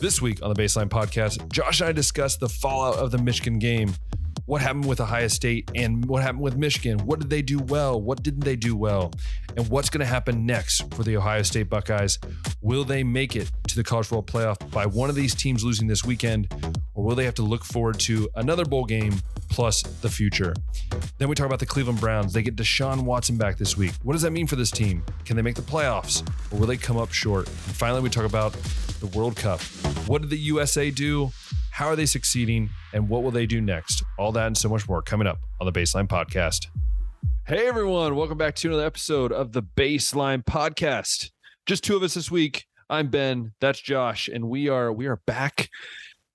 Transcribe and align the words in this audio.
This 0.00 0.22
week 0.22 0.44
on 0.44 0.54
the 0.54 0.62
Baseline 0.62 0.88
Podcast, 0.88 1.50
Josh 1.50 1.80
and 1.80 1.88
I 1.88 1.92
discuss 1.92 2.36
the 2.36 2.48
fallout 2.48 2.94
of 2.98 3.10
the 3.10 3.18
Michigan 3.18 3.58
game. 3.58 3.92
What 4.46 4.62
happened 4.62 4.86
with 4.86 5.00
Ohio 5.00 5.26
State 5.26 5.72
and 5.74 6.04
what 6.04 6.22
happened 6.22 6.42
with 6.44 6.56
Michigan? 6.56 6.98
What 7.04 7.18
did 7.18 7.28
they 7.30 7.42
do 7.42 7.58
well? 7.58 8.00
What 8.00 8.22
didn't 8.22 8.44
they 8.44 8.54
do 8.54 8.76
well? 8.76 9.12
And 9.56 9.68
what's 9.68 9.90
going 9.90 9.98
to 9.98 10.06
happen 10.06 10.46
next 10.46 10.94
for 10.94 11.02
the 11.02 11.16
Ohio 11.16 11.42
State 11.42 11.68
Buckeyes? 11.68 12.20
Will 12.60 12.84
they 12.84 13.02
make 13.02 13.34
it 13.34 13.50
to 13.66 13.74
the 13.74 13.82
College 13.82 14.06
Football 14.06 14.40
Playoff 14.40 14.70
by 14.70 14.86
one 14.86 15.10
of 15.10 15.16
these 15.16 15.34
teams 15.34 15.64
losing 15.64 15.88
this 15.88 16.04
weekend? 16.04 16.46
Or 16.94 17.04
will 17.04 17.16
they 17.16 17.24
have 17.24 17.34
to 17.34 17.42
look 17.42 17.64
forward 17.64 17.98
to 18.00 18.28
another 18.36 18.64
bowl 18.64 18.84
game 18.84 19.16
plus 19.50 19.82
the 19.82 20.08
future? 20.08 20.54
Then 21.18 21.28
we 21.28 21.34
talk 21.34 21.46
about 21.46 21.58
the 21.58 21.66
Cleveland 21.66 21.98
Browns. 21.98 22.32
They 22.32 22.42
get 22.42 22.54
Deshaun 22.54 23.02
Watson 23.02 23.36
back 23.36 23.58
this 23.58 23.76
week. 23.76 23.94
What 24.04 24.12
does 24.12 24.22
that 24.22 24.30
mean 24.30 24.46
for 24.46 24.54
this 24.54 24.70
team? 24.70 25.04
Can 25.24 25.34
they 25.34 25.42
make 25.42 25.56
the 25.56 25.62
playoffs 25.62 26.24
or 26.52 26.60
will 26.60 26.68
they 26.68 26.76
come 26.76 26.96
up 26.96 27.12
short? 27.12 27.48
And 27.48 27.76
finally, 27.76 28.00
we 28.00 28.10
talk 28.10 28.24
about 28.24 28.56
the 29.00 29.06
World 29.08 29.36
Cup. 29.36 29.60
What 30.06 30.22
did 30.22 30.30
the 30.30 30.38
USA 30.38 30.90
do? 30.90 31.30
How 31.70 31.86
are 31.86 31.96
they 31.96 32.06
succeeding? 32.06 32.70
And 32.92 33.08
what 33.08 33.22
will 33.22 33.30
they 33.30 33.46
do 33.46 33.60
next? 33.60 34.02
All 34.18 34.32
that 34.32 34.46
and 34.46 34.58
so 34.58 34.68
much 34.68 34.88
more 34.88 35.02
coming 35.02 35.28
up 35.28 35.38
on 35.60 35.66
the 35.66 35.72
Baseline 35.72 36.08
Podcast. 36.08 36.66
Hey, 37.46 37.68
everyone. 37.68 38.16
Welcome 38.16 38.38
back 38.38 38.56
to 38.56 38.68
another 38.68 38.84
episode 38.84 39.30
of 39.30 39.52
the 39.52 39.62
Baseline 39.62 40.44
Podcast. 40.44 41.30
Just 41.66 41.84
two 41.84 41.96
of 41.96 42.02
us 42.02 42.14
this 42.14 42.30
week. 42.30 42.66
I'm 42.90 43.08
Ben. 43.08 43.52
That's 43.60 43.80
Josh. 43.80 44.28
And 44.28 44.48
we 44.48 44.68
are 44.68 44.92
we 44.92 45.06
are 45.06 45.20
back. 45.26 45.68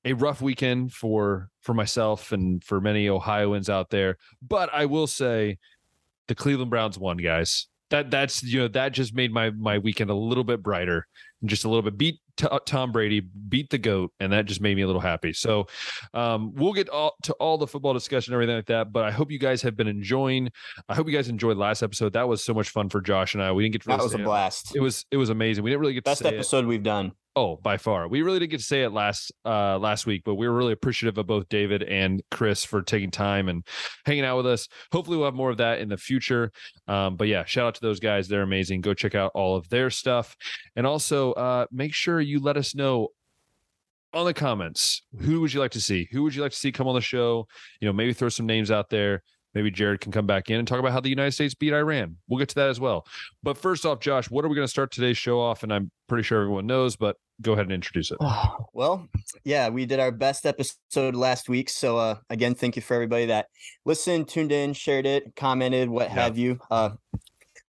A 0.05 0.13
rough 0.13 0.41
weekend 0.41 0.93
for 0.93 1.49
for 1.62 1.73
myself 1.73 2.32
and 2.32 2.63
for 2.63 2.80
many 2.80 3.09
Ohioans 3.09 3.70
out 3.70 3.90
there. 3.90 4.18
But 4.41 4.70
I 4.73 4.85
will 4.85 5.07
say 5.07 5.57
the 6.27 6.35
Cleveland 6.35 6.70
Browns 6.71 6.98
won, 6.98 7.18
guys. 7.18 7.68
That 7.90 8.09
that's 8.09 8.41
you 8.43 8.59
know 8.59 8.68
that 8.70 8.93
just 8.93 9.13
made 9.13 9.34
my 9.34 9.49
my 9.52 9.80
weekend 9.80 10.09
a 10.09 10.16
little 10.16 10.43
bit 10.43 10.63
brighter 10.63 11.07
and 11.41 11.49
just 11.49 11.66
a 11.66 11.70
little 11.70 11.84
bit 11.84 11.98
beat 11.98 12.20
t- 12.38 12.48
Tom 12.66 12.92
Brady, 12.92 13.20
beat 13.20 13.70
the 13.70 13.78
goat, 13.78 14.12
and 14.20 14.32
that 14.34 14.46
just 14.46 14.62
made 14.62 14.76
me 14.76 14.82
a 14.84 14.88
little 14.88 15.02
happy. 15.02 15.34
So 15.34 15.68
um, 16.14 16.54
we'll 16.55 16.74
get 16.74 16.90
all, 16.90 17.16
to 17.24 17.34
all 17.34 17.57
the 17.57 17.68
football 17.68 17.94
discussion 17.94 18.34
and 18.34 18.35
everything 18.35 18.55
like 18.55 18.68
that. 18.68 18.91
But 18.91 19.05
I 19.05 19.12
hope 19.12 19.32
you 19.32 19.40
guys 19.40 19.62
have 19.62 19.76
been 19.76 19.88
enjoying. 19.88 20.52
I 20.88 20.96
hope 20.96 21.07
you 21.07 21.13
guys 21.13 21.30
enjoyed 21.30 21.57
last 21.57 21.84
episode. 21.84 22.13
That 22.13 22.27
was 22.27 22.44
so 22.44 22.54
much 22.54 22.70
fun 22.70 22.90
for 22.90 23.02
Josh 23.02 23.34
and 23.34 23.44
I. 23.44 23.52
We 23.52 23.63
didn't 23.63 23.74
get 23.74 23.82
to 23.84 23.88
that 23.90 23.99
was 23.99 24.13
a 24.13 24.20
it. 24.20 24.24
blast. 24.24 24.76
It 24.76 24.80
was 24.80 25.05
it 25.12 25.18
was 25.18 25.30
amazing. 25.30 25.63
We 25.63 25.70
didn't 25.70 25.82
really 25.82 25.94
get 25.94 26.04
Best 26.04 26.20
to 26.20 26.24
say 26.26 26.30
it. 26.32 26.35
episode 26.35 26.66
we've 26.66 26.84
done. 26.84 27.13
Oh, 27.35 27.55
by 27.55 27.77
far. 27.77 28.07
We 28.07 28.21
really 28.21 28.37
didn't 28.37 28.51
get 28.51 28.59
to 28.59 28.63
say 28.63 28.84
it 28.84 28.91
last 28.91 29.31
uh 29.43 29.79
last 29.79 30.05
week, 30.05 30.21
but 30.23 30.35
we 30.35 30.48
were 30.48 30.55
really 30.55 30.73
appreciative 30.73 31.17
of 31.17 31.26
both 31.26 31.49
David 31.49 31.81
and 31.81 32.21
Chris 32.29 32.63
for 32.63 32.84
taking 32.84 33.09
time 33.09 33.49
and 33.49 33.65
hanging 34.05 34.23
out 34.23 34.37
with 34.37 34.45
us. 34.45 34.67
Hopefully 34.91 35.17
we'll 35.17 35.26
have 35.26 35.34
more 35.34 35.49
of 35.49 35.57
that 35.57 35.79
in 35.79 35.89
the 35.89 35.98
future. 35.98 36.51
Um, 36.87 37.15
but 37.15 37.27
yeah, 37.27 37.43
shout 37.45 37.65
out 37.65 37.76
to 37.76 37.81
those 37.81 37.99
guys. 37.99 38.27
They're 38.27 38.43
amazing. 38.43 38.81
Go 38.81 38.93
check 38.93 39.15
out 39.15 39.31
all 39.34 39.55
of 39.55 39.67
their 39.70 39.89
stuff. 39.89 40.35
And 40.76 40.85
also 40.85 41.31
uh 41.34 41.65
make 41.71 41.93
sure 41.95 42.21
you 42.21 42.39
let 42.39 42.55
us 42.55 42.76
know 42.76 43.09
on 44.13 44.26
the 44.26 44.34
comments 44.34 45.01
who 45.21 45.41
would 45.41 45.51
you 45.51 45.59
like 45.59 45.71
to 45.71 45.81
see? 45.81 46.07
Who 46.11 46.21
would 46.21 46.35
you 46.35 46.43
like 46.43 46.51
to 46.51 46.57
see 46.57 46.71
come 46.71 46.87
on 46.87 46.93
the 46.93 47.01
show? 47.01 47.48
You 47.81 47.87
know, 47.87 47.93
maybe 47.93 48.13
throw 48.13 48.29
some 48.29 48.45
names 48.45 48.70
out 48.70 48.91
there. 48.91 49.23
Maybe 49.54 49.70
Jared 49.71 50.01
can 50.01 50.12
come 50.12 50.26
back 50.26 50.49
in 50.49 50.57
and 50.59 50.68
talk 50.68 50.79
about 50.79 50.91
how 50.91 50.99
the 50.99 51.09
United 51.09 51.32
States 51.32 51.54
beat 51.54 51.73
Iran. 51.73 52.18
We'll 52.27 52.40
get 52.40 52.49
to 52.49 52.55
that 52.55 52.70
as 52.70 52.79
well. 52.79 53.05
But 53.43 53.57
first 53.57 53.85
off, 53.85 53.99
Josh, 53.99 54.29
what 54.29 54.43
are 54.43 54.48
we 54.48 54.55
going 54.55 54.65
to 54.65 54.71
start 54.71 54.91
today's 54.91 55.18
show 55.18 55.40
off? 55.40 55.63
And 55.63 55.71
I'm 55.73 55.91
pretty 56.07 56.23
sure 56.23 56.41
everyone 56.41 56.65
knows, 56.65 56.95
but 56.95 57.18
go 57.41 57.54
ahead 57.54 57.65
and 57.65 57.71
introduce 57.73 58.12
it. 58.12 58.18
well, 58.73 59.07
yeah, 59.43 59.70
we 59.70 59.85
did 59.85 59.99
our 59.99 60.12
best 60.12 60.45
episode 60.45 61.15
last 61.15 61.49
week. 61.49 61.70
So 61.70 61.98
uh, 61.98 62.15
again, 62.29 62.55
thank 62.55 62.76
you 62.76 62.82
for 62.82 62.95
everybody 62.95 63.27
that 63.27 63.48
listened, 63.85 64.28
tuned 64.28 64.51
in, 64.51 64.73
shared 64.73 65.06
it, 65.06 65.35
commented, 65.35 65.90
what 65.90 66.09
Yeah. 66.09 66.16
have 66.16 66.38
you. 66.38 66.59
Uh, 66.72 66.91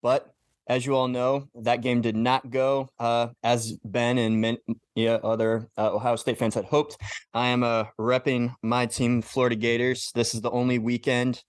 but 0.01 0.32
as 0.67 0.85
you 0.85 0.95
all 0.95 1.07
know, 1.07 1.45
that 1.55 1.81
game 1.81 2.01
did 2.01 2.15
not 2.15 2.49
go 2.49 2.89
uh, 2.99 3.27
as 3.43 3.77
Ben 3.83 4.17
and 4.17 4.57
yeah, 4.95 5.15
other 5.23 5.67
uh, 5.77 5.93
Ohio 5.93 6.15
State 6.15 6.37
fans 6.37 6.55
had 6.55 6.65
hoped. 6.65 6.97
I 7.33 7.47
am 7.47 7.63
uh, 7.63 7.85
repping 7.99 8.53
my 8.61 8.85
team, 8.85 9.21
Florida 9.21 9.55
Gators. 9.55 10.11
This 10.13 10.33
is 10.33 10.41
the 10.41 10.51
only 10.51 10.79
weekend 10.79 11.41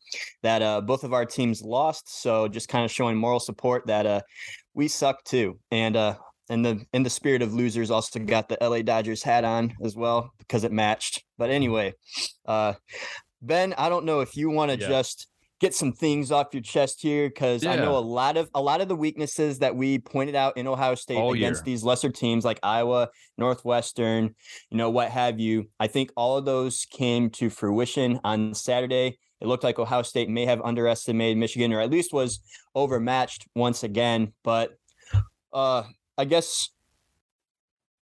that 0.42 0.62
uh, 0.62 0.80
both 0.80 1.04
of 1.04 1.12
our 1.12 1.26
teams 1.26 1.62
lost. 1.62 2.22
So 2.22 2.48
just 2.48 2.68
kind 2.68 2.84
of 2.84 2.90
showing 2.90 3.16
moral 3.16 3.40
support 3.40 3.86
that 3.86 4.06
uh, 4.06 4.20
we 4.74 4.88
suck 4.88 5.22
too. 5.24 5.58
And 5.70 5.96
uh, 5.96 6.16
and 6.50 6.64
the 6.64 6.84
in 6.92 7.02
the 7.02 7.10
spirit 7.10 7.42
of 7.42 7.54
losers, 7.54 7.90
also 7.90 8.18
got 8.18 8.48
the 8.48 8.58
LA 8.60 8.82
Dodgers 8.82 9.22
hat 9.22 9.44
on 9.44 9.74
as 9.84 9.94
well 9.96 10.30
because 10.38 10.64
it 10.64 10.72
matched. 10.72 11.22
But 11.38 11.50
anyway, 11.50 11.94
uh, 12.46 12.74
Ben, 13.40 13.74
I 13.78 13.88
don't 13.88 14.04
know 14.04 14.20
if 14.20 14.36
you 14.36 14.50
want 14.50 14.70
to 14.72 14.78
Yeah. 14.78 14.88
just 14.88 15.28
get 15.60 15.74
some 15.74 15.92
things 15.92 16.32
off 16.32 16.48
your 16.52 16.62
chest 16.62 17.00
here 17.00 17.28
because 17.28 17.64
I 17.64 17.76
know 17.76 17.96
a 17.96 18.00
lot 18.00 18.36
of 18.36 18.50
a 18.54 18.60
lot 18.60 18.80
of 18.80 18.88
the 18.88 18.96
weaknesses 18.96 19.60
that 19.60 19.74
we 19.74 19.98
pointed 19.98 20.34
out 20.34 20.56
in 20.56 20.66
Ohio 20.66 20.94
State 20.94 21.16
All 21.16 21.32
against 21.32 21.60
year. 21.60 21.72
these 21.74 21.84
lesser 21.84 22.10
teams 22.10 22.44
like 22.44 22.58
Iowa, 22.62 23.08
Northwestern, 23.38 24.34
you 24.70 24.76
know, 24.76 24.90
what 24.90 25.10
have 25.10 25.38
you. 25.40 25.70
I 25.78 25.86
think 25.86 26.10
all 26.16 26.36
of 26.36 26.44
those 26.44 26.84
came 26.90 27.30
to 27.30 27.50
fruition 27.50 28.20
on 28.24 28.54
Saturday. 28.54 29.18
It 29.40 29.46
looked 29.46 29.64
like 29.64 29.78
Ohio 29.78 30.02
State 30.02 30.28
may 30.28 30.44
have 30.46 30.60
underestimated 30.62 31.36
Michigan 31.38 31.72
or 31.72 31.80
at 31.80 31.90
least 31.90 32.12
was 32.12 32.40
overmatched 32.74 33.46
once 33.54 33.82
again. 33.82 34.32
But 34.42 34.72
uh 35.52 35.84
I 36.18 36.24
guess 36.24 36.68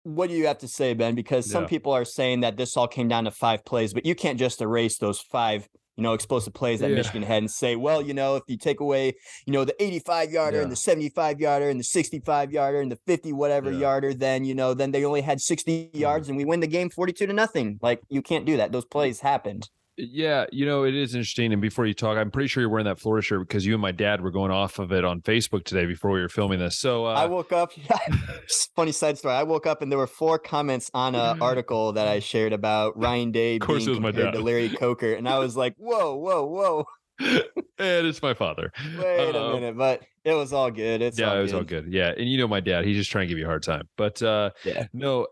what 0.04 0.30
do 0.30 0.34
you 0.36 0.47
have 0.47 0.59
to 0.59 0.69
say, 0.69 0.94
Ben? 0.94 1.15
Because 1.15 1.50
some 1.50 1.65
Yeah. 1.65 1.69
people 1.69 1.92
are 1.92 2.04
saying 2.04 2.41
that 2.41 2.56
this 2.56 2.76
all 2.76 2.88
came 2.88 3.09
down 3.09 3.25
to 3.25 3.30
five 3.30 3.65
plays, 3.65 3.92
but 3.92 4.06
you 4.06 4.15
can't 4.15 4.38
just 4.38 4.60
erase 4.62 4.97
those 4.98 5.20
five, 5.20 5.69
you 5.98 6.04
know, 6.04 6.12
explosive 6.12 6.54
plays 6.54 6.78
that 6.78 6.91
Yeah. 6.91 6.97
Michigan 6.97 7.25
had 7.25 7.38
and 7.38 7.50
say, 7.50 7.75
well, 7.75 8.00
you 8.00 8.14
know, 8.14 8.36
if 8.36 8.44
you 8.47 8.56
take 8.56 8.78
away, 8.78 9.14
you 9.47 9.53
know, 9.53 9.64
the 9.64 9.75
85 9.82 10.31
yarder 10.31 10.60
and 10.62 10.70
the 10.70 10.76
75 10.76 11.41
yarder 11.41 11.69
and 11.69 11.81
the 11.81 11.84
65 11.84 12.53
yarder 12.53 12.81
and 12.81 12.92
the 12.92 12.98
50 13.04 13.32
whatever 13.32 13.66
Yeah. 13.66 13.72
Mm-hmm. 13.72 13.82
yarder, 13.82 14.14
then, 14.14 14.44
you 14.44 14.54
know, 14.54 14.75
then 14.75 14.92
they 14.92 15.04
only 15.04 15.22
had 15.22 15.41
60 15.41 15.91
yards 15.92 16.28
and 16.28 16.36
we 16.38 16.44
win 16.44 16.60
the 16.60 16.69
game 16.69 16.88
42 16.88 17.26
to 17.26 17.32
nothing. 17.32 17.81
Like 17.82 18.00
you 18.09 18.22
can't 18.22 18.44
do 18.47 18.56
that. 18.59 18.70
Those 18.70 18.84
plays 18.84 19.20
happened. 19.20 19.69
Yeah, 20.00 20.47
you 20.53 20.64
know, 20.64 20.84
it 20.84 20.94
is 20.94 21.14
interesting. 21.14 21.53
And 21.53 21.60
before 21.60 21.84
you 21.84 21.92
talk, 21.92 22.16
I'm 22.16 22.31
pretty 22.31 22.47
sure 22.47 22.60
you're 22.60 22.70
wearing 22.70 22.86
that 22.86 23.00
Florida 23.00 23.25
shirt 23.25 23.41
because 23.48 23.66
you 23.66 23.72
and 23.75 23.82
my 23.82 23.91
dad 23.91 24.20
were 24.20 24.31
going 24.31 24.53
off 24.53 24.78
of 24.78 24.92
it 24.92 25.04
on 25.04 25.20
Facebook 25.22 25.64
today 25.64 25.86
before 25.86 26.12
we 26.12 26.20
were 26.20 26.28
filming 26.28 26.60
this. 26.60 26.78
So 26.78 27.06
uh, 27.06 27.14
I 27.14 27.26
woke 27.26 27.53
up. 27.53 27.72
funny 28.76 28.92
side 28.92 29.19
story. 29.19 29.34
I 29.34 29.42
woke 29.42 29.66
up 29.66 29.82
and 29.82 29.91
there 29.91 29.98
were 29.98 30.06
four 30.06 30.38
comments 30.38 30.88
on 30.94 31.16
an 31.16 31.42
article 31.42 31.92
that 31.94 32.06
I 32.06 32.20
shared 32.20 32.53
about 32.53 32.97
Ryan 32.97 33.32
Day 33.32 33.56
Of 33.56 33.62
course 33.62 33.78
being 33.86 33.88
it 33.88 33.91
was 33.91 34.00
my 34.00 34.12
compared 34.12 34.34
to. 34.34 34.41
Larry 34.41 34.69
Coker, 34.78 35.12
and 35.14 35.28
I 35.28 35.38
was 35.41 35.56
like, 35.56 35.75
"Whoa, 35.76 36.15
whoa, 36.15 36.44
whoa! 36.47 36.84
and 37.20 38.06
it's 38.06 38.22
my 38.22 38.34
father. 38.34 38.70
Wait 38.97 39.34
a 39.34 39.42
Um, 39.42 39.53
minute!" 39.54 39.76
But 39.76 40.04
it 40.25 40.34
was 40.34 40.53
all 40.53 40.70
good. 40.70 41.03
It's 41.03 41.19
yeah, 41.19 41.30
all 41.30 41.38
it 41.38 41.42
was 41.42 41.54
all 41.54 41.65
good. 41.65 41.92
Yeah, 41.92 42.12
and 42.16 42.30
you 42.30 42.38
know 42.38 42.47
my 42.47 42.60
dad, 42.60 42.84
he's 42.84 42.97
just 42.97 43.10
trying 43.10 43.26
to 43.26 43.28
give 43.28 43.38
you 43.38 43.44
a 43.44 43.48
hard 43.48 43.65
time. 43.65 43.88
But 43.97 44.22
uh 44.22 44.50
Yeah. 44.65 44.86
no, 44.92 45.26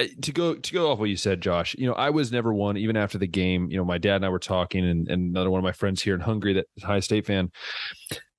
Uh, 0.00 0.06
to 0.22 0.32
go 0.32 0.54
to 0.54 0.72
go 0.72 0.90
off 0.90 0.98
what 0.98 1.10
you 1.10 1.16
said, 1.16 1.40
Josh. 1.40 1.74
You 1.78 1.86
know, 1.86 1.92
I 1.92 2.10
was 2.10 2.32
never 2.32 2.54
one. 2.54 2.76
Even 2.76 2.96
after 2.96 3.18
the 3.18 3.26
game, 3.26 3.70
you 3.70 3.76
know, 3.76 3.84
my 3.84 3.98
dad 3.98 4.16
and 4.16 4.24
I 4.24 4.30
were 4.30 4.38
talking, 4.38 4.84
and, 4.88 5.08
and 5.08 5.30
another 5.30 5.50
one 5.50 5.58
of 5.58 5.64
my 5.64 5.72
friends 5.72 6.02
here 6.02 6.14
in 6.14 6.20
Hungary, 6.20 6.54
that 6.54 6.66
High 6.82 7.00
State 7.00 7.26
fan. 7.26 7.50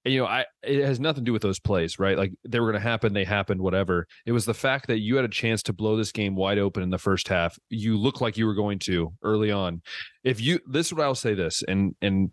And, 0.03 0.13
you 0.13 0.21
know, 0.21 0.25
I 0.25 0.45
it 0.63 0.83
has 0.83 0.99
nothing 0.99 1.23
to 1.23 1.25
do 1.25 1.33
with 1.33 1.43
those 1.43 1.59
plays, 1.59 1.99
right? 1.99 2.17
Like 2.17 2.31
they 2.47 2.59
were 2.59 2.71
going 2.71 2.81
to 2.81 2.89
happen, 2.89 3.13
they 3.13 3.23
happened, 3.23 3.61
whatever. 3.61 4.07
It 4.25 4.31
was 4.31 4.45
the 4.45 4.53
fact 4.55 4.87
that 4.87 4.99
you 4.99 5.15
had 5.17 5.25
a 5.25 5.29
chance 5.29 5.61
to 5.63 5.73
blow 5.73 5.95
this 5.95 6.11
game 6.11 6.35
wide 6.35 6.57
open 6.57 6.81
in 6.81 6.89
the 6.89 6.97
first 6.97 7.27
half. 7.27 7.59
You 7.69 7.97
looked 7.97 8.21
like 8.21 8.37
you 8.37 8.47
were 8.47 8.55
going 8.55 8.79
to 8.79 9.13
early 9.21 9.51
on. 9.51 9.83
If 10.23 10.41
you, 10.41 10.59
this 10.67 10.87
is 10.87 10.93
what 10.93 11.03
I'll 11.03 11.13
say 11.13 11.35
this, 11.35 11.63
and 11.67 11.95
and 12.01 12.31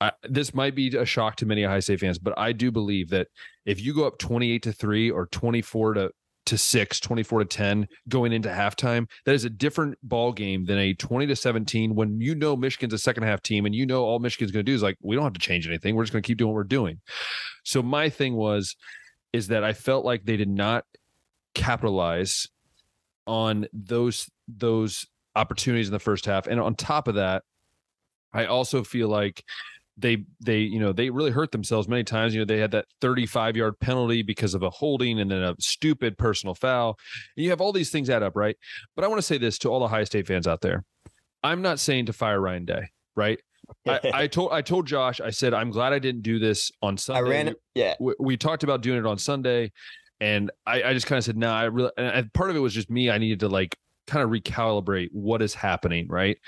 I, 0.00 0.12
this 0.22 0.54
might 0.54 0.76
be 0.76 0.96
a 0.96 1.04
shock 1.04 1.36
to 1.36 1.46
many 1.46 1.64
High 1.64 1.80
State 1.80 2.00
fans, 2.00 2.18
but 2.18 2.38
I 2.38 2.52
do 2.52 2.70
believe 2.70 3.10
that 3.10 3.26
if 3.66 3.80
you 3.80 3.94
go 3.94 4.06
up 4.06 4.18
28 4.18 4.62
to 4.62 4.72
3 4.72 5.10
or 5.10 5.26
24 5.26 5.94
to 5.94 6.10
to 6.46 6.58
6, 6.58 7.00
24 7.00 7.38
to 7.40 7.44
10 7.44 7.88
going 8.08 8.32
into 8.32 8.48
halftime, 8.48 9.08
that 9.24 9.34
is 9.34 9.44
a 9.44 9.50
different 9.50 9.96
ball 10.02 10.32
game 10.32 10.64
than 10.64 10.78
a 10.78 10.94
20 10.94 11.26
to 11.26 11.36
17 11.36 11.94
when 11.94 12.20
you 12.20 12.34
know 12.34 12.56
Michigan's 12.56 12.92
a 12.92 12.98
second 12.98 13.22
half 13.22 13.42
team 13.42 13.66
and 13.66 13.74
you 13.74 13.86
know 13.86 14.04
all 14.04 14.18
Michigan's 14.18 14.50
going 14.50 14.64
to 14.64 14.70
do 14.70 14.74
is 14.74 14.82
like 14.82 14.96
we 15.02 15.16
don't 15.16 15.24
have 15.24 15.32
to 15.32 15.40
change 15.40 15.66
anything. 15.66 15.94
We're 15.94 16.04
just 16.04 16.12
going 16.12 16.22
to 16.22 16.26
keep 16.26 16.38
doing 16.38 16.50
what 16.50 16.56
we're 16.56 16.64
doing. 16.64 17.00
So 17.64 17.82
my 17.82 18.08
thing 18.08 18.34
was 18.34 18.76
is 19.32 19.48
that 19.48 19.64
I 19.64 19.72
felt 19.72 20.04
like 20.04 20.24
they 20.24 20.36
did 20.36 20.48
not 20.48 20.84
capitalize 21.54 22.48
on 23.26 23.66
those 23.72 24.30
those 24.48 25.06
opportunities 25.36 25.88
in 25.88 25.92
the 25.92 25.98
first 25.98 26.26
half. 26.26 26.46
And 26.46 26.60
on 26.60 26.74
top 26.74 27.08
of 27.08 27.16
that, 27.16 27.42
I 28.32 28.46
also 28.46 28.84
feel 28.84 29.08
like 29.08 29.42
they 29.96 30.24
they 30.40 30.58
you 30.58 30.80
know 30.80 30.92
they 30.92 31.10
really 31.10 31.30
hurt 31.30 31.52
themselves 31.52 31.88
many 31.88 32.04
times 32.04 32.34
you 32.34 32.40
know 32.40 32.44
they 32.44 32.58
had 32.58 32.72
that 32.72 32.86
35 33.00 33.56
yard 33.56 33.78
penalty 33.78 34.22
because 34.22 34.54
of 34.54 34.62
a 34.62 34.70
holding 34.70 35.20
and 35.20 35.30
then 35.30 35.42
a 35.42 35.54
stupid 35.60 36.18
personal 36.18 36.54
foul 36.54 36.98
and 37.36 37.44
you 37.44 37.50
have 37.50 37.60
all 37.60 37.72
these 37.72 37.90
things 37.90 38.10
add 38.10 38.22
up 38.22 38.34
right 38.34 38.56
but 38.96 39.04
i 39.04 39.08
want 39.08 39.18
to 39.18 39.22
say 39.22 39.38
this 39.38 39.58
to 39.58 39.68
all 39.68 39.80
the 39.80 39.88
high 39.88 40.04
state 40.04 40.26
fans 40.26 40.46
out 40.46 40.60
there 40.60 40.84
i'm 41.42 41.62
not 41.62 41.78
saying 41.78 42.06
to 42.06 42.12
fire 42.12 42.40
ryan 42.40 42.64
day 42.64 42.88
right 43.14 43.40
I, 43.86 44.00
I 44.12 44.26
told 44.26 44.52
i 44.52 44.62
told 44.62 44.86
josh 44.86 45.20
i 45.20 45.30
said 45.30 45.54
i'm 45.54 45.70
glad 45.70 45.92
i 45.92 45.98
didn't 45.98 46.22
do 46.22 46.38
this 46.38 46.72
on 46.82 46.94
I 46.94 46.96
sunday 46.96 47.30
ran 47.30 47.48
it. 47.48 47.56
Yeah. 47.74 47.94
we, 48.00 48.14
we 48.18 48.36
talked 48.36 48.62
about 48.62 48.82
doing 48.82 48.98
it 48.98 49.06
on 49.06 49.18
Sunday, 49.18 49.72
and 50.20 50.50
I, 50.64 50.82
I 50.82 50.94
just 50.94 51.06
kind 51.06 51.18
of 51.18 51.24
said, 51.24 51.36
no, 51.36 51.48
nah, 51.48 51.58
I 51.58 51.64
really, 51.64 51.90
and 51.96 52.32
part 52.32 52.50
of 52.50 52.56
it 52.56 52.60
was 52.60 52.72
just 52.72 52.88
me. 52.88 53.10
I 53.10 53.18
needed 53.18 53.40
to 53.40 53.48
like 53.48 53.76
kind 54.06 54.22
of 54.22 54.30
recalibrate 54.30 55.08
what 55.12 55.42
is 55.42 55.54
happening, 55.54 56.06
right? 56.08 56.38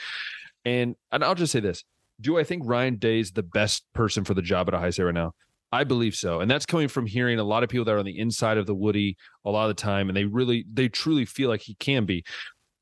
And 0.64 0.94
and 1.10 1.24
I'll 1.24 1.34
just 1.34 1.52
say 1.52 1.60
this: 1.60 1.84
Do 2.20 2.38
I 2.38 2.44
think 2.44 2.62
Ryan 2.64 2.96
Day 2.96 3.20
is 3.20 3.32
the 3.32 3.42
best 3.42 3.84
person 3.94 4.24
for 4.24 4.34
the 4.34 4.42
job 4.42 4.68
at 4.68 4.74
Ohio 4.74 4.90
State 4.90 5.04
right 5.04 5.14
now? 5.14 5.32
I 5.72 5.84
believe 5.84 6.14
so. 6.14 6.40
And 6.40 6.50
that's 6.50 6.64
coming 6.64 6.88
from 6.88 7.06
hearing 7.06 7.38
a 7.38 7.44
lot 7.44 7.62
of 7.62 7.68
people 7.68 7.84
that 7.84 7.92
are 7.92 7.98
on 7.98 8.04
the 8.04 8.18
inside 8.18 8.56
of 8.56 8.66
the 8.66 8.74
Woody 8.74 9.16
a 9.44 9.50
lot 9.50 9.68
of 9.68 9.76
the 9.76 9.82
time. 9.82 10.08
And 10.08 10.16
they 10.16 10.24
really, 10.24 10.64
they 10.72 10.88
truly 10.88 11.24
feel 11.24 11.48
like 11.48 11.60
he 11.60 11.74
can 11.74 12.04
be. 12.04 12.24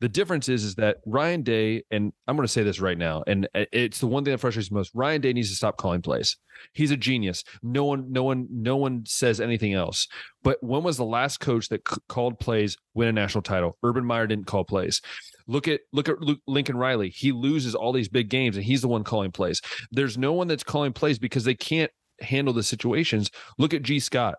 The 0.01 0.09
difference 0.09 0.49
is, 0.49 0.65
is 0.65 0.75
that 0.75 0.99
Ryan 1.07 1.43
Day, 1.43 1.85
and 1.91 2.13
I'm 2.27 2.37
going 2.37 2.47
to 2.47 2.53
say 2.53 2.63
this 2.63 2.81
right 2.81 2.99
now, 2.99 3.23
and 3.27 3.49
uh, 3.55 3.65
it's 3.73 4.01
the 4.01 4.07
one 4.07 4.25
thing 4.25 4.33
that 4.33 4.39
frustrates 4.39 4.71
me 4.71 4.77
most. 4.77 4.91
Ryan 4.95 5.21
Day 5.21 5.33
needs 5.33 5.51
to 5.51 5.57
stop 5.57 5.77
calling 5.77 6.03
plays. 6.03 6.37
He's 6.73 6.91
a 6.91 6.97
genius. 6.97 7.45
No 7.63 7.85
one, 7.85 8.11
no 8.13 8.25
one, 8.25 8.47
no 8.51 8.77
one 8.77 9.05
says 9.07 9.41
anything 9.41 9.73
else. 9.73 10.09
But 10.43 10.59
when 10.63 10.83
was 10.83 10.97
the 10.97 11.05
last 11.05 11.39
coach 11.41 11.69
that 11.69 11.89
c- 11.89 11.97
called 12.09 12.39
plays 12.39 12.77
win 12.95 13.09
a 13.09 13.13
national 13.13 13.43
title? 13.43 13.79
Urban 13.83 14.05
Meyer 14.05 14.27
didn't 14.27 14.47
call 14.47 14.65
plays. 14.65 15.01
Look 15.47 15.69
at 15.69 15.81
look 15.93 16.09
at 16.09 16.21
Luke, 16.21 16.41
Lincoln 16.47 16.77
Riley. 16.77 17.11
He 17.11 17.33
loses 17.33 17.75
all 17.75 17.93
these 17.93 18.09
big 18.09 18.29
games, 18.29 18.57
and 18.57 18.65
he's 18.65 18.83
the 18.83 18.89
one 18.89 19.05
calling 19.05 19.33
plays. 19.33 19.63
There's 19.91 20.19
no 20.19 20.33
one 20.33 20.49
that's 20.49 20.65
calling 20.65 20.93
plays 20.93 21.19
because 21.19 21.45
they 21.45 21.55
can't 21.55 21.91
handle 22.21 22.53
the 22.53 22.63
situations. 22.63 23.31
Look 23.59 23.75
at 23.75 23.83
Gee 23.83 24.01
Scott. 24.01 24.37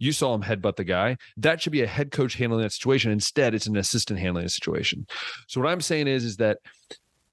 You 0.00 0.12
saw 0.12 0.34
him 0.34 0.42
headbutt 0.42 0.76
the 0.76 0.84
guy. 0.84 1.16
That 1.36 1.60
should 1.60 1.72
be 1.72 1.82
a 1.82 1.86
head 1.86 2.10
coach 2.10 2.34
handling 2.34 2.62
that 2.62 2.72
situation. 2.72 3.12
Instead, 3.12 3.54
it's 3.54 3.66
an 3.66 3.76
assistant 3.76 4.18
handling 4.18 4.44
the 4.44 4.50
situation. 4.50 5.06
So 5.46 5.60
what 5.60 5.70
I'm 5.70 5.80
saying 5.80 6.08
is, 6.08 6.24
is 6.24 6.38
that 6.38 6.58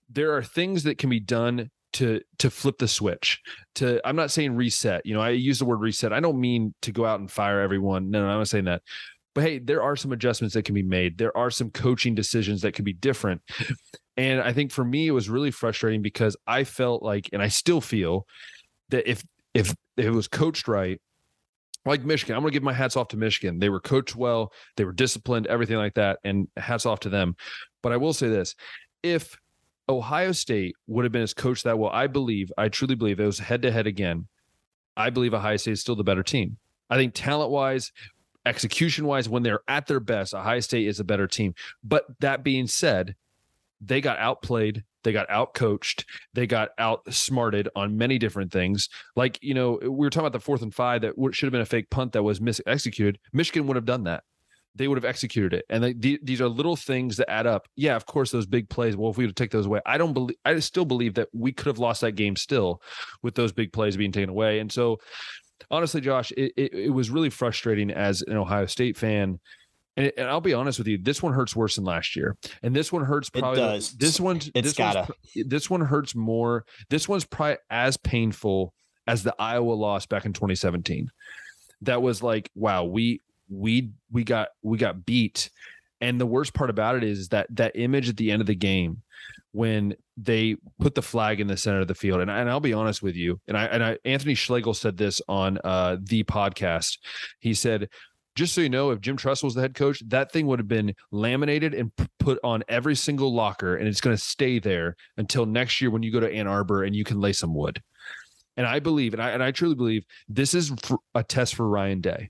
there 0.10 0.36
are 0.36 0.44
things 0.44 0.84
that 0.84 0.98
can 1.00 1.10
be 1.10 1.19
done 1.19 1.72
to 1.94 2.22
to 2.40 2.50
flip 2.50 2.78
the 2.78 2.88
switch. 2.88 3.40
To 3.75 4.06
I'm 4.06 4.18
not 4.18 4.31
saying 4.31 4.56
reset. 4.56 5.06
You 5.06 5.16
know, 5.16 5.22
I 5.22 5.30
use 5.30 5.60
the 5.60 5.66
word 5.66 5.80
reset. 5.80 6.14
I 6.14 6.19
don't 6.19 6.40
mean 6.40 6.75
to 6.81 6.92
go 6.92 7.06
out 7.06 7.22
and 7.22 7.31
fire 7.31 7.62
everyone. 7.62 8.12
No, 8.12 8.22
no, 8.22 8.30
I'm 8.30 8.40
not 8.40 8.50
saying 8.50 8.66
that. 8.66 8.81
But 9.34 9.44
hey, 9.46 9.60
there 9.60 9.81
are 9.81 9.96
some 9.96 10.12
adjustments 10.12 10.54
that 10.56 10.66
can 10.66 10.75
be 10.75 10.84
made. 10.84 11.18
There 11.18 11.36
are 11.38 11.50
some 11.50 11.72
coaching 11.72 12.16
decisions 12.16 12.62
that 12.62 12.74
can 12.74 12.84
be 12.84 12.94
different. 12.94 13.42
And 14.18 14.42
I 14.42 14.52
think 14.52 14.72
for 14.72 14.84
me, 14.84 15.08
it 15.08 15.12
was 15.12 15.30
really 15.30 15.52
frustrating 15.52 16.02
because 16.02 16.36
I 16.48 16.64
felt 16.64 17.04
like, 17.04 17.30
and 17.34 17.42
I 17.42 17.50
still 17.50 17.80
feel 17.80 18.25
that 18.90 19.10
if 19.10 19.24
if, 19.54 19.74
if 19.96 20.06
it 20.06 20.12
was 20.12 20.28
coached 20.28 20.68
right, 20.68 21.00
like 21.88 22.04
Michigan, 22.04 22.36
I'm 22.36 22.42
going 22.42 22.51
to 22.51 22.56
give 22.56 22.63
my 22.63 22.74
hats 22.74 22.95
off 22.95 23.10
to 23.10 23.18
Michigan. 23.18 23.60
They 23.60 23.69
were 23.69 23.80
coached 23.80 24.16
well, 24.16 24.54
they 24.75 24.84
were 24.84 24.94
disciplined, 24.94 25.48
everything 25.48 25.78
like 25.78 25.95
that, 25.95 26.19
and 26.24 26.48
hats 26.57 26.86
off 26.86 27.01
to 27.01 27.10
them. 27.10 27.36
But 27.81 27.92
I 27.92 27.98
will 27.98 28.13
say 28.13 28.28
this: 28.28 28.56
if 29.04 29.38
Ohio 29.89 30.31
State 30.31 30.75
would 30.88 31.06
have 31.06 31.12
been 31.12 31.22
as 31.22 31.34
coached 31.34 31.63
that 31.63 31.80
well, 31.80 31.92
I 31.92 32.07
believe, 32.07 32.51
I 32.57 32.69
truly 32.69 32.95
believe, 32.95 33.19
it 33.19 33.25
was 33.25 33.39
head 33.39 33.62
to 33.62 33.72
head 33.72 33.88
again. 33.88 34.28
I 34.95 35.10
believe 35.10 35.34
Ohio 35.34 35.57
State 35.57 35.74
is 35.74 35.81
still 35.81 35.95
the 35.95 36.04
better 36.04 36.24
team. 36.24 36.57
I 36.89 36.98
think 36.98 37.13
talent 37.13 37.51
wise, 37.51 37.92
execution 38.45 39.06
wise, 39.06 39.30
when 39.30 39.44
they're 39.44 39.62
at 39.68 39.88
their 39.88 40.00
best, 40.00 40.33
Ohio 40.33 40.60
State 40.60 40.88
is 40.88 41.00
a 41.00 41.04
better 41.04 41.28
team. 41.28 41.54
But 41.83 42.06
that 42.19 42.44
being 42.44 42.68
said, 42.68 43.16
they 43.80 44.01
got 44.01 44.19
outplayed 44.19 44.83
they 45.07 45.13
got 45.13 45.30
outcoached. 45.30 46.04
They 46.33 46.45
got 46.45 46.71
outsmarted 46.77 47.69
on 47.77 47.98
many 47.98 48.18
different 48.18 48.51
things. 48.51 48.89
Like, 49.15 49.39
you 49.42 49.54
know, 49.54 49.80
we 49.81 49.88
were 49.88 50.09
talking 50.09 50.27
about 50.27 50.33
the 50.33 50.44
fourth 50.44 50.62
and 50.62 50.75
five 50.75 51.01
that 51.04 51.13
should 51.31 51.45
have 51.45 51.54
been 51.54 51.62
a 51.62 51.65
fake 51.65 51.89
punt 51.89 52.12
that 52.12 52.24
was 52.24 52.42
mis 52.42 52.59
executed. 52.68 53.18
Michigan 53.31 53.68
would 53.68 53.77
have 53.77 53.86
done 53.86 54.04
that. 54.04 54.24
They 54.75 54.89
would 54.89 54.98
have 54.98 55.06
executed 55.06 55.54
it. 55.54 55.65
And 55.69 55.81
they, 55.81 55.94
these 55.94 56.42
are 56.42 56.50
little 56.50 56.75
things 56.75 57.15
that 57.18 57.31
add 57.31 57.48
up. 57.48 57.69
Yeah, 57.77 57.95
of 57.95 58.06
course, 58.06 58.31
those 58.31 58.45
big 58.45 58.68
plays. 58.68 58.98
Well, 58.98 59.09
if 59.09 59.18
we 59.18 59.25
would 59.25 59.38
take 59.38 59.51
those 59.51 59.65
away, 59.65 59.80
I 59.86 59.98
don't 59.98 60.12
believe, 60.12 60.36
I 60.44 60.59
still 60.59 60.83
believe 60.83 61.13
that 61.13 61.30
we 61.33 61.54
could 61.54 61.68
have 61.68 61.80
lost 61.80 62.01
that 62.01 62.12
game 62.12 62.36
still 62.36 62.81
with 63.24 63.36
those 63.36 63.54
big 63.54 63.71
plays 63.71 63.95
being 63.95 64.12
taken 64.12 64.30
away. 64.30 64.59
And 64.59 64.69
so, 64.69 64.98
honestly, 65.71 66.01
Josh, 66.01 66.31
it, 66.31 66.51
it, 66.57 66.74
it 66.74 66.94
was 66.94 67.09
really 67.09 67.30
frustrating 67.30 67.92
as 67.92 68.24
an 68.24 68.36
Ohio 68.36 68.65
State 68.65 68.98
fan 68.98 69.39
and, 69.97 70.11
and, 70.17 70.29
I'll 70.29 70.41
be 70.41 70.53
honest 70.53 70.77
with 70.77 70.88
you, 70.88 70.97
this 70.97 71.21
one 71.21 71.33
hurts 71.33 71.55
worse 71.55 71.75
than 71.75 71.83
last 71.83 72.15
year, 72.15 72.38
and 72.63 72.75
this 72.75 72.91
one 72.91 73.03
hurts 73.03 73.29
probably. 73.29 73.61
It 73.61 73.65
does. 73.65 73.91
This 73.94 74.19
one, 74.19 74.38
it's 74.38 74.51
this 74.53 74.73
gotta. 74.73 75.07
This 75.35 75.69
one 75.69 75.81
hurts 75.81 76.15
more. 76.15 76.65
This 76.89 77.09
one's 77.09 77.25
probably 77.25 77.57
as 77.69 77.97
painful 77.97 78.73
as 79.07 79.23
the 79.23 79.35
Iowa 79.39 79.73
loss 79.73 80.05
back 80.05 80.25
in 80.25 80.33
2017. 80.33 81.09
That 81.81 82.01
was 82.01 82.23
like, 82.23 82.49
wow, 82.55 82.83
we 82.85 83.21
we 83.49 83.91
we 84.11 84.23
got 84.23 84.49
we 84.61 84.77
got 84.77 85.05
beat, 85.05 85.49
and 85.99 86.21
the 86.21 86.25
worst 86.25 86.53
part 86.53 86.69
about 86.69 86.95
it 86.95 87.03
is 87.03 87.29
that 87.29 87.47
that 87.55 87.73
image 87.75 88.09
at 88.09 88.17
the 88.17 88.31
end 88.31 88.41
of 88.41 88.47
the 88.47 88.55
game 88.55 89.01
when 89.51 89.95
they 90.17 90.55
put 90.79 90.94
the 90.94 91.01
flag 91.01 91.39
in 91.39 91.47
the 91.47 91.57
center 91.57 91.79
of 91.79 91.88
the 91.88 91.95
field. 91.95 92.21
And, 92.21 92.29
and 92.29 92.47
I'll 92.49 92.59
be 92.59 92.73
honest 92.73 93.01
with 93.01 93.15
you. 93.15 93.39
And 93.47 93.57
I 93.57 93.65
and 93.65 93.83
I 93.83 93.97
Anthony 94.05 94.35
Schlegel 94.35 94.75
said 94.75 94.97
this 94.97 95.21
on 95.27 95.57
uh, 95.63 95.97
the 95.99 96.23
podcast. 96.25 96.99
He 97.39 97.55
said 97.55 97.89
just 98.38 98.54
so 98.54 98.62
you 98.62 98.69
know, 98.69 98.92
if 98.92 99.01
Jim 99.01 99.18
Tressel 99.18 99.48
was 99.48 99.56
the 99.56 99.62
head 99.62 99.74
coach, 99.74 100.01
that 100.10 100.31
thing 100.31 100.45
would 100.45 100.60
have 100.60 100.68
been 100.68 100.94
laminated 101.12 101.74
and 101.74 101.92
put 102.19 102.39
on 102.44 102.63
every 102.69 102.95
single 102.95 103.34
locker, 103.34 103.75
and 103.75 103.88
it's 103.88 104.00
going 104.00 104.16
to 104.16 104.22
stay 104.22 104.60
there 104.60 104.95
until 105.18 105.48
next 105.48 105.81
year 105.81 105.89
when 105.89 106.04
you 106.04 106.12
go 106.12 106.19
to 106.19 106.31
Ann 106.31 106.48
Arbor 106.48 106.84
and 106.84 106.95
you 106.95 107.04
can 107.04 107.19
lay 107.19 107.34
some 107.34 107.56
wood. 107.56 107.81
And 108.56 108.68
I 108.68 108.80
believe, 108.80 109.13
and 109.13 109.22
I 109.22 109.31
and 109.31 109.44
I 109.44 109.51
truly 109.51 109.74
believe, 109.74 110.06
this 110.30 110.54
is 110.54 110.72
a 111.16 111.24
test 111.24 111.56
for 111.56 111.68
Ryan 111.68 112.00
Day. 112.00 112.30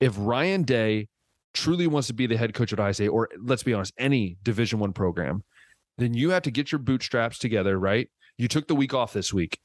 If 0.00 0.14
Ryan 0.18 0.62
Day 0.62 1.08
truly 1.52 1.86
wants 1.86 2.08
to 2.08 2.14
be 2.14 2.26
the 2.26 2.38
head 2.38 2.54
coach 2.54 2.72
at 2.72 2.94
State, 2.94 3.08
or 3.08 3.28
let's 3.38 3.62
be 3.62 3.74
honest, 3.74 3.92
any 3.98 4.38
Division 4.42 4.78
One 4.78 4.94
program, 4.94 5.44
then 5.98 6.14
you 6.14 6.30
have 6.30 6.42
to 6.44 6.50
get 6.50 6.72
your 6.72 6.78
bootstraps 6.78 7.38
together. 7.38 7.78
Right? 7.78 8.08
You 8.38 8.48
took 8.48 8.68
the 8.68 8.74
week 8.74 8.94
off 8.94 9.12
this 9.12 9.34
week. 9.34 9.58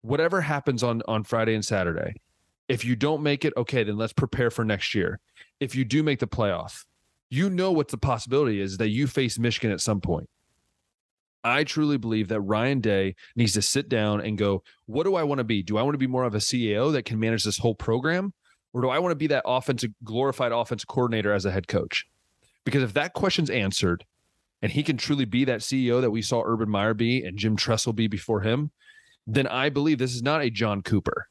Whatever 0.00 0.40
happens 0.40 0.82
on 0.82 1.02
on 1.06 1.24
Friday 1.24 1.54
and 1.54 1.64
Saturday, 1.64 2.14
if 2.68 2.84
you 2.84 2.96
don't 2.96 3.22
make 3.22 3.44
it, 3.44 3.52
okay, 3.56 3.84
then 3.84 3.96
let's 3.96 4.12
prepare 4.12 4.50
for 4.50 4.64
next 4.64 4.94
year. 4.94 5.20
If 5.60 5.74
you 5.74 5.84
do 5.84 6.02
make 6.02 6.18
the 6.18 6.26
playoff, 6.26 6.84
you 7.30 7.50
know 7.50 7.72
what 7.72 7.88
the 7.88 7.98
possibility 7.98 8.60
is 8.60 8.76
that 8.78 8.88
you 8.88 9.06
face 9.06 9.38
Michigan 9.38 9.70
at 9.70 9.80
some 9.80 10.00
point. 10.00 10.28
I 11.42 11.64
truly 11.64 11.98
believe 11.98 12.28
that 12.28 12.40
Ryan 12.40 12.80
Day 12.80 13.16
needs 13.36 13.52
to 13.52 13.62
sit 13.62 13.90
down 13.90 14.22
and 14.22 14.38
go, 14.38 14.62
what 14.86 15.04
do 15.04 15.14
I 15.14 15.24
want 15.24 15.38
to 15.38 15.44
be? 15.44 15.62
Do 15.62 15.76
I 15.76 15.82
want 15.82 15.94
to 15.94 15.98
be 15.98 16.06
more 16.06 16.24
of 16.24 16.34
a 16.34 16.38
CEO 16.38 16.90
that 16.92 17.04
can 17.04 17.20
manage 17.20 17.44
this 17.44 17.58
whole 17.58 17.74
program? 17.74 18.32
Or 18.72 18.80
do 18.80 18.88
I 18.88 18.98
want 18.98 19.12
to 19.12 19.16
be 19.16 19.26
that 19.28 19.44
offensive, 19.46 19.90
glorified 20.02 20.52
offensive 20.52 20.88
coordinator 20.88 21.32
as 21.32 21.44
a 21.44 21.50
head 21.50 21.68
coach? 21.68 22.06
Because 22.64 22.82
if 22.82 22.94
that 22.94 23.12
question's 23.12 23.50
answered 23.50 24.04
and 24.62 24.72
he 24.72 24.82
can 24.82 24.96
truly 24.96 25.26
be 25.26 25.44
that 25.44 25.60
CEO 25.60 26.00
that 26.00 26.10
we 26.10 26.22
saw 26.22 26.42
Urban 26.44 26.70
Meyer 26.70 26.94
be 26.94 27.22
and 27.22 27.38
Jim 27.38 27.56
Tressel 27.56 27.92
be 27.92 28.08
before 28.08 28.40
him, 28.40 28.70
then 29.26 29.46
I 29.46 29.68
believe 29.68 29.98
this 29.98 30.14
is 30.14 30.22
not 30.22 30.42
a 30.42 30.50
John 30.50 30.82
Cooper. 30.82 31.28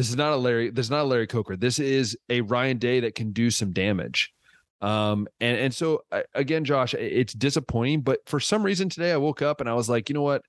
This 0.00 0.08
is 0.08 0.16
not 0.16 0.32
a 0.32 0.36
Larry. 0.36 0.70
This 0.70 0.86
is 0.86 0.90
not 0.90 1.02
a 1.02 1.04
Larry 1.04 1.26
Coker. 1.26 1.56
This 1.56 1.78
is 1.78 2.16
a 2.30 2.40
Ryan 2.40 2.78
Day 2.78 3.00
that 3.00 3.14
can 3.14 3.32
do 3.32 3.50
some 3.50 3.70
damage. 3.70 4.32
Um, 4.80 5.28
and 5.42 5.58
and 5.58 5.74
so 5.74 6.04
again, 6.34 6.64
Josh, 6.64 6.94
it's 6.94 7.34
disappointing, 7.34 8.00
but 8.00 8.20
for 8.24 8.40
some 8.40 8.62
reason 8.62 8.88
today 8.88 9.12
I 9.12 9.18
woke 9.18 9.42
up 9.42 9.60
and 9.60 9.68
I 9.68 9.74
was 9.74 9.90
like, 9.90 10.08
you 10.08 10.14
know 10.14 10.22
what, 10.22 10.40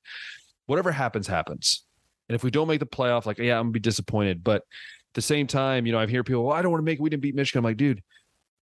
whatever 0.67 0.89
happens, 0.89 1.27
happens. 1.27 1.83
And 2.29 2.35
if 2.37 2.45
we 2.45 2.49
don't 2.49 2.69
make 2.69 2.79
the 2.79 2.85
playoff, 2.85 3.25
like 3.25 3.39
yeah, 3.39 3.57
I'm 3.57 3.63
gonna 3.63 3.71
be 3.71 3.81
disappointed. 3.81 4.41
But 4.41 4.61
at 4.61 5.15
the 5.15 5.21
same 5.21 5.47
time, 5.47 5.85
you 5.85 5.91
know, 5.91 5.99
I 5.99 6.07
hear 6.07 6.23
people, 6.23 6.45
well, 6.45 6.55
I 6.55 6.61
don't 6.61 6.71
want 6.71 6.79
to 6.79 6.85
make 6.85 6.99
it. 6.99 7.01
We 7.01 7.09
didn't 7.09 7.23
beat 7.23 7.35
Michigan. 7.35 7.59
I'm 7.59 7.65
like, 7.65 7.75
dude, 7.75 8.01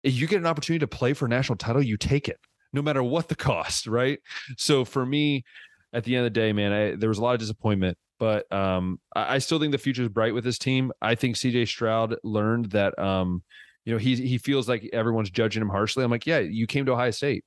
you 0.03 0.27
get 0.27 0.39
an 0.39 0.47
opportunity 0.47 0.79
to 0.79 0.87
play 0.87 1.11
for 1.11 1.25
a 1.25 1.29
national 1.29 1.57
title, 1.57 1.83
you 1.83 1.97
take 1.97 2.29
it, 2.29 2.39
no 2.71 2.81
matter 2.81 3.03
what 3.03 3.27
the 3.27 3.35
cost, 3.35 3.85
right? 3.85 4.19
So 4.57 4.85
for 4.85 5.05
me, 5.05 5.43
at 5.91 6.05
the 6.05 6.15
end 6.15 6.25
of 6.25 6.33
the 6.33 6.39
day, 6.39 6.53
man, 6.53 6.71
I, 6.71 6.95
there 6.95 7.09
was 7.09 7.17
a 7.17 7.21
lot 7.21 7.33
of 7.33 7.41
disappointment. 7.41 7.97
But 8.19 8.51
um, 8.51 8.99
I, 9.15 9.35
I 9.35 9.37
still 9.39 9.59
think 9.59 9.71
the 9.71 9.77
future 9.77 10.03
is 10.03 10.09
bright 10.09 10.33
with 10.33 10.43
this 10.43 10.59
team. 10.59 10.91
I 11.01 11.15
think 11.15 11.35
CJ 11.35 11.67
Stroud 11.67 12.15
learned 12.23 12.71
that 12.71 12.97
um, 12.99 13.41
you 13.85 13.93
know 13.93 13.97
he 13.97 14.15
he 14.15 14.37
feels 14.37 14.69
like 14.69 14.89
everyone's 14.93 15.29
judging 15.29 15.61
him 15.61 15.69
harshly. 15.69 16.03
I'm 16.03 16.11
like, 16.11 16.27
yeah, 16.27 16.39
you 16.39 16.67
came 16.67 16.85
to 16.85 16.91
Ohio 16.91 17.11
State, 17.11 17.45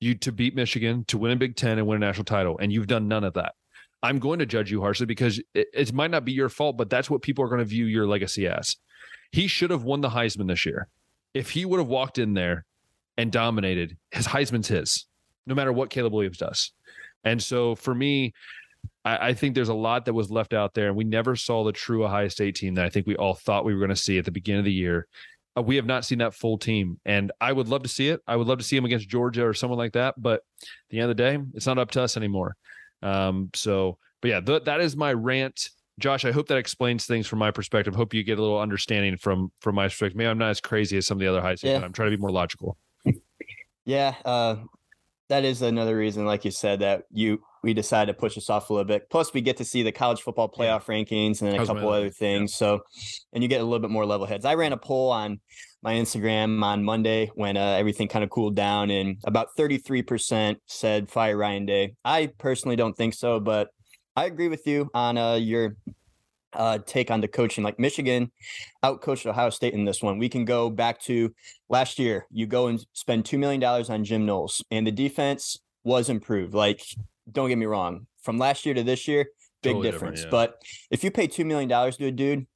you 0.00 0.14
to 0.16 0.30
beat 0.30 0.54
Michigan, 0.54 1.04
to 1.06 1.18
win 1.18 1.32
a 1.32 1.36
Big 1.36 1.56
Ten 1.56 1.78
and 1.78 1.86
win 1.86 1.96
a 1.96 2.06
national 2.06 2.24
title, 2.24 2.58
and 2.60 2.72
you've 2.72 2.86
done 2.86 3.08
none 3.08 3.24
of 3.24 3.34
that. 3.34 3.54
I'm 4.02 4.18
going 4.18 4.40
to 4.40 4.46
judge 4.46 4.70
you 4.70 4.80
harshly 4.80 5.06
because 5.06 5.40
it, 5.54 5.68
it 5.72 5.92
might 5.92 6.10
not 6.10 6.24
be 6.24 6.32
your 6.32 6.48
fault, 6.48 6.76
but 6.76 6.90
that's 6.90 7.08
what 7.08 7.22
people 7.22 7.44
are 7.44 7.48
going 7.48 7.60
to 7.60 7.64
view 7.64 7.86
your 7.86 8.06
legacy 8.06 8.46
as. 8.48 8.76
He 9.30 9.46
should 9.46 9.70
have 9.70 9.84
won 9.84 10.00
the 10.00 10.10
Heisman 10.10 10.48
this 10.48 10.66
year. 10.66 10.88
If 11.32 11.50
he 11.50 11.64
would 11.64 11.78
have 11.78 11.88
walked 11.88 12.18
in 12.18 12.34
there 12.34 12.64
and 13.16 13.30
dominated, 13.30 13.96
his 14.10 14.26
Heisman's 14.26 14.68
his, 14.68 15.06
no 15.46 15.54
matter 15.54 15.72
what 15.72 15.90
Caleb 15.90 16.12
Williams 16.12 16.38
does. 16.38 16.72
And 17.24 17.42
so 17.42 17.74
for 17.76 17.94
me, 17.94 18.34
I, 19.04 19.28
I, 19.28 19.34
think 19.34 19.54
there's 19.54 19.68
a 19.68 19.74
lot 19.74 20.04
that 20.04 20.12
was 20.12 20.30
left 20.30 20.54
out 20.54 20.74
there, 20.74 20.88
and 20.88 20.96
we 20.96 21.04
never 21.04 21.36
saw 21.36 21.64
the 21.64 21.72
true 21.72 22.04
Ohio 22.04 22.28
State 22.28 22.56
team 22.56 22.74
that 22.74 22.84
I 22.84 22.88
think 22.88 23.06
we 23.06 23.16
all 23.16 23.34
thought 23.34 23.64
we 23.64 23.74
were 23.74 23.80
going 23.80 23.90
to 23.90 23.96
see 23.96 24.18
at 24.18 24.24
the 24.24 24.30
beginning 24.30 24.60
of 24.60 24.64
the 24.64 24.72
year. 24.72 25.06
Uh, 25.56 25.62
we 25.62 25.76
have 25.76 25.86
not 25.86 26.04
seen 26.04 26.18
that 26.18 26.34
full 26.34 26.58
team, 26.58 26.98
and 27.04 27.32
I 27.40 27.52
would 27.52 27.68
love 27.68 27.82
to 27.82 27.88
see 27.88 28.08
it. 28.08 28.20
I 28.26 28.36
would 28.36 28.46
love 28.46 28.58
to 28.58 28.64
see 28.64 28.76
them 28.76 28.84
against 28.84 29.08
Georgia 29.08 29.46
or 29.46 29.54
someone 29.54 29.78
like 29.78 29.92
that. 29.92 30.14
But 30.16 30.40
at 30.62 30.68
the 30.90 31.00
end 31.00 31.10
of 31.10 31.16
the 31.16 31.22
day, 31.22 31.38
it's 31.54 31.66
not 31.66 31.78
up 31.78 31.90
to 31.92 32.02
us 32.02 32.16
anymore. 32.16 32.56
Um, 33.02 33.50
so, 33.54 33.98
but 34.20 34.28
yeah, 34.28 34.40
th- 34.40 34.64
that 34.64 34.80
is 34.80 34.96
my 34.96 35.12
rant. 35.12 35.68
Josh, 35.98 36.24
I 36.24 36.32
hope 36.32 36.48
that 36.48 36.56
explains 36.56 37.04
things 37.04 37.26
from 37.26 37.38
my 37.38 37.50
perspective. 37.50 37.94
Hope 37.94 38.14
you 38.14 38.22
get 38.22 38.38
a 38.38 38.42
little 38.42 38.60
understanding 38.60 39.16
from 39.18 39.52
from 39.60 39.74
my 39.74 39.86
perspective. 39.86 40.16
Maybe 40.16 40.28
I'm 40.28 40.38
not 40.38 40.50
as 40.50 40.60
crazy 40.60 40.96
as 40.96 41.06
some 41.06 41.16
of 41.16 41.20
the 41.20 41.26
other 41.26 41.42
high 41.42 41.56
yeah. 41.62 41.80
I'm 41.80 41.92
trying 41.92 42.10
to 42.10 42.16
be 42.16 42.20
more 42.20 42.30
logical. 42.30 42.78
Yeah, 43.84 44.14
uh, 44.24 44.56
that 45.32 45.44
is 45.44 45.62
another 45.62 45.96
reason, 45.96 46.26
like 46.26 46.44
you 46.44 46.50
said, 46.50 46.80
that 46.80 47.04
you 47.10 47.40
we 47.62 47.72
decided 47.72 48.12
to 48.12 48.18
push 48.18 48.36
us 48.36 48.50
off 48.50 48.68
a 48.68 48.72
little 48.74 48.86
bit. 48.86 49.08
Plus, 49.08 49.32
we 49.32 49.40
get 49.40 49.56
to 49.56 49.64
see 49.64 49.82
the 49.82 49.90
college 49.90 50.20
football 50.20 50.46
playoff 50.46 50.86
yeah. 50.86 50.94
rankings 50.94 51.40
and 51.40 51.50
then 51.50 51.58
a 51.58 51.64
couple 51.64 51.88
other 51.88 52.10
things. 52.10 52.52
Yeah. 52.52 52.56
So, 52.56 52.80
and 53.32 53.42
you 53.42 53.48
get 53.48 53.62
a 53.62 53.64
little 53.64 53.78
bit 53.78 53.90
more 53.90 54.04
level 54.04 54.26
heads. 54.26 54.44
I 54.44 54.56
ran 54.56 54.74
a 54.74 54.76
poll 54.76 55.10
on 55.10 55.40
my 55.82 55.94
Instagram 55.94 56.62
on 56.62 56.84
Monday 56.84 57.30
when 57.34 57.56
uh, 57.56 57.76
everything 57.78 58.08
kind 58.08 58.22
of 58.22 58.28
cooled 58.28 58.54
down, 58.54 58.90
and 58.90 59.16
about 59.24 59.48
33% 59.58 60.56
said 60.66 61.10
fire 61.10 61.36
Ryan 61.36 61.64
Day. 61.64 61.94
I 62.04 62.30
personally 62.36 62.76
don't 62.76 62.94
think 62.94 63.14
so, 63.14 63.40
but 63.40 63.70
I 64.14 64.26
agree 64.26 64.48
with 64.48 64.66
you 64.66 64.90
on 64.92 65.16
uh, 65.16 65.34
your 65.36 65.76
uh, 66.54 66.78
take 66.78 67.10
on 67.10 67.20
the 67.20 67.28
coaching. 67.28 67.64
Like 67.64 67.78
Michigan 67.78 68.30
outcoached 68.84 69.26
Ohio 69.26 69.50
State 69.50 69.74
in 69.74 69.84
this 69.84 70.02
one. 70.02 70.18
We 70.18 70.28
can 70.28 70.44
go 70.44 70.70
back 70.70 71.00
to 71.02 71.34
last 71.68 71.98
year. 71.98 72.26
You 72.30 72.46
go 72.46 72.66
and 72.66 72.84
spend 72.92 73.24
$2 73.24 73.38
million 73.38 73.62
on 73.64 74.04
Jim 74.04 74.26
Knowles, 74.26 74.62
and 74.70 74.86
the 74.86 74.92
defense 74.92 75.58
was 75.84 76.08
improved. 76.08 76.54
Like, 76.54 76.82
don't 77.30 77.48
get 77.48 77.58
me 77.58 77.66
wrong. 77.66 78.06
From 78.22 78.38
last 78.38 78.64
year 78.64 78.74
to 78.74 78.82
this 78.82 79.08
year, 79.08 79.26
big 79.62 79.72
Totally 79.74 79.90
difference. 79.90 80.22
different, 80.22 80.30
But 80.30 80.62
if 80.90 81.02
you 81.02 81.10
pay 81.10 81.26
$2 81.26 81.44
million 81.44 81.68
to 81.68 82.06
a 82.06 82.10
dude, 82.10 82.46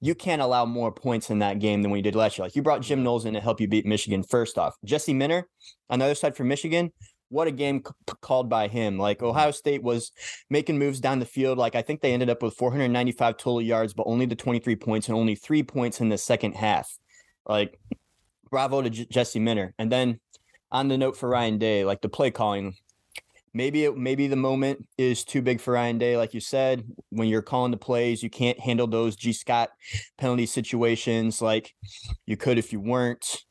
you 0.00 0.16
can't 0.16 0.42
allow 0.42 0.64
more 0.64 0.90
points 0.90 1.30
in 1.30 1.38
that 1.38 1.60
game 1.60 1.80
than 1.80 1.92
we 1.92 2.02
did 2.02 2.16
last 2.16 2.36
year. 2.36 2.44
Like 2.44 2.56
you 2.56 2.62
brought 2.62 2.82
Jim 2.82 3.04
Knowles 3.04 3.24
in 3.24 3.34
to 3.34 3.40
help 3.40 3.60
you 3.60 3.68
beat 3.68 3.86
Michigan 3.86 4.24
first 4.24 4.58
off. 4.58 4.74
Jesse 4.84 5.14
Minter 5.14 5.48
on 5.88 6.00
the 6.00 6.06
other 6.06 6.16
side 6.16 6.36
for 6.36 6.42
Michigan, 6.42 6.92
what 7.32 7.48
a 7.48 7.50
game 7.50 7.82
c- 7.84 8.14
called 8.20 8.48
by 8.48 8.68
him. 8.68 8.98
Like 8.98 9.18
mm-hmm. 9.18 9.26
Ohio 9.26 9.50
State 9.50 9.82
was 9.82 10.12
making 10.50 10.78
moves 10.78 11.00
down 11.00 11.18
the 11.18 11.24
field. 11.24 11.58
Like 11.58 11.74
I 11.74 11.82
think 11.82 12.00
they 12.00 12.12
ended 12.12 12.30
up 12.30 12.42
with 12.42 12.54
495 12.54 13.36
total 13.36 13.62
yards, 13.62 13.94
but 13.94 14.06
only 14.06 14.26
the 14.26 14.36
23 14.36 14.76
points 14.76 15.08
and 15.08 15.16
only 15.16 15.34
three 15.34 15.62
points 15.62 16.00
in 16.00 16.10
the 16.10 16.18
second 16.18 16.54
half. 16.54 16.98
Like 17.46 17.80
bravo 18.50 18.82
to 18.82 18.90
J- 18.90 19.06
Jesse 19.10 19.40
Minter. 19.40 19.74
And 19.78 19.90
then 19.90 20.20
on 20.70 20.88
the 20.88 20.98
note 20.98 21.16
for 21.16 21.28
Ryan 21.28 21.58
Day, 21.58 21.84
like 21.84 22.02
the 22.02 22.08
play 22.08 22.30
calling, 22.30 22.74
maybe 23.54 23.84
it, 23.84 23.96
maybe 23.96 24.26
the 24.26 24.36
moment 24.36 24.86
is 24.98 25.24
too 25.24 25.42
big 25.42 25.60
for 25.60 25.74
Ryan 25.74 25.98
Day, 25.98 26.16
like 26.16 26.34
you 26.34 26.40
said. 26.40 26.84
When 27.10 27.28
you're 27.28 27.42
calling 27.42 27.70
the 27.70 27.76
plays, 27.78 28.22
you 28.22 28.30
can't 28.30 28.60
handle 28.60 28.86
those 28.86 29.16
Gee 29.16 29.32
Scott 29.32 29.70
penalty 30.18 30.46
situations 30.46 31.40
like 31.42 31.74
you 32.26 32.36
could 32.36 32.58
if 32.58 32.72
you 32.72 32.80
weren't. 32.80 33.42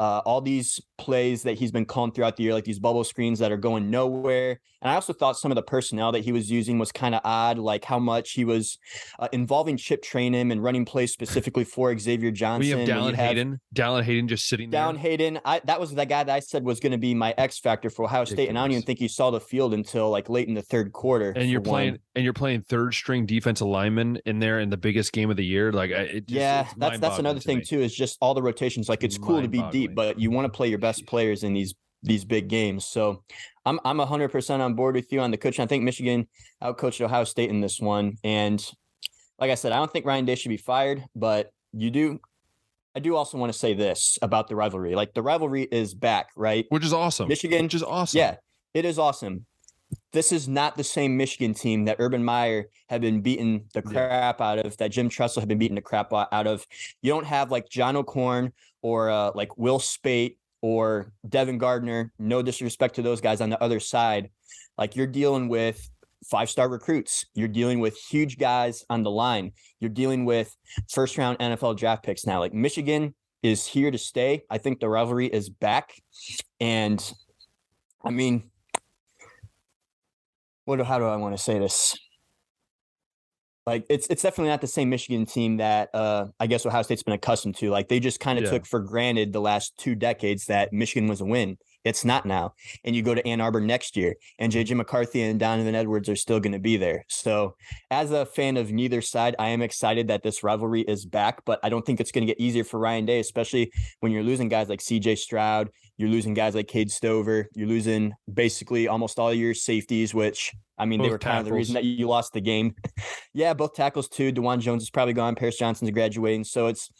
Uh, 0.00 0.22
all 0.24 0.40
these 0.40 0.80
plays 0.96 1.42
that 1.42 1.58
he's 1.58 1.70
been 1.70 1.84
calling 1.84 2.10
throughout 2.10 2.34
the 2.36 2.42
year, 2.42 2.54
like 2.54 2.64
these 2.64 2.78
bubble 2.78 3.04
screens 3.04 3.38
that 3.38 3.52
are 3.52 3.58
going 3.58 3.90
nowhere. 3.90 4.58
And 4.80 4.90
I 4.90 4.94
also 4.94 5.12
thought 5.12 5.36
some 5.36 5.50
of 5.50 5.56
the 5.56 5.62
personnel 5.62 6.10
that 6.12 6.24
he 6.24 6.32
was 6.32 6.50
using 6.50 6.78
was 6.78 6.90
kind 6.90 7.14
of 7.14 7.20
odd, 7.22 7.58
like 7.58 7.84
how 7.84 7.98
much 7.98 8.32
he 8.32 8.46
was 8.46 8.78
uh, 9.18 9.28
involving 9.30 9.76
Chip 9.76 10.02
Trayanum 10.02 10.52
and 10.52 10.62
running 10.62 10.86
plays 10.86 11.12
specifically 11.12 11.64
for 11.64 11.96
Xavier 11.98 12.30
Johnson. 12.30 12.78
We 12.78 12.86
have 12.86 12.88
Dallan 12.88 13.14
Hayden. 13.14 13.60
Dallan 13.74 14.04
Hayden 14.04 14.26
just 14.26 14.48
sitting 14.48 14.70
down 14.70 14.94
there. 14.94 15.02
Hayden. 15.02 15.38
I 15.44 15.60
that 15.64 15.78
was 15.78 15.94
the 15.94 16.06
guy 16.06 16.24
that 16.24 16.34
I 16.34 16.40
said 16.40 16.64
was 16.64 16.80
going 16.80 16.92
to 16.92 16.98
be 16.98 17.14
my 17.14 17.34
X 17.36 17.58
factor 17.58 17.90
for 17.90 18.06
Ohio 18.06 18.24
State, 18.24 18.48
and 18.48 18.58
I 18.58 18.62
don't 18.62 18.70
even 18.70 18.84
think 18.84 18.98
he 18.98 19.08
saw 19.08 19.30
the 19.30 19.40
field 19.40 19.74
until 19.74 20.08
like 20.08 20.30
late 20.30 20.48
in 20.48 20.54
the 20.54 20.62
third 20.62 20.92
quarter. 20.92 21.32
And 21.36 21.50
you're 21.50 21.60
for 21.60 21.70
one. 21.70 21.74
playing 21.74 21.98
and 22.14 22.24
you're 22.24 22.32
playing 22.32 22.62
third 22.62 22.94
string 22.94 23.26
defensive 23.26 23.66
lineman 23.66 24.18
in 24.24 24.38
there 24.38 24.60
in 24.60 24.70
the 24.70 24.78
biggest 24.78 25.12
game 25.12 25.30
of 25.30 25.36
the 25.36 25.44
year. 25.44 25.72
Like 25.72 25.90
it 25.90 26.26
just, 26.26 26.30
yeah, 26.30 26.62
it's 26.62 26.74
that's 26.78 26.98
that's 26.98 27.18
another 27.18 27.40
thing 27.40 27.58
me. 27.58 27.64
too. 27.64 27.80
Is 27.80 27.94
just 27.94 28.16
all 28.22 28.32
the 28.32 28.42
rotations. 28.42 28.88
Like 28.88 29.04
it's 29.04 29.18
cool 29.18 29.42
to 29.42 29.48
be 29.48 29.62
deep, 29.70 29.89
But 29.94 30.18
you 30.18 30.30
want 30.30 30.46
to 30.46 30.56
play 30.56 30.68
your 30.68 30.78
best 30.78 31.06
players 31.06 31.42
in 31.44 31.52
these 31.54 31.74
these 32.02 32.24
big 32.24 32.48
games. 32.48 32.84
So 32.86 33.22
I'm 33.66 33.78
I'm 33.84 33.98
hundred 33.98 34.30
percent 34.30 34.62
on 34.62 34.74
board 34.74 34.94
with 34.94 35.12
you 35.12 35.20
on 35.20 35.30
the 35.30 35.36
coaching. 35.36 35.62
I 35.62 35.66
think 35.66 35.84
Michigan 35.84 36.26
outcoached 36.62 37.00
Ohio 37.00 37.24
State 37.24 37.50
in 37.50 37.60
this 37.60 37.78
one, 37.80 38.16
and 38.24 38.64
like 39.38 39.50
I 39.50 39.54
said, 39.54 39.72
I 39.72 39.76
don't 39.76 39.92
think 39.92 40.06
Ryan 40.06 40.24
Day 40.24 40.34
should 40.34 40.48
be 40.50 40.56
fired, 40.56 41.04
but 41.14 41.50
you 41.72 41.90
do. 41.90 42.20
I 42.96 42.98
do 42.98 43.14
also 43.14 43.38
want 43.38 43.52
to 43.52 43.58
say 43.58 43.72
this 43.74 44.18
about 44.20 44.48
the 44.48 44.56
rivalry. 44.56 44.94
Like 44.96 45.14
the 45.14 45.22
rivalry 45.22 45.62
is 45.62 45.94
back, 45.94 46.30
right? 46.36 46.66
Which 46.70 46.84
is 46.84 46.92
awesome. 46.92 47.28
Michigan- 47.28 47.62
Which 47.62 47.74
is 47.74 47.84
awesome. 47.84 48.18
Yeah, 48.18 48.36
it 48.74 48.84
is 48.84 48.98
awesome. 48.98 49.46
This 50.12 50.32
is 50.32 50.48
not 50.48 50.76
the 50.76 50.82
same 50.84 51.16
Michigan 51.16 51.54
team 51.54 51.84
that 51.84 51.96
Urban 52.00 52.24
Meyer 52.24 52.64
had 52.88 53.00
been 53.00 53.20
beating 53.20 53.66
the 53.74 53.82
Yeah. 53.86 53.90
crap 53.92 54.40
out 54.40 54.58
of, 54.58 54.76
that 54.78 54.90
Jim 54.90 55.08
Tressel 55.08 55.40
had 55.40 55.48
been 55.48 55.58
beating 55.58 55.76
the 55.76 55.80
crap 55.82 56.12
out 56.12 56.46
of. 56.48 56.66
You 57.02 57.12
don't 57.12 57.26
have 57.26 57.52
like 57.52 57.68
John 57.68 57.94
O'Korn 57.94 58.52
or 58.82 59.10
uh, 59.10 59.32
like 59.34 59.56
Will 59.56 59.78
Speight 59.78 60.38
or 60.62 61.12
Devin 61.28 61.58
Gardner. 61.58 62.12
No 62.18 62.42
disrespect 62.42 62.96
to 62.96 63.02
those 63.02 63.20
guys 63.20 63.40
on 63.40 63.50
the 63.50 63.62
other 63.62 63.80
side. 63.80 64.30
Like 64.78 64.96
you're 64.96 65.06
dealing 65.06 65.48
with 65.48 65.88
five 66.28 66.50
star 66.50 66.68
recruits. 66.68 67.26
You're 67.34 67.48
dealing 67.48 67.80
with 67.80 67.96
huge 67.96 68.38
guys 68.38 68.84
on 68.90 69.02
the 69.02 69.10
line. 69.10 69.52
You're 69.80 69.90
dealing 69.90 70.24
with 70.24 70.54
first 70.90 71.18
round 71.18 71.38
NFL 71.38 71.76
draft 71.76 72.04
picks 72.04 72.26
now. 72.26 72.40
Like 72.40 72.54
Michigan 72.54 73.14
is 73.42 73.66
here 73.66 73.90
to 73.90 73.98
stay. 73.98 74.42
I 74.50 74.58
think 74.58 74.80
the 74.80 74.88
rivalry 74.88 75.26
is 75.26 75.48
back. 75.48 75.94
And 76.60 77.02
I 78.04 78.10
mean, 78.10 78.50
what 80.64 80.80
how 80.80 80.98
do 80.98 81.06
I 81.06 81.16
want 81.16 81.36
to 81.36 81.42
say 81.42 81.58
this? 81.58 81.98
Like 83.66 83.84
it's 83.90 84.06
it's 84.08 84.22
definitely 84.22 84.50
not 84.50 84.60
the 84.60 84.66
same 84.66 84.88
Michigan 84.90 85.26
team 85.26 85.58
that 85.58 85.90
uh 85.94 86.26
I 86.40 86.46
guess 86.46 86.64
Ohio 86.64 86.82
State's 86.82 87.02
been 87.02 87.14
accustomed 87.14 87.56
to. 87.56 87.70
Like 87.70 87.88
they 87.88 88.00
just 88.00 88.18
kind 88.20 88.38
of 88.38 88.44
Yeah. 88.44 88.50
took 88.52 88.66
for 88.66 88.80
granted 88.80 89.32
the 89.32 89.40
last 89.40 89.76
two 89.76 89.94
decades 89.94 90.46
that 90.46 90.72
Michigan 90.72 91.08
was 91.08 91.20
a 91.20 91.24
win. 91.24 91.58
It's 91.84 92.04
not 92.04 92.26
now. 92.26 92.52
And 92.84 92.94
you 92.94 93.02
go 93.02 93.14
to 93.14 93.26
Ann 93.26 93.40
Arbor 93.40 93.60
next 93.60 93.96
year, 93.96 94.16
and 94.38 94.52
JJ 94.52 94.76
McCarthy 94.76 95.22
and 95.22 95.40
Donovan 95.40 95.74
Edwards 95.74 96.10
are 96.10 96.16
still 96.16 96.38
going 96.38 96.52
to 96.52 96.58
be 96.58 96.76
there. 96.76 97.06
So, 97.08 97.56
as 97.90 98.10
a 98.10 98.26
fan 98.26 98.58
of 98.58 98.70
neither 98.70 99.00
side, 99.00 99.34
I 99.38 99.48
am 99.48 99.62
excited 99.62 100.08
that 100.08 100.22
this 100.22 100.42
rivalry 100.42 100.82
is 100.82 101.06
back, 101.06 101.42
but 101.46 101.58
I 101.62 101.70
don't 101.70 101.86
think 101.86 101.98
it's 101.98 102.12
going 102.12 102.26
to 102.26 102.30
get 102.30 102.38
easier 102.38 102.64
for 102.64 102.78
Ryan 102.78 103.06
Day, 103.06 103.18
especially 103.18 103.72
when 104.00 104.12
you're 104.12 104.22
losing 104.22 104.50
guys 104.50 104.68
like 104.68 104.80
CJ 104.80 105.16
Stroud, 105.16 105.70
you're 106.00 106.08
losing 106.08 106.32
guys 106.32 106.54
like 106.54 106.66
Cade 106.66 106.90
Stover, 106.90 107.46
you're 107.54 107.68
losing 107.68 108.14
basically 108.32 108.88
almost 108.88 109.18
all 109.18 109.34
your 109.34 109.52
safeties, 109.52 110.14
which 110.14 110.50
I 110.78 110.86
mean, 110.86 110.98
they 110.98 111.08
Both 111.08 111.12
were 111.12 111.18
kind 111.18 111.40
of 111.40 111.44
the 111.44 111.52
reason 111.52 111.74
that 111.74 111.84
you 111.84 112.08
lost 112.08 112.32
the 112.32 112.40
game. 112.40 112.74
yeah, 113.34 113.52
both 113.52 113.74
tackles 113.74 114.08
too. 114.08 114.32
Dawand 114.32 114.60
Jones 114.60 114.82
is 114.82 114.88
probably 114.88 115.12
gone. 115.12 115.34
Paris 115.34 115.58
Johnson's 115.58 115.90
graduating. 115.90 116.44
So 116.44 116.68
it's 116.68 116.90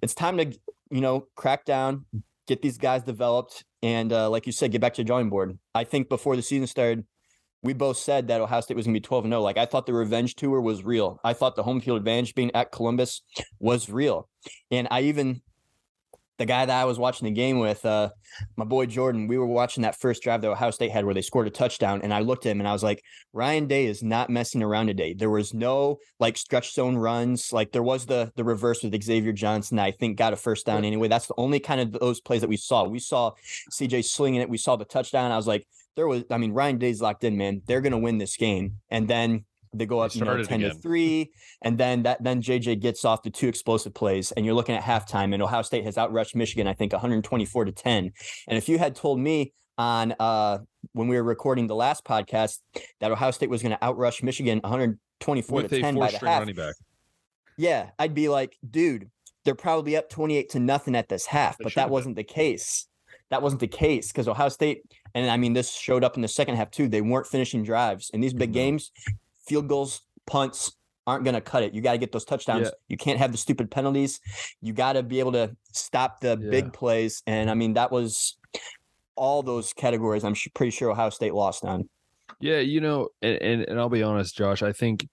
it's 0.00 0.14
time 0.14 0.38
to 0.38 0.46
you 0.90 1.02
know 1.02 1.26
crack 1.36 1.66
down, 1.66 2.06
get 2.46 2.62
these 2.62 2.78
guys 2.78 3.02
developed, 3.02 3.62
and 3.82 4.10
uh, 4.10 4.30
like 4.30 4.46
you 4.46 4.52
said, 4.52 4.72
get 4.72 4.80
back 4.80 4.94
to 4.94 5.02
the 5.02 5.06
drawing 5.06 5.28
board. 5.28 5.58
I 5.74 5.84
think 5.84 6.08
before 6.08 6.34
the 6.34 6.40
season 6.40 6.66
started, 6.66 7.04
we 7.62 7.74
both 7.74 7.98
said 7.98 8.28
that 8.28 8.40
Ohio 8.40 8.62
State 8.62 8.74
was 8.78 8.86
going 8.86 8.94
to 8.94 9.00
be 9.00 9.04
12 9.04 9.24
and 9.26 9.32
0. 9.32 9.42
Like 9.42 9.58
I 9.58 9.66
thought 9.66 9.84
the 9.84 9.92
revenge 9.92 10.34
tour 10.36 10.62
was 10.62 10.82
real. 10.82 11.20
I 11.22 11.34
thought 11.34 11.56
the 11.56 11.62
home 11.62 11.82
field 11.82 11.98
advantage 11.98 12.34
being 12.34 12.54
at 12.54 12.72
Columbus 12.72 13.20
was 13.58 13.90
real. 13.90 14.30
And 14.70 14.88
I 14.90 15.02
even 15.02 15.42
the 16.40 16.46
guy 16.46 16.64
that 16.64 16.80
I 16.80 16.86
was 16.86 16.98
watching 16.98 17.26
the 17.26 17.34
game 17.34 17.58
with, 17.58 17.84
uh, 17.84 18.08
my 18.56 18.64
boy 18.64 18.86
Jordan, 18.86 19.28
we 19.28 19.36
were 19.36 19.46
watching 19.46 19.82
that 19.82 20.00
first 20.00 20.22
drive 20.22 20.40
that 20.40 20.50
Ohio 20.50 20.70
State 20.70 20.90
had 20.90 21.04
where 21.04 21.12
they 21.12 21.20
scored 21.20 21.46
a 21.46 21.50
touchdown. 21.50 22.00
And 22.02 22.14
I 22.14 22.20
looked 22.20 22.46
at 22.46 22.52
him 22.52 22.60
and 22.60 22.66
I 22.66 22.72
was 22.72 22.82
like, 22.82 23.04
Ryan 23.34 23.66
Day 23.66 23.84
is 23.84 24.02
not 24.02 24.30
messing 24.30 24.62
around 24.62 24.86
today. 24.86 25.12
There 25.12 25.28
was 25.28 25.52
no 25.52 25.98
like 26.18 26.38
stretch 26.38 26.72
zone 26.72 26.96
runs. 26.96 27.52
Like 27.52 27.72
there 27.72 27.82
was 27.82 28.06
the 28.06 28.32
the 28.36 28.44
reverse 28.44 28.82
with 28.82 29.00
Xavier 29.02 29.32
Johnson. 29.32 29.78
I 29.78 29.90
think 29.90 30.16
got 30.16 30.32
a 30.32 30.36
first 30.36 30.64
down 30.64 30.82
anyway. 30.82 31.08
That's 31.08 31.26
the 31.26 31.34
only 31.36 31.60
kind 31.60 31.78
of 31.78 31.92
those 31.92 32.22
plays 32.22 32.40
that 32.40 32.48
we 32.48 32.56
saw. 32.56 32.88
We 32.88 33.00
saw 33.00 33.32
CJ 33.70 34.06
slinging 34.06 34.40
it. 34.40 34.48
We 34.48 34.56
saw 34.56 34.76
the 34.76 34.86
touchdown. 34.86 35.32
I 35.32 35.36
was 35.36 35.46
like, 35.46 35.66
there 35.94 36.08
was. 36.08 36.24
I 36.30 36.38
mean, 36.38 36.52
Ryan 36.52 36.78
Day's 36.78 37.02
locked 37.02 37.22
in, 37.22 37.36
man. 37.36 37.60
They're 37.66 37.82
gonna 37.82 37.98
win 37.98 38.16
this 38.16 38.38
game. 38.38 38.76
And 38.88 39.06
then 39.06 39.44
they 39.72 39.86
go 39.86 40.00
They 40.00 40.06
up, 40.06 40.14
you 40.14 40.24
know, 40.24 40.42
ten 40.42 40.60
to 40.60 40.74
three, 40.74 41.30
and 41.62 41.78
then 41.78 42.02
that 42.02 42.22
then 42.22 42.42
JJ 42.42 42.80
gets 42.80 43.04
off 43.04 43.22
the 43.22 43.30
two 43.30 43.48
explosive 43.48 43.94
plays, 43.94 44.32
and 44.32 44.44
you're 44.44 44.54
looking 44.54 44.74
at 44.74 44.82
halftime, 44.82 45.32
and 45.32 45.42
Ohio 45.42 45.62
State 45.62 45.84
has 45.84 45.96
outrushed 45.96 46.34
Michigan, 46.34 46.66
I 46.66 46.74
think, 46.74 46.92
124 46.92 47.64
to 47.66 47.72
10. 47.72 48.12
And 48.48 48.58
if 48.58 48.68
you 48.68 48.78
had 48.78 48.94
told 48.96 49.20
me 49.20 49.52
on 49.78 50.14
uh 50.18 50.58
when 50.92 51.08
we 51.08 51.16
were 51.16 51.22
recording 51.22 51.66
the 51.66 51.74
last 51.74 52.04
podcast 52.04 52.58
that 53.00 53.10
Ohio 53.10 53.30
State 53.30 53.48
was 53.48 53.62
going 53.62 53.72
to 53.72 53.78
outrush 53.78 54.22
Michigan 54.22 54.58
124 54.62 55.62
With 55.62 55.70
to 55.70 55.80
10 55.80 55.94
four 55.94 56.04
by 56.04 56.10
the 56.10 56.18
half, 56.18 56.40
running 56.40 56.54
back. 56.54 56.74
yeah, 57.56 57.90
I'd 57.98 58.14
be 58.14 58.28
like, 58.28 58.56
dude, 58.68 59.08
they're 59.44 59.54
probably 59.54 59.96
up 59.96 60.08
28 60.10 60.50
to 60.50 60.58
nothing 60.60 60.96
at 60.96 61.08
this 61.08 61.26
half, 61.26 61.56
They 61.58 61.64
but 61.64 61.74
that 61.76 61.90
wasn't 61.90 62.16
the 62.16 62.24
case. 62.24 62.86
That 63.30 63.42
wasn't 63.42 63.60
the 63.60 63.68
case 63.68 64.08
because 64.08 64.26
Ohio 64.26 64.48
State, 64.48 64.82
and 65.14 65.30
I 65.30 65.36
mean, 65.36 65.52
this 65.52 65.70
showed 65.72 66.02
up 66.02 66.16
in 66.16 66.22
the 66.22 66.28
second 66.28 66.56
half 66.56 66.70
too. 66.72 66.88
They 66.88 67.00
weren't 67.00 67.28
finishing 67.28 67.62
drives 67.62 68.10
in 68.12 68.20
these 68.20 68.34
big 68.34 68.52
games. 68.52 68.90
Field 69.50 69.66
goals, 69.66 70.02
punts 70.26 70.72
aren't 71.08 71.24
going 71.24 71.34
to 71.34 71.40
cut 71.40 71.64
it. 71.64 71.74
You 71.74 71.80
got 71.80 71.92
to 71.92 71.98
get 71.98 72.12
those 72.12 72.24
touchdowns. 72.24 72.66
Yeah. 72.66 72.70
You 72.88 72.96
can't 72.96 73.18
have 73.18 73.32
the 73.32 73.38
stupid 73.38 73.68
penalties. 73.68 74.20
You 74.60 74.72
got 74.72 74.92
to 74.92 75.02
be 75.02 75.18
able 75.18 75.32
to 75.32 75.56
stop 75.72 76.20
the 76.20 76.38
Yeah. 76.40 76.50
big 76.50 76.72
plays. 76.72 77.20
And 77.26 77.50
I 77.50 77.54
mean, 77.54 77.74
that 77.74 77.90
was 77.90 78.36
all 79.16 79.42
those 79.42 79.72
categories. 79.72 80.22
I'm 80.22 80.36
pretty 80.54 80.70
sure 80.70 80.88
Ohio 80.92 81.10
State 81.10 81.34
lost 81.34 81.64
on. 81.64 81.88
Yeah, 82.38 82.60
you 82.60 82.80
know, 82.80 83.08
and, 83.22 83.42
and 83.42 83.62
and 83.62 83.80
I'll 83.80 83.88
be 83.88 84.04
honest, 84.04 84.36
Josh. 84.36 84.62
I 84.62 84.72
think, 84.72 85.08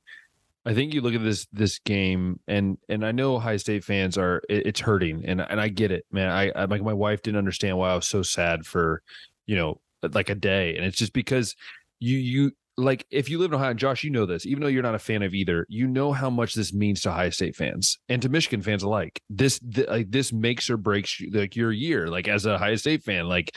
I 0.67 0.73
think 0.75 0.93
you 0.93 1.01
look 1.01 1.15
at 1.15 1.23
this 1.23 1.47
this 1.51 1.79
game, 1.79 2.39
and 2.47 2.77
and 2.87 3.03
I 3.03 3.11
know 3.11 3.35
Ohio 3.35 3.57
State 3.57 3.83
fans 3.83 4.19
are 4.19 4.43
it, 4.47 4.67
it's 4.67 4.79
hurting, 4.79 5.25
and 5.25 5.41
and 5.41 5.59
I 5.59 5.67
get 5.67 5.91
it, 5.91 6.05
man. 6.11 6.29
I, 6.29 6.51
I 6.55 6.65
like 6.65 6.83
my 6.83 6.93
wife 6.93 7.23
didn't 7.23 7.39
understand 7.39 7.77
why 7.77 7.89
I 7.89 7.95
was 7.95 8.07
so 8.07 8.21
sad 8.21 8.65
for, 8.67 9.01
you 9.47 9.55
know, 9.55 9.81
like 10.03 10.29
a 10.29 10.35
day, 10.35 10.77
and 10.77 10.85
it's 10.85 10.97
just 10.97 11.11
because 11.11 11.55
you 11.99 12.17
you 12.17 12.51
like 12.77 13.05
if 13.09 13.29
you 13.29 13.39
live 13.39 13.51
in 13.51 13.55
Ohio, 13.55 13.73
Josh, 13.73 14.03
you 14.03 14.11
know 14.11 14.25
this. 14.25 14.45
Even 14.45 14.61
though 14.61 14.67
you're 14.69 14.83
not 14.83 14.93
a 14.95 14.99
fan 14.99 15.23
of 15.23 15.33
either, 15.33 15.65
you 15.67 15.87
know 15.87 16.11
how 16.11 16.29
much 16.29 16.53
this 16.53 16.73
means 16.73 17.01
to 17.01 17.09
Ohio 17.09 17.31
State 17.31 17.55
fans 17.55 17.97
and 18.07 18.21
to 18.21 18.29
Michigan 18.29 18.61
fans 18.61 18.83
alike. 18.83 19.19
This 19.29 19.59
th- 19.59 19.87
like 19.87 20.11
this 20.11 20.31
makes 20.31 20.69
or 20.69 20.77
breaks 20.77 21.19
like 21.31 21.55
your 21.55 21.71
year. 21.71 22.07
Like 22.07 22.27
as 22.27 22.45
a 22.45 22.53
Ohio 22.53 22.75
State 22.75 23.03
fan, 23.03 23.27
like 23.27 23.49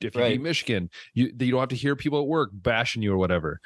if 0.00 0.14
you 0.14 0.20
Right. 0.20 0.34
beat 0.34 0.42
Michigan, 0.42 0.90
you 1.14 1.26
you 1.38 1.50
don't 1.50 1.60
have 1.60 1.68
to 1.70 1.76
hear 1.76 1.96
people 1.96 2.20
at 2.20 2.26
work 2.28 2.50
bashing 2.52 3.02
you 3.02 3.12
or 3.12 3.18
whatever. 3.18 3.60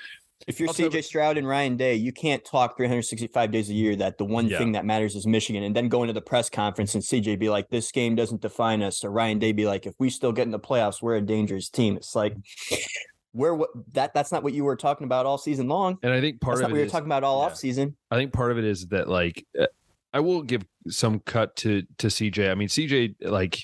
If 0.49 0.59
you're 0.59 0.71
I'll 0.71 0.75
CJ 0.75 1.05
Stroud 1.05 1.39
and 1.39 1.47
Ryan 1.47 1.77
Day, 1.77 1.95
you 1.95 2.11
can't 2.11 2.45
talk 2.45 2.77
365 2.77 3.53
days 3.53 3.71
a 3.71 3.75
year 3.75 3.95
that 3.97 4.19
the 4.19 4.25
one 4.25 4.49
Yeah. 4.49 4.59
thing 4.59 4.73
that 4.73 4.85
matters 4.85 5.15
is 5.15 5.25
Michigan, 5.25 5.63
and 5.63 5.77
then 5.77 5.89
go 5.89 6.03
into 6.03 6.15
the 6.15 6.21
press 6.21 6.51
conference 6.51 6.95
and 6.97 7.05
CJ 7.05 7.37
be 7.39 7.49
like, 7.49 7.69
"This 7.69 7.93
game 7.93 8.17
doesn't 8.17 8.41
define 8.41 8.83
us," 8.83 9.05
or 9.05 9.13
Ryan 9.13 9.39
Day 9.39 9.53
be 9.53 9.67
like, 9.67 9.87
"If 9.87 9.95
we 10.01 10.11
still 10.11 10.33
get 10.33 10.43
in 10.47 10.51
the 10.51 10.59
playoffs, 10.59 11.01
we're 11.01 11.15
a 11.17 11.21
dangerous 11.21 11.69
team." 11.69 11.97
It's 11.97 12.17
like 12.17 12.35
where 13.33 13.55
what 13.55 13.71
that 13.93 14.15
that's 14.15 14.31
not 14.31 14.43
what 14.43 14.53
you 14.53 14.65
were 14.65 14.77
talking 14.77 15.05
about 15.05 15.27
all 15.27 15.39
season 15.39 15.69
long. 15.69 15.99
And 16.03 16.13
I 16.13 16.21
think 16.21 16.41
part 16.41 16.57
that's 16.57 16.61
of 16.61 16.63
not 16.63 16.71
it 16.71 16.73
what 16.73 16.77
you 16.77 16.83
were 16.83 16.87
is- 16.87 16.93
talking 16.93 17.07
about 17.07 17.25
all 17.25 17.41
yeah. 17.41 17.47
off 17.47 17.57
season. 17.57 17.97
I 18.11 18.17
think 18.17 18.33
part 18.33 18.53
of 18.53 18.59
it 18.59 18.65
is 18.65 18.87
that 18.89 19.09
like 19.09 19.45
uh, 19.59 19.67
I 20.13 20.21
will 20.21 20.43
give 20.43 20.65
some 20.89 21.21
cut 21.21 21.57
to 21.57 21.83
to 21.99 22.09
CJ. 22.09 22.51
I 22.51 22.55
mean, 22.55 22.69
CJ 22.69 23.15
like 23.23 23.59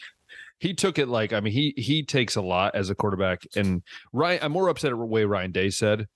he 0.58 0.74
took 0.74 0.98
it 0.98 1.08
like 1.08 1.32
I 1.32 1.40
mean 1.40 1.52
he 1.52 1.74
he 1.76 2.02
takes 2.02 2.36
a 2.36 2.42
lot 2.42 2.74
as 2.74 2.90
a 2.90 2.94
quarterback, 2.94 3.46
and 3.54 3.82
Ryan. 4.12 4.40
I'm 4.42 4.52
more 4.52 4.68
upset 4.68 4.92
at 4.92 4.98
the 4.98 5.04
way 5.04 5.24
Ryan 5.24 5.52
Day 5.52 5.70
said. 5.70 6.06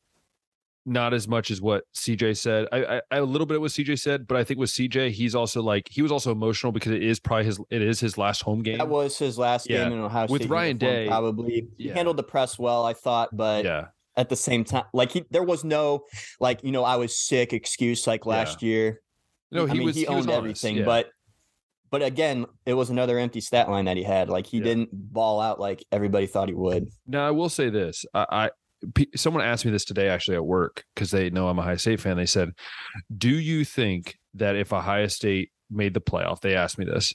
Not 0.84 1.14
as 1.14 1.28
much 1.28 1.52
as 1.52 1.60
what 1.60 1.84
CJ 1.94 2.36
said. 2.36 2.66
I, 2.72 2.84
I, 2.96 3.00
I 3.12 3.16
a 3.18 3.24
little 3.24 3.46
bit 3.46 3.54
of 3.56 3.60
what 3.60 3.70
CJ 3.70 4.00
said, 4.00 4.26
but 4.26 4.36
I 4.36 4.42
think 4.42 4.58
with 4.58 4.70
CJ, 4.70 5.10
he's 5.12 5.32
also 5.34 5.62
like 5.62 5.86
he 5.88 6.02
was 6.02 6.10
also 6.10 6.32
emotional 6.32 6.72
because 6.72 6.90
it 6.90 7.04
is 7.04 7.20
probably 7.20 7.44
his 7.44 7.60
it 7.70 7.82
is 7.82 8.00
his 8.00 8.18
last 8.18 8.42
home 8.42 8.62
game. 8.64 8.78
That 8.78 8.88
was 8.88 9.16
his 9.16 9.38
last 9.38 9.70
Yeah. 9.70 9.84
game 9.84 9.92
in 9.92 10.00
Ohio 10.00 10.26
With 10.28 10.42
State 10.42 10.50
Ryan 10.50 10.78
Day, 10.78 11.06
Probably 11.06 11.68
he 11.78 11.88
handled 11.88 12.16
the 12.16 12.24
press 12.24 12.58
well, 12.58 12.84
I 12.84 12.94
thought, 12.94 13.28
but 13.36 13.64
yeah, 13.64 13.86
at 14.16 14.28
the 14.28 14.34
same 14.34 14.64
time, 14.64 14.84
like 14.92 15.12
he 15.12 15.24
there 15.30 15.44
was 15.44 15.62
no 15.62 16.04
like 16.40 16.64
you 16.64 16.72
know 16.72 16.82
I 16.82 16.96
was 16.96 17.16
sick 17.16 17.52
excuse 17.52 18.06
like 18.08 18.26
last 18.26 18.60
year. 18.60 19.02
no, 19.52 19.66
I 19.66 19.68
he 19.68 19.74
mean, 19.78 19.84
was 19.86 19.94
he 19.94 20.08
owned 20.08 20.26
was 20.26 20.36
everything, 20.36 20.78
yeah. 20.78 20.84
but 20.84 21.10
but 21.92 22.02
again, 22.02 22.46
it 22.66 22.72
was 22.74 22.90
another 22.90 23.18
empty 23.18 23.40
stat 23.40 23.70
line 23.70 23.84
that 23.84 23.96
he 23.98 24.02
had. 24.02 24.28
Like 24.30 24.46
he 24.46 24.56
Yeah. 24.58 24.64
didn't 24.64 24.88
ball 24.92 25.40
out 25.40 25.60
like 25.60 25.84
everybody 25.92 26.26
thought 26.26 26.48
he 26.48 26.54
would. 26.54 26.88
Now 27.06 27.24
I 27.28 27.30
will 27.30 27.50
say 27.50 27.70
this: 27.70 28.04
I, 28.14 28.26
I 28.30 28.50
someone 29.16 29.44
asked 29.44 29.64
me 29.64 29.70
this 29.70 29.84
today 29.84 30.08
actually 30.08 30.36
at 30.36 30.44
work 30.44 30.84
because 30.94 31.10
they 31.10 31.30
know 31.30 31.48
I'm 31.48 31.58
a 31.58 31.62
high 31.62 31.76
State 31.76 32.00
fan. 32.00 32.16
They 32.16 32.26
said, 32.26 32.50
"Do 33.16 33.30
you 33.30 33.64
think 33.64 34.18
that 34.34 34.56
if 34.56 34.72
Ohio 34.72 35.06
State 35.06 35.50
made 35.70 35.94
the 35.94 36.00
playoff?" 36.00 36.40
They 36.40 36.54
asked 36.54 36.78
me 36.78 36.84
this. 36.84 37.12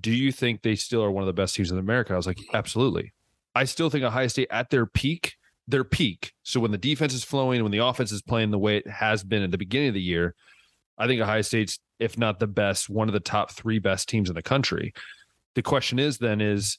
Do 0.00 0.10
you 0.10 0.32
think 0.32 0.62
they 0.62 0.74
still 0.74 1.02
are 1.04 1.10
one 1.10 1.22
of 1.22 1.26
the 1.26 1.32
best 1.32 1.54
teams 1.54 1.70
in 1.70 1.78
America? 1.78 2.14
I 2.14 2.16
was 2.16 2.26
like, 2.26 2.40
absolutely. 2.54 3.12
I 3.54 3.64
still 3.64 3.90
think 3.90 4.04
Ohio 4.04 4.26
State 4.26 4.48
at 4.50 4.70
their 4.70 4.86
peak, 4.86 5.34
their 5.68 5.84
peak. 5.84 6.32
So 6.42 6.60
when 6.60 6.70
the 6.70 6.78
defense 6.78 7.12
is 7.12 7.24
flowing, 7.24 7.62
when 7.62 7.72
the 7.72 7.78
offense 7.78 8.10
is 8.10 8.22
playing 8.22 8.50
the 8.50 8.58
way 8.58 8.78
it 8.78 8.88
has 8.88 9.22
been 9.22 9.42
at 9.42 9.50
the 9.50 9.58
beginning 9.58 9.88
of 9.88 9.94
the 9.94 10.00
year, 10.00 10.34
I 10.98 11.06
think 11.06 11.20
Ohio 11.20 11.42
State's, 11.42 11.78
if 11.98 12.16
not 12.16 12.38
the 12.38 12.46
best, 12.46 12.88
one 12.88 13.08
of 13.08 13.12
the 13.12 13.20
top 13.20 13.50
three 13.50 13.78
best 13.78 14.08
teams 14.08 14.28
in 14.28 14.34
the 14.34 14.42
country. 14.42 14.92
The 15.54 15.62
question 15.62 15.98
is 15.98 16.18
then 16.18 16.40
is 16.40 16.78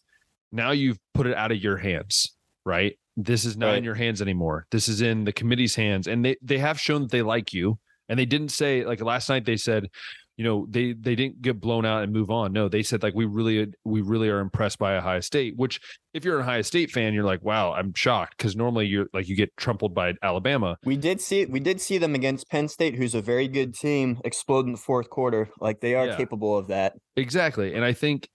now 0.52 0.72
you've 0.72 1.00
put 1.14 1.28
it 1.28 1.36
out 1.36 1.52
of 1.52 1.58
your 1.58 1.78
hands, 1.78 2.36
right? 2.66 2.98
This 3.16 3.46
is 3.46 3.56
not 3.58 3.76
in 3.76 3.84
your 3.84 3.96
hands 3.96 4.22
anymore. 4.22 4.66
This 4.72 4.88
is 4.88 5.02
in 5.02 5.24
the 5.24 5.34
committee's 5.34 5.76
hands. 5.76 6.08
And 6.08 6.26
they 6.26 6.36
they 6.42 6.58
have 6.58 6.80
shown 6.80 7.04
that 7.04 7.12
they 7.12 7.22
like 7.22 7.54
you. 7.54 7.78
And 8.10 8.20
they 8.20 8.26
didn't 8.26 8.50
say 8.50 8.84
like 8.86 9.02
last 9.02 9.30
night 9.30 9.46
they 9.46 9.56
said, 9.58 9.88
you 10.36 10.44
know, 10.44 10.66
they 10.68 10.94
they 10.94 11.16
didn't 11.16 11.42
get 11.44 11.62
blown 11.62 11.86
out 11.86 12.02
and 12.04 12.12
move 12.12 12.32
on. 12.32 12.52
No, 12.54 12.68
they 12.68 12.82
said 12.82 13.04
like 13.04 13.14
we 13.14 13.26
really 13.26 13.62
uh, 13.62 13.66
we 13.86 14.02
really 14.02 14.30
are 14.30 14.40
impressed 14.40 14.80
by 14.80 14.98
Ohio 14.98 15.20
State, 15.20 15.56
which 15.58 15.80
if 16.16 16.26
you're 16.26 16.38
an 16.38 16.42
Ohio 16.42 16.64
State 16.64 16.90
fan, 16.90 17.14
you're 17.14 17.24
like, 17.24 17.44
wow, 17.44 17.72
I'm 17.74 17.94
shocked 17.94 18.38
because 18.38 18.56
normally 18.56 18.88
you're 18.88 19.06
like 19.14 19.28
you 19.30 19.36
get 19.36 19.56
trampled 19.58 19.94
by 19.94 20.16
Alabama. 20.24 20.78
We 20.84 20.98
did 20.98 21.22
see 21.22 21.46
we 21.46 21.60
did 21.60 21.80
see 21.80 22.00
them 22.00 22.16
against 22.16 22.50
Penn 22.50 22.68
State, 22.68 22.96
who's 22.96 23.14
a 23.14 23.22
very 23.22 23.48
good 23.48 23.76
team, 23.76 24.20
explode 24.26 24.66
in 24.66 24.72
the 24.72 24.78
fourth 24.80 25.12
quarter. 25.12 25.50
Like 25.60 25.82
they 25.82 25.94
are 25.94 26.08
Yeah. 26.08 26.18
capable 26.18 26.58
of 26.58 26.66
that. 26.68 26.94
Exactly. 27.16 27.76
And 27.76 27.86
I 27.86 27.94
think 27.94 28.28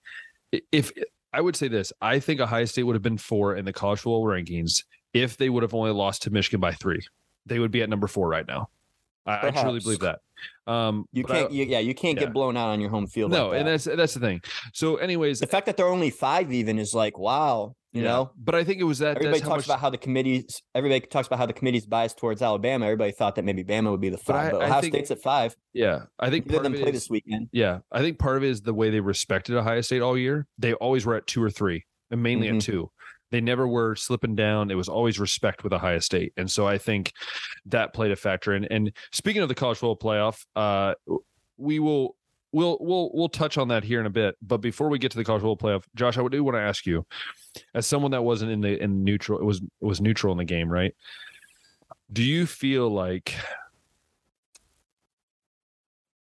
if 0.71 0.91
I 1.31 1.41
would 1.41 1.55
say 1.55 1.67
this, 1.67 1.93
I 2.01 2.19
think 2.19 2.39
Ohio 2.39 2.65
State 2.65 2.83
would 2.83 2.95
have 2.95 3.03
been 3.03 3.17
four 3.17 3.55
in 3.55 3.65
the 3.65 3.73
college 3.73 3.99
football 3.99 4.25
rankings 4.25 4.83
if 5.13 5.37
they 5.37 5.49
would 5.49 5.63
have 5.63 5.73
only 5.73 5.91
lost 5.91 6.23
to 6.23 6.31
Michigan 6.31 6.59
by 6.59 6.73
three. 6.73 7.01
They 7.45 7.59
would 7.59 7.71
be 7.71 7.81
at 7.81 7.89
number 7.89 8.07
four 8.07 8.27
right 8.27 8.47
now. 8.47 8.69
I, 9.25 9.47
I 9.47 9.51
truly 9.51 9.79
believe 9.79 9.99
that. 9.99 10.19
Um, 10.65 11.05
You 11.11 11.23
can't, 11.23 11.51
you, 11.51 11.65
yeah, 11.65 11.79
you 11.79 11.93
can't 11.93 12.17
yeah. 12.17 12.25
get 12.25 12.33
blown 12.33 12.57
out 12.57 12.69
on 12.69 12.79
your 12.79 12.89
home 12.89 13.07
field. 13.07 13.31
no, 13.31 13.49
like 13.49 13.59
and 13.59 13.67
that's 13.67 13.83
that's 13.83 14.13
the 14.13 14.19
thing. 14.19 14.41
So, 14.73 14.95
anyways, 14.95 15.39
the 15.39 15.47
fact 15.47 15.65
that 15.67 15.77
they're 15.77 15.87
only 15.87 16.09
five 16.09 16.51
even 16.51 16.79
is 16.79 16.93
like 16.93 17.17
wow. 17.17 17.75
You 17.91 18.03
yeah. 18.03 18.07
know, 18.09 18.31
but 18.37 18.53
I 18.53 18.63
think 18.63 18.79
it 18.79 18.83
was 18.83 18.99
that. 18.99 19.17
everybody 19.17 19.39
talks 19.39 19.49
much, 19.49 19.65
about 19.65 19.79
how 19.79 19.89
the 19.89 19.97
committees. 19.97 20.61
Everybody 20.75 21.01
talks 21.07 21.25
about 21.25 21.39
how 21.39 21.47
the 21.47 21.53
committee's 21.53 21.87
biased 21.87 22.17
towards 22.19 22.39
Alabama. 22.41 22.85
Everybody 22.85 23.11
thought 23.11 23.35
that 23.35 23.45
maybe 23.45 23.63
Bama 23.63 23.89
would 23.89 23.99
be 24.01 24.09
the 24.09 24.19
But 24.27 24.35
I- 24.35 24.41
five, 24.43 24.51
but, 24.51 24.61
Ohio 24.61 24.81
think- 24.81 24.93
State's 24.93 25.11
at 25.11 25.21
five. 25.23 25.55
yeah. 25.73 26.03
I 26.19 26.29
think 26.29 26.47
part 26.47 26.67
of 26.67 26.75
it 26.75 26.81
play 26.81 26.89
is- 26.91 26.95
this 26.95 27.09
weekend. 27.09 27.49
Yeah, 27.51 27.79
I 27.91 28.01
think 28.01 28.19
part 28.19 28.37
of 28.37 28.43
it 28.43 28.49
is 28.49 28.61
the 28.61 28.75
way 28.75 28.91
they 28.91 28.99
respected 28.99 29.55
Ohio 29.55 29.81
State 29.81 30.01
all 30.01 30.15
year. 30.17 30.45
They 30.59 30.73
always 30.73 31.05
were 31.07 31.15
at 31.15 31.25
two 31.25 31.41
or 31.41 31.49
three, 31.49 31.85
and 32.11 32.21
mainly 32.21 32.47
at 32.49 32.55
Mhm. 32.55 32.61
two. 32.61 32.91
They 33.31 33.41
never 33.41 33.67
were 33.67 33.95
slipping 33.95 34.35
down. 34.35 34.69
It 34.69 34.75
was 34.75 34.87
always 34.89 35.19
respect 35.19 35.63
with 35.63 35.73
Ohio 35.73 35.97
State, 35.99 36.33
and 36.37 36.49
so 36.49 36.67
I 36.67 36.77
think 36.77 37.11
that 37.65 37.93
played 37.95 38.11
a 38.11 38.15
factor. 38.15 38.53
And 38.53 38.67
and 38.71 38.91
speaking 39.11 39.41
of 39.41 39.49
the 39.49 39.55
college 39.55 39.79
football 39.79 39.97
playoff, 39.97 40.45
uh, 40.55 40.93
we 41.57 41.79
will 41.79 42.15
we'll 42.51 42.77
we'll 42.79 43.11
we'll 43.13 43.29
touch 43.29 43.57
on 43.57 43.67
that 43.69 43.83
here 43.83 43.99
in 43.99 44.05
a 44.05 44.11
bit. 44.11 44.35
But 44.41 44.57
before 44.57 44.89
we 44.89 44.99
get 44.99 45.11
to 45.11 45.17
the 45.17 45.23
college 45.23 45.41
football 45.41 45.57
playoff, 45.57 45.83
Josh, 45.95 46.17
I 46.17 46.27
do 46.27 46.43
want 46.43 46.55
to 46.55 46.61
ask 46.61 46.85
you, 46.85 47.05
as 47.73 47.85
someone 47.85 48.11
that 48.11 48.23
wasn't 48.23 48.51
in 48.51 48.61
the 48.61 48.81
in 48.81 49.03
neutral, 49.03 49.39
it 49.39 49.45
was 49.45 49.61
it 49.61 49.85
was 49.85 50.01
neutral 50.01 50.31
in 50.31 50.37
the 50.37 50.45
game, 50.45 50.69
right? 50.69 50.95
Do 52.11 52.23
you 52.23 52.45
feel 52.45 52.89
like 52.89 53.35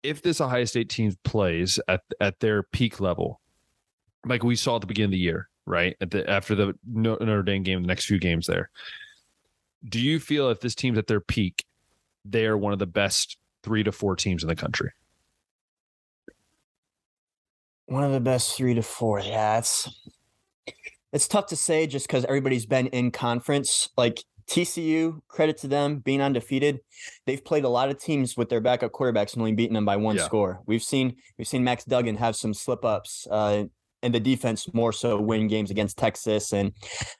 if 0.03 0.23
this 0.23 0.41
Ohio 0.41 0.65
State 0.65 0.89
team 0.89 1.15
plays 1.25 1.79
at 1.89 2.03
at 2.21 2.41
their 2.41 2.63
peak 2.63 3.01
level, 3.01 3.41
like 4.25 4.43
we 4.43 4.57
saw 4.57 4.77
at 4.77 4.81
the 4.81 4.87
beginning 4.87 5.09
of 5.09 5.13
the 5.13 5.19
year, 5.19 5.49
right? 5.67 5.97
At 6.01 6.11
the 6.11 6.29
after 6.29 6.55
the 6.55 6.75
No- 6.87 7.19
Notre 7.21 7.43
Dame 7.43 7.63
game, 7.63 7.83
the 7.83 7.89
next 7.89 8.07
few 8.07 8.19
games 8.19 8.47
there, 8.47 8.71
do 9.85 10.01
you 10.01 10.19
feel 10.19 10.51
if 10.51 10.61
this 10.61 10.75
team's 10.75 10.99
at 10.99 11.07
their 11.07 11.21
peak, 11.21 11.65
they 12.25 12.47
are 12.47 12.57
one 12.57 12.73
of 12.73 12.79
the 12.79 12.87
best 12.87 13.37
three 13.63 13.83
to 13.83 13.93
four 13.93 14.17
teams 14.17 14.43
in 14.43 14.49
the 14.49 14.57
country? 14.57 14.93
One 17.87 18.03
of 18.05 18.13
the 18.13 18.21
best 18.21 18.57
three 18.57 18.75
to 18.75 18.83
four. 18.83 19.21
Yeah, 19.21 19.59
it's 19.59 19.89
it's 21.13 21.29
tough 21.29 21.47
to 21.47 21.57
say 21.57 21.87
just 21.87 22.07
because 22.07 22.25
everybody's 22.25 22.67
been 22.67 22.89
in 22.89 23.11
conference. 23.13 23.89
Like 23.97 24.25
TCU, 24.49 25.21
credit 25.29 25.57
to 25.59 25.69
them 25.69 25.99
being 25.99 26.21
undefeated. 26.21 26.81
They've 27.27 27.45
played 27.45 27.65
a 27.65 27.69
lot 27.69 27.89
of 27.89 27.99
teams 28.01 28.37
with 28.37 28.49
their 28.49 28.61
backup 28.61 28.93
quarterbacks 28.93 29.33
and 29.33 29.43
only 29.43 29.55
beaten 29.55 29.75
them 29.75 29.85
by 29.85 29.97
one 29.97 30.17
Yeah. 30.17 30.25
score. 30.25 30.61
We've 30.67 30.83
seen 30.83 31.17
we've 31.39 31.49
seen 31.49 31.65
Max 31.65 31.85
Duggan 31.85 32.17
have 32.17 32.37
some 32.37 32.55
slip 32.55 32.85
ups. 32.85 33.27
Uh, 33.31 33.65
and 34.03 34.15
the 34.15 34.21
defense 34.21 34.73
more 34.75 34.93
so 34.93 35.21
win 35.21 35.49
games 35.49 35.71
against 35.71 35.99
Texas. 35.99 36.53
And 36.53 36.73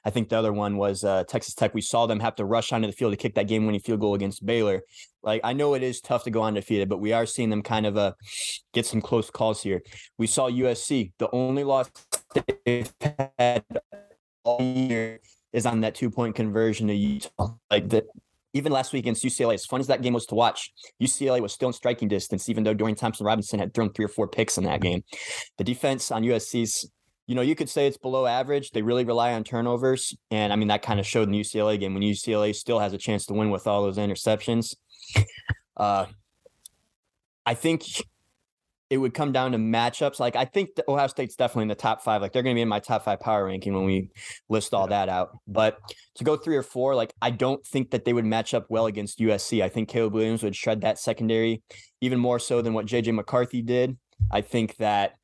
I 0.05 0.09
think 0.09 0.29
the 0.29 0.37
other 0.37 0.53
one 0.53 0.77
was 0.77 1.03
uh, 1.03 1.23
Texas 1.25 1.53
Tech. 1.53 1.73
We 1.73 1.81
saw 1.81 2.05
them 2.05 2.19
have 2.19 2.35
to 2.35 2.45
rush 2.45 2.71
onto 2.71 2.87
the 2.87 2.93
field 2.93 3.13
to 3.13 3.17
kick 3.17 3.35
that 3.35 3.47
game 3.47 3.65
winning 3.65 3.81
field 3.81 3.99
goal 3.99 4.13
against 4.13 4.45
Baylor. 4.45 4.83
Like 5.23 5.41
I 5.43 5.53
know 5.53 5.73
it 5.73 5.83
is 5.83 6.01
tough 6.01 6.23
to 6.23 6.31
go 6.31 6.43
undefeated, 6.43 6.89
but 6.89 6.99
we 6.99 7.13
are 7.13 7.25
seeing 7.25 7.49
them 7.49 7.61
kind 7.61 7.85
of 7.85 7.97
uh, 7.97 8.13
get 8.73 8.85
some 8.85 9.01
close 9.01 9.29
calls 9.29 9.61
here. 9.61 9.81
We 10.17 10.27
saw 10.27 10.49
USC. 10.49 11.11
The 11.19 11.29
only 11.31 11.63
loss 11.63 11.89
they've 12.65 12.93
had 13.37 13.65
all 14.43 14.61
year 14.61 15.19
is 15.51 15.65
on 15.65 15.81
that 15.81 15.95
two 15.95 16.09
point 16.09 16.35
conversion 16.35 16.87
to 16.87 16.93
Utah. 16.93 17.55
Like 17.69 17.89
that. 17.89 18.05
Even 18.57 18.71
last 18.71 18.91
week 18.91 19.03
against 19.03 19.23
UCLA, 19.23 19.53
as 19.53 19.65
fun 19.65 19.79
as 19.79 19.87
that 19.87 20.01
game 20.01 20.13
was 20.13 20.25
to 20.27 20.35
watch, 20.35 20.71
UCLA 21.01 21.41
was 21.41 21.53
still 21.53 21.69
in 21.69 21.73
striking 21.73 22.07
distance, 22.07 22.49
even 22.49 22.63
though 22.63 22.73
Dorian 22.73 22.95
Thompson 22.95 23.25
Robinson 23.25 23.59
had 23.59 23.73
thrown 23.73 23.93
three 23.93 24.05
or 24.05 24.09
four 24.09 24.27
picks 24.27 24.57
in 24.57 24.63
that 24.63 24.81
game. 24.81 25.03
The 25.57 25.63
defense 25.63 26.11
on 26.11 26.23
USC's, 26.23 26.89
you 27.27 27.35
know, 27.35 27.41
you 27.41 27.53
could 27.53 27.69
say 27.69 27.85
it's 27.85 27.97
below 27.97 28.25
average. 28.25 28.71
They 28.71 28.81
really 28.81 29.05
rely 29.05 29.33
on 29.33 29.43
turnovers. 29.43 30.15
And 30.31 30.51
I 30.51 30.55
mean, 30.55 30.69
that 30.69 30.81
kind 30.81 30.99
of 30.99 31.05
showed 31.05 31.23
in 31.27 31.31
the 31.31 31.39
UCLA 31.39 31.79
game 31.79 31.93
when 31.93 32.01
UCLA 32.01 32.55
still 32.55 32.79
has 32.79 32.93
a 32.93 32.97
chance 32.97 33.25
to 33.27 33.33
win 33.33 33.51
with 33.51 33.67
all 33.67 33.83
those 33.83 33.97
interceptions. 33.97 34.75
Uh, 35.75 36.07
I 37.45 37.53
think 37.53 37.83
it 38.89 38.97
would 38.97 39.13
come 39.13 39.31
down 39.31 39.51
to 39.51 39.57
matchups. 39.57 40.19
Like 40.19 40.35
I 40.35 40.45
think 40.45 40.75
the 40.75 40.89
Ohio 40.89 41.07
State's 41.07 41.35
definitely 41.35 41.63
in 41.63 41.69
the 41.69 41.75
top 41.75 42.01
five. 42.01 42.21
Like 42.21 42.31
they're 42.31 42.43
going 42.43 42.55
to 42.55 42.57
be 42.57 42.61
in 42.61 42.69
my 42.69 42.79
top 42.79 43.03
five 43.03 43.19
power 43.19 43.45
ranking 43.45 43.73
when 43.73 43.85
we 43.85 44.09
list 44.47 44.73
all 44.73 44.87
that 44.87 45.09
out. 45.09 45.37
But 45.47 45.79
to 46.15 46.23
go 46.23 46.37
three 46.37 46.55
or 46.55 46.63
four, 46.63 46.95
like 46.95 47.13
I 47.21 47.31
don't 47.31 47.65
think 47.65 47.91
that 47.91 48.05
they 48.05 48.13
would 48.13 48.25
match 48.25 48.53
up 48.53 48.67
well 48.69 48.85
against 48.85 49.19
USC. 49.19 49.61
I 49.61 49.69
think 49.69 49.89
Caleb 49.89 50.13
Williams 50.13 50.43
would 50.43 50.55
shred 50.55 50.81
that 50.81 50.99
secondary 50.99 51.61
even 51.99 52.19
more 52.19 52.39
so 52.39 52.61
than 52.61 52.73
what 52.73 52.85
JJ 52.85 53.13
McCarthy 53.13 53.61
did. 53.61 53.97
I 54.31 54.41
think 54.41 54.77
that 54.77 55.15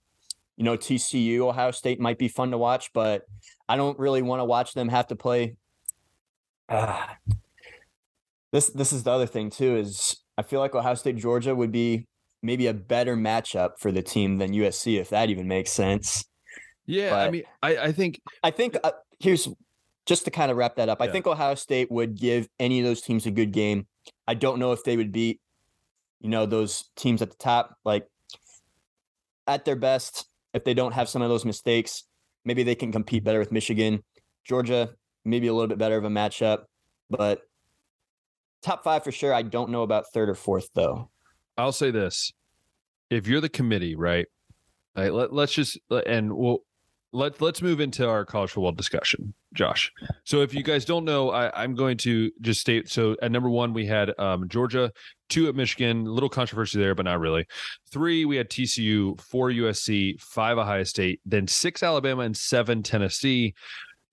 you 0.57 0.65
know 0.65 0.77
TCU 0.77 1.39
Ohio 1.39 1.71
State 1.71 2.01
might 2.01 2.17
be 2.17 2.27
fun 2.27 2.51
to 2.51 2.57
watch, 2.57 2.91
but 2.93 3.23
I 3.69 3.77
don't 3.77 3.97
really 3.97 4.21
want 4.21 4.41
to 4.41 4.45
watch 4.45 4.73
them 4.73 4.89
have 4.89 5.07
to 5.07 5.15
play. 5.15 5.55
Ah. 6.67 7.17
this 8.51 8.69
this 8.69 8.91
is 8.91 9.03
the 9.03 9.11
other 9.11 9.25
thing 9.25 9.49
too 9.49 9.77
is 9.77 10.17
I 10.37 10.41
feel 10.41 10.59
like 10.59 10.75
Ohio 10.75 10.95
State 10.95 11.15
Georgia 11.15 11.55
would 11.55 11.71
be 11.71 12.07
maybe 12.43 12.67
a 12.67 12.73
better 12.73 13.15
matchup 13.15 13.79
for 13.79 13.91
the 13.91 14.03
team 14.03 14.37
than 14.37 14.51
USC 14.51 14.99
if 14.99 15.09
that 15.09 15.29
even 15.29 15.47
makes 15.47 15.71
sense. 15.71 16.25
Yeah, 16.85 17.15
I 17.15 17.31
mean, 17.31 17.43
I, 17.63 17.77
I 17.77 17.91
think 17.93 18.19
I 18.43 18.51
think 18.51 18.75
uh, 18.83 18.91
here's 19.19 19.47
just 20.05 20.25
to 20.25 20.31
kind 20.31 20.51
of 20.51 20.57
wrap 20.57 20.75
that 20.75 20.89
up. 20.89 21.01
I 21.01 21.07
think 21.07 21.25
Ohio 21.25 21.55
State 21.55 21.89
would 21.89 22.19
give 22.19 22.49
any 22.59 22.79
of 22.79 22.85
those 22.85 23.01
teams 23.01 23.25
a 23.25 23.31
good 23.31 23.53
game. 23.53 23.87
I 24.27 24.33
don't 24.33 24.59
know 24.59 24.73
if 24.73 24.83
they 24.83 24.97
would 24.97 25.13
beat, 25.13 25.39
you 26.19 26.29
know, 26.29 26.45
those 26.45 26.89
teams 26.97 27.21
at 27.21 27.29
the 27.29 27.37
top. 27.37 27.77
Like 27.85 28.05
at 29.47 29.63
their 29.63 29.77
best, 29.77 30.25
if 30.53 30.65
they 30.65 30.73
don't 30.73 30.91
have 30.91 31.07
some 31.07 31.21
of 31.21 31.29
those 31.29 31.45
mistakes, 31.45 32.03
maybe 32.43 32.63
they 32.63 32.75
can 32.75 32.91
compete 32.91 33.23
better 33.23 33.39
with 33.39 33.53
Michigan, 33.53 34.03
Georgia. 34.43 34.89
Maybe 35.23 35.47
a 35.47 35.53
little 35.53 35.69
bit 35.69 35.77
better 35.77 35.95
of 35.95 36.03
a 36.03 36.09
matchup, 36.09 36.63
but 37.09 37.43
top 38.61 38.83
five 38.83 39.05
for 39.05 39.11
sure. 39.13 39.33
I 39.33 39.41
don't 39.41 39.69
know 39.69 39.83
about 39.83 40.11
third 40.13 40.27
or 40.27 40.35
fourth 40.35 40.67
though. 40.75 41.09
I'll 41.57 41.71
say 41.71 41.91
this: 41.91 42.31
if 43.09 43.27
you're 43.27 43.41
the 43.41 43.49
committee, 43.49 43.95
right? 43.95 44.27
Right. 44.95 45.13
Let, 45.13 45.33
let's 45.33 45.53
just 45.53 45.79
and 45.89 46.31
we'll 46.31 46.59
let's 47.13 47.39
let's 47.39 47.61
move 47.61 47.79
into 47.79 48.07
our 48.07 48.25
college 48.25 48.51
football 48.51 48.71
discussion, 48.71 49.33
Josh. 49.53 49.91
So 50.23 50.41
if 50.41 50.53
you 50.53 50.63
guys 50.63 50.83
don't 50.83 51.05
know, 51.05 51.29
I, 51.29 51.63
I'm 51.63 51.75
going 51.75 51.97
to 51.99 52.31
just 52.41 52.59
state. 52.59 52.89
So 52.89 53.15
at 53.21 53.31
number 53.31 53.49
one, 53.49 53.73
we 53.73 53.85
had 53.85 54.11
um, 54.19 54.49
Georgia, 54.49 54.91
two 55.29 55.47
at 55.47 55.55
Michigan, 55.55 56.05
a 56.07 56.11
little 56.11 56.29
controversy 56.29 56.79
there, 56.79 56.95
but 56.95 57.05
not 57.05 57.19
really. 57.19 57.45
Three, 57.91 58.25
we 58.25 58.35
had 58.35 58.49
TCU, 58.49 59.19
four 59.21 59.49
USC, 59.49 60.19
five 60.19 60.57
Ohio 60.57 60.83
State, 60.83 61.21
then 61.25 61.47
six 61.47 61.83
Alabama, 61.83 62.23
and 62.23 62.35
seven 62.35 62.83
Tennessee. 62.83 63.53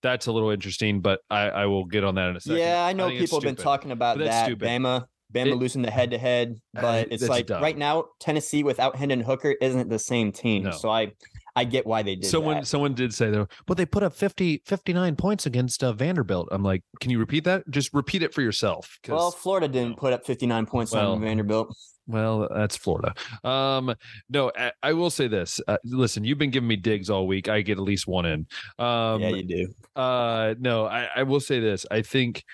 That's 0.03 0.29
a 0.29 0.33
little 0.33 0.51
interesting, 0.51 1.01
but 1.01 1.21
I, 1.29 1.51
I 1.51 1.67
will 1.67 1.85
get 1.85 2.05
on 2.05 2.15
that 2.15 2.31
in 2.31 2.37
a 2.37 2.41
second. 2.41 2.59
Yeah, 2.59 2.85
I 2.85 2.95
know 2.95 3.09
it's 3.09 3.19
people 3.19 3.39
have 3.39 3.45
been 3.45 3.63
talking 3.63 3.91
about 3.91 4.19
that. 4.19 4.47
stupid. 4.47 4.67
Bama, 4.67 5.07
Bama 5.33 5.53
It- 5.53 5.57
losing 5.57 5.83
the 5.83 5.91
head 5.91 6.11
to 6.11 6.19
head, 6.19 6.61
but 6.75 7.09
it's 7.11 7.29
like 7.29 7.47
dumb. 7.47 7.63
right 7.63 7.77
now 7.79 8.07
Tennessee 8.19 8.63
without 8.63 8.97
Hendon 8.97 9.21
Hooker 9.21 9.55
isn't 9.61 9.89
the 9.89 9.99
same 9.99 10.33
team. 10.33 10.65
No. 10.65 10.71
So 10.73 10.91
I 10.91 11.13
I 11.57 11.65
get 11.65 11.85
why 11.87 12.03
they 12.03 12.15
did 12.15 12.27
Someone 12.27 12.59
that. 12.59 12.67
someone 12.67 12.95
did 12.95 13.13
say 13.13 13.31
though, 13.31 13.49
but 13.67 13.77
they 13.77 13.85
put 13.85 14.03
up 14.05 14.13
50, 14.15 14.63
59 14.67 15.17
points 15.17 15.47
against 15.47 15.83
uh, 15.83 15.93
Vanderbilt. 15.93 16.49
I'm 16.53 16.63
like, 16.63 16.83
can 17.01 17.11
you 17.11 17.19
repeat 17.19 17.43
that? 17.45 17.69
Just 17.71 17.93
repeat 17.93 18.23
it 18.23 18.33
for 18.33 18.41
yourself. 18.41 18.99
Well, 19.09 19.31
Florida 19.33 19.67
didn't 19.67 19.97
put 19.97 20.13
up 20.13 20.25
59 20.25 20.67
points 20.67 20.93
Well, 20.93 21.13
on 21.13 21.21
Vanderbilt. 21.21 21.77
Well, 22.07 22.49
that's 22.55 22.77
Florida. 22.77 23.15
Um, 23.45 23.95
no, 24.29 24.51
I, 24.57 24.73
I 24.83 24.93
will 24.95 25.11
say 25.11 25.27
this. 25.29 25.61
Uh, 25.69 25.77
listen, 25.85 26.25
you've 26.25 26.39
been 26.39 26.51
giving 26.51 26.69
me 26.69 26.77
digs 26.77 27.11
all 27.11 27.27
week. 27.27 27.49
I 27.49 27.61
get 27.63 27.79
at 27.79 27.85
least 27.85 28.07
one 28.09 28.27
in. 28.27 28.47
Um, 28.79 29.21
yeah, 29.21 29.29
you 29.29 29.43
do. 29.45 29.75
uh, 30.01 30.55
no, 30.59 30.87
I, 30.87 31.09
I 31.17 31.23
will 31.25 31.41
say 31.41 31.61
this. 31.61 31.85
I 31.91 32.03
think 32.03 32.45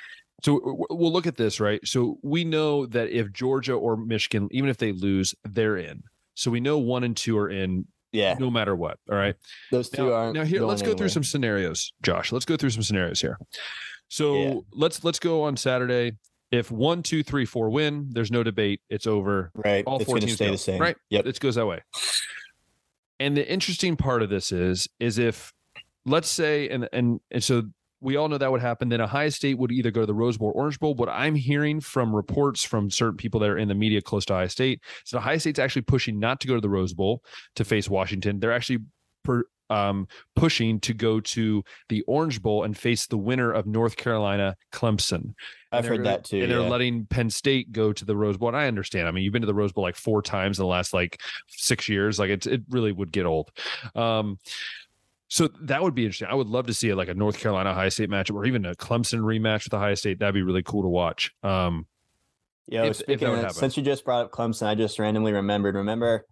so. 0.43 0.61
We'll 0.91 1.13
look 1.13 1.27
at 1.27 1.37
this, 1.37 1.61
right? 1.61 1.81
So 1.87 2.19
we 2.23 2.45
know 2.45 2.87
that 2.87 3.11
if 3.11 3.33
Georgia 3.33 3.73
or 3.75 3.97
Michigan, 3.97 4.49
even 4.51 4.69
if 4.71 4.77
they 4.79 4.93
lose, 4.93 5.35
they're 5.45 5.77
in. 5.77 6.03
So 6.35 6.51
we 6.51 6.61
know 6.61 6.79
one 6.79 7.05
and 7.05 7.17
two 7.17 7.39
are 7.39 7.49
in 7.49 7.87
Yeah, 8.13 8.37
no 8.39 8.51
matter 8.51 8.75
what. 8.77 8.99
All 9.11 9.17
right. 9.17 9.35
those 9.71 9.89
two 9.89 10.09
Now, 10.09 10.13
aren't. 10.13 10.35
now 10.35 10.45
here, 10.45 10.63
let's 10.63 10.83
go 10.83 10.95
through 10.95 11.09
some 11.09 11.25
scenarios, 11.25 11.93
Josh. 12.03 12.33
Let's 12.33 12.45
go 12.45 12.57
through 12.57 12.71
some 12.71 12.83
scenarios 12.83 13.21
here. 13.21 13.39
So 14.09 14.35
Yeah. 14.35 14.55
let's 14.73 15.03
let's 15.05 15.19
go 15.19 15.43
on 15.45 15.57
Saturday. 15.57 16.13
If 16.53 16.71
one, 16.71 17.03
two, 17.03 17.23
three, 17.25 17.45
four 17.45 17.71
win, 17.71 18.09
there's 18.13 18.31
no 18.31 18.43
debate. 18.45 18.81
It's 18.89 19.07
over. 19.07 19.51
Right, 19.55 19.85
all 19.85 19.97
it's 19.97 20.05
four 20.07 20.19
teams 20.21 20.35
stay 20.35 20.45
go, 20.47 20.53
the 20.53 20.59
same. 20.59 20.81
right? 20.81 20.97
Yep. 21.11 21.27
It 21.27 21.41
goes 21.41 21.57
that 21.57 21.67
way. 21.67 21.81
And 23.19 23.37
the 23.37 23.51
interesting 23.51 23.97
part 23.97 24.23
of 24.23 24.29
this 24.31 24.53
is, 24.53 24.87
is 25.01 25.19
if 25.19 25.53
let's 26.05 26.29
say, 26.29 26.69
and 26.69 26.89
and 26.93 27.21
and 27.31 27.43
so 27.43 27.63
we 28.01 28.17
all 28.17 28.29
know 28.29 28.39
that 28.39 28.51
would 28.51 28.61
happen. 28.61 28.89
Then 28.89 29.01
Ohio 29.01 29.29
State 29.31 29.59
would 29.59 29.73
either 29.73 29.91
go 29.91 30.01
to 30.01 30.07
the 30.07 30.15
Rose 30.15 30.37
Bowl, 30.37 30.49
or 30.49 30.63
Orange 30.63 30.79
Bowl. 30.79 30.95
What 30.95 31.09
I'm 31.09 31.35
hearing 31.35 31.81
from 31.81 32.15
reports 32.15 32.63
from 32.65 32.91
certain 32.91 33.17
people 33.17 33.41
that 33.41 33.51
are 33.51 33.59
in 33.59 33.69
the 33.69 33.75
media 33.75 34.03
close 34.03 34.25
to 34.27 34.35
Ohio 34.35 34.49
State, 34.49 34.83
is 35.05 35.11
that 35.11 35.19
Ohio 35.19 35.39
State's 35.39 35.59
actually 35.59 35.83
pushing 35.83 36.19
not 36.19 36.41
to 36.41 36.49
go 36.49 36.55
to 36.55 36.61
the 36.61 36.69
Rose 36.69 36.93
Bowl 36.93 37.23
to 37.55 37.65
face 37.65 37.89
Washington. 37.89 38.39
They're 38.39 38.53
actually 38.53 38.81
per, 39.25 39.45
um, 39.71 40.07
pushing 40.37 40.79
to 40.81 40.95
go 40.95 41.21
to 41.21 41.65
the 41.89 42.03
Orange 42.03 42.41
Bowl 42.41 42.65
and 42.65 42.77
face 42.77 43.07
the 43.07 43.17
winner 43.17 43.51
of 43.51 43.67
North 43.67 43.97
Carolina 43.97 44.57
Clemson. 44.73 45.35
I've 45.73 45.87
heard 45.87 46.05
that 46.05 46.25
too. 46.25 46.43
And 46.43 46.51
they're 46.51 46.61
letting 46.61 47.07
Penn 47.07 47.29
State 47.31 47.73
go 47.73 47.93
to 47.93 48.05
the 48.05 48.17
Rose 48.17 48.37
Bowl. 48.37 48.49
And 48.49 48.57
I 48.57 48.67
understand. 48.69 49.09
I 49.09 49.11
mean, 49.11 49.25
you've 49.25 49.33
been 49.33 49.43
to 49.43 49.47
the 49.47 49.55
Rose 49.55 49.73
Bowl 49.73 49.83
like 49.83 49.97
four 49.97 50.23
times 50.23 50.59
in 50.59 50.63
the 50.63 50.69
last 50.69 50.95
like 50.95 51.21
six 51.49 51.89
years. 51.89 52.19
Like 52.19 52.31
it's 52.31 52.47
it 52.47 52.63
really 52.71 52.93
would 52.93 53.11
get 53.11 53.27
old. 53.27 53.51
Um, 53.95 54.39
so 55.29 55.49
that 55.63 55.83
would 55.83 55.95
be 55.95 56.03
interesting. 56.05 56.29
I 56.31 56.35
would 56.35 56.47
love 56.49 56.67
to 56.67 56.75
see 56.75 56.89
it 56.89 56.97
like 56.97 57.09
a 57.09 57.15
North 57.15 57.39
Carolina 57.39 57.75
High 57.75 57.89
State 57.89 58.11
matchup 58.11 58.35
or 58.35 58.45
even 58.47 58.65
a 58.65 58.75
Clemson 58.75 59.21
rematch 59.21 59.65
with 59.65 59.71
the 59.73 59.79
High 59.79 59.95
State. 59.95 60.19
That'd 60.21 60.35
be 60.35 60.43
really 60.43 60.63
cool 60.63 60.83
to 60.83 60.89
watch. 60.89 61.33
Um, 61.43 61.87
Yo, 62.69 62.83
if- 62.85 62.91
if 62.91 62.97
that 62.99 63.05
speaking 63.05 63.29
would 63.29 63.35
of, 63.39 63.41
happen. 63.43 63.55
since 63.57 63.77
you 63.77 63.83
just 63.83 64.05
brought 64.05 64.25
up 64.27 64.33
Clemson, 64.33 64.67
I 64.67 64.75
just 64.75 64.99
randomly 64.99 65.33
remembered. 65.33 65.75
Remember, 65.77 66.27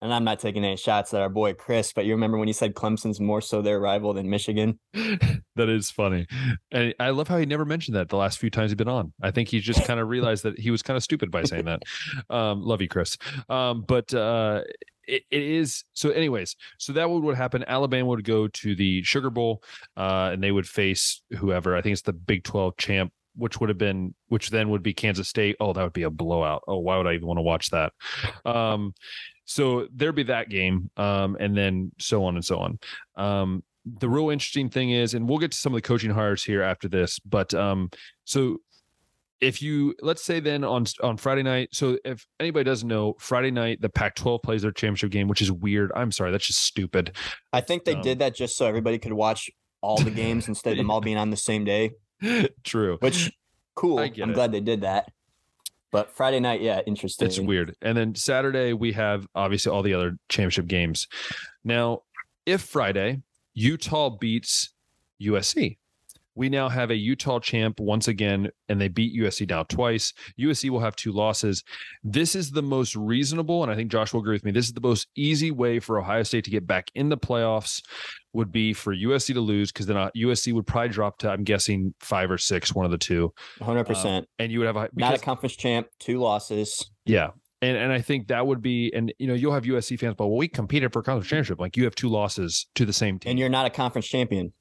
and 0.00 0.12
I'm 0.12 0.24
not 0.24 0.38
taking 0.38 0.64
any 0.64 0.76
shots 0.76 1.12
at 1.12 1.20
our 1.20 1.28
boy 1.28 1.54
Chris, 1.54 1.92
but 1.92 2.04
you 2.04 2.12
remember 2.12 2.38
when 2.38 2.48
you 2.48 2.54
said 2.54 2.74
Clemson's 2.74 3.20
more 3.20 3.40
so 3.40 3.62
their 3.62 3.80
rival 3.80 4.12
than 4.14 4.30
Michigan? 4.30 4.78
that 4.92 5.68
is 5.68 5.90
funny. 5.90 6.26
And 6.70 6.94
I 7.00 7.10
love 7.10 7.28
how 7.28 7.38
he 7.38 7.46
never 7.46 7.64
mentioned 7.64 7.96
that 7.96 8.08
the 8.08 8.16
last 8.16 8.38
few 8.38 8.50
times 8.50 8.70
he's 8.70 8.76
been 8.76 8.88
on. 8.88 9.12
I 9.22 9.30
think 9.30 9.48
he 9.48 9.60
just 9.60 9.84
kind 9.84 9.98
of 9.98 10.08
realized 10.08 10.44
that 10.44 10.58
he 10.58 10.70
was 10.70 10.82
kind 10.82 10.96
of 10.96 11.02
stupid 11.02 11.30
by 11.30 11.42
saying 11.44 11.64
that. 11.64 11.82
Um, 12.30 12.62
love 12.62 12.82
you, 12.82 12.88
Chris. 12.88 13.16
Um, 13.48 13.84
but 13.86 14.12
uh, 14.12 14.62
it, 15.06 15.22
it 15.30 15.42
is 15.42 15.84
so 15.94 16.10
anyways, 16.10 16.56
so 16.78 16.92
that 16.92 17.08
would 17.08 17.22
what 17.22 17.36
happen. 17.36 17.64
Alabama 17.66 18.06
would 18.06 18.24
go 18.24 18.48
to 18.48 18.74
the 18.74 19.02
Sugar 19.02 19.30
Bowl, 19.30 19.62
uh, 19.96 20.30
and 20.32 20.42
they 20.42 20.52
would 20.52 20.68
face 20.68 21.22
whoever. 21.38 21.74
I 21.74 21.80
think 21.80 21.94
it's 21.94 22.02
the 22.02 22.12
Big 22.12 22.44
12 22.44 22.76
champ 22.76 23.12
which 23.38 23.60
would 23.60 23.68
have 23.70 23.78
been 23.78 24.14
which 24.28 24.50
then 24.50 24.68
would 24.68 24.82
be 24.82 24.92
Kansas 24.92 25.28
State. 25.28 25.56
Oh, 25.60 25.72
that 25.72 25.82
would 25.82 25.92
be 25.92 26.02
a 26.02 26.10
blowout. 26.10 26.62
Oh, 26.68 26.78
why 26.78 26.96
would 26.98 27.06
I 27.06 27.14
even 27.14 27.26
want 27.26 27.38
to 27.38 27.42
watch 27.42 27.70
that? 27.70 27.92
Um, 28.44 28.94
so 29.44 29.88
there'd 29.94 30.14
be 30.14 30.24
that 30.24 30.50
game, 30.50 30.90
um, 30.98 31.36
and 31.40 31.56
then 31.56 31.92
so 31.98 32.24
on 32.24 32.34
and 32.34 32.44
so 32.44 32.58
on. 32.58 32.78
Um, 33.16 33.62
the 33.86 34.08
real 34.08 34.28
interesting 34.28 34.68
thing 34.68 34.90
is, 34.90 35.14
and 35.14 35.26
we'll 35.26 35.38
get 35.38 35.52
to 35.52 35.56
some 35.58 35.72
of 35.72 35.76
the 35.78 35.82
coaching 35.82 36.10
hires 36.10 36.44
here 36.44 36.62
after 36.62 36.88
this, 36.88 37.18
but 37.20 37.54
um, 37.54 37.90
so 38.24 38.58
if 39.40 39.62
you 39.62 39.94
let's 40.02 40.24
say 40.24 40.40
then 40.40 40.64
on 40.64 40.84
on 41.02 41.16
Friday 41.16 41.44
night, 41.44 41.68
so 41.72 41.96
if 42.04 42.26
anybody 42.40 42.64
doesn't 42.64 42.88
know, 42.88 43.14
Friday 43.20 43.52
night 43.52 43.80
the 43.80 43.88
Pac-12 43.88 44.42
plays 44.42 44.62
their 44.62 44.72
championship 44.72 45.10
game, 45.10 45.28
which 45.28 45.40
is 45.40 45.50
weird. 45.52 45.92
I'm 45.94 46.10
sorry, 46.12 46.32
that's 46.32 46.46
just 46.46 46.60
stupid. 46.60 47.12
I 47.52 47.60
think 47.60 47.84
they 47.84 47.94
Um, 47.94 48.02
did 48.02 48.18
that 48.18 48.34
just 48.34 48.56
so 48.56 48.66
everybody 48.66 48.98
could 48.98 49.12
watch 49.12 49.48
all 49.80 49.96
the 49.98 50.10
games 50.24 50.48
instead 50.48 50.72
of 50.72 50.76
them 50.78 50.90
all 50.90 51.00
being 51.00 51.16
on 51.16 51.30
the 51.30 51.36
same 51.36 51.64
day. 51.64 51.92
True. 52.64 52.98
Which 53.00 53.32
cool. 53.74 53.98
I'm 53.98 54.12
it. 54.12 54.34
glad 54.34 54.52
they 54.52 54.60
did 54.60 54.82
that. 54.82 55.10
But 55.90 56.10
Friday 56.10 56.40
night, 56.40 56.60
yeah, 56.60 56.80
interesting. 56.86 57.26
It's 57.26 57.38
weird. 57.38 57.74
And 57.80 57.96
then 57.96 58.14
Saturday 58.14 58.74
we 58.74 58.92
have 58.92 59.26
obviously 59.34 59.72
all 59.72 59.82
the 59.82 59.94
other 59.94 60.18
championship 60.28 60.66
games. 60.66 61.08
Now, 61.64 62.02
if 62.44 62.60
Friday 62.60 63.22
Utah 63.54 64.10
beats 64.10 64.70
USC, 65.20 65.77
we 66.38 66.48
now 66.48 66.68
have 66.68 66.90
a 66.90 66.96
Utah 66.96 67.40
champ 67.40 67.80
once 67.80 68.06
again, 68.08 68.48
and 68.68 68.80
they 68.80 68.88
beat 68.88 69.18
USC 69.20 69.48
now 69.50 69.64
twice. 69.64 70.12
USC 70.40 70.70
will 70.70 70.80
have 70.80 70.94
two 70.96 71.10
losses. 71.12 71.64
This 72.04 72.34
is 72.36 72.52
the 72.52 72.62
most 72.62 72.94
reasonable, 72.94 73.62
and 73.64 73.72
I 73.72 73.74
think 73.74 73.90
Josh 73.90 74.12
will 74.12 74.20
agree 74.20 74.36
with 74.36 74.44
me. 74.44 74.52
This 74.52 74.66
is 74.66 74.72
the 74.72 74.80
most 74.80 75.08
easy 75.16 75.50
way 75.50 75.80
for 75.80 75.98
Ohio 75.98 76.22
State 76.22 76.44
to 76.44 76.50
get 76.50 76.66
back 76.66 76.90
in 76.94 77.08
the 77.08 77.18
playoffs. 77.18 77.82
Would 78.34 78.52
be 78.52 78.72
for 78.72 78.94
USC 78.94 79.34
to 79.34 79.40
lose 79.40 79.72
because 79.72 79.86
then 79.86 79.96
uh, 79.96 80.10
USC 80.16 80.52
would 80.52 80.66
probably 80.66 80.90
drop 80.90 81.18
to 81.18 81.30
I'm 81.30 81.42
guessing 81.44 81.94
five 81.98 82.30
or 82.30 82.38
six, 82.38 82.72
one 82.74 82.84
of 82.84 82.90
the 82.92 82.98
two, 82.98 83.32
100%. 83.60 84.24
and 84.38 84.52
you 84.52 84.58
would 84.60 84.66
have 84.66 84.76
a 84.76 84.88
Not 84.94 85.14
a 85.14 85.18
conference 85.18 85.56
champ, 85.56 85.88
two 85.98 86.18
losses. 86.20 86.88
yeah. 87.04 87.30
And 87.60 87.76
and 87.76 87.90
I 87.92 88.00
think 88.00 88.28
that 88.28 88.46
would 88.46 88.62
be 88.62 88.92
and 88.94 89.12
you 89.18 89.26
know 89.26 89.34
you'll 89.34 89.54
have 89.54 89.64
USC 89.64 89.98
fans, 89.98 90.14
but 90.16 90.28
well, 90.28 90.36
we 90.36 90.46
competed 90.46 90.92
for 90.92 91.00
a 91.00 91.02
conference 91.02 91.26
championship. 91.26 91.58
Like 91.58 91.76
you 91.76 91.82
have 91.84 91.96
two 91.96 92.08
losses 92.08 92.68
to 92.76 92.86
the 92.86 92.92
same 92.92 93.18
team. 93.18 93.30
And 93.30 93.38
you're 93.40 93.48
not 93.48 93.66
a 93.66 93.70
conference 93.70 94.06
champion. 94.06 94.52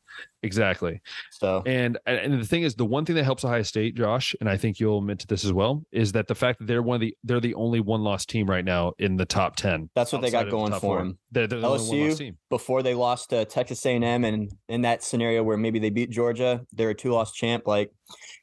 Exactly. 0.44 1.02
So 1.32 1.64
And 1.66 1.98
and 2.06 2.40
the 2.40 2.46
thing 2.46 2.64
is, 2.64 2.76
the 2.76 2.86
one 2.86 3.06
thing 3.06 3.16
that 3.16 3.24
helps 3.24 3.44
Ohio 3.44 3.62
State, 3.64 3.96
Josh, 3.96 4.36
and 4.40 4.50
I 4.50 4.58
think 4.58 4.80
you'll 4.80 5.00
admit 5.00 5.20
to 5.20 5.28
this 5.28 5.44
as 5.46 5.54
well, 5.54 5.84
is 5.92 6.12
that 6.14 6.28
the 6.28 6.36
fact 6.36 6.60
that 6.60 6.66
they're 6.68 6.82
one 6.82 6.96
of 6.96 7.02
the 7.02 7.16
they're 7.24 7.40
the 7.40 7.56
only 7.56 7.80
one 7.80 8.02
loss 8.02 8.26
team 8.26 8.48
right 8.48 8.66
now 8.66 8.94
in 9.00 9.18
the 9.18 9.26
top 9.26 9.56
ten. 9.56 9.90
that's 9.96 10.12
what 10.14 10.22
they 10.22 10.32
got 10.32 10.46
of 10.46 10.52
the 10.52 10.58
going 10.58 10.74
for 10.74 11.00
them. 11.00 11.18
They're, 11.32 11.48
they're 11.48 11.60
the 11.60 11.68
LSU? 11.68 12.18
team. 12.18 12.38
Before 12.50 12.82
they 12.84 12.94
lost 12.94 13.30
to 13.32 13.46
Texas 13.46 13.86
A&M 13.86 14.24
and 14.24 14.52
in 14.70 14.82
that 14.84 15.04
scenario 15.04 15.44
where 15.44 15.58
maybe 15.58 15.80
they 15.80 15.90
beat 15.90 16.10
Georgia, 16.10 16.62
they're 16.74 16.92
a 16.92 16.96
two-loss 16.96 17.34
champ. 17.34 17.68
Like, 17.68 17.92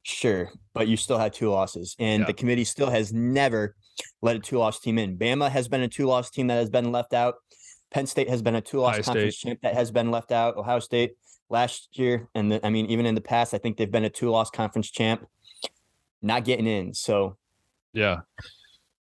sure, 0.02 0.50
but 0.74 0.88
you 0.88 0.96
still 0.96 1.18
had 1.18 1.32
two 1.32 1.50
losses. 1.50 1.96
And 1.98 2.20
Yeah. 2.20 2.26
the 2.26 2.34
committee 2.34 2.64
still 2.64 2.90
has 2.90 3.12
never 3.12 3.74
let 4.22 4.36
a 4.36 4.38
two-loss 4.40 4.80
team 4.80 4.98
in. 4.98 5.16
Bama 5.16 5.50
has 5.50 5.68
been 5.68 5.80
a 5.82 5.88
two-loss 5.88 6.30
team 6.30 6.48
that 6.48 6.56
has 6.56 6.70
been 6.70 6.92
left 6.92 7.14
out. 7.14 7.36
Penn 7.90 8.06
State 8.06 8.28
has 8.28 8.42
been 8.42 8.56
a 8.56 8.60
two-loss 8.60 8.94
Ohio 8.94 9.02
conference 9.02 9.36
champ 9.36 9.60
that 9.62 9.74
has 9.74 9.90
been 9.92 10.10
left 10.10 10.32
out. 10.32 10.56
Ohio 10.56 10.80
State 10.80 11.12
last 11.50 11.98
year, 11.98 12.28
and 12.34 12.52
the, 12.52 12.66
I 12.66 12.70
mean, 12.70 12.86
even 12.86 13.06
in 13.06 13.14
the 13.14 13.20
past, 13.20 13.54
I 13.54 13.58
think 13.58 13.76
they've 13.76 13.90
been 13.90 14.04
a 14.04 14.10
two-loss 14.10 14.50
conference 14.50 14.90
champ, 14.90 15.26
not 16.22 16.44
getting 16.44 16.66
in. 16.66 16.94
So 16.94 17.36
Yeah. 17.92 18.20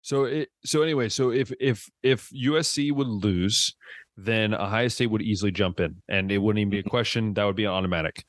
So 0.02 0.24
it 0.24 0.48
so 0.64 0.82
anyway, 0.82 1.08
so 1.08 1.30
if 1.30 1.52
if 1.60 1.88
if 2.02 2.30
USC 2.30 2.92
would 2.92 3.06
lose, 3.06 3.74
then 4.16 4.54
Ohio 4.54 4.88
State 4.88 5.10
would 5.10 5.22
easily 5.22 5.52
jump 5.52 5.80
in 5.80 6.02
and 6.08 6.30
it 6.32 6.38
wouldn't 6.38 6.60
even 6.60 6.70
be 6.70 6.78
a 6.78 6.82
mm-hmm. 6.82 6.90
question. 6.90 7.34
That 7.34 7.44
would 7.44 7.56
be 7.56 7.66
automatic. 7.66 8.24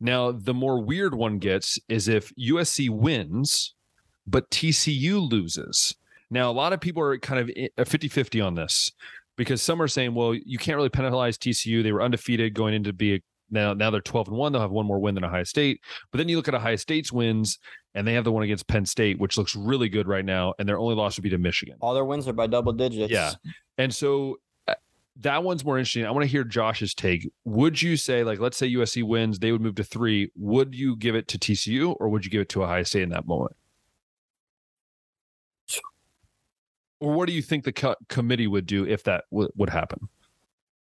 Now, 0.00 0.32
the 0.32 0.54
more 0.54 0.82
weird 0.82 1.14
one 1.14 1.38
gets 1.38 1.78
is 1.88 2.08
if 2.08 2.32
USC 2.34 2.90
wins, 2.90 3.74
but 4.26 4.50
TCU 4.50 5.30
loses. 5.30 5.94
Now, 6.30 6.50
a 6.50 6.52
lot 6.52 6.72
of 6.72 6.80
people 6.80 7.02
are 7.02 7.18
kind 7.18 7.40
of 7.40 7.50
i- 7.56 7.70
a 7.78 7.84
50 7.84 8.08
50 8.08 8.40
on 8.40 8.54
this 8.54 8.90
because 9.36 9.62
some 9.62 9.80
are 9.80 9.88
saying, 9.88 10.14
well, 10.14 10.34
you 10.34 10.58
can't 10.58 10.76
really 10.76 10.88
penalize 10.88 11.38
TCU. 11.38 11.82
They 11.82 11.92
were 11.92 12.02
undefeated 12.02 12.54
going 12.54 12.74
into 12.74 12.92
be 12.92 13.14
a, 13.14 13.20
now, 13.52 13.74
now 13.74 13.90
they're 13.90 14.00
12 14.00 14.28
and 14.28 14.36
1. 14.36 14.52
They'll 14.52 14.60
have 14.62 14.70
one 14.70 14.86
more 14.86 14.98
win 14.98 15.14
than 15.14 15.24
Ohio 15.24 15.44
State. 15.44 15.80
But 16.10 16.18
then 16.18 16.28
you 16.28 16.36
look 16.36 16.48
at 16.48 16.54
Ohio 16.54 16.76
State's 16.76 17.12
wins, 17.12 17.58
and 17.94 18.06
they 18.06 18.14
have 18.14 18.24
the 18.24 18.32
one 18.32 18.42
against 18.42 18.66
Penn 18.66 18.86
State, 18.86 19.18
which 19.20 19.36
looks 19.38 19.54
really 19.54 19.88
good 19.88 20.08
right 20.08 20.24
now. 20.24 20.54
And 20.58 20.68
their 20.68 20.78
only 20.78 20.94
loss 20.94 21.16
would 21.16 21.22
be 21.22 21.30
to 21.30 21.38
Michigan. 21.38 21.76
all 21.80 21.94
their 21.94 22.04
wins 22.04 22.26
are 22.26 22.32
by 22.32 22.46
double 22.46 22.72
digits. 22.72 23.12
Yeah. 23.12 23.32
And 23.78 23.94
so 23.94 24.38
uh, 24.66 24.74
that 25.20 25.44
one's 25.44 25.64
more 25.64 25.78
interesting. 25.78 26.06
I 26.06 26.10
want 26.10 26.22
to 26.22 26.28
hear 26.30 26.44
Josh's 26.44 26.94
take. 26.94 27.30
Would 27.44 27.80
you 27.82 27.96
say, 27.96 28.24
like, 28.24 28.40
let's 28.40 28.56
say 28.56 28.72
USC 28.72 29.02
wins, 29.02 29.38
they 29.38 29.52
would 29.52 29.60
move 29.60 29.74
to 29.76 29.84
three. 29.84 30.30
Would 30.36 30.74
you 30.74 30.96
give 30.96 31.14
it 31.14 31.28
to 31.28 31.38
TCU 31.38 31.94
or 32.00 32.08
would 32.08 32.24
you 32.24 32.30
give 32.30 32.40
it 32.40 32.48
to 32.50 32.64
Ohio 32.64 32.82
State 32.82 33.02
in 33.02 33.10
that 33.10 33.26
moment? 33.26 33.54
Or 37.00 37.12
what 37.14 37.26
do 37.26 37.32
you 37.32 37.42
think 37.42 37.64
the 37.64 37.72
co- 37.72 37.96
committee 38.08 38.46
would 38.46 38.64
do 38.66 38.86
if 38.86 39.02
that 39.04 39.24
w- 39.32 39.50
would 39.56 39.70
happen? 39.70 40.08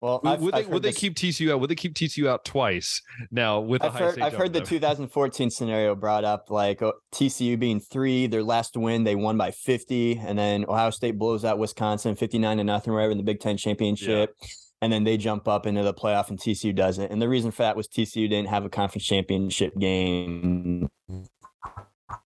Well, 0.02 0.20
Would, 0.24 0.32
I've, 0.32 0.42
would 0.42 0.54
they 0.56 0.66
would 0.66 0.84
they 0.84 0.92
keep 0.94 1.16
TCU 1.16 1.52
out? 1.52 1.60
Would 1.60 1.70
they 1.70 1.76
keep 1.76 1.94
TCU 1.94 2.28
out 2.28 2.44
twice 2.44 3.04
now 3.30 3.60
with 3.60 3.84
I've 3.84 3.94
heard, 3.94 4.20
I've 4.20 4.34
heard 4.34 4.52
the 4.52 4.62
2014 4.62 5.52
scenario 5.52 5.94
brought 5.94 6.24
up, 6.24 6.50
like 6.50 6.82
oh, 6.82 6.94
TCU 7.14 7.60
being 7.60 7.80
three, 7.80 8.26
their 8.26 8.42
last 8.42 8.76
win, 8.76 9.04
they 9.04 9.16
won 9.16 9.38
by 9.38 9.52
50, 9.52 10.18
and 10.26 10.40
then 10.40 10.66
Ohio 10.68 10.90
State 10.90 11.20
blows 11.20 11.46
out 11.46 11.60
Wisconsin 11.60 12.16
59 12.16 12.58
to 12.58 12.64
nothing, 12.64 12.94
whatever, 12.94 13.12
in 13.12 13.18
the 13.18 13.24
Big 13.24 13.40
Ten 13.40 13.58
championship. 13.58 14.36
And 14.82 14.92
then 14.92 15.04
they 15.04 15.16
jump 15.18 15.48
up 15.48 15.68
into 15.68 15.84
the 15.84 15.94
playoff, 15.94 16.30
and 16.30 16.40
TCU 16.40 16.76
doesn't. 16.76 17.12
And 17.12 17.22
the 17.22 17.30
reason 17.30 17.52
for 17.52 17.62
that 17.62 17.78
was 17.78 17.88
TCU 17.88 18.28
didn't 18.28 18.50
have 18.50 18.66
a 18.66 18.70
conference 18.70 19.06
championship 19.06 19.78
game. 19.78 20.90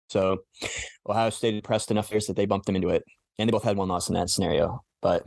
So 0.09 0.45
Ohio 1.09 1.31
State 1.31 1.55
impressed 1.55 1.91
enough 1.91 2.13
years 2.13 2.27
that 2.29 2.37
they 2.37 2.47
bumped 2.47 2.67
them 2.67 2.77
into 2.77 2.91
it. 2.91 3.03
And 3.41 3.49
they 3.49 3.51
both 3.51 3.65
had 3.65 3.77
one 3.77 3.89
loss 3.89 4.09
in 4.09 4.15
that 4.15 4.31
scenario. 4.31 4.85
But 5.03 5.25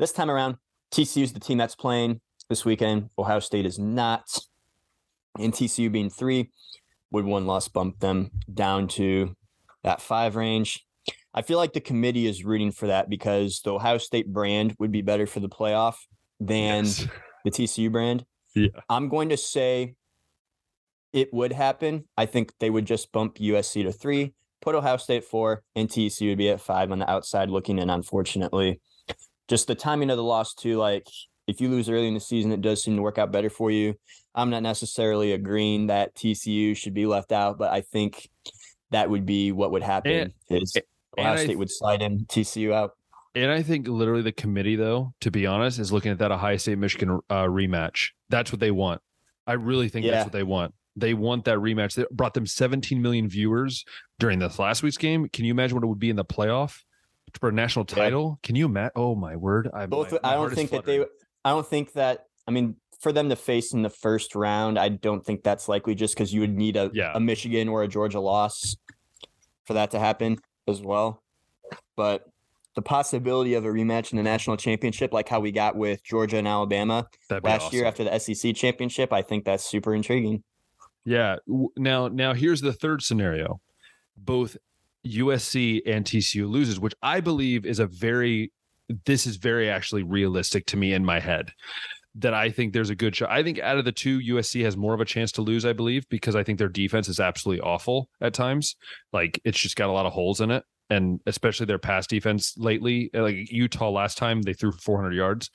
this 0.00 0.10
time 0.10 0.28
around, 0.28 0.56
TCU 0.92 1.22
is 1.22 1.32
the 1.32 1.40
team 1.40 1.58
that's 1.58 1.74
playing 1.74 2.20
this 2.48 2.64
weekend. 2.64 3.10
Ohio 3.18 3.40
State 3.40 3.66
is 3.66 3.78
not. 3.78 4.38
And 5.38 5.52
TCU 5.52 5.90
being 5.92 6.08
three, 6.10 6.50
would 7.10 7.24
one 7.24 7.46
loss 7.46 7.68
bump 7.68 8.00
them 8.00 8.30
down 8.52 8.88
to 8.88 9.36
that 9.84 10.00
five 10.00 10.36
range? 10.36 10.84
I 11.34 11.42
feel 11.42 11.58
like 11.58 11.74
the 11.74 11.80
committee 11.80 12.26
is 12.26 12.44
rooting 12.44 12.72
for 12.72 12.86
that 12.86 13.10
because 13.10 13.60
the 13.62 13.74
Ohio 13.74 13.98
State 13.98 14.32
brand 14.32 14.74
would 14.78 14.90
be 14.90 15.02
better 15.02 15.26
for 15.26 15.40
the 15.40 15.48
playoff 15.48 15.96
than 16.40 16.84
Yes. 16.84 17.06
the 17.44 17.50
TCU 17.50 17.92
brand. 17.92 18.24
Yeah. 18.54 18.68
I'm 18.88 19.10
going 19.10 19.28
to 19.28 19.36
say 19.36 19.96
it 21.12 21.28
would 21.34 21.52
happen. 21.52 22.04
I 22.16 22.24
think 22.26 22.52
they 22.58 22.70
would 22.70 22.86
just 22.86 23.12
bump 23.12 23.36
USC 23.36 23.82
to 23.84 23.92
three, 23.92 24.32
put 24.62 24.74
Ohio 24.74 24.96
State 24.96 25.24
four, 25.24 25.62
and 25.74 25.88
TCU 25.90 26.30
would 26.30 26.38
be 26.38 26.48
at 26.48 26.60
five 26.62 26.90
on 26.90 26.98
the 27.00 27.10
outside 27.10 27.50
looking 27.50 27.78
in, 27.78 27.90
unfortunately. 27.90 28.80
Just 29.48 29.66
the 29.66 29.74
timing 29.74 30.10
of 30.10 30.16
the 30.16 30.24
loss, 30.24 30.54
too. 30.54 30.76
Like, 30.78 31.06
if 31.46 31.60
you 31.60 31.68
lose 31.68 31.88
early 31.88 32.08
in 32.08 32.14
the 32.14 32.20
season, 32.20 32.52
it 32.52 32.60
does 32.60 32.82
seem 32.82 32.96
to 32.96 33.02
work 33.02 33.18
out 33.18 33.30
better 33.32 33.50
for 33.50 33.70
you. 33.70 33.94
I'm 34.34 34.50
not 34.50 34.62
necessarily 34.62 35.32
agreeing 35.32 35.86
that 35.86 36.14
TCU 36.14 36.76
should 36.76 36.94
be 36.94 37.06
left 37.06 37.32
out, 37.32 37.56
but 37.58 37.72
I 37.72 37.80
think 37.80 38.28
that 38.90 39.08
would 39.10 39.24
be 39.26 39.52
what 39.52 39.70
would 39.72 39.82
happen 39.82 40.32
is 40.50 40.74
and 40.76 40.84
Ohio 41.26 41.34
I- 41.40 41.44
State 41.44 41.58
would 41.58 41.70
slide 41.70 42.02
in 42.02 42.26
TCU 42.26 42.72
out. 42.72 42.90
And 43.34 43.50
I 43.50 43.62
think 43.62 43.86
literally 43.86 44.22
the 44.22 44.32
committee, 44.32 44.76
though, 44.76 45.12
to 45.20 45.30
be 45.30 45.46
honest, 45.46 45.78
is 45.78 45.92
looking 45.92 46.10
at 46.10 46.18
that 46.18 46.32
Ohio 46.32 46.56
State 46.56 46.78
Michigan 46.78 47.20
uh, 47.28 47.44
rematch. 47.44 48.08
That's 48.30 48.50
what 48.50 48.60
they 48.60 48.70
want. 48.70 49.02
I 49.46 49.52
really 49.54 49.88
think 49.90 50.06
Yeah. 50.06 50.12
that's 50.12 50.24
what 50.26 50.32
they 50.32 50.42
want. 50.42 50.72
They 50.96 51.12
want 51.12 51.44
that 51.44 51.58
rematch. 51.58 51.96
That 51.96 52.10
brought 52.10 52.32
them 52.32 52.46
17 52.46 53.02
million 53.02 53.28
viewers 53.28 53.84
during 54.18 54.38
this 54.38 54.58
last 54.58 54.82
week's 54.82 54.96
game. 54.96 55.28
Can 55.28 55.44
you 55.44 55.50
imagine 55.50 55.74
what 55.76 55.84
it 55.84 55.86
would 55.88 55.98
be 55.98 56.08
in 56.08 56.16
the 56.16 56.24
playoff 56.24 56.78
for 57.40 57.48
a 57.48 57.52
national 57.52 57.84
Yeah. 57.88 57.94
title? 57.96 58.38
Can 58.42 58.56
you 58.56 58.66
imagine? 58.66 58.92
Oh 58.96 59.14
my 59.14 59.36
word! 59.36 59.68
I, 59.74 59.86
both 59.86 60.12
my- 60.12 60.18
my 60.22 60.30
i 60.30 60.34
don't 60.34 60.54
think 60.54 60.70
that 60.70 60.84
they 60.84 61.00
i 61.44 61.50
don't 61.50 61.66
think 61.66 61.92
that 61.92 62.24
i 62.46 62.50
mean 62.50 62.76
for 63.00 63.12
them 63.12 63.28
to 63.28 63.36
face 63.36 63.72
in 63.74 63.82
the 63.82 63.90
first 63.90 64.34
round 64.34 64.78
i 64.78 64.88
don't 64.88 65.24
think 65.24 65.42
that's 65.42 65.68
likely 65.68 65.94
just 65.94 66.14
because 66.14 66.32
you 66.32 66.40
would 66.40 66.54
need 66.56 66.76
a, 66.76 66.90
Yeah. 66.94 67.12
a 67.14 67.20
michigan 67.20 67.68
or 67.68 67.82
a 67.82 67.88
georgia 67.88 68.20
loss 68.20 68.74
for 69.64 69.74
that 69.74 69.90
to 69.90 69.98
happen 69.98 70.38
as 70.66 70.80
well 70.80 71.22
but 71.96 72.24
the 72.74 72.82
possibility 72.82 73.54
of 73.54 73.64
a 73.64 73.68
rematch 73.68 74.12
in 74.12 74.16
the 74.16 74.22
national 74.22 74.56
championship 74.56 75.12
like 75.12 75.28
how 75.28 75.40
we 75.40 75.52
got 75.52 75.76
with 75.76 76.02
georgia 76.04 76.38
and 76.38 76.48
alabama 76.48 77.06
last 77.42 77.72
year 77.72 77.84
after 77.84 78.02
the 78.04 78.18
sec 78.18 78.54
championship 78.56 79.12
i 79.12 79.20
think 79.22 79.44
that's 79.44 79.64
super 79.64 79.94
intriguing 79.94 80.42
Yeah. 81.04 81.36
Now, 81.76 82.08
now 82.08 82.34
here's 82.34 82.60
the 82.62 82.72
third 82.72 83.00
scenario. 83.02 83.60
Both 84.16 84.56
USC 85.06 85.82
and 85.86 86.04
TCU 86.04 86.48
loses, 86.48 86.80
which 86.80 86.94
I 87.02 87.20
believe 87.20 87.66
is 87.66 87.78
a 87.78 87.86
very 87.86 88.52
this 89.04 89.26
is 89.26 89.36
very 89.36 89.68
actually 89.68 90.02
realistic 90.02 90.66
to 90.66 90.76
me 90.76 90.92
in 90.92 91.04
my 91.04 91.20
head. 91.20 91.52
That 92.18 92.32
I 92.32 92.50
think 92.50 92.72
there's 92.72 92.88
a 92.88 92.94
good 92.94 93.14
shot. 93.14 93.30
I 93.30 93.42
think 93.42 93.58
out 93.58 93.76
of 93.76 93.84
the 93.84 93.92
two, 93.92 94.20
USC 94.20 94.64
has 94.64 94.76
more 94.76 94.94
of 94.94 95.00
a 95.00 95.04
chance 95.04 95.32
to 95.32 95.42
lose, 95.42 95.66
I 95.66 95.74
believe, 95.74 96.08
because 96.08 96.34
I 96.34 96.42
think 96.42 96.58
their 96.58 96.68
defense 96.68 97.08
is 97.08 97.20
absolutely 97.20 97.60
awful 97.60 98.08
at 98.22 98.32
times. 98.32 98.76
Like 99.12 99.38
it's 99.44 99.58
just 99.58 99.76
got 99.76 99.90
a 99.90 99.92
lot 99.92 100.06
of 100.06 100.12
holes 100.12 100.40
in 100.40 100.50
it. 100.50 100.64
And 100.88 101.20
especially 101.26 101.66
their 101.66 101.78
pass 101.78 102.06
defense 102.06 102.56
lately. 102.56 103.10
Like 103.12 103.52
Utah 103.52 103.90
last 103.90 104.16
time, 104.16 104.40
they 104.40 104.54
threw 104.54 104.72
400 104.72 105.12
yards. 105.12 105.50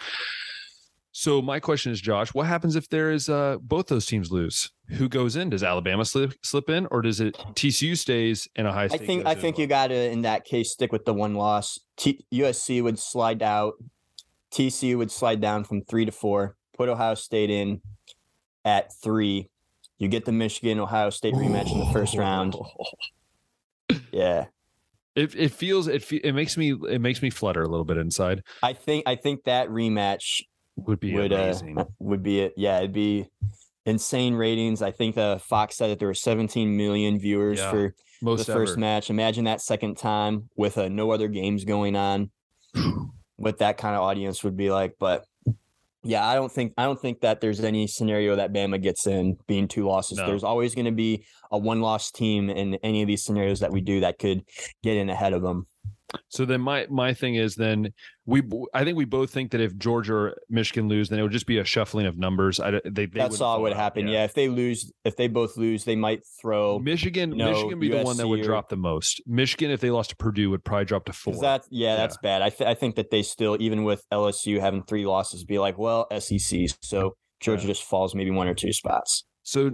So 1.13 1.41
my 1.41 1.59
question 1.59 1.91
is, 1.91 1.99
Josh, 1.99 2.33
what 2.33 2.47
happens 2.47 2.75
if 2.77 2.87
there 2.89 3.11
is 3.11 3.27
uh 3.29 3.57
both 3.61 3.87
those 3.87 4.05
teams 4.05 4.31
lose? 4.31 4.71
Who 4.91 5.09
goes 5.09 5.35
in? 5.35 5.49
Does 5.49 5.63
Alabama 5.63 6.05
slip 6.05 6.33
slip 6.43 6.69
in, 6.69 6.87
or 6.89 7.01
does 7.01 7.19
it 7.19 7.35
TCU 7.53 7.97
stays 7.97 8.47
and 8.55 8.65
Ohio 8.67 8.85
i 8.85 8.87
State? 8.87 9.05
think 9.05 9.25
i 9.25 9.35
think 9.35 9.57
you 9.57 9.67
gotta 9.67 10.09
in 10.11 10.21
that 10.21 10.45
case 10.45 10.71
stick 10.71 10.91
with 10.91 11.05
the 11.05 11.13
one 11.13 11.35
loss 11.35 11.79
T- 11.97 12.25
usc 12.33 12.81
would 12.81 12.97
slide 12.99 13.43
out 13.43 13.73
tcu 14.53 14.97
would 14.97 15.11
slide 15.11 15.39
down 15.41 15.63
from 15.63 15.81
three 15.83 16.05
to 16.05 16.11
four 16.11 16.55
put 16.75 16.89
ohio 16.89 17.15
state 17.15 17.49
in 17.49 17.81
at 18.65 18.91
three 19.01 19.49
you 19.97 20.07
get 20.09 20.25
the 20.25 20.31
michigan 20.31 20.79
ohio 20.79 21.09
state 21.09 21.33
rematch 21.35 21.71
in 21.71 21.79
the 21.79 21.85
first 21.93 22.17
round 22.17 22.55
yeah 24.11 24.45
It 25.15 25.35
it 25.35 25.51
feels 25.51 25.87
it 25.87 26.03
fe- 26.03 26.21
it 26.23 26.33
makes 26.33 26.57
me 26.57 26.73
it 26.89 26.99
makes 27.01 27.21
me 27.21 27.29
flutter 27.29 27.61
a 27.61 27.67
little 27.67 27.85
bit 27.85 27.97
inside. 27.97 28.43
i 28.63 28.73
think 28.73 29.03
i 29.07 29.15
think 29.15 29.43
that 29.45 29.69
rematch 29.69 30.41
Would 30.77 30.99
be 30.99 31.13
would 31.13 31.33
uh, 31.33 31.37
amazing. 31.37 31.77
would 31.99 32.23
be 32.23 32.41
it 32.41 32.53
yeah 32.57 32.77
it'd 32.79 32.93
be 32.93 33.27
insane 33.85 34.33
ratings 34.35 34.81
i 34.81 34.91
think 34.91 35.15
the 35.15 35.41
fox 35.43 35.75
said 35.75 35.89
that 35.89 35.99
there 35.99 36.07
were 36.07 36.13
17 36.13 36.75
million 36.77 37.19
viewers 37.19 37.59
Yeah, 37.59 37.71
for 37.71 37.95
Most 38.21 38.45
the 38.45 38.53
first 38.53 38.73
ever. 38.73 38.79
match. 38.79 39.09
Imagine 39.09 39.45
that 39.45 39.61
second 39.61 39.97
time 39.97 40.47
with 40.55 40.77
uh, 40.77 40.87
no 40.89 41.09
other 41.11 41.27
games 41.27 41.65
going 41.65 41.95
on, 41.95 42.29
what 43.37 43.57
that 43.57 43.77
kind 43.77 43.95
of 43.95 44.01
audience 44.01 44.43
would 44.43 44.55
be 44.55 44.69
like. 44.69 44.93
But 44.99 45.25
yeah, 46.03 46.27
I 46.27 46.35
don't 46.35 46.51
think 46.51 46.73
I 46.77 46.83
don't 46.85 46.99
think 47.01 47.21
that 47.21 47.41
there's 47.41 47.59
any 47.61 47.87
scenario 47.87 48.35
that 48.35 48.53
Bama 48.53 48.79
gets 48.81 49.07
in 49.07 49.37
being 49.47 49.67
two 49.67 49.87
losses. 49.87 50.19
No. 50.19 50.27
There's 50.27 50.43
always 50.43 50.75
going 50.75 50.85
to 50.85 50.91
be 50.91 51.25
a 51.51 51.57
one 51.57 51.81
loss 51.81 52.11
team 52.11 52.49
in 52.51 52.75
any 52.83 53.01
of 53.01 53.07
these 53.07 53.23
scenarios 53.23 53.59
that 53.61 53.71
we 53.71 53.81
do 53.81 54.01
that 54.01 54.19
could 54.19 54.43
get 54.83 54.97
in 54.97 55.09
ahead 55.09 55.33
of 55.33 55.41
them. 55.41 55.65
So 56.29 56.45
then 56.45 56.61
my 56.61 56.87
my 56.89 57.13
thing 57.13 57.35
is 57.35 57.55
then 57.55 57.93
we 58.25 58.41
I 58.73 58.83
think 58.83 58.97
we 58.97 59.05
both 59.05 59.31
think 59.31 59.51
that 59.51 59.61
if 59.61 59.77
Georgia 59.77 60.13
or 60.13 60.37
Michigan 60.49 60.87
lose, 60.87 61.09
then 61.09 61.19
it 61.19 61.21
would 61.23 61.31
just 61.31 61.45
be 61.45 61.57
a 61.57 61.65
shuffling 61.65 62.05
of 62.05 62.17
numbers. 62.17 62.59
I, 62.59 62.71
they, 62.71 62.79
they 62.85 63.05
That's 63.07 63.41
all 63.41 63.61
would 63.61 63.73
happen. 63.73 64.07
Yeah. 64.07 64.23
if 64.23 64.33
they 64.33 64.47
lose, 64.49 64.91
if 65.05 65.15
they 65.15 65.27
both 65.27 65.57
lose, 65.57 65.83
they 65.85 65.95
might 65.95 66.21
throw. 66.41 66.79
Michigan, 66.79 67.31
you 67.31 67.37
know, 67.37 67.51
Michigan 67.51 67.79
be 67.79 67.89
the 67.89 68.03
one 68.03 68.17
that 68.17 68.27
would 68.27 68.39
or- 68.41 68.43
drop 68.43 68.69
the 68.69 68.77
most. 68.77 69.21
Michigan, 69.25 69.71
if 69.71 69.79
they 69.81 69.91
lost 69.91 70.09
to 70.11 70.15
Purdue, 70.15 70.49
would 70.49 70.63
probably 70.63 70.85
drop 70.85 71.05
to 71.05 71.13
four. 71.13 71.35
That 71.41 71.65
yeah, 71.69 71.95
that's 71.95 72.17
bad. 72.17 72.41
I 72.41 72.49
th- 72.49 72.67
I 72.69 72.73
think 72.73 72.95
that 72.95 73.11
they 73.11 73.23
still 73.23 73.57
even 73.59 73.83
with 73.83 74.03
LSU 74.11 74.59
having 74.59 74.83
three 74.83 75.05
losses, 75.05 75.43
be 75.43 75.59
like, 75.59 75.77
well, 75.77 76.07
SEC. 76.19 76.61
So 76.81 77.15
Georgia 77.39 77.63
Yeah. 77.63 77.67
just 77.73 77.83
falls 77.83 78.13
maybe 78.15 78.31
one 78.31 78.47
or 78.47 78.53
two 78.53 78.73
spots. 78.73 79.23
so 79.43 79.71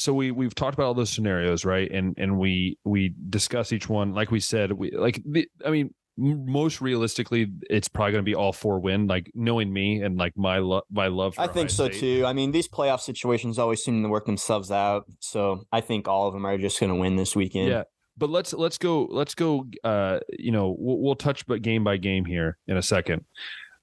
so 0.00 0.12
we 0.14 0.30
we've 0.30 0.54
talked 0.54 0.74
about 0.74 0.86
all 0.86 0.94
those 0.94 1.10
scenarios 1.10 1.64
right 1.64 1.90
and 1.90 2.14
and 2.16 2.38
we 2.38 2.78
we 2.84 3.14
discuss 3.28 3.72
each 3.72 3.88
one 3.88 4.12
like 4.12 4.30
we 4.30 4.40
said 4.40 4.72
we 4.72 4.90
like 4.92 5.22
the, 5.24 5.48
i 5.64 5.70
mean 5.70 5.92
most 6.16 6.80
realistically 6.80 7.50
it's 7.70 7.88
probably 7.88 8.12
going 8.12 8.24
to 8.24 8.28
be 8.28 8.34
all 8.34 8.52
four 8.52 8.78
win 8.78 9.06
like 9.06 9.30
knowing 9.34 9.72
me 9.72 10.02
and 10.02 10.18
like 10.18 10.32
my 10.36 10.58
love 10.58 10.82
my 10.90 11.06
love 11.06 11.34
for 11.34 11.40
I 11.40 11.46
think 11.46 11.56
Ohio 11.56 11.68
so 11.68 11.88
State. 11.88 12.00
too. 12.00 12.26
I 12.26 12.34
mean, 12.34 12.50
these 12.50 12.68
playoff 12.68 13.00
situations 13.00 13.58
always 13.58 13.82
seem 13.82 14.02
to 14.02 14.08
work 14.08 14.26
themselves 14.26 14.70
out. 14.70 15.04
So 15.20 15.62
I 15.72 15.80
think 15.80 16.08
all 16.08 16.28
of 16.28 16.34
them 16.34 16.44
are 16.44 16.58
just 16.58 16.78
going 16.78 16.90
to 16.90 16.96
win 16.96 17.16
this 17.16 17.34
weekend. 17.34 17.68
yeah 17.68 17.84
but 18.20 18.30
let's 18.30 18.52
let's 18.52 18.78
go 18.78 19.08
let's 19.10 19.34
go 19.34 19.64
uh 19.82 20.20
you 20.38 20.52
know 20.52 20.76
we'll, 20.78 20.98
we'll 21.00 21.14
touch 21.16 21.46
but 21.46 21.62
game 21.62 21.82
by 21.82 21.96
game 21.96 22.24
here 22.24 22.58
in 22.68 22.76
a 22.76 22.82
second 22.82 23.24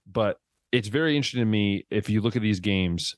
but 0.10 0.38
it's 0.71 0.88
very 0.88 1.17
interesting 1.17 1.41
to 1.41 1.45
me 1.45 1.86
if 1.89 2.10
you 2.10 2.21
look 2.21 2.36
at 2.36 2.41
these 2.41 2.60
games 2.60 3.15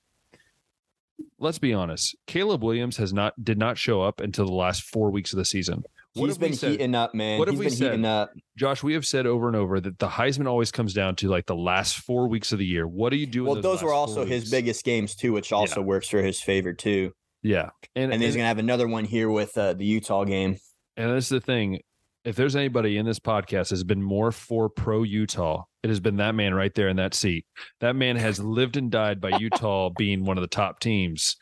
let's 1.40 1.60
be 1.60 1.74
honest 1.74 2.16
caleb 2.28 2.64
williams 2.64 2.98
has 2.98 3.14
not 3.14 3.34
did 3.44 3.58
not 3.58 3.78
show 3.78 4.02
up 4.02 4.20
until 4.22 4.46
the 4.46 4.54
last 4.54 4.84
four 4.84 5.12
weeks 5.12 5.34
of 5.34 5.38
the 5.38 5.46
season 5.46 5.84
What 6.16 6.26
He's 6.26 6.36
have 6.36 6.40
been 6.40 6.54
said? 6.56 6.72
heating 6.72 6.96
up, 6.96 7.14
man. 7.14 7.38
What 7.38 7.48
have 7.48 7.56
He's 7.56 7.66
we 7.66 7.70
said? 7.70 8.04
up. 8.04 8.32
Josh, 8.58 8.82
we 8.82 8.94
have 8.94 9.06
said 9.06 9.28
over 9.28 9.48
and 9.48 9.56
over 9.56 9.80
that 9.80 10.00
the 10.00 10.08
Heisman 10.08 10.48
always 10.48 10.72
comes 10.72 10.92
down 10.94 11.16
to 11.18 11.28
like 11.30 11.46
the 11.46 11.56
last 11.56 11.98
four 11.98 12.28
weeks 12.28 12.52
of 12.52 12.58
the 12.58 12.66
year. 12.66 12.88
What 12.88 13.12
do 13.12 13.18
you 13.18 13.28
do? 13.28 13.46
Well, 13.46 13.62
those 13.62 13.84
were 13.84 13.90
last 13.92 14.10
also 14.10 14.26
his 14.26 14.50
biggest 14.50 14.84
games 14.84 15.14
too, 15.16 15.34
which 15.34 15.52
also 15.54 15.82
works 15.84 16.10
for 16.10 16.22
his 16.24 16.42
favor 16.42 16.74
too. 16.74 17.12
Yeah, 17.44 17.70
and 17.96 18.12
And 18.12 18.22
he's 18.24 18.34
and, 18.34 18.42
to 18.42 18.48
have 18.48 18.58
another 18.58 18.88
one 18.88 19.06
here 19.06 19.30
with 19.30 19.56
uh, 19.56 19.74
the 19.74 19.86
Utah 19.86 20.24
game. 20.24 20.58
and 20.98 21.12
that's 21.12 21.30
the 21.30 21.40
thing. 21.40 21.80
If 22.26 22.36
there's 22.36 22.56
anybody 22.56 22.98
in 22.98 23.06
this 23.06 23.20
podcast 23.20 23.70
has 23.70 23.84
been 23.84 24.04
more 24.04 24.32
for 24.32 24.70
pro 24.70 25.04
Utah, 25.04 25.64
it 25.84 25.88
has 25.90 26.00
been 26.00 26.18
that 26.18 26.36
man 26.36 26.54
right 26.54 26.74
there 26.74 26.90
in 26.90 26.98
that 26.98 27.14
seat. 27.14 27.46
That 27.80 27.96
man 27.96 28.18
has 28.18 28.40
lived 28.40 28.78
and 28.78 28.92
died 28.92 29.22
by 29.22 29.38
Utah 29.38 29.90
being 29.98 30.26
one 30.26 30.38
of 30.38 30.42
the 30.42 30.48
top 30.48 30.80
teams, 30.80 31.38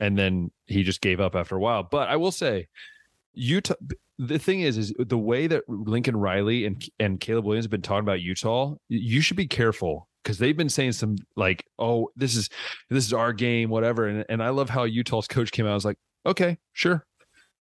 and 0.00 0.18
then 0.18 0.50
he 0.66 0.82
just 0.82 1.00
gave 1.00 1.20
up 1.20 1.34
after 1.34 1.56
a 1.56 1.60
while. 1.60 1.82
But 1.82 2.08
I 2.08 2.16
will 2.16 2.32
say, 2.32 2.68
Utah. 3.32 3.74
The 4.16 4.38
thing 4.38 4.60
is, 4.60 4.78
is 4.78 4.92
the 4.96 5.18
way 5.18 5.48
that 5.48 5.68
Lincoln 5.68 6.16
Riley 6.16 6.66
and 6.66 6.82
and 7.00 7.18
Caleb 7.18 7.44
Williams 7.44 7.64
have 7.64 7.70
been 7.70 7.82
talking 7.82 8.04
about 8.04 8.20
Utah. 8.20 8.74
You 8.88 9.20
should 9.20 9.36
be 9.36 9.48
careful 9.48 10.08
because 10.22 10.38
they've 10.38 10.56
been 10.56 10.68
saying 10.68 10.92
some 10.92 11.16
like, 11.34 11.64
"Oh, 11.80 12.10
this 12.14 12.36
is 12.36 12.48
this 12.90 13.04
is 13.06 13.12
our 13.12 13.32
game," 13.32 13.70
whatever. 13.70 14.06
And 14.06 14.24
and 14.28 14.40
I 14.40 14.50
love 14.50 14.70
how 14.70 14.84
Utah's 14.84 15.26
coach 15.26 15.50
came 15.50 15.66
out. 15.66 15.72
I 15.72 15.74
was 15.74 15.84
like, 15.84 15.98
"Okay, 16.24 16.58
sure, 16.72 17.04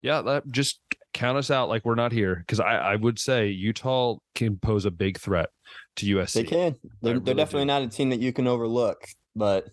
yeah, 0.02 0.22
that, 0.22 0.50
just 0.50 0.80
count 1.18 1.36
us 1.36 1.50
out 1.50 1.68
like 1.68 1.84
we're 1.84 1.94
not 1.94 2.12
here." 2.12 2.36
Because 2.36 2.60
I 2.60 2.76
I 2.76 2.96
would 2.96 3.18
say 3.18 3.48
Utah 3.48 4.16
can 4.34 4.56
pose 4.58 4.84
a 4.84 4.90
big 4.90 5.18
threat 5.18 5.48
to 5.96 6.06
USC. 6.06 6.32
They 6.32 6.44
can. 6.44 6.76
They're, 7.02 7.14
really 7.14 7.24
they're 7.24 7.34
definitely 7.34 7.62
do. 7.62 7.66
not 7.66 7.82
a 7.82 7.88
team 7.88 8.10
that 8.10 8.20
you 8.20 8.32
can 8.32 8.46
overlook. 8.46 9.04
but 9.36 9.68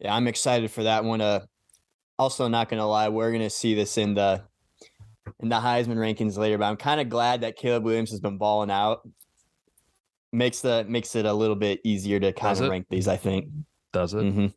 yeah, 0.00 0.14
I'm 0.14 0.26
excited 0.26 0.70
for 0.70 0.82
that 0.84 1.04
one. 1.04 1.20
Uh, 1.20 1.40
also, 2.18 2.48
not 2.48 2.68
gonna 2.68 2.86
lie, 2.86 3.08
we're 3.08 3.32
gonna 3.32 3.50
see 3.50 3.74
this 3.74 3.96
in 3.98 4.14
the 4.14 4.42
in 5.40 5.48
the 5.48 5.56
Heisman 5.56 5.96
rankings 5.96 6.36
later, 6.36 6.58
but 6.58 6.66
I'm 6.66 6.76
kind 6.76 7.00
of 7.00 7.08
glad 7.08 7.40
that 7.40 7.56
Caleb 7.56 7.84
Williams 7.84 8.10
has 8.10 8.20
been 8.20 8.36
balling 8.38 8.70
out. 8.70 9.08
Makes 10.32 10.60
the 10.60 10.84
makes 10.88 11.14
it 11.14 11.26
a 11.26 11.32
little 11.32 11.56
bit 11.56 11.80
easier 11.84 12.20
to 12.20 12.32
kind 12.32 12.52
Does 12.52 12.60
of 12.60 12.66
it? 12.66 12.70
rank 12.70 12.86
these. 12.90 13.08
I 13.08 13.16
think. 13.16 13.46
Does 13.94 14.12
it? 14.12 14.18
Mhm. 14.18 14.52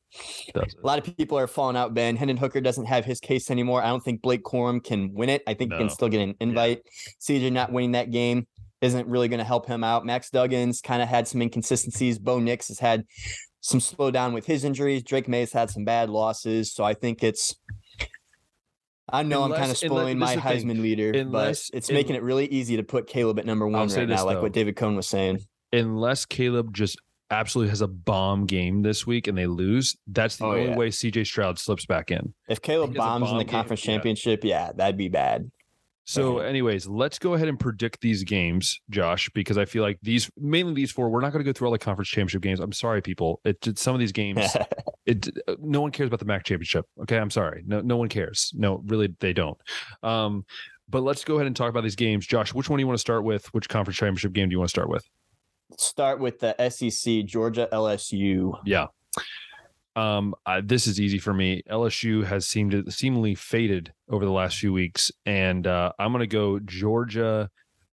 Does 0.54 0.74
it? 0.74 0.80
A 0.84 0.86
lot 0.86 1.00
of 1.00 1.16
people 1.16 1.38
are 1.40 1.48
falling 1.48 1.78
out. 1.78 1.94
Ben 1.94 2.18
Hendon 2.18 2.36
Hooker 2.38 2.60
doesn't 2.60 2.86
have 2.86 3.06
his 3.06 3.20
case 3.22 3.50
anymore. 3.50 3.82
I 3.82 3.88
don't 3.88 4.04
think 4.04 4.22
Blake 4.22 4.44
Corum 4.44 4.84
can 4.84 5.14
win 5.14 5.30
it. 5.30 5.44
I 5.48 5.54
think 5.54 5.72
he 5.72 5.78
can 5.78 5.90
still 5.90 6.10
get 6.10 6.20
an 6.22 6.36
invite. 6.42 6.82
CJ 7.22 7.52
not 7.54 7.72
winning 7.72 7.94
that 7.94 8.12
game 8.12 8.48
isn't 8.82 9.08
really 9.08 9.28
going 9.28 9.40
to 9.40 9.44
help 9.46 9.66
him 9.68 9.84
out. 9.84 10.06
Max 10.06 10.30
Duggan's 10.30 10.82
kind 10.82 11.02
of 11.02 11.08
had 11.08 11.28
some 11.28 11.42
inconsistencies. 11.42 12.20
Bo 12.20 12.40
Nix 12.40 12.68
has 12.68 12.80
had 12.80 13.06
some 13.62 13.80
slowdown 13.80 14.34
with 14.34 14.46
his 14.46 14.64
injuries. 14.64 15.04
Drake 15.04 15.28
Maye 15.28 15.40
has 15.42 15.52
had 15.54 15.70
some 15.70 15.86
bad 15.86 16.10
losses. 16.10 16.74
So 16.74 16.84
I 16.84 16.94
think 16.94 17.24
it's. 17.24 17.56
I 19.10 19.24
know 19.24 19.44
I'm 19.44 19.54
kind 19.54 19.72
of 19.72 19.78
spoiling 19.78 20.20
this 20.20 20.26
my 20.28 20.34
is 20.36 20.44
the 20.44 20.50
thing. 20.50 20.68
Heisman 20.78 20.82
leader, 20.82 21.12
Unless- 21.18 21.70
but 21.70 21.78
it's 21.78 21.90
un- 21.90 21.96
making 21.96 22.16
it 22.18 22.24
really 22.24 22.46
easy 22.48 22.76
to 22.78 22.84
put 22.84 23.08
Caleb 23.08 23.40
at 23.40 23.46
number 23.46 23.66
one 23.68 23.88
right 23.88 24.06
this, 24.08 24.20
now, 24.20 24.26
like 24.26 24.42
what 24.42 24.52
David 24.52 24.76
Cohn 24.76 24.96
was 24.96 25.08
saying. 25.08 25.40
Unless 25.72 26.26
Caleb 26.26 26.74
just 26.74 26.98
absolutely 27.32 27.70
has 27.70 27.82
a 27.82 27.88
bomb 27.88 28.46
game 28.46 28.82
this 28.82 29.06
week 29.06 29.28
and 29.28 29.38
they 29.38 29.48
lose, 29.48 29.96
that's 30.08 30.38
the 30.38 30.46
Oh, 30.46 30.52
only 30.52 30.66
yeah. 30.70 30.76
way 30.78 30.90
CJ 30.90 31.26
Stroud 31.26 31.60
slips 31.60 31.86
back 31.86 32.12
in. 32.12 32.34
If 32.48 32.62
Caleb 32.62 32.92
He 32.92 32.96
has 32.98 33.04
a 33.06 33.08
bombs 33.08 33.32
in 33.32 33.38
the 33.38 33.44
game, 33.44 33.52
conference 33.52 33.86
yeah. 33.86 33.94
championship, 33.94 34.44
yeah, 34.44 34.72
that'd 34.76 34.98
be 34.98 35.10
bad. 35.10 35.52
So, 36.06 36.40
Okay. 36.40 36.48
anyways, 36.48 36.88
let's 36.88 37.20
go 37.20 37.34
ahead 37.34 37.50
and 37.50 37.60
predict 37.60 38.00
these 38.00 38.24
games, 38.24 38.80
Josh, 38.90 39.30
because 39.34 39.58
I 39.58 39.66
feel 39.66 39.84
like 39.84 40.00
these 40.02 40.32
mainly 40.38 40.74
these 40.74 40.90
four. 40.90 41.10
We're 41.10 41.20
not 41.20 41.34
going 41.34 41.44
to 41.44 41.50
go 41.50 41.52
through 41.52 41.68
all 41.68 41.74
the 41.74 41.78
conference 41.80 42.08
championship 42.08 42.42
games. 42.44 42.62
I'm 42.62 42.72
sorry, 42.72 43.02
people. 43.02 43.42
It, 43.44 43.68
it 43.68 43.78
some 43.78 43.94
of 43.94 44.00
these 44.00 44.14
games, 44.14 44.56
it 45.06 45.28
no 45.60 45.82
one 45.82 45.92
cares 45.92 46.08
about 46.08 46.20
the 46.20 46.26
MAC 46.26 46.46
championship. 46.46 46.86
Okay, 47.02 47.18
I'm 47.18 47.30
sorry. 47.30 47.64
No, 47.68 47.82
no 47.82 47.98
one 47.98 48.08
cares. 48.08 48.54
No, 48.56 48.82
really, 48.86 49.14
they 49.20 49.34
don't. 49.34 49.58
Um, 50.02 50.46
but 50.88 51.04
let's 51.04 51.26
go 51.26 51.36
ahead 51.36 51.48
and 51.48 51.56
talk 51.58 51.70
about 51.70 51.84
these 51.84 51.98
games, 51.98 52.26
Josh. 52.26 52.54
Which 52.54 52.70
one 52.70 52.78
do 52.78 52.84
you 52.84 52.88
want 52.88 52.96
to 52.98 53.02
start 53.02 53.26
with? 53.26 53.54
Which 53.54 53.68
conference 53.68 53.98
championship 53.98 54.32
game 54.32 54.48
do 54.48 54.54
you 54.54 54.60
want 54.60 54.70
to 54.70 54.74
start 54.74 54.88
with? 54.88 55.06
Start 55.78 56.20
with 56.20 56.40
the 56.40 56.56
SEC, 56.70 57.26
Georgia 57.26 57.68
LSU. 57.72 58.58
Yeah. 58.66 58.88
Um, 59.96 60.36
I, 60.46 60.62
this 60.62 60.86
is 60.86 61.00
easy 61.02 61.18
for 61.18 61.34
me. 61.34 61.64
LSU 61.70 62.24
has 62.24 62.46
seemed 62.46 62.72
to 62.72 62.92
seemingly 62.92 63.34
faded 63.34 63.94
over 64.10 64.26
the 64.26 64.32
last 64.32 64.58
few 64.58 64.72
weeks, 64.72 65.12
and 65.26 65.66
uh, 65.66 65.92
I'm 65.98 66.12
going 66.12 66.20
to 66.20 66.28
go 66.28 66.60
Georgia. 66.60 67.50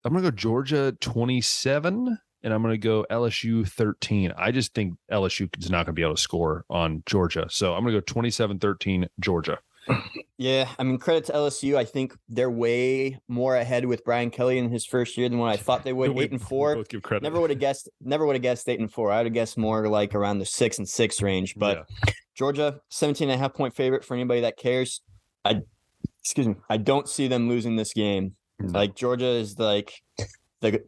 I'm 0.05 0.13
going 0.13 0.25
to 0.25 0.31
go 0.31 0.37
Georgia 0.37 0.97
27, 1.01 2.19
and 2.43 2.53
I'm 2.53 2.61
going 2.61 2.75
to 2.75 2.79
go 2.79 3.07
LSU 3.09 3.67
13. 3.69 4.33
I 4.37 4.51
just 4.51 4.75
think 4.75 4.97
LSU 5.13 5.49
is 5.59 5.71
not 5.71 5.87
going 5.87 5.87
to 5.87 5.93
be 5.93 6.03
able 6.03 6.17
to 6.17 6.21
score 6.21 6.65
on 6.69 7.05
Georgia, 7.07 7.47
so 7.49 7.75
I'm 7.75 7.85
going 7.85 7.95
to 7.95 8.01
go 8.01 8.21
27-13 8.21 9.07
Georgia. 9.21 9.59
Yeah, 10.38 10.68
I 10.79 10.83
mean, 10.83 10.99
credit 10.99 11.25
to 11.27 11.33
LSU. 11.33 11.77
I 11.77 11.85
think 11.85 12.16
they're 12.29 12.51
way 12.51 13.21
more 13.29 13.57
ahead 13.57 13.85
with 13.85 14.05
Brian 14.05 14.31
Kelly 14.31 14.59
in 14.59 14.71
his 14.71 14.85
first 14.85 15.16
year 15.16 15.29
than 15.29 15.38
what 15.38 15.53
I 15.53 15.57
thought 15.57 15.85
they 15.85 15.92
would. 15.92 16.16
Eight 16.18 16.33
and 16.33 16.42
four. 16.42 16.75
both 16.75 16.88
give 16.88 17.03
credit. 17.03 17.23
Never 17.23 17.40
would 17.40 17.51
have 17.51 17.61
guessed. 17.61 17.88
Never 18.01 18.27
would 18.27 18.35
have 18.35 18.42
guessed 18.42 18.68
eight 18.68 18.81
and 18.81 18.92
four. 18.92 19.12
I 19.12 19.18
would 19.18 19.27
have 19.27 19.35
guessed 19.35 19.57
more 19.57 19.87
like 19.88 20.14
around 20.14 20.38
the 20.38 20.45
six 20.45 20.79
and 20.79 20.88
six 20.88 21.23
range. 21.23 21.55
But 21.57 21.87
Georgia, 22.35 22.81
17 22.90 23.29
and 23.31 23.35
a 23.35 23.38
half 23.38 23.55
point 23.55 23.75
favorite 23.75 24.05
for 24.05 24.14
anybody 24.14 24.40
that 24.40 24.57
cares. 24.57 25.01
I, 25.45 25.61
excuse 26.21 26.49
me, 26.49 26.57
I 26.68 26.77
don't 26.77 27.09
see 27.09 27.29
them 27.29 27.49
losing 27.49 27.77
this 27.77 27.92
game. 27.92 28.35
Like 28.61 28.95
Georgia 28.95 29.27
is 29.27 29.59
like 29.59 29.92
the 30.61 30.83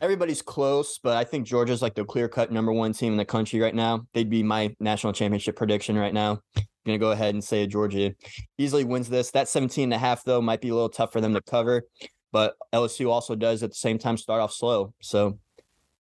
everybody's 0.00 0.42
close, 0.42 0.98
but 0.98 1.16
I 1.16 1.24
think 1.24 1.46
Georgia's 1.46 1.82
like 1.82 1.94
the 1.94 2.04
clear 2.04 2.28
cut 2.28 2.52
number 2.52 2.72
one 2.72 2.92
team 2.92 3.12
in 3.12 3.16
the 3.16 3.24
country 3.24 3.60
right 3.60 3.74
now. 3.74 4.06
They'd 4.14 4.30
be 4.30 4.42
my 4.42 4.74
national 4.80 5.12
championship 5.12 5.56
prediction 5.56 5.96
right 5.96 6.14
now. 6.14 6.40
Gonna 6.84 6.98
go 6.98 7.10
ahead 7.10 7.34
and 7.34 7.42
say 7.42 7.66
Georgia 7.66 8.14
easily 8.58 8.84
wins 8.84 9.08
this. 9.08 9.30
That 9.30 9.48
17 9.48 9.84
and 9.84 9.94
a 9.94 9.98
half 9.98 10.24
though 10.24 10.40
might 10.40 10.60
be 10.60 10.68
a 10.68 10.74
little 10.74 10.88
tough 10.88 11.12
for 11.12 11.20
them 11.20 11.34
to 11.34 11.40
cover, 11.40 11.84
but 12.32 12.54
LSU 12.72 13.10
also 13.10 13.34
does 13.34 13.62
at 13.62 13.70
the 13.70 13.76
same 13.76 13.98
time 13.98 14.16
start 14.16 14.40
off 14.40 14.52
slow. 14.52 14.92
So 15.00 15.38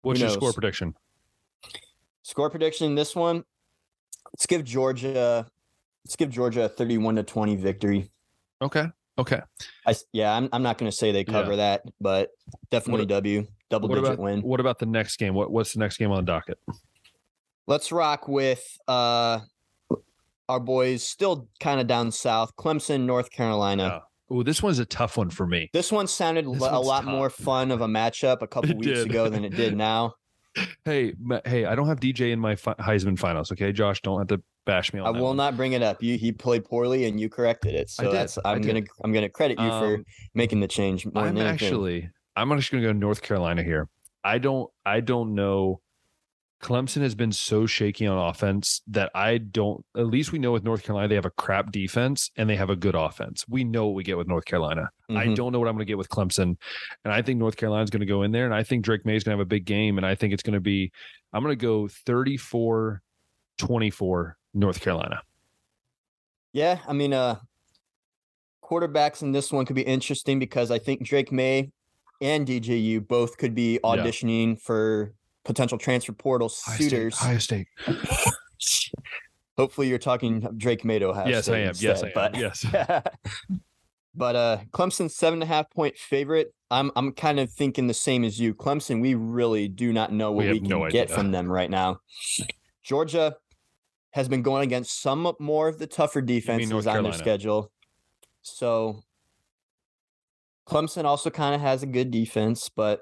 What's 0.01 0.19
your 0.19 0.29
score 0.29 0.53
prediction? 0.53 0.93
score 2.23 2.49
prediction 2.49 2.87
in 2.87 2.95
this 2.95 3.15
one, 3.15 3.43
let's 4.33 4.45
give 4.45 4.63
Georgia 4.63 5.45
let's 6.05 6.15
give 6.15 6.29
Georgia 6.29 6.63
a 6.65 6.69
31 6.69 7.15
to 7.17 7.23
20 7.23 7.55
victory. 7.55 8.09
Okay. 8.61 8.85
Okay. 9.17 9.41
I 9.85 9.95
yeah, 10.11 10.33
I'm 10.35 10.49
I'm 10.51 10.63
not 10.63 10.77
gonna 10.77 10.91
say 10.91 11.11
they 11.11 11.23
cover 11.23 11.55
that, 11.57 11.83
but 12.01 12.31
definitely 12.71 13.03
What- 13.03 13.09
W, 13.09 13.47
double 13.69 13.87
digit 13.89 14.05
about 14.05 14.17
win. 14.19 14.41
what 14.41 14.59
about 14.59 14.79
the 14.79 14.85
next 14.87 15.17
game? 15.17 15.35
What 15.35 15.51
what's 15.51 15.73
the 15.73 15.79
next 15.79 15.97
game 15.97 16.11
on 16.11 16.17
the 16.17 16.31
docket? 16.31 16.57
Let's 17.67 17.91
rock 17.91 18.27
with 18.27 18.65
uh 18.87 19.41
our 20.53 20.59
boys 20.59 21.03
still 21.03 21.49
kind 21.59 21.81
of 21.81 21.87
down 21.87 22.11
south, 22.11 22.55
Clemson, 22.55 23.01
North 23.05 23.31
Carolina. 23.31 24.03
Oh, 24.29 24.43
this 24.43 24.61
one's 24.61 24.77
a 24.77 24.85
tough 24.85 25.17
one 25.17 25.31
for 25.31 25.47
me. 25.47 25.69
This 25.73 25.91
one 25.91 26.05
sounded 26.07 26.45
This 26.45 26.61
a 26.61 26.79
lot 26.79 27.03
tough. 27.03 27.11
more 27.11 27.29
fun 27.31 27.71
of 27.71 27.81
a 27.81 27.87
matchup 27.87 28.41
a 28.43 28.47
couple 28.47 28.69
It 28.69 28.77
weeks 28.77 28.99
did. 28.99 29.09
ago 29.09 29.29
than 29.29 29.43
it 29.43 29.55
did 29.55 29.75
now. 29.91 30.13
Hey, 30.85 31.13
hey, 31.45 31.65
I 31.65 31.73
don't 31.73 31.87
have 31.87 31.99
DJ 31.99 32.31
in 32.31 32.39
my 32.39 32.55
fi- 32.55 32.75
Heisman 32.75 33.17
finals. 33.17 33.51
Okay, 33.51 33.71
Josh, 33.71 33.99
don't 34.03 34.19
have 34.19 34.27
to 34.27 34.43
bash 34.67 34.93
me 34.93 34.99
on 34.99 35.07
I 35.07 35.09
will 35.09 35.29
one. 35.29 35.37
not 35.37 35.57
bring 35.57 35.73
it 35.73 35.81
up. 35.81 36.03
You 36.03 36.15
he 36.19 36.31
played 36.31 36.63
poorly 36.65 37.05
and 37.05 37.19
you 37.19 37.27
corrected 37.29 37.73
it. 37.73 37.89
So 37.89 38.11
that's 38.11 38.37
I'm 38.45 38.61
gonna 38.61 38.83
I'm 39.03 39.11
gonna 39.11 39.29
credit 39.29 39.59
you 39.59 39.67
for 39.69 39.95
Um, 39.95 40.05
making 40.35 40.59
the 40.59 40.67
change 40.67 41.07
I'm 41.15 41.37
actually, 41.39 42.07
I'm 42.35 42.51
actually 42.51 42.81
going 42.81 42.93
to 42.93 42.99
go 42.99 42.99
North 43.07 43.23
Carolina 43.23 43.63
here. 43.63 43.89
I 44.23 44.37
don't, 44.37 44.69
I 44.85 44.99
don't 45.01 45.33
know. 45.33 45.81
Clemson 46.63 47.01
has 47.01 47.13
been 47.13 47.33
so 47.33 47.65
shaky 47.65 48.07
on 48.07 48.17
offense 48.17 48.81
that 48.87 49.11
I 49.13 49.37
don't. 49.37 49.83
At 49.97 50.07
least 50.07 50.31
we 50.31 50.39
know 50.39 50.53
with 50.53 50.63
North 50.63 50.81
Carolina 50.83 51.09
they 51.09 51.15
have 51.15 51.25
a 51.25 51.29
crap 51.31 51.71
defense 51.73 52.31
and 52.37 52.49
they 52.49 52.55
have 52.55 52.69
a 52.69 52.75
good 52.77 52.95
offense. 52.95 53.45
We 53.49 53.65
know 53.65 53.85
what 53.87 53.95
we 53.95 54.03
get 54.03 54.17
with 54.17 54.27
North 54.29 54.45
Carolina. 54.45 54.89
I 55.09 55.25
Mhm. 55.27 55.35
don't 55.35 55.51
know 55.51 55.59
what 55.59 55.67
I'm 55.67 55.73
going 55.75 55.85
to 55.85 55.91
get 55.91 55.97
with 55.97 56.07
Clemson, 56.07 56.55
and 57.03 57.13
I 57.13 57.21
think 57.21 57.37
North 57.37 57.57
Carolina's 57.57 57.89
going 57.89 57.99
to 57.99 58.05
go 58.05 58.23
in 58.23 58.31
there, 58.31 58.45
and 58.45 58.53
I 58.55 58.63
think 58.63 58.85
Drake 58.85 59.05
Maye 59.05 59.17
is 59.17 59.25
going 59.25 59.35
to 59.35 59.39
have 59.41 59.45
a 59.45 59.49
big 59.49 59.65
game, 59.65 59.97
and 59.97 60.05
I 60.05 60.15
think 60.15 60.33
it's 60.33 60.41
going 60.41 60.53
to 60.53 60.61
be. 60.61 60.89
I'm 61.33 61.43
going 61.43 61.51
to 61.51 61.61
go 61.61 61.89
34, 61.89 63.01
24 63.57 64.37
North 64.53 64.79
Carolina. 64.79 65.21
Yeah, 66.53 66.79
I 66.87 66.93
mean, 66.93 67.11
uh, 67.13 67.39
quarterbacks 68.63 69.21
in 69.21 69.33
this 69.33 69.51
one 69.51 69.65
could 69.65 69.75
be 69.75 69.81
interesting 69.81 70.39
because 70.39 70.71
I 70.71 70.79
think 70.79 71.03
Drake 71.03 71.31
Maye 71.31 71.71
and 72.21 72.47
DJU 72.47 73.01
both 73.05 73.37
could 73.37 73.53
be 73.53 73.73
Yeah. 73.73 73.79
auditioning 73.83 74.59
for 74.61 75.13
potential 75.45 75.77
transfer 75.77 76.13
portal 76.13 76.49
State, 76.49 76.77
suitors. 76.77 77.13
Ohio 77.21 77.37
State. 77.37 77.67
Hopefully, 79.57 79.87
you're 79.87 79.99
talking 79.99 80.39
Drake 80.57 80.81
to 80.81 81.03
Ohio 81.03 81.27
Yes, 81.27 81.47
I 81.47 81.51
State 81.51 81.67
am. 81.67 81.75
Yes, 81.79 82.03
I 82.03 82.07
am. 82.07 82.11
but- 82.15 82.35
Yes. 82.37 82.65
but 84.15 84.35
uh, 84.35 84.57
Clemson 84.71 85.09
seven 85.09 85.41
and 85.41 85.43
a 85.43 85.53
half 85.53 85.69
point 85.71 85.97
favorite. 85.97 86.53
I'm 86.71 86.91
I'm 86.95 87.11
kind 87.13 87.39
of 87.39 87.51
thinking 87.51 87.87
the 87.87 87.93
same 87.93 88.23
as 88.23 88.39
you. 88.39 88.55
Clemson, 88.55 89.01
we 89.01 89.15
really 89.15 89.67
do 89.67 89.93
not 89.93 90.11
know 90.11 90.31
what 90.31 90.45
We 90.45 90.53
we, 90.53 90.59
can 90.59 90.69
no 90.69 90.89
get 90.89 91.09
from 91.11 91.31
them 91.31 91.51
right 91.51 91.69
now. 91.69 91.99
Georgia 92.83 93.35
has 94.11 94.27
been 94.27 94.41
going 94.41 94.63
against 94.63 95.01
some 95.01 95.33
more 95.39 95.67
of 95.67 95.79
the 95.79 95.87
tougher 95.87 96.21
defenses 96.21 96.85
on 96.87 97.03
their 97.03 97.13
schedule. 97.13 97.71
So 98.41 99.03
Clemson 100.67 101.03
also 101.05 101.29
kind 101.29 101.55
of 101.55 101.61
has 101.61 101.83
a 101.83 101.87
good 101.87 102.11
defense, 102.11 102.69
but 102.69 103.01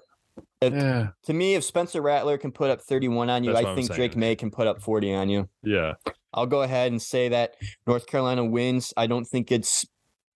if, 0.61 0.73
Yeah. 0.73 1.09
to 1.23 1.33
me, 1.33 1.55
if 1.55 1.63
Spencer 1.63 2.01
Rattler 2.01 2.37
can 2.37 2.51
put 2.51 2.69
up 2.69 2.81
31 2.81 3.29
on 3.29 3.43
you, 3.43 3.53
That's 3.53 3.65
I 3.65 3.75
think 3.75 3.91
Drake. 3.93 4.15
Maye 4.15 4.35
can 4.35 4.51
put 4.51 4.67
up 4.67 4.81
40 4.81 5.13
on 5.13 5.29
you. 5.29 5.49
Yeah. 5.63 5.93
I'll 6.33 6.45
go 6.45 6.61
ahead 6.61 6.91
and 6.91 7.01
say 7.01 7.29
that 7.29 7.55
North 7.85 8.05
Carolina 8.07 8.45
wins. 8.45 8.93
I 8.95 9.07
don't 9.07 9.25
think 9.25 9.51
it's 9.51 9.85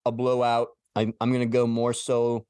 a 0.05 0.11
blowout. 0.11 0.69
I'm, 0.95 1.13
I'm 1.21 1.29
going 1.31 1.41
to 1.47 1.51
go 1.51 1.67
more 1.67 1.93
so. 1.93 2.45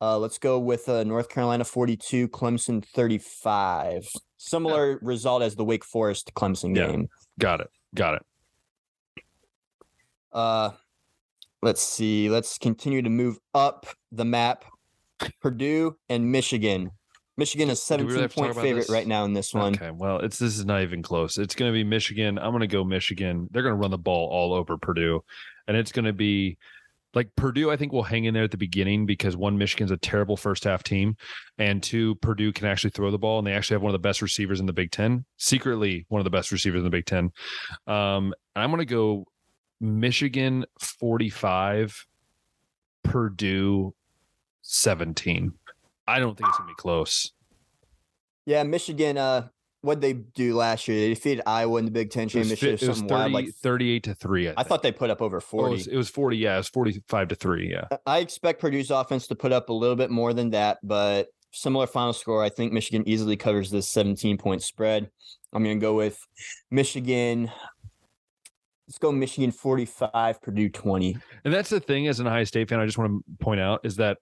Uh, 0.00 0.18
let's 0.18 0.38
go 0.38 0.58
with 0.58 0.88
uh, 0.88 1.04
North 1.04 1.28
Carolina 1.28 1.64
42, 1.64 2.28
Clemson 2.28 2.84
35. 2.84 4.08
Similar 4.38 4.98
result 5.02 5.42
as 5.42 5.54
the 5.56 5.64
Wake 5.64 5.84
Forest 5.84 6.32
Clemson 6.34 6.74
Yeah. 6.76 6.86
game. 6.88 7.08
Got 7.38 7.60
it. 7.60 7.68
Got 7.94 8.14
it. 8.14 8.22
Uh, 10.32 10.70
let's 11.62 11.82
see. 11.82 12.30
Let's 12.30 12.58
continue 12.58 13.02
to 13.02 13.10
move 13.10 13.38
up 13.54 13.86
the 14.12 14.24
map. 14.24 14.64
Purdue 15.42 15.96
and 16.08 16.32
Michigan. 16.32 16.92
Michigan 17.40 17.70
is 17.70 17.82
Do 17.86 17.96
we 17.96 18.02
really 18.02 18.12
17 18.12 18.22
have 18.22 18.30
to 18.30 18.36
talk 18.36 18.44
point 18.52 18.62
favorite 18.62 18.88
right 18.90 19.06
now 19.06 19.24
in 19.24 19.32
this 19.32 19.54
one. 19.54 19.74
Okay. 19.74 19.90
Well, 19.90 20.18
it's 20.18 20.38
this 20.38 20.58
is 20.58 20.66
not 20.66 20.82
even 20.82 21.02
close. 21.02 21.38
It's 21.38 21.54
going 21.54 21.72
to 21.72 21.74
be 21.74 21.84
Michigan. 21.84 22.38
I'm 22.38 22.50
going 22.50 22.60
to 22.60 22.66
go 22.66 22.84
Michigan. 22.84 23.48
They're 23.50 23.62
going 23.62 23.72
to 23.72 23.80
run 23.80 23.90
the 23.90 23.98
ball 23.98 24.28
all 24.28 24.52
over 24.52 24.76
Purdue, 24.76 25.24
and 25.66 25.74
it's 25.74 25.90
going 25.90 26.04
to 26.04 26.12
be 26.12 26.58
like 27.14 27.34
Purdue. 27.36 27.70
I 27.70 27.78
think 27.78 27.92
will 27.92 28.02
hang 28.02 28.26
in 28.26 28.34
there 28.34 28.44
at 28.44 28.50
the 28.50 28.58
beginning 28.58 29.06
because 29.06 29.38
one, 29.38 29.56
Michigan's 29.56 29.90
a 29.90 29.96
terrible 29.96 30.36
first 30.36 30.64
half 30.64 30.82
team, 30.82 31.16
and 31.56 31.82
two, 31.82 32.14
Purdue 32.16 32.52
can 32.52 32.66
actually 32.66 32.90
throw 32.90 33.10
the 33.10 33.18
ball, 33.18 33.38
and 33.38 33.46
they 33.46 33.54
actually 33.54 33.76
have 33.76 33.82
one 33.82 33.94
of 33.94 34.00
the 34.00 34.06
best 34.06 34.20
receivers 34.20 34.60
in 34.60 34.66
the 34.66 34.74
Big 34.74 34.90
Ten. 34.90 35.24
Secretly, 35.38 36.04
one 36.08 36.20
of 36.20 36.24
the 36.24 36.30
best 36.30 36.52
receivers 36.52 36.80
in 36.80 36.84
the 36.84 36.90
Big 36.90 37.06
Ten. 37.06 37.32
Um, 37.86 38.34
and 38.54 38.62
I'm 38.62 38.70
going 38.70 38.80
to 38.80 38.84
go 38.84 39.24
Michigan 39.80 40.66
45, 40.78 42.06
Purdue 43.02 43.94
17. 44.60 45.54
I 46.10 46.18
don't 46.18 46.36
think 46.36 46.48
it's 46.48 46.58
going 46.58 46.68
to 46.68 46.72
be 46.72 46.76
close. 46.76 47.32
Yeah, 48.46 48.62
Michigan. 48.64 49.16
Uh, 49.18 49.48
what 49.82 50.00
they 50.02 50.12
do 50.12 50.54
last 50.54 50.88
year? 50.88 51.00
They 51.00 51.08
defeated 51.14 51.42
Iowa 51.46 51.78
in 51.78 51.86
the 51.86 51.90
Big 51.90 52.10
Ten 52.10 52.24
It 52.24 52.34
was, 52.34 52.48
championship. 52.48 52.82
it 52.82 52.88
was 52.88 52.98
something 52.98 53.16
wild, 53.16 53.32
like 53.32 53.48
38 53.48 54.02
to 54.04 54.14
3. 54.14 54.48
I, 54.48 54.54
I 54.58 54.62
thought 54.62 54.82
they 54.82 54.92
put 54.92 55.08
up 55.08 55.22
over 55.22 55.36
Oh, 55.36 55.38
it, 55.38 55.42
forty. 55.44 55.72
was, 55.72 55.86
it 55.86 55.96
was 55.96 56.10
40. 56.10 56.36
Yeah, 56.36 56.54
it 56.54 56.58
was 56.58 56.68
45 56.68 57.28
to 57.28 57.34
3. 57.34 57.70
Yeah. 57.70 57.96
I 58.06 58.18
expect 58.18 58.60
Purdue's 58.60 58.90
offense 58.90 59.26
to 59.28 59.34
put 59.34 59.52
up 59.52 59.70
a 59.70 59.72
little 59.72 59.96
bit 59.96 60.10
more 60.10 60.34
than 60.34 60.50
that, 60.50 60.78
but 60.82 61.28
similar 61.52 61.86
final 61.86 62.12
score. 62.12 62.44
I 62.44 62.50
think 62.50 62.72
Michigan 62.74 63.08
easily 63.08 63.36
covers 63.36 63.70
this 63.70 63.88
17 63.88 64.36
point 64.36 64.62
spread. 64.62 65.10
I'm 65.54 65.64
going 65.64 65.78
to 65.80 65.82
go 65.82 65.94
with 65.94 66.18
Michigan. 66.70 67.50
Let's 68.86 68.98
go 68.98 69.12
Michigan 69.12 69.50
45, 69.52 70.42
Purdue 70.42 70.68
20. 70.68 71.16
And 71.44 71.54
that's 71.54 71.70
the 71.70 71.80
thing 71.80 72.06
as 72.08 72.20
an 72.20 72.26
Ohio 72.26 72.44
State 72.44 72.68
fan, 72.68 72.80
I 72.80 72.86
just 72.86 72.98
want 72.98 73.12
to 73.24 73.44
point 73.44 73.60
out 73.60 73.80
is 73.84 73.96
that 73.96 74.18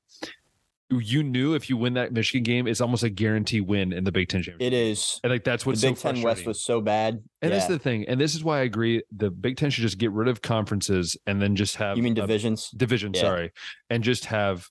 you 0.91 1.23
knew 1.23 1.55
if 1.55 1.69
you 1.69 1.77
win 1.77 1.95
that 1.95 2.13
Michigan 2.13 2.43
game, 2.43 2.67
it's 2.67 2.81
almost 2.81 3.03
a 3.03 3.11
guarantee 3.11 3.61
win 3.61 3.93
in 3.93 4.05
the 4.05 4.13
Big 4.13 4.29
Ten 4.29 4.43
championship. 4.43 4.73
It 4.73 4.77
is. 4.77 5.21
And 5.23 5.31
like 5.31 5.45
that's 5.45 5.67
what 5.67 5.77
The 5.77 5.89
Big 5.89 5.99
Ten 5.99 6.23
West 6.23 6.47
was 6.47 6.63
so 6.63 6.81
bad. 6.81 7.23
And 7.43 7.51
yeah. 7.51 7.59
that's 7.59 7.69
the 7.69 7.79
thing. 7.79 8.07
And 8.09 8.21
this 8.21 8.35
is 8.35 8.43
why 8.43 8.61
I 8.61 8.63
agree 8.63 9.03
the 9.15 9.31
Big 9.31 9.57
Ten 9.57 9.71
should 9.71 9.83
just 9.83 9.99
get 9.99 10.11
rid 10.13 10.29
of 10.29 10.41
conferences 10.41 11.17
and 11.27 11.43
then 11.43 11.57
just 11.57 11.77
have 11.77 11.97
you 11.97 12.03
mean 12.03 12.15
divisions? 12.15 12.71
division, 12.71 13.13
Yeah. 13.15 13.21
sorry, 13.21 13.53
and 13.91 14.03
just 14.03 14.27
have 14.27 14.69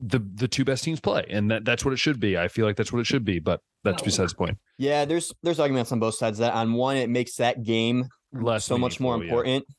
the 0.00 0.20
the 0.34 0.48
two 0.48 0.64
best 0.64 0.84
teams 0.84 1.00
play. 1.00 1.24
And 1.30 1.50
that, 1.50 1.64
that's 1.64 1.84
what 1.84 1.94
it 1.94 1.98
should 1.98 2.20
be. 2.20 2.36
I 2.36 2.48
feel 2.48 2.66
like 2.66 2.76
that's 2.76 2.92
what 2.92 2.98
it 2.98 3.06
should 3.06 3.24
be, 3.24 3.38
but 3.38 3.60
that's 3.82 4.02
besides 4.02 4.32
the 4.32 4.38
point. 4.38 4.58
Yeah, 4.78 5.04
there's 5.04 5.32
there's 5.42 5.60
arguments 5.60 5.92
on 5.92 6.00
both 6.00 6.16
sides. 6.16 6.38
of 6.38 6.44
That 6.44 6.54
on 6.54 6.74
one, 6.74 6.96
it 6.96 7.08
makes 7.08 7.36
that 7.36 7.62
game 7.62 8.08
Less 8.32 8.64
so 8.64 8.76
much 8.76 9.00
more 9.00 9.14
important. 9.14 9.64
yeah. 9.68 9.74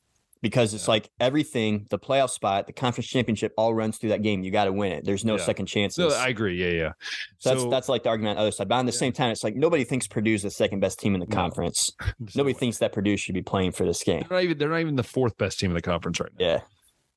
Because 0.46 0.74
it's 0.74 0.84
Yeah. 0.86 0.90
like 0.92 1.10
everything, 1.18 1.86
the 1.90 1.98
playoff 1.98 2.30
spot, 2.30 2.66
the 2.68 2.72
conference 2.72 3.08
championship, 3.08 3.52
all 3.58 3.74
runs 3.74 3.98
through 3.98 4.10
that 4.10 4.22
game. 4.22 4.44
You 4.44 4.50
got 4.52 4.66
to 4.66 4.72
win 4.72 4.92
it. 4.92 5.04
There's 5.04 5.24
no 5.24 5.36
Yeah. 5.36 5.44
second 5.44 5.66
chances. 5.66 5.98
No, 5.98 6.08
I 6.08 6.28
agree. 6.28 6.54
Yeah, 6.62 6.70
yeah. 6.70 6.92
So 7.38 7.50
that's 7.50 7.62
So- 7.62 7.70
that's 7.70 7.88
like 7.88 8.04
the 8.04 8.10
argument 8.10 8.30
on 8.30 8.36
the 8.36 8.42
other 8.42 8.52
side. 8.52 8.68
But 8.68 8.76
on 8.76 8.86
the 8.86 8.92
Yeah. 8.92 8.98
same 8.98 9.12
time, 9.12 9.30
it's 9.32 9.42
like 9.42 9.56
nobody 9.56 9.82
thinks 9.84 10.06
Purdue's 10.06 10.42
the 10.42 10.50
second 10.50 10.80
best 10.80 11.00
team 11.00 11.14
in 11.14 11.20
the 11.20 11.26
No. 11.26 11.34
conference. 11.34 11.90
No 12.20 12.26
Nobody 12.36 12.54
thinks 12.54 12.78
that 12.78 12.92
Purdue 12.92 13.16
should 13.16 13.34
be 13.34 13.42
playing 13.42 13.72
for 13.72 13.84
this 13.84 14.02
game. 14.04 14.24
they're 14.28 14.38
not 14.38 14.44
even 14.44 14.58
they're 14.58 14.68
not 14.70 14.80
even 14.80 14.94
the 14.96 15.02
fourth 15.02 15.36
best 15.36 15.58
team 15.58 15.70
in 15.70 15.74
the 15.74 15.82
conference 15.82 16.20
right 16.20 16.30
now. 16.38 16.46
Yeah. 16.46 16.60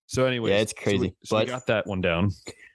So 0.07 0.25
anyway, 0.25 0.49
yeah 0.51 0.57
it's 0.57 0.73
crazy, 0.73 1.13
So 1.23 1.37
we, 1.37 1.41
but- 1.45 1.47
got 1.47 1.67
that 1.67 1.85
one 1.87 2.01
down. 2.01 2.31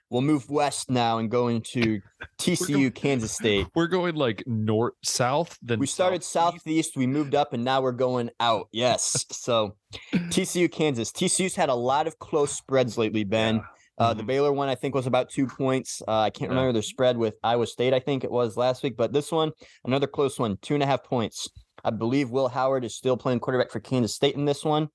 We'll 0.09 0.21
move 0.21 0.49
west 0.49 0.89
now 0.89 1.17
and 1.17 1.29
go 1.31 1.47
into 1.47 1.99
TCU, 2.37 2.93
Kansas 2.93 3.31
State. 3.31 3.67
We're 3.75 3.87
going 3.87 4.15
like 4.15 4.43
north 4.45 4.93
south. 5.03 5.57
Then 5.61 5.79
We 5.79 5.87
started 5.87 6.23
southeast. 6.23 6.63
southeast, 6.63 6.97
we 6.97 7.07
moved 7.07 7.33
up, 7.35 7.53
and 7.53 7.63
now 7.63 7.81
we're 7.81 7.91
going 7.91 8.29
out. 8.39 8.67
Yes. 8.71 9.25
So 9.31 9.75
TCU, 10.13 10.71
Kansas. 10.71 11.11
TCU's 11.11 11.55
had 11.55 11.69
a 11.69 11.75
lot 11.75 12.07
of 12.07 12.19
close 12.19 12.51
spreads 12.51 12.97
lately, 12.97 13.23
Ben. 13.23 13.61
Uh, 13.97 14.13
the 14.13 14.23
Mhm. 14.23 14.27
Baylor 14.27 14.53
one, 14.53 14.67
I 14.67 14.75
think, 14.75 14.93
was 14.93 15.07
about 15.07 15.29
two 15.29 15.47
points. 15.47 16.01
Uh, 16.07 16.19
I 16.19 16.29
can't 16.29 16.51
Yeah. 16.51 16.55
remember 16.57 16.73
their 16.73 16.81
spread 16.81 17.17
with 17.17 17.35
Iowa 17.43 17.65
State. 17.65 17.93
I 17.93 17.99
think 17.99 18.23
it 18.25 18.31
was 18.31 18.57
last 18.57 18.83
week, 18.83 18.97
but 18.97 19.13
this 19.13 19.31
one, 19.31 19.51
another 19.85 20.05
close 20.07 20.37
one, 20.37 20.57
two 20.61 20.73
and 20.73 20.83
a 20.83 20.85
half 20.85 21.03
points. 21.03 21.47
I 21.83 21.91
believe 21.91 22.29
Will 22.29 22.49
Howard 22.49 22.83
is 22.83 22.95
still 22.95 23.15
playing 23.15 23.39
quarterback 23.39 23.71
for 23.71 23.79
Kansas 23.79 24.13
State 24.13 24.35
in 24.35 24.45
this 24.45 24.65
one. 24.65 24.89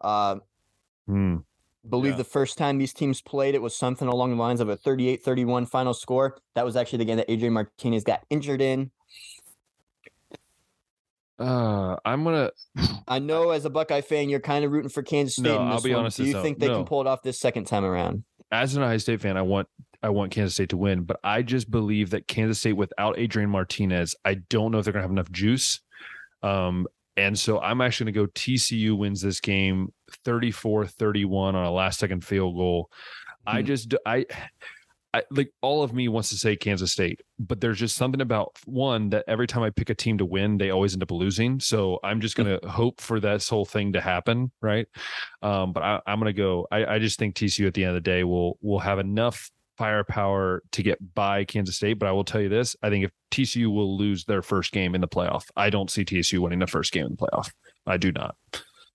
Uh, 0.00 0.36
Hmm. 1.06 1.36
Believe 1.88 2.12
Yeah. 2.12 2.18
the 2.18 2.24
first 2.24 2.56
time 2.58 2.78
these 2.78 2.92
teams 2.92 3.20
played, 3.20 3.54
it 3.54 3.62
was 3.62 3.76
something 3.76 4.08
along 4.08 4.30
the 4.30 4.36
lines 4.36 4.60
of 4.60 4.68
a 4.68 4.76
38 4.76 5.22
31 5.22 5.66
final 5.66 5.94
score. 5.94 6.36
That 6.54 6.64
was 6.64 6.76
actually 6.76 6.98
the 6.98 7.04
game 7.06 7.16
that 7.18 7.30
Adrian 7.30 7.52
Martinez 7.54 8.04
got 8.04 8.22
injured 8.30 8.60
in. 8.60 8.90
Uh, 11.38 11.96
I'm 12.04 12.22
gonna. 12.24 12.50
I 13.08 13.18
know 13.18 13.50
as 13.50 13.64
a 13.64 13.70
Buckeye 13.70 14.00
fan, 14.02 14.28
you're 14.28 14.40
kind 14.40 14.64
of 14.64 14.70
rooting 14.72 14.88
for 14.88 15.02
Kansas 15.02 15.34
State. 15.34 15.44
No, 15.44 15.58
I'll 15.58 15.80
be 15.82 15.90
one. 15.90 16.00
honest, 16.00 16.16
Do 16.18 16.24
you 16.24 16.34
no- 16.34 16.42
think 16.42 16.58
they 16.58 16.68
no. 16.68 16.76
can 16.76 16.84
pull 16.84 17.00
it 17.00 17.06
off 17.06 17.22
this 17.22 17.40
second 17.40 17.66
time 17.66 17.84
around? 17.84 18.24
As 18.52 18.76
an 18.76 18.82
Ohio 18.84 18.98
State 18.98 19.20
fan, 19.20 19.36
I 19.36 19.42
want 19.42 19.66
I 20.02 20.10
want 20.10 20.30
Kansas 20.30 20.54
State 20.54 20.68
to 20.68 20.76
win, 20.76 21.02
but 21.02 21.18
I 21.24 21.42
just 21.42 21.70
believe 21.70 22.10
that 22.10 22.28
Kansas 22.28 22.60
State 22.60 22.74
without 22.74 23.18
Adrian 23.18 23.50
Martinez, 23.50 24.14
I 24.24 24.34
don't 24.34 24.70
know 24.70 24.78
if 24.78 24.84
they're 24.84 24.92
gonna 24.92 25.02
have 25.02 25.10
enough 25.10 25.30
juice. 25.32 25.80
Um, 26.42 26.86
and 27.16 27.36
so 27.36 27.58
I'm 27.58 27.80
actually 27.80 28.12
gonna 28.12 28.26
go 28.26 28.30
TCU 28.32 28.96
wins 28.96 29.20
this 29.20 29.40
game 29.40 29.92
34-31 30.24 31.54
on 31.54 31.64
a 31.64 31.70
last 31.70 31.98
second 31.98 32.24
field 32.24 32.56
goal. 32.56 32.90
I 33.46 33.62
Mhm. 33.62 33.66
just 33.66 33.94
I 34.06 34.26
I, 35.12 35.22
like 35.30 35.52
all 35.62 35.84
of 35.84 35.92
me 35.92 36.08
wants 36.08 36.30
to 36.30 36.36
say 36.36 36.56
Kansas 36.56 36.90
State, 36.90 37.20
but 37.38 37.60
there's 37.60 37.78
just 37.78 37.94
something 37.94 38.20
about 38.20 38.58
one 38.64 39.10
that 39.10 39.24
every 39.28 39.46
time 39.46 39.62
I 39.62 39.70
pick 39.70 39.88
a 39.88 39.94
team 39.94 40.18
to 40.18 40.24
win, 40.24 40.58
they 40.58 40.70
always 40.70 40.92
end 40.92 41.04
up 41.04 41.12
losing. 41.12 41.60
So 41.60 42.00
I'm 42.02 42.20
just 42.20 42.34
gonna 42.34 42.58
hope 42.68 43.00
for 43.00 43.20
this 43.20 43.48
whole 43.48 43.64
thing 43.64 43.92
to 43.92 44.00
happen, 44.00 44.50
right? 44.60 44.88
Um, 45.40 45.72
but 45.72 45.84
I, 45.84 46.00
I'm 46.08 46.18
gonna 46.18 46.32
go. 46.32 46.66
I, 46.72 46.84
I 46.96 46.98
just 46.98 47.16
think 47.16 47.36
TCU 47.36 47.68
at 47.68 47.74
the 47.74 47.84
end 47.84 47.90
of 47.96 48.02
the 48.02 48.10
day 48.10 48.24
will 48.24 48.58
will 48.60 48.80
have 48.80 48.98
enough 48.98 49.52
firepower 49.78 50.62
to 50.72 50.82
get 50.82 50.98
by 51.14 51.44
Kansas 51.44 51.76
State. 51.76 52.00
But 52.00 52.08
I 52.08 52.12
will 52.12 52.24
tell 52.24 52.40
you 52.40 52.48
this: 52.48 52.74
I 52.82 52.90
think 52.90 53.04
if 53.04 53.12
TCU 53.30 53.72
will 53.72 53.96
lose 53.96 54.24
their 54.24 54.42
first 54.42 54.72
game 54.72 54.96
in 54.96 55.00
the 55.00 55.06
playoff, 55.06 55.44
I 55.54 55.70
don't 55.70 55.92
see 55.92 56.04
TCU 56.04 56.40
winning 56.40 56.58
the 56.58 56.66
first 56.66 56.90
game 56.90 57.06
in 57.06 57.12
the 57.12 57.18
playoff. 57.18 57.52
I 57.86 57.98
do 57.98 58.10
not. 58.10 58.34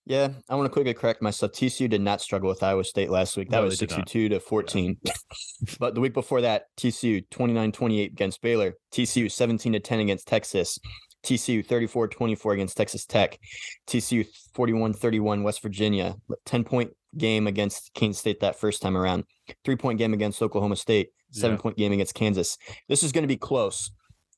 Yeah, 0.09 0.29
I 0.49 0.55
want 0.55 0.65
to 0.65 0.73
quickly 0.73 0.95
correct 0.95 1.21
myself. 1.21 1.51
TCU 1.51 1.87
did 1.87 2.01
not 2.01 2.19
struggle 2.19 2.49
with 2.49 2.63
Iowa 2.63 2.83
State 2.83 3.11
last 3.11 3.37
week. 3.37 3.49
That 3.51 3.57
No, 3.57 3.65
was 3.65 3.77
they 3.77 3.85
did 3.85 3.91
not. 3.91 4.09
62 4.09 4.29
to 4.29 4.39
14. 4.39 4.97
but 5.79 5.93
the 5.93 6.01
week 6.01 6.15
before 6.15 6.41
that, 6.41 6.63
TCU 6.77 7.23
29 7.29 7.71
28 7.71 8.11
against 8.11 8.41
Baylor, 8.41 8.73
TCU 8.91 9.31
17 9.31 9.73
to 9.73 9.79
10 9.79 9.99
against 9.99 10.27
Texas, 10.27 10.79
TCU 11.23 11.63
34 11.63 12.07
24 12.07 12.53
against 12.53 12.75
Texas 12.75 13.05
Tech, 13.05 13.37
TCU 13.85 14.25
41 14.55 14.93
31 14.93 15.43
West 15.43 15.61
Virginia, 15.61 16.15
10 16.45 16.63
point 16.63 16.89
game 17.15 17.45
against 17.45 17.93
Kansas 17.93 18.19
State 18.19 18.39
that 18.39 18.59
first 18.59 18.81
time 18.81 18.97
around, 18.97 19.25
three 19.63 19.75
point 19.75 19.99
game 19.99 20.15
against 20.15 20.41
Oklahoma 20.41 20.75
State, 20.75 21.09
seven 21.29 21.55
Yeah. 21.57 21.61
point 21.61 21.77
game 21.77 21.91
against 21.91 22.15
Kansas. 22.15 22.57
This 22.87 23.03
is 23.03 23.11
going 23.11 23.23
to 23.23 23.27
be 23.27 23.37
close. 23.37 23.91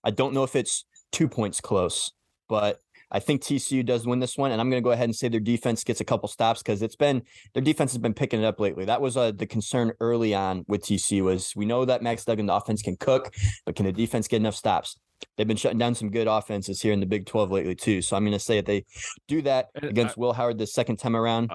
I 0.03 0.11
don't 0.11 0.34
know 0.34 0.43
if 0.43 0.53
it's 0.57 0.84
two 1.13 1.30
points 1.30 1.61
close, 1.61 2.11
but 2.49 2.82
I 3.12 3.20
think 3.20 3.41
TCU 3.41 3.86
does 3.86 4.07
win 4.07 4.20
this 4.20 4.38
one, 4.38 4.51
and 4.51 4.62
I'm 4.62 4.70
going 4.70 4.82
to 4.82 4.86
go 4.86 4.91
ahead 4.91 5.05
and 5.05 5.16
say 5.16 5.28
their 5.28 5.39
defense 5.39 5.84
gets 5.84 5.99
a 5.99 6.05
couple 6.05 6.30
stops 6.30 6.62
because 6.62 6.82
it's 6.82 6.95
been 6.95 7.24
their 7.53 7.64
defense 7.64 7.91
has 7.91 7.99
been 7.99 8.14
picking 8.14 8.41
it 8.41 8.45
up 8.45 8.59
lately. 8.59 8.86
That 8.86 9.01
was 9.01 9.18
uh, 9.18 9.32
the 9.32 9.45
concern 9.45 9.91
early 9.99 10.34
on 10.34 10.64
with 10.68 10.84
TCU 10.84 11.24
was 11.24 11.53
we 11.55 11.66
know 11.66 11.86
that 11.86 12.01
Max 12.01 12.26
Duggan 12.26 12.45
the 12.45 12.53
offense 12.53 12.82
can 12.82 12.95
cook, 12.95 13.34
but 13.66 13.76
can 13.76 13.86
the 13.86 13.91
defense 13.91 14.28
get 14.28 14.38
enough 14.38 14.55
stops? 14.55 14.97
They've 15.38 15.47
been 15.47 15.57
shutting 15.57 15.78
down 15.78 15.95
some 15.95 16.09
good 16.09 16.28
offenses 16.28 16.82
here 16.82 16.93
in 16.93 16.99
the 16.99 17.05
Big 17.05 17.26
12 17.26 17.51
lately 17.51 17.76
too. 17.76 18.01
So 18.01 18.16
I'm 18.16 18.24
going 18.24 18.34
to 18.34 18.39
say 18.39 18.57
if 18.57 18.66
they 18.66 18.86
do 19.28 19.41
that 19.43 19.68
And 19.76 19.86
against 19.86 20.18
Will 20.18 20.34
Howard 20.34 20.57
the 20.57 20.68
second 20.68 20.97
time 20.97 21.16
around, 21.16 21.51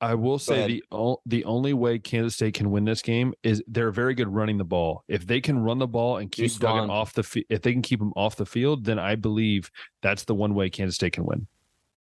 I 0.00 0.14
will 0.14 0.38
say 0.38 0.66
the 0.68 0.84
o- 0.92 1.20
the 1.26 1.44
only 1.44 1.72
way 1.74 1.98
Kansas 1.98 2.34
State 2.36 2.54
can 2.54 2.70
win 2.70 2.84
this 2.84 3.02
game 3.02 3.34
is 3.42 3.62
they're 3.66 3.90
very 3.90 4.14
good 4.14 4.28
running 4.28 4.56
the 4.58 4.64
ball. 4.64 5.02
If 5.08 5.26
they 5.26 5.40
can 5.40 5.58
run 5.58 5.78
the 5.78 5.88
ball 5.88 6.18
and 6.18 6.30
keep 6.30 6.44
Deuce 6.44 6.56
Duggan 6.58 6.86
Vaughn. 6.86 6.90
off 6.90 7.14
the 7.14 7.22
fi- 7.24 7.44
if 7.48 7.62
they 7.62 7.72
can 7.72 7.82
keep 7.82 8.00
him 8.00 8.12
off 8.14 8.36
the 8.36 8.46
field, 8.46 8.84
then 8.84 8.98
I 8.98 9.16
believe 9.16 9.70
that's 10.02 10.24
the 10.24 10.34
one 10.34 10.54
way 10.54 10.70
Kansas 10.70 10.94
State 10.94 11.14
can 11.14 11.24
win. 11.26 11.48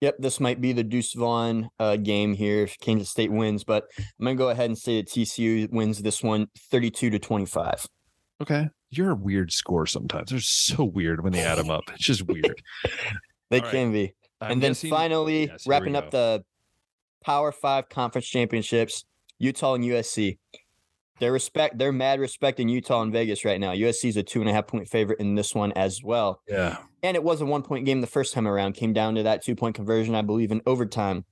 Yep, 0.00 0.16
this 0.18 0.40
might 0.40 0.60
be 0.60 0.72
the 0.72 0.82
Deuce 0.82 1.12
Vaughn 1.12 1.68
uh, 1.78 1.96
game 1.96 2.34
here. 2.34 2.62
if 2.64 2.76
Kansas 2.80 3.08
State 3.10 3.30
wins, 3.30 3.62
but 3.62 3.84
I'm 3.98 4.24
going 4.24 4.36
to 4.36 4.38
go 4.42 4.48
ahead 4.48 4.70
and 4.70 4.76
say 4.78 4.96
that 4.96 5.08
TCU 5.08 5.70
wins 5.70 6.02
this 6.02 6.22
one 6.22 6.48
32 6.70 7.10
to 7.10 7.18
25. 7.18 7.86
Okay, 8.40 8.68
you're 8.90 9.10
a 9.10 9.14
weird 9.14 9.52
score 9.52 9.86
sometimes. 9.86 10.30
They're 10.30 10.40
so 10.40 10.82
weird 10.82 11.22
when 11.22 11.32
they 11.32 11.40
add 11.40 11.58
them 11.58 11.70
up. 11.70 11.84
It's 11.94 12.04
just 12.04 12.22
weird. 12.26 12.62
They 13.50 13.58
All 13.58 13.64
right. 13.66 13.70
can 13.70 13.92
be. 13.92 14.14
I'm 14.40 14.52
and 14.52 14.62
then 14.62 14.70
guessing- 14.70 14.88
finally, 14.88 15.40
Yes, 15.46 15.64
here 15.64 15.70
we 15.70 15.70
wrapping 15.76 15.94
up 15.94 16.10
go. 16.10 16.38
the 16.38 16.44
Power 17.22 17.52
Five 17.52 17.88
conference 17.88 18.26
championships, 18.26 19.04
Utah 19.38 19.74
and 19.74 19.84
USC. 19.84 20.38
They're 21.18 21.32
respect. 21.32 21.78
They're 21.78 21.92
mad 21.92 22.20
respect 22.20 22.58
in 22.58 22.68
Utah 22.68 23.02
and 23.02 23.12
Vegas 23.12 23.44
right 23.44 23.60
now. 23.60 23.72
USC 23.72 24.08
is 24.08 24.16
a 24.16 24.22
two 24.22 24.40
and 24.40 24.50
a 24.50 24.52
half 24.52 24.66
point 24.66 24.88
favorite 24.88 25.20
in 25.20 25.34
this 25.34 25.54
one 25.54 25.72
as 25.72 26.02
well. 26.02 26.40
yeah. 26.48 26.78
And 27.04 27.16
it 27.16 27.22
was 27.22 27.40
a 27.40 27.46
one 27.46 27.62
point 27.62 27.84
game 27.86 28.00
the 28.00 28.06
first 28.06 28.32
time 28.32 28.46
around. 28.46 28.74
Came 28.74 28.92
down 28.92 29.14
to 29.16 29.22
that 29.22 29.42
two 29.44 29.54
point 29.54 29.74
conversion, 29.74 30.14
I 30.14 30.22
believe, 30.22 30.50
in 30.50 30.62
overtime. 30.66 31.24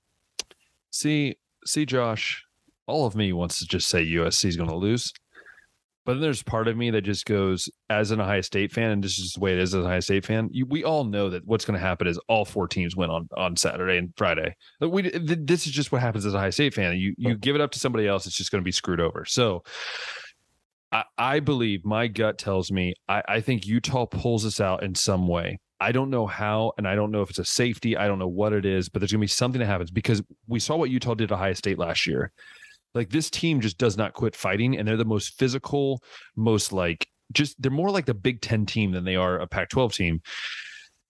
See, 0.91 1.37
see, 1.65 1.87
Josh, 1.87 2.45
all 2.87 3.07
of 3.07 3.15
me 3.15 3.33
wants 3.33 3.59
to 3.61 3.67
just 3.67 3.89
say 3.89 4.05
USC 4.05 4.47
is 4.47 4.57
going 4.57 4.69
to 4.69 4.77
lose. 4.77 5.13
But 6.11 6.15
then 6.15 6.23
there's 6.23 6.43
part 6.43 6.67
of 6.67 6.77
me 6.77 6.91
that 6.91 7.03
just 7.03 7.25
goes, 7.25 7.69
as 7.89 8.11
an 8.11 8.21
Ohio 8.21 8.41
State 8.41 8.73
fan, 8.73 8.91
and 8.91 9.05
this 9.05 9.21
is 9.21 9.35
the 9.35 9.39
way 9.39 9.53
it 9.53 9.61
is 9.61 9.73
as 9.73 9.79
an 9.79 9.87
Ohio 9.87 10.01
State 10.01 10.27
fan. 10.27 10.49
You, 10.51 10.67
we 10.67 10.83
all 10.83 11.05
know 11.05 11.31
that 11.31 11.47
what's 11.47 11.65
going 11.65 11.79
to 11.79 11.87
happen 11.87 12.09
is 12.09 12.19
all 12.27 12.45
four 12.45 12.67
teams 12.67 12.97
win 12.97 13.11
on 13.11 13.29
on 13.37 13.55
Saturday 13.55 13.97
and 13.97 14.13
Friday. 14.17 14.57
Like 14.81 14.91
we, 14.91 15.03
th- 15.03 15.39
this 15.43 15.69
is 15.69 15.73
just 15.73 15.93
what 15.93 16.01
happens 16.01 16.27
as 16.27 16.35
a 16.35 16.37
Ohio 16.37 16.51
State 16.51 16.75
fan. 16.75 16.99
You 16.99 17.15
you 17.17 17.37
give 17.37 17.55
it 17.55 17.61
up 17.61 17.71
to 17.71 17.79
somebody 17.79 18.09
else, 18.09 18.27
it's 18.27 18.37
just 18.37 18.51
going 18.51 18.61
to 18.61 18.65
be 18.65 18.73
screwed 18.73 18.99
over. 18.99 19.25
So, 19.25 19.63
I, 20.91 21.05
I 21.17 21.39
believe 21.39 21.85
my 21.85 22.09
gut 22.09 22.39
tells 22.39 22.73
me 22.73 22.95
I, 23.09 23.23
I 23.29 23.41
think 23.41 23.65
Utah 23.65 24.07
pulls 24.07 24.45
us 24.45 24.61
out 24.61 24.83
in 24.83 24.97
some 24.97 25.29
way. 25.29 25.61
I 25.79 25.93
don't 25.93 26.11
know 26.11 26.27
how, 26.27 26.73
and 26.77 26.89
I 26.89 26.97
don't 26.97 27.13
know 27.13 27.23
if 27.23 27.31
it's 27.31 27.39
a 27.39 27.45
safety. 27.45 27.97
I 27.97 28.09
don't 28.09 28.19
know 28.19 28.27
what 28.27 28.53
it 28.53 28.67
is, 28.67 28.89
but 28.89 28.99
there's 28.99 29.13
going 29.13 29.21
to 29.21 29.25
be 29.25 29.29
something 29.29 29.61
that 29.61 29.67
happens 29.67 29.93
because 29.93 30.25
we 30.49 30.59
saw 30.59 30.75
what 30.75 30.91
Utah 30.91 31.15
did 31.15 31.29
to 31.29 31.37
Ohio 31.37 31.53
State 31.53 31.79
last 31.79 32.05
year. 32.05 32.33
Like 32.95 33.11
this 33.11 33.31
team 33.31 33.61
just 33.61 33.79
does 33.79 33.97
not 33.97 34.15
quit 34.15 34.35
fighting, 34.35 34.77
and 34.77 34.87
they're 34.87 34.97
the 34.97 35.05
most 35.05 35.39
physical, 35.39 36.03
most 36.37 36.73
like 36.73 37.07
just 37.33 37.61
they're 37.61 37.71
more 37.71 37.91
like 37.91 38.07
the 38.07 38.15
Big 38.15 38.41
Ten 38.41 38.67
team 38.67 38.93
than 38.93 39.05
they 39.05 39.17
are 39.17 39.39
a 39.39 39.47
Pac 39.47 39.69
12 39.69 39.95
team. 39.95 40.21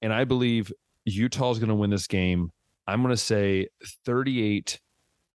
And 0.03 0.13
I 0.13 0.25
believe 0.25 0.73
Utah 1.05 1.51
is 1.51 1.59
going 1.59 1.69
to 1.69 1.75
win 1.75 1.91
this 1.91 2.07
game. 2.07 2.51
I'm 2.87 3.03
going 3.03 3.15
to 3.15 3.17
say 3.17 3.69
38 4.05 4.81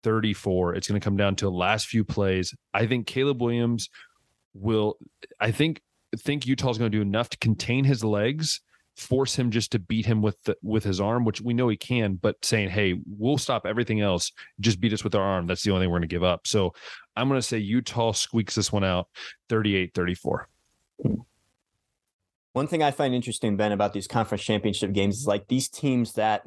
34. 0.03 0.75
It's 0.75 0.87
going 0.87 0.99
to 0.99 1.03
come 1.03 1.17
down 1.17 1.35
to 1.37 1.45
the 1.45 1.51
last 1.51 1.87
few 1.87 2.03
plays. 2.03 2.55
I 2.73 2.87
think 2.87 3.07
Caleb 3.07 3.41
Williams 3.41 3.89
will, 4.53 4.97
I 5.39 5.51
think, 5.51 5.81
think 6.17 6.47
Utah's 6.47 6.77
going 6.77 6.91
to 6.91 6.97
do 6.97 7.01
enough 7.01 7.29
to 7.29 7.37
contain 7.37 7.83
his 7.83 8.03
legs 8.03 8.61
force 8.95 9.35
him 9.35 9.51
just 9.51 9.71
to 9.71 9.79
beat 9.79 10.05
him 10.05 10.21
with 10.21 10.41
the, 10.43 10.55
with 10.61 10.83
his 10.83 10.99
arm, 10.99 11.25
which 11.25 11.41
we 11.41 11.53
know 11.53 11.69
he 11.69 11.77
can, 11.77 12.15
but 12.15 12.43
saying, 12.43 12.69
"Hey, 12.69 12.99
we'll 13.17 13.37
stop 13.37 13.65
everything 13.65 14.01
else, 14.01 14.31
just 14.59 14.79
beat 14.79 14.93
us 14.93 15.03
with 15.03 15.15
our 15.15 15.23
arm." 15.23 15.47
That's 15.47 15.63
the 15.63 15.71
only 15.71 15.83
thing 15.83 15.91
we're 15.91 15.99
going 15.99 16.09
to 16.09 16.15
give 16.15 16.23
up. 16.23 16.47
So 16.47 16.73
I'm 17.15 17.27
going 17.27 17.39
to 17.39 17.47
say 17.47 17.57
Utah 17.57 18.11
squeaks 18.11 18.55
this 18.55 18.71
one 18.71 18.83
out, 18.83 19.07
38-34. 19.49 20.45
One 22.53 22.67
thing 22.67 22.83
I 22.83 22.91
find 22.91 23.15
interesting, 23.15 23.55
Ben, 23.55 23.71
about 23.71 23.93
these 23.93 24.07
conference 24.07 24.43
championship 24.43 24.91
games 24.91 25.19
is 25.19 25.27
like 25.27 25.47
these 25.47 25.69
teams 25.69 26.13
that 26.13 26.43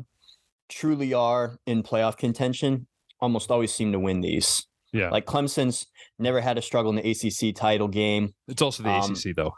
truly 0.68 1.14
are 1.14 1.59
in 1.66 1.82
playoff 1.82 2.18
contention 2.18 2.86
almost 3.20 3.51
always 3.51 3.72
seem 3.72 3.92
to 3.92 3.99
win 3.99 4.20
these. 4.20 4.66
Yeah. 4.95 5.11
Like 5.11 5.26
Clemson's 5.26 5.86
never 6.18 6.40
had 6.40 6.57
a 6.57 6.62
struggle 6.62 6.97
in 6.97 6.97
the 6.97 7.11
ACC 7.11 7.55
title 7.55 7.88
game. 7.88 8.32
It's 8.49 8.62
also 8.62 8.82
the 8.84 8.90
Um, 8.90 9.12
ACC 9.12 9.34
though. 9.36 9.53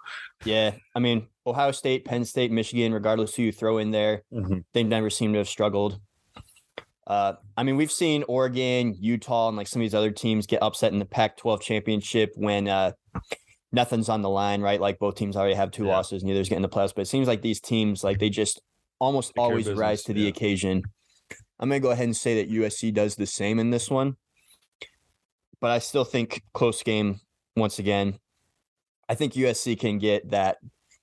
Yeah. 0.44 0.72
I 0.94 0.98
mean, 0.98 1.28
Ohio 1.46 1.70
State, 1.72 2.04
Penn 2.06 2.24
State, 2.24 2.50
Michigan, 2.50 2.92
regardless 2.92 3.34
who 3.34 3.42
you 3.44 3.52
throw 3.52 3.78
in 3.78 3.90
there, 3.90 4.22
they 4.72 4.82
never 4.82 5.10
seem 5.10 5.32
to 5.34 5.38
have 5.38 5.48
struggled. 5.48 6.00
Uh, 7.06 7.34
I 7.56 7.62
mean, 7.62 7.76
we've 7.76 7.92
seen 7.92 8.24
Oregon, 8.26 8.96
Utah, 8.98 9.48
and 9.48 9.56
like 9.56 9.68
some 9.68 9.80
of 9.80 9.84
these 9.84 9.94
other 9.94 10.10
teams 10.10 10.46
get 10.46 10.62
upset 10.62 10.92
in 10.92 10.98
the 10.98 11.04
Pac 11.04 11.36
12 11.36 11.60
championship 11.60 12.32
when 12.34 12.66
uh, 12.66 12.92
nothing's 13.72 14.08
on 14.08 14.22
the 14.22 14.28
line, 14.30 14.60
right? 14.60 14.80
Like 14.80 14.98
both 14.98 15.14
teams 15.14 15.36
already 15.36 15.54
have 15.54 15.70
two 15.70 15.84
Yeah. 15.84 15.92
losses, 15.96 16.24
neither's 16.24 16.48
getting 16.48 16.62
the 16.62 16.68
playoffs. 16.68 16.94
But 16.94 17.02
it 17.02 17.08
seems 17.08 17.28
like 17.28 17.42
these 17.42 17.60
teams, 17.60 18.02
like 18.02 18.18
they 18.18 18.28
just 18.30 18.60
almost 18.98 19.34
Take 19.36 19.42
always 19.42 19.70
rise 19.70 20.02
to 20.04 20.14
the 20.14 20.22
yeah. 20.22 20.28
occasion. 20.30 20.82
I'm 21.60 21.68
going 21.68 21.80
to 21.80 21.86
go 21.86 21.92
ahead 21.92 22.04
and 22.06 22.16
say 22.16 22.42
that 22.42 22.50
USC 22.50 22.92
does 22.92 23.14
the 23.16 23.26
same 23.26 23.58
in 23.58 23.70
this 23.70 23.88
one. 23.90 24.16
But 25.60 25.70
I 25.70 25.78
still 25.78 26.04
think 26.04 26.42
close 26.52 26.82
game 26.82 27.20
once 27.56 27.78
again. 27.78 28.18
I 29.08 29.14
think 29.14 29.34
USC 29.34 29.78
can 29.78 29.98
get 29.98 30.30
that 30.30 30.58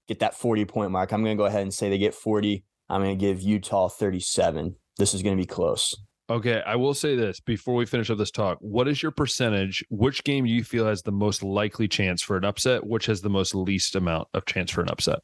get 0.08 0.20
that 0.20 0.36
40 0.36 0.66
point 0.66 0.92
mark. 0.92 1.12
I'm 1.12 1.24
going 1.24 1.38
to 1.38 1.42
go 1.42 1.46
ahead 1.46 1.62
and 1.62 1.74
say 1.74 1.90
they 1.90 1.98
get 1.98 2.14
40. 2.14 2.64
I'm 2.90 3.02
going 3.02 3.18
to 3.18 3.20
give 3.20 3.42
Utah 3.42 3.88
37. 3.88 4.76
This 4.98 5.14
is 5.14 5.24
going 5.24 5.36
to 5.36 5.42
be 5.42 5.48
close. 5.48 5.96
Okay, 6.30 6.62
I 6.66 6.76
will 6.76 6.94
say 6.94 7.16
this 7.16 7.40
before 7.40 7.76
we 7.76 7.86
finish 7.86 8.10
up 8.10 8.18
this 8.18 8.32
talk. 8.32 8.58
What 8.62 8.88
is 8.88 9.04
your 9.04 9.12
percentage? 9.12 9.84
Which 9.90 10.24
game 10.24 10.46
do 10.46 10.52
you 10.52 10.64
feel 10.64 10.86
has 10.86 11.02
the 11.02 11.12
most 11.12 11.44
likely 11.44 11.88
chance 11.88 12.22
for 12.22 12.38
an 12.38 12.46
upset? 12.46 12.86
Which 12.86 13.08
has 13.08 13.22
the 13.22 13.30
most 13.30 13.54
least 13.54 13.96
amount 13.96 14.30
of 14.34 14.46
chance 14.46 14.72
for 14.72 14.82
an 14.82 14.90
upset? 14.90 15.20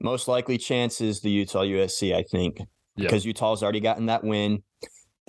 Most 0.00 0.26
likely 0.28 0.58
chance 0.58 1.00
is 1.00 1.20
the 1.20 1.30
Utah 1.30 1.62
USC, 1.62 2.14
I 2.14 2.22
think, 2.22 2.60
because 2.96 3.24
Utah's 3.24 3.62
already 3.62 3.80
gotten 3.80 4.06
that 4.06 4.24
win. 4.24 4.62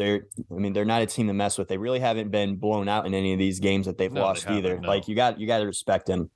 They're, 0.01 0.25
I 0.49 0.55
mean, 0.55 0.73
they're 0.73 0.83
not 0.83 1.03
a 1.03 1.05
team 1.05 1.27
to 1.27 1.33
mess 1.33 1.59
with. 1.59 1.67
They 1.67 1.77
really 1.77 1.99
haven't 1.99 2.31
been 2.31 2.55
blown 2.55 2.89
out 2.89 3.05
in 3.05 3.13
any 3.13 3.33
of 3.33 3.37
these 3.37 3.59
games 3.59 3.85
that 3.85 3.99
they've 3.99 4.11
No, 4.11 4.21
they 4.21 4.25
lost 4.25 4.49
either. 4.49 4.79
no. 4.79 4.87
Like 4.87 5.07
you 5.07 5.13
got, 5.13 5.39
you 5.39 5.45
got 5.45 5.59
to 5.59 5.65
respect 5.67 6.07
them. 6.07 6.31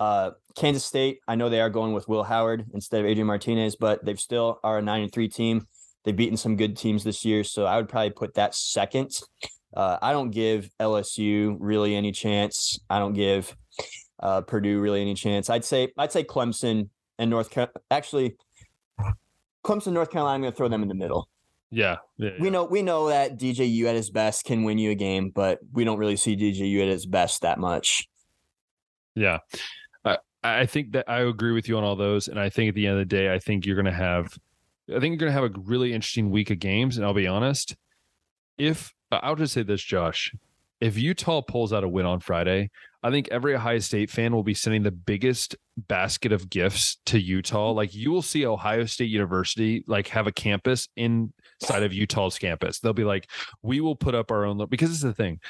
Uh, 0.00 0.32
Kansas 0.56 0.84
State, 0.84 1.20
I 1.28 1.36
know 1.36 1.48
they 1.48 1.60
are 1.60 1.70
going 1.70 1.92
with 1.92 2.08
Will 2.08 2.24
Howard 2.24 2.64
instead 2.74 2.98
of 2.98 3.06
Adrian 3.06 3.28
Martinez, 3.28 3.76
but 3.76 4.04
they've 4.04 4.18
still 4.18 4.58
are 4.64 4.78
a 4.78 4.82
nine 4.82 5.02
and 5.02 5.12
three 5.12 5.28
team. 5.28 5.68
They've 6.04 6.16
beaten 6.16 6.36
some 6.36 6.56
good 6.56 6.76
teams 6.76 7.04
this 7.04 7.24
year, 7.24 7.44
so 7.44 7.66
I 7.66 7.76
would 7.76 7.88
probably 7.88 8.10
put 8.10 8.34
that 8.34 8.56
second. 8.56 9.20
Uh, 9.76 9.98
I 10.02 10.10
don't 10.10 10.30
give 10.30 10.68
LSU 10.80 11.56
really 11.60 11.94
any 11.94 12.10
chance. 12.10 12.80
I 12.90 12.98
don't 12.98 13.12
give 13.12 13.56
uh, 14.18 14.40
Purdue 14.40 14.80
really 14.80 15.00
any 15.02 15.14
chance. 15.14 15.48
I'd 15.48 15.64
say 15.64 15.92
I'd 15.96 16.10
say 16.10 16.24
Clemson 16.24 16.88
and 17.18 17.30
North 17.30 17.50
Carolina. 17.50 17.78
Actually, 17.92 18.36
Clemson, 19.64 19.92
North 19.92 20.10
Carolina. 20.10 20.34
I'm 20.34 20.40
going 20.40 20.52
to 20.52 20.56
throw 20.56 20.68
them 20.68 20.82
in 20.82 20.88
the 20.88 20.94
middle. 20.94 21.28
Yeah, 21.70 21.96
yeah, 22.16 22.30
We 22.40 22.48
know 22.48 22.64
we 22.64 22.82
know 22.82 23.08
that 23.08 23.38
DJU 23.38 23.84
at 23.84 23.94
his 23.94 24.10
best 24.10 24.44
can 24.44 24.64
win 24.64 24.78
you 24.78 24.90
a 24.90 24.94
game, 24.94 25.30
but 25.30 25.58
we 25.72 25.84
don't 25.84 25.98
really 25.98 26.16
see 26.16 26.36
DJU 26.36 26.82
at 26.82 26.88
his 26.88 27.04
best 27.04 27.42
that 27.42 27.58
much. 27.58 28.08
yeah. 29.14 29.38
I 30.04 30.18
I 30.42 30.66
think 30.66 30.92
that 30.92 31.04
I 31.08 31.20
agree 31.20 31.52
with 31.52 31.68
you 31.68 31.76
on 31.76 31.84
all 31.84 31.96
those, 31.96 32.28
and 32.28 32.40
I 32.40 32.48
think 32.48 32.70
at 32.70 32.74
the 32.74 32.86
end 32.86 32.94
of 32.94 33.00
the 33.00 33.16
day, 33.16 33.32
I 33.32 33.38
think 33.38 33.66
you're 33.66 33.76
to 33.84 33.92
have, 33.92 34.38
I 34.94 34.98
think 34.98 35.20
you're 35.20 35.28
to 35.28 35.32
have 35.32 35.44
a 35.44 35.50
really 35.58 35.92
interesting 35.92 36.30
week 36.30 36.50
of 36.50 36.58
games. 36.58 36.96
And 36.96 37.04
I'll 37.04 37.14
be 37.14 37.26
honest, 37.26 37.76
if 38.56 38.94
I'll 39.10 39.36
just 39.36 39.52
say 39.52 39.62
this, 39.62 39.82
Josh, 39.82 40.34
if 40.80 40.96
Utah 40.96 41.42
pulls 41.42 41.72
out 41.72 41.84
a 41.84 41.88
win 41.88 42.06
on 42.06 42.20
Friday, 42.20 42.70
I 43.02 43.10
think 43.10 43.28
every 43.28 43.54
Ohio 43.54 43.78
State 43.78 44.10
fan 44.10 44.34
will 44.34 44.42
be 44.42 44.54
sending 44.54 44.82
the 44.82 44.90
biggest 44.90 45.56
basket 45.76 46.32
of 46.32 46.50
gifts 46.50 46.96
to 47.06 47.20
Utah. 47.20 47.70
Like 47.70 47.94
you 47.94 48.10
will 48.10 48.22
see 48.22 48.44
Ohio 48.44 48.86
State 48.86 49.10
University 49.10 49.84
like 49.86 50.08
have 50.08 50.26
a 50.26 50.32
campus 50.32 50.88
inside 50.96 51.82
of 51.82 51.92
Utah's 51.92 52.38
campus. 52.38 52.80
They'll 52.80 52.92
be 52.92 53.04
like, 53.04 53.30
we 53.62 53.80
will 53.80 53.94
put 53.94 54.14
up 54.14 54.30
our 54.30 54.44
own 54.44 54.64
because 54.68 54.90
is 54.90 55.00
the 55.00 55.14
thing. 55.14 55.40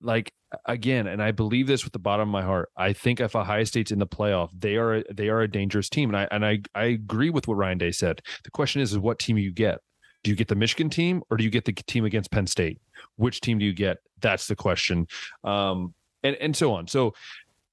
Like 0.00 0.32
again, 0.66 1.06
and 1.06 1.22
I 1.22 1.30
believe 1.30 1.66
this 1.66 1.84
with 1.84 1.92
the 1.92 1.98
bottom 1.98 2.28
of 2.28 2.32
my 2.32 2.42
heart. 2.42 2.70
I 2.76 2.92
think 2.92 3.20
if 3.20 3.36
Ohio 3.36 3.64
State's 3.64 3.92
in 3.92 4.00
the 4.00 4.06
playoff, 4.06 4.50
they 4.58 4.76
are 4.76 5.04
they 5.04 5.28
are 5.28 5.40
a 5.40 5.50
dangerous 5.50 5.88
team, 5.88 6.10
and 6.10 6.16
I 6.16 6.28
and 6.30 6.44
I 6.44 6.60
I 6.74 6.84
agree 6.86 7.30
with 7.30 7.46
what 7.46 7.56
Ryan 7.56 7.78
Day 7.78 7.92
said. 7.92 8.22
The 8.42 8.50
question 8.50 8.82
is, 8.82 8.92
is 8.92 8.98
what 8.98 9.18
team 9.18 9.38
you 9.38 9.52
get? 9.52 9.80
Do 10.24 10.30
you 10.30 10.36
get 10.36 10.48
the 10.48 10.54
Michigan 10.56 10.90
team 10.90 11.22
or 11.30 11.36
do 11.36 11.44
you 11.44 11.50
get 11.50 11.66
the 11.66 11.72
team 11.72 12.04
against 12.04 12.30
Penn 12.30 12.46
State? 12.46 12.80
Which 13.16 13.40
team 13.40 13.58
do 13.58 13.64
you 13.64 13.74
get? 13.74 13.98
That's 14.20 14.48
the 14.48 14.56
question, 14.56 15.06
um, 15.44 15.94
and 16.24 16.34
and 16.36 16.56
so 16.56 16.72
on. 16.72 16.88
So 16.88 17.14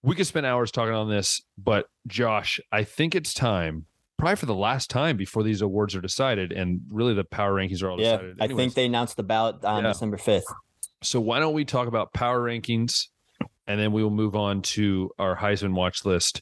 we 0.03 0.15
could 0.15 0.27
spend 0.27 0.45
hours 0.45 0.69
talking 0.69 0.93
on 0.93 1.09
this, 1.09 1.41
but 1.57 1.87
Josh, 2.07 2.59
I 2.71 2.83
think 2.83 3.15
it's 3.15 3.33
time. 3.33 3.85
Probably 4.17 4.35
for 4.35 4.45
the 4.45 4.53
last 4.53 4.89
time 4.89 5.17
before 5.17 5.41
these 5.43 5.61
awards 5.61 5.95
are 5.95 6.01
decided, 6.01 6.51
and 6.51 6.81
really 6.91 7.13
the 7.13 7.23
power 7.23 7.53
rankings 7.53 7.81
are 7.81 7.89
all 7.89 7.99
Yeah, 7.99 8.17
decided. 8.17 8.37
I 8.41 8.47
think 8.47 8.73
they 8.73 8.85
announced 8.85 9.15
the 9.17 9.23
ballot 9.23 9.63
on 9.63 9.83
Yeah. 9.83 9.93
December 9.93 10.17
fifth. 10.17 10.45
So 11.01 11.19
why 11.21 11.39
don't 11.39 11.53
we 11.53 11.65
talk 11.65 11.87
about 11.87 12.13
power 12.13 12.41
rankings, 12.41 13.07
and 13.65 13.79
then 13.79 13.93
we 13.93 14.03
will 14.03 14.11
move 14.11 14.35
on 14.35 14.61
to 14.63 15.09
our 15.17 15.37
Heisman 15.37 15.73
watch 15.73 16.03
list, 16.05 16.41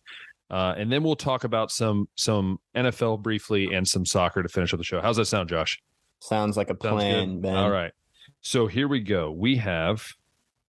uh, 0.49 0.73
and 0.75 0.91
then 0.91 1.03
we'll 1.03 1.15
talk 1.15 1.43
about 1.43 1.71
some 1.71 2.09
some 2.15 2.57
NFL 2.75 3.21
briefly 3.21 3.73
and 3.73 3.87
some 3.87 4.05
soccer 4.05 4.41
to 4.41 4.49
finish 4.49 4.73
up 4.73 4.79
the 4.79 4.83
show. 4.83 4.99
How's 4.99 5.17
that 5.17 5.25
sound, 5.25 5.47
Josh? 5.49 5.79
Sounds 6.19 6.57
like 6.57 6.69
a 6.69 6.75
plan. 6.75 7.41
Ben. 7.41 7.55
All 7.55 7.71
right. 7.71 7.91
So 8.41 8.67
here 8.67 8.87
we 8.87 8.99
go. 9.01 9.31
We 9.31 9.57
have. 9.57 10.05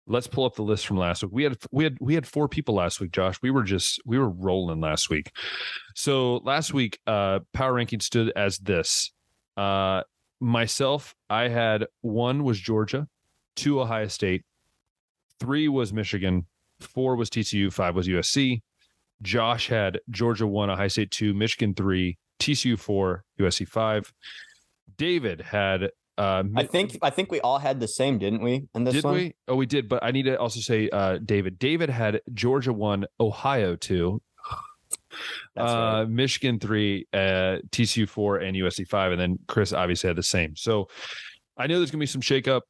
Let's 0.08 0.26
pull 0.26 0.46
up 0.46 0.56
the 0.56 0.64
list 0.64 0.88
from 0.88 0.98
last 0.98 1.22
week. 1.22 1.32
We 1.32 1.44
had 1.44 1.58
we 1.72 1.84
had 1.84 1.98
we 2.00 2.16
had 2.16 2.26
four 2.26 2.48
people 2.48 2.76
last 2.76 3.00
week, 3.00 3.12
Josh. 3.12 3.40
We 3.44 3.52
were 3.52 3.64
just 3.64 4.02
we 4.06 4.18
were 4.18 4.30
rolling 4.30 4.82
last 4.82 5.10
week. 5.10 5.32
So 5.94 6.38
last 6.38 6.74
week, 6.74 6.98
uh, 7.06 7.40
power 7.54 7.74
ranking 7.74 8.00
stood 8.00 8.32
as 8.36 8.58
this. 8.58 9.12
Uh, 9.56 10.02
myself, 10.40 11.14
I 11.30 11.48
had 11.48 11.86
one 12.02 12.44
was 12.44 12.60
Georgia, 12.60 13.08
two 13.56 13.82
Ohio 13.82 14.08
State, 14.08 14.44
three 15.40 15.68
was 15.68 15.94
Michigan, 15.94 16.48
four 16.80 17.16
was 17.16 17.30
TCU, 17.30 17.72
five 17.72 17.96
was 17.96 18.08
USC. 18.08 18.62
Josh 19.22 19.68
had 19.68 20.00
Georgia 20.10 20.48
one, 20.48 20.70
Ohio 20.72 20.88
State 20.88 21.12
two, 21.12 21.34
Michigan 21.34 21.76
three, 21.76 22.18
TCU 22.40 22.80
four, 22.80 23.24
USC 23.40 23.68
five. 23.68 24.12
David 25.00 25.42
had 25.42 25.90
uh, 26.20 26.44
I 26.58 26.66
think 26.66 26.98
I 27.02 27.10
think 27.10 27.32
we 27.32 27.40
all 27.40 27.60
had 27.60 27.80
the 27.80 27.88
same, 27.88 28.20
didn't 28.20 28.44
we? 28.44 28.68
In 28.76 28.84
this 28.84 28.96
did 28.96 29.04
one, 29.06 29.14
we? 29.14 29.36
Oh, 29.48 29.56
we 29.56 29.66
did. 29.66 29.88
But 29.88 30.04
I 30.04 30.12
need 30.12 30.24
to 30.24 30.38
also 30.38 30.60
say, 30.60 30.90
uh, 30.90 31.18
David. 31.24 31.58
David 31.58 31.90
had 31.90 32.20
Georgia 32.34 32.74
one, 32.74 33.06
Ohio 33.22 33.78
two, 33.78 34.22
uh, 35.58 35.64
right. 35.64 36.04
Michigan 36.10 36.60
three, 36.60 37.08
uh, 37.14 37.64
TCU 37.70 38.08
four, 38.08 38.38
and 38.38 38.56
USC 38.58 38.86
five, 38.86 39.14
and 39.14 39.20
then 39.22 39.40
Chris 39.48 39.72
obviously 39.72 40.10
had 40.10 40.18
the 40.18 40.24
same. 40.24 40.58
So 40.58 40.90
I 41.58 41.68
know 41.68 41.78
there's 41.78 41.90
gonna 41.90 42.02
be 42.02 42.06
some 42.06 42.22
shakeup. 42.22 42.62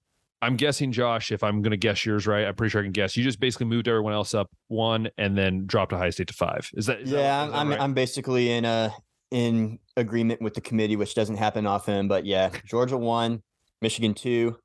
I'm 0.44 0.56
guessing, 0.56 0.92
Josh, 0.92 1.32
if 1.32 1.44
I'm 1.44 1.64
gonna 1.64 1.76
guess 1.76 2.06
yours 2.06 2.28
right, 2.28 2.46
I'm 2.46 2.54
pretty 2.54 2.70
sure 2.70 2.82
I 2.82 2.84
can 2.84 2.92
guess. 2.92 3.18
You 3.18 3.24
just 3.24 3.40
basically 3.40 3.66
moved 3.66 3.88
everyone 3.88 4.14
else 4.14 4.36
up 4.36 4.52
one, 4.68 5.10
and 5.18 5.36
then 5.36 5.66
dropped 5.66 5.92
Ohio 5.92 6.12
State 6.12 6.28
to 6.28 6.36
five. 6.36 6.70
Is 6.76 6.86
that? 6.86 7.00
Is 7.02 7.10
that- 7.10 7.18
yeah, 7.18 7.46
is 7.46 7.52
that 7.52 7.58
I'm 7.58 7.70
right? 7.70 7.82
I'm 7.82 7.96
basically 7.96 8.52
in 8.52 8.64
a 8.66 8.94
in 9.32 9.80
agreement 9.96 10.42
with 10.42 10.54
the 10.54 10.62
committee, 10.62 10.96
which 10.96 11.14
doesn't 11.16 11.38
happen 11.38 11.66
often. 11.68 12.08
But 12.08 12.26
yeah, 12.26 12.50
Georgia 12.66 12.98
one, 12.98 13.42
Michigan 13.82 14.14
two, 14.14 14.58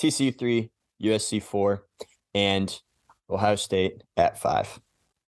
TCU 0.00 0.36
three, 0.38 0.70
USC 1.02 1.42
four, 1.42 1.84
and 2.34 2.80
Ohio 3.30 3.56
State 3.56 4.02
at 4.16 4.38
five. 4.38 4.80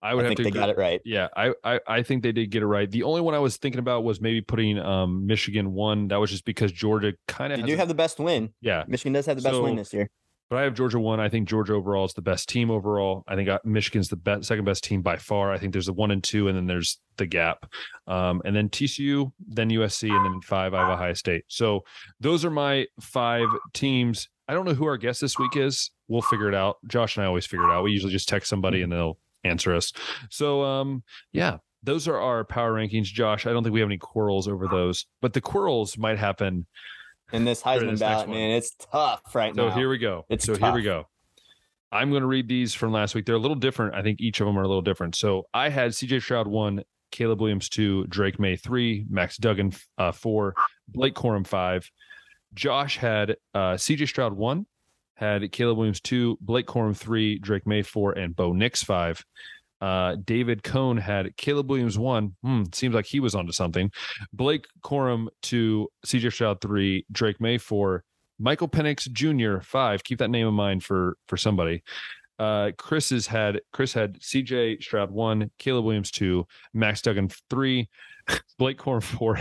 I 0.02 0.12
I, 0.12 0.14
would 0.14 0.24
have 0.24 0.30
think 0.30 0.36
to 0.38 0.42
they 0.44 0.48
agree. 0.48 0.60
got 0.60 0.68
it 0.70 0.78
right. 0.78 1.00
Yeah, 1.04 1.28
I, 1.36 1.52
I 1.62 1.80
I 1.86 2.02
think 2.02 2.22
they 2.22 2.32
did 2.32 2.50
get 2.50 2.62
it 2.62 2.66
right. 2.66 2.90
The 2.90 3.02
only 3.02 3.20
one 3.20 3.34
I 3.34 3.38
was 3.38 3.58
thinking 3.58 3.78
about 3.78 4.02
was 4.02 4.18
maybe 4.20 4.40
putting 4.40 4.78
um 4.78 5.26
Michigan 5.26 5.72
one. 5.74 6.08
That 6.08 6.16
was 6.16 6.30
just 6.30 6.44
because 6.46 6.72
Georgia 6.72 7.12
kind 7.28 7.52
of 7.52 7.60
They 7.60 7.66
do 7.66 7.76
have 7.76 7.88
the 7.88 7.94
best 7.94 8.18
win. 8.18 8.54
yeah. 8.62 8.84
Michigan 8.88 9.12
does 9.12 9.26
have 9.26 9.36
the 9.36 9.42
best 9.42 9.54
So- 9.56 9.62
win 9.62 9.76
this 9.76 9.92
year. 9.92 10.08
But 10.50 10.58
I 10.58 10.62
have 10.62 10.74
Georgia 10.74 10.98
one. 10.98 11.20
I 11.20 11.28
think 11.28 11.48
Georgia 11.48 11.74
overall 11.74 12.04
is 12.04 12.12
the 12.12 12.22
best 12.22 12.48
team 12.48 12.72
overall. 12.72 13.22
I 13.28 13.36
think 13.36 13.48
uh, 13.48 13.60
Michigan's 13.64 14.08
the 14.08 14.16
best, 14.16 14.48
second 14.48 14.64
best 14.64 14.82
team 14.82 15.00
by 15.00 15.16
far. 15.16 15.52
I 15.52 15.58
think 15.58 15.72
there's 15.72 15.86
a 15.86 15.92
one 15.92 16.10
and 16.10 16.22
two, 16.22 16.48
and 16.48 16.56
then 16.56 16.66
there's 16.66 16.98
the 17.18 17.26
gap. 17.26 17.66
Um, 18.08 18.42
and 18.44 18.54
then 18.54 18.68
TCU, 18.68 19.30
then 19.46 19.70
USC, 19.70 20.10
and 20.10 20.24
then 20.24 20.40
five. 20.40 20.74
I 20.74 20.80
have 20.80 20.88
Ohio 20.88 21.14
State. 21.14 21.44
So 21.46 21.84
those 22.18 22.44
are 22.44 22.50
my 22.50 22.86
five 23.00 23.46
teams. 23.72 24.28
I 24.48 24.54
don't 24.54 24.64
know 24.64 24.74
who 24.74 24.86
our 24.86 24.96
guest 24.96 25.20
this 25.20 25.38
week 25.38 25.56
is. 25.56 25.92
We'll 26.08 26.22
figure 26.22 26.48
it 26.48 26.54
out. 26.56 26.78
Josh 26.88 27.16
and 27.16 27.22
I 27.22 27.28
always 27.28 27.46
figure 27.46 27.68
it 27.68 27.72
out. 27.72 27.84
We 27.84 27.92
usually 27.92 28.12
just 28.12 28.28
text 28.28 28.50
somebody 28.50 28.82
and 28.82 28.90
they'll 28.90 29.18
answer 29.44 29.72
us. 29.72 29.92
So 30.28 30.64
um, 30.64 31.04
yeah, 31.32 31.58
those 31.84 32.08
are 32.08 32.18
our 32.18 32.42
power 32.42 32.74
rankings. 32.74 33.04
Josh, 33.04 33.46
I 33.46 33.52
don't 33.52 33.62
think 33.62 33.72
we 33.72 33.80
have 33.80 33.88
any 33.88 33.98
quarrels 33.98 34.48
over 34.48 34.66
those, 34.66 35.06
but 35.22 35.32
the 35.32 35.40
quarrels 35.40 35.96
might 35.96 36.18
happen 36.18 36.66
And 37.32 37.46
this 37.46 37.62
Heisman 37.62 37.92
is, 37.92 38.00
next 38.00 38.00
ballot, 38.00 38.28
man, 38.28 38.50
it's 38.50 38.74
tough 38.92 39.34
right 39.34 39.54
So 39.54 39.66
now. 39.66 39.70
So 39.70 39.78
here 39.78 39.88
we 39.88 39.98
go. 39.98 40.26
It's 40.28 40.44
so 40.44 40.56
here 40.56 40.72
we 40.72 40.82
go. 40.82 41.06
I'm 41.92 42.10
going 42.10 42.22
to 42.22 42.26
read 42.28 42.48
these 42.48 42.72
from 42.72 42.92
last 42.92 43.14
week. 43.14 43.26
They're 43.26 43.34
a 43.34 43.40
little 43.40 43.56
different. 43.56 43.94
I 43.94 44.02
think 44.02 44.20
each 44.20 44.40
of 44.40 44.46
them 44.46 44.58
are 44.58 44.62
a 44.62 44.68
little 44.68 44.82
different. 44.82 45.16
So 45.16 45.46
I 45.52 45.68
had 45.70 45.90
CJ 45.90 46.22
Stroud 46.22 46.46
one, 46.46 46.84
Caleb 47.10 47.40
Williams 47.40 47.68
two, 47.68 48.06
Drake 48.06 48.38
Maye 48.38 48.56
three, 48.56 49.04
Max 49.08 49.36
Duggan 49.36 49.72
uh, 49.98 50.12
four, 50.12 50.54
Blake 50.88 51.14
Corum 51.14 51.46
five. 51.46 51.90
Josh 52.54 52.96
had 52.96 53.36
uh, 53.54 53.74
CJ 53.74 54.08
Stroud 54.08 54.34
one, 54.34 54.66
had 55.14 55.50
Caleb 55.52 55.78
Williams 55.78 56.00
two, 56.00 56.38
Blake 56.40 56.66
Corum 56.66 56.96
three, 56.96 57.38
Drake 57.38 57.66
Maye 57.66 57.82
four, 57.82 58.12
and 58.12 58.34
Bo 58.34 58.52
Nix 58.52 58.82
five. 58.82 59.24
Uh, 59.80 60.16
David 60.24 60.62
Cohn 60.62 60.96
had 60.96 61.36
Caleb 61.36 61.70
Williams 61.70 61.98
one. 61.98 62.36
Hmm, 62.42 62.64
seems 62.72 62.94
like 62.94 63.06
he 63.06 63.20
was 63.20 63.34
onto 63.34 63.52
something. 63.52 63.90
Blake 64.32 64.66
Corum 64.82 65.28
two, 65.42 65.88
CJ 66.06 66.32
Stroud 66.32 66.60
three, 66.60 67.06
Drake 67.12 67.40
Maye 67.40 67.58
four, 67.58 68.04
Michael 68.38 68.68
Penix 68.68 69.10
Jr. 69.10 69.60
five. 69.62 70.04
Keep 70.04 70.18
that 70.18 70.30
name 70.30 70.46
in 70.46 70.54
mind 70.54 70.84
for 70.84 71.16
for 71.28 71.36
somebody. 71.36 71.82
Uh, 72.38 72.70
Chris 72.78 73.10
has 73.10 73.26
had 73.26 73.60
Chris 73.72 73.92
had 73.92 74.18
CJ 74.20 74.82
Stroud 74.82 75.10
one, 75.10 75.50
Caleb 75.58 75.84
Williams 75.84 76.10
two, 76.10 76.46
Max 76.72 77.02
Duggan 77.02 77.28
three, 77.48 77.88
Blake 78.58 78.78
Corum 78.78 79.02
four. 79.02 79.38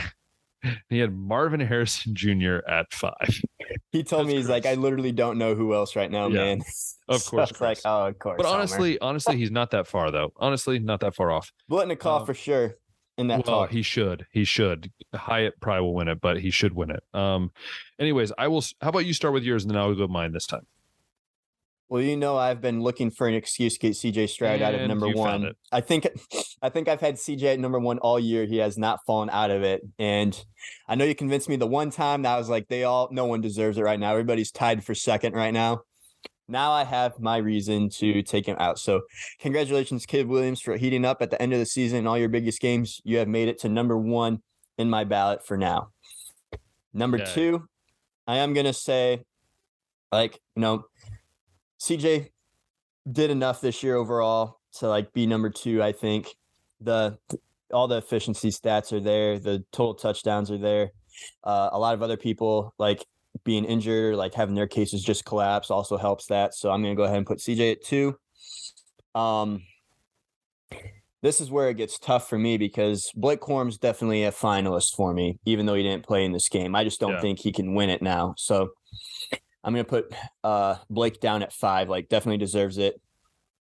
He 0.89 0.99
had 0.99 1.13
Marvin 1.13 1.59
Harrison 1.59 2.15
Jr. 2.15 2.57
at 2.67 2.91
five. 2.91 3.41
He 3.91 4.03
told 4.03 4.25
That's 4.25 4.33
me 4.33 4.37
he's 4.37 4.49
like, 4.49 4.65
I 4.65 4.73
literally 4.75 5.11
don't 5.11 5.37
know 5.37 5.55
who 5.55 5.73
else 5.73 5.95
right 5.95 6.11
now, 6.11 6.27
Yeah. 6.27 6.55
man. 6.55 6.61
Of 7.07 7.25
course, 7.25 7.49
it's 7.49 7.59
like, 7.59 7.79
oh, 7.85 8.05
of 8.05 8.19
course. 8.19 8.37
But 8.37 8.45
Homer. 8.45 8.59
honestly, 8.59 8.99
honestly, 8.99 9.35
he's 9.35 9.49
not 9.49 9.71
that 9.71 9.87
far 9.87 10.11
though. 10.11 10.31
Honestly, 10.37 10.77
not 10.77 10.99
that 10.99 11.15
far 11.15 11.31
off. 11.31 11.51
Biletnikoff 11.67 12.19
um, 12.19 12.25
for 12.27 12.35
sure 12.35 12.75
in 13.17 13.27
that 13.27 13.47
well, 13.47 13.61
talk. 13.61 13.71
he 13.71 13.81
should. 13.81 14.27
He 14.31 14.43
should. 14.43 14.91
Hyatt 15.15 15.59
probably 15.59 15.81
will 15.81 15.95
win 15.95 16.07
it, 16.07 16.21
but 16.21 16.39
he 16.39 16.51
should 16.51 16.75
win 16.75 16.91
it. 16.91 17.03
Um. 17.13 17.51
Anyways, 17.99 18.31
I 18.37 18.47
will. 18.47 18.63
How 18.81 18.89
about 18.89 19.05
you 19.07 19.13
start 19.13 19.33
with 19.33 19.43
yours, 19.43 19.63
and 19.63 19.71
then 19.71 19.77
I'll 19.79 19.93
go 19.95 20.01
with 20.01 20.11
mine 20.11 20.31
this 20.31 20.45
time. 20.45 20.67
Well, 21.89 22.03
you 22.03 22.15
know, 22.15 22.37
I've 22.37 22.61
been 22.61 22.81
looking 22.83 23.09
for 23.09 23.27
an 23.27 23.33
excuse 23.33 23.73
to 23.73 23.79
get 23.79 23.93
CJ 23.93 24.29
Stroud 24.29 24.61
out 24.61 24.75
of 24.75 24.87
number 24.87 25.09
one. 25.09 25.53
I 25.71 25.81
think, 25.81 26.07
I 26.61 26.69
think 26.69 26.87
I've 26.87 27.01
had 27.01 27.15
CJ 27.15 27.53
at 27.53 27.59
number 27.59 27.79
one 27.79 27.99
all 27.99 28.19
year. 28.19 28.45
He 28.45 28.57
has 28.57 28.77
not 28.77 28.99
fallen 29.05 29.29
out 29.29 29.51
of 29.51 29.63
it, 29.63 29.81
and 29.97 30.41
I 30.87 30.95
know 30.95 31.05
you 31.05 31.15
convinced 31.15 31.49
me 31.49 31.55
the 31.55 31.67
one 31.67 31.89
time 31.89 32.23
that 32.23 32.35
I 32.35 32.37
was 32.37 32.49
like, 32.49 32.67
they 32.67 32.83
all, 32.83 33.09
no 33.11 33.25
one 33.25 33.41
deserves 33.41 33.77
it 33.77 33.83
right 33.83 33.99
now. 33.99 34.11
Everybody's 34.11 34.51
tied 34.51 34.83
for 34.83 34.93
second 34.93 35.33
right 35.33 35.53
now. 35.53 35.81
Now 36.47 36.71
I 36.71 36.83
have 36.83 37.19
my 37.19 37.37
reason 37.37 37.89
to 37.89 38.23
take 38.23 38.47
him 38.47 38.57
out. 38.59 38.79
So, 38.79 39.01
congratulations, 39.39 40.05
Kid 40.05 40.27
Williams, 40.27 40.61
for 40.61 40.75
heating 40.75 41.05
up 41.05 41.21
at 41.21 41.29
the 41.29 41.41
end 41.41 41.53
of 41.53 41.59
the 41.59 41.65
season. 41.65 41.99
in 41.99 42.07
All 42.07 42.17
your 42.17 42.29
biggest 42.29 42.59
games, 42.59 42.99
you 43.03 43.19
have 43.19 43.27
made 43.27 43.47
it 43.47 43.59
to 43.59 43.69
number 43.69 43.97
one 43.97 44.41
in 44.77 44.89
my 44.89 45.03
ballot 45.03 45.45
for 45.45 45.57
now. 45.57 45.89
Number 46.91 47.17
Yay. 47.17 47.25
two, 47.25 47.67
I 48.25 48.37
am 48.37 48.53
gonna 48.53 48.73
say, 48.73 49.23
like, 50.11 50.39
you 50.55 50.61
know, 50.61 50.85
CJ 51.79 52.29
did 53.09 53.29
enough 53.29 53.61
this 53.61 53.83
year 53.83 53.95
overall 53.95 54.59
to 54.73 54.87
like 54.87 55.13
be 55.13 55.25
number 55.25 55.49
two. 55.49 55.81
I 55.81 55.91
think 55.91 56.35
the 56.81 57.17
all 57.71 57.87
the 57.87 57.97
efficiency 57.97 58.49
stats 58.49 58.91
are 58.91 58.99
there. 58.99 59.37
The 59.39 59.63
total 59.71 59.93
touchdowns 59.93 60.49
are 60.49 60.57
there. 60.57 60.91
Uh, 61.43 61.69
a 61.71 61.79
lot 61.79 61.93
of 61.93 62.01
other 62.01 62.17
people 62.17 62.73
like 62.79 63.05
being 63.43 63.63
injured 63.65 64.13
or 64.13 64.15
like 64.17 64.33
having 64.33 64.55
their 64.55 64.67
cases 64.67 65.03
just 65.03 65.25
collapse 65.25 65.69
also 65.69 65.97
helps 65.97 66.25
that. 66.27 66.53
So 66.55 66.71
I'm 66.71 66.81
gonna 66.81 66.95
go 66.95 67.03
ahead 67.03 67.17
and 67.17 67.27
put 67.27 67.39
CJ 67.39 67.73
at 67.73 67.83
two. 67.83 68.17
Um, 69.13 69.61
this 71.21 71.41
is 71.41 71.51
where 71.51 71.69
it 71.69 71.75
gets 71.75 71.99
tough 71.99 72.29
for 72.29 72.39
me 72.39 72.57
because 72.57 73.11
Blake 73.15 73.41
Corum's 73.41 73.77
definitely 73.77 74.23
a 74.23 74.31
finalist 74.31 74.95
for 74.95 75.13
me, 75.13 75.37
even 75.45 75.65
though 75.65 75.73
he 75.73 75.83
didn't 75.83 76.05
play 76.05 76.23
in 76.23 76.31
this 76.31 76.47
game. 76.47 76.75
I 76.75 76.83
just 76.85 76.99
don't 76.99 77.11
Yeah. 77.13 77.21
think 77.21 77.39
he 77.39 77.51
can 77.51 77.75
win 77.75 77.89
it 77.89 78.01
now. 78.01 78.33
So 78.37 78.69
I'm 79.63 79.73
gonna 79.73 79.83
put 79.83 80.13
uh 80.43 80.77
Blake 80.89 81.19
down 81.19 81.43
at 81.43 81.51
five, 81.53 81.89
like 81.89 82.07
definitely 82.09 82.37
deserves 82.37 82.77
it. 82.77 82.99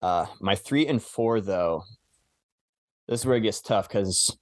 Uh 0.00 0.26
my 0.40 0.54
three 0.56 0.86
and 0.86 1.02
four 1.02 1.40
though, 1.40 1.84
this 3.08 3.20
is 3.20 3.26
where 3.26 3.36
it 3.36 3.42
gets 3.42 3.60
tough 3.60 3.88
because 3.88 4.36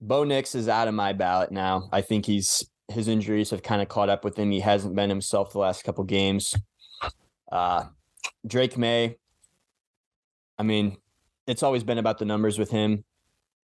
Bo 0.00 0.24
Nix 0.24 0.54
is 0.54 0.68
out 0.68 0.88
of 0.88 0.94
my 0.94 1.12
ballot 1.12 1.50
now. 1.50 1.88
I 1.92 2.00
think 2.00 2.26
he's 2.26 2.68
his 2.88 3.08
injuries 3.08 3.50
have 3.50 3.62
kind 3.62 3.82
of 3.82 3.88
caught 3.88 4.08
up 4.08 4.24
with 4.24 4.38
him. 4.38 4.50
He 4.50 4.60
hasn't 4.60 4.94
been 4.94 5.08
himself 5.08 5.52
the 5.52 5.58
last 5.58 5.84
couple 5.84 6.04
games. 6.04 6.54
Uh 7.50 7.84
Drake 8.46 8.76
Maye. 8.78 9.16
I 10.58 10.62
mean, 10.62 10.96
it's 11.46 11.62
always 11.62 11.84
been 11.84 11.98
about 11.98 12.18
the 12.18 12.24
numbers 12.24 12.58
with 12.58 12.70
him. 12.70 13.04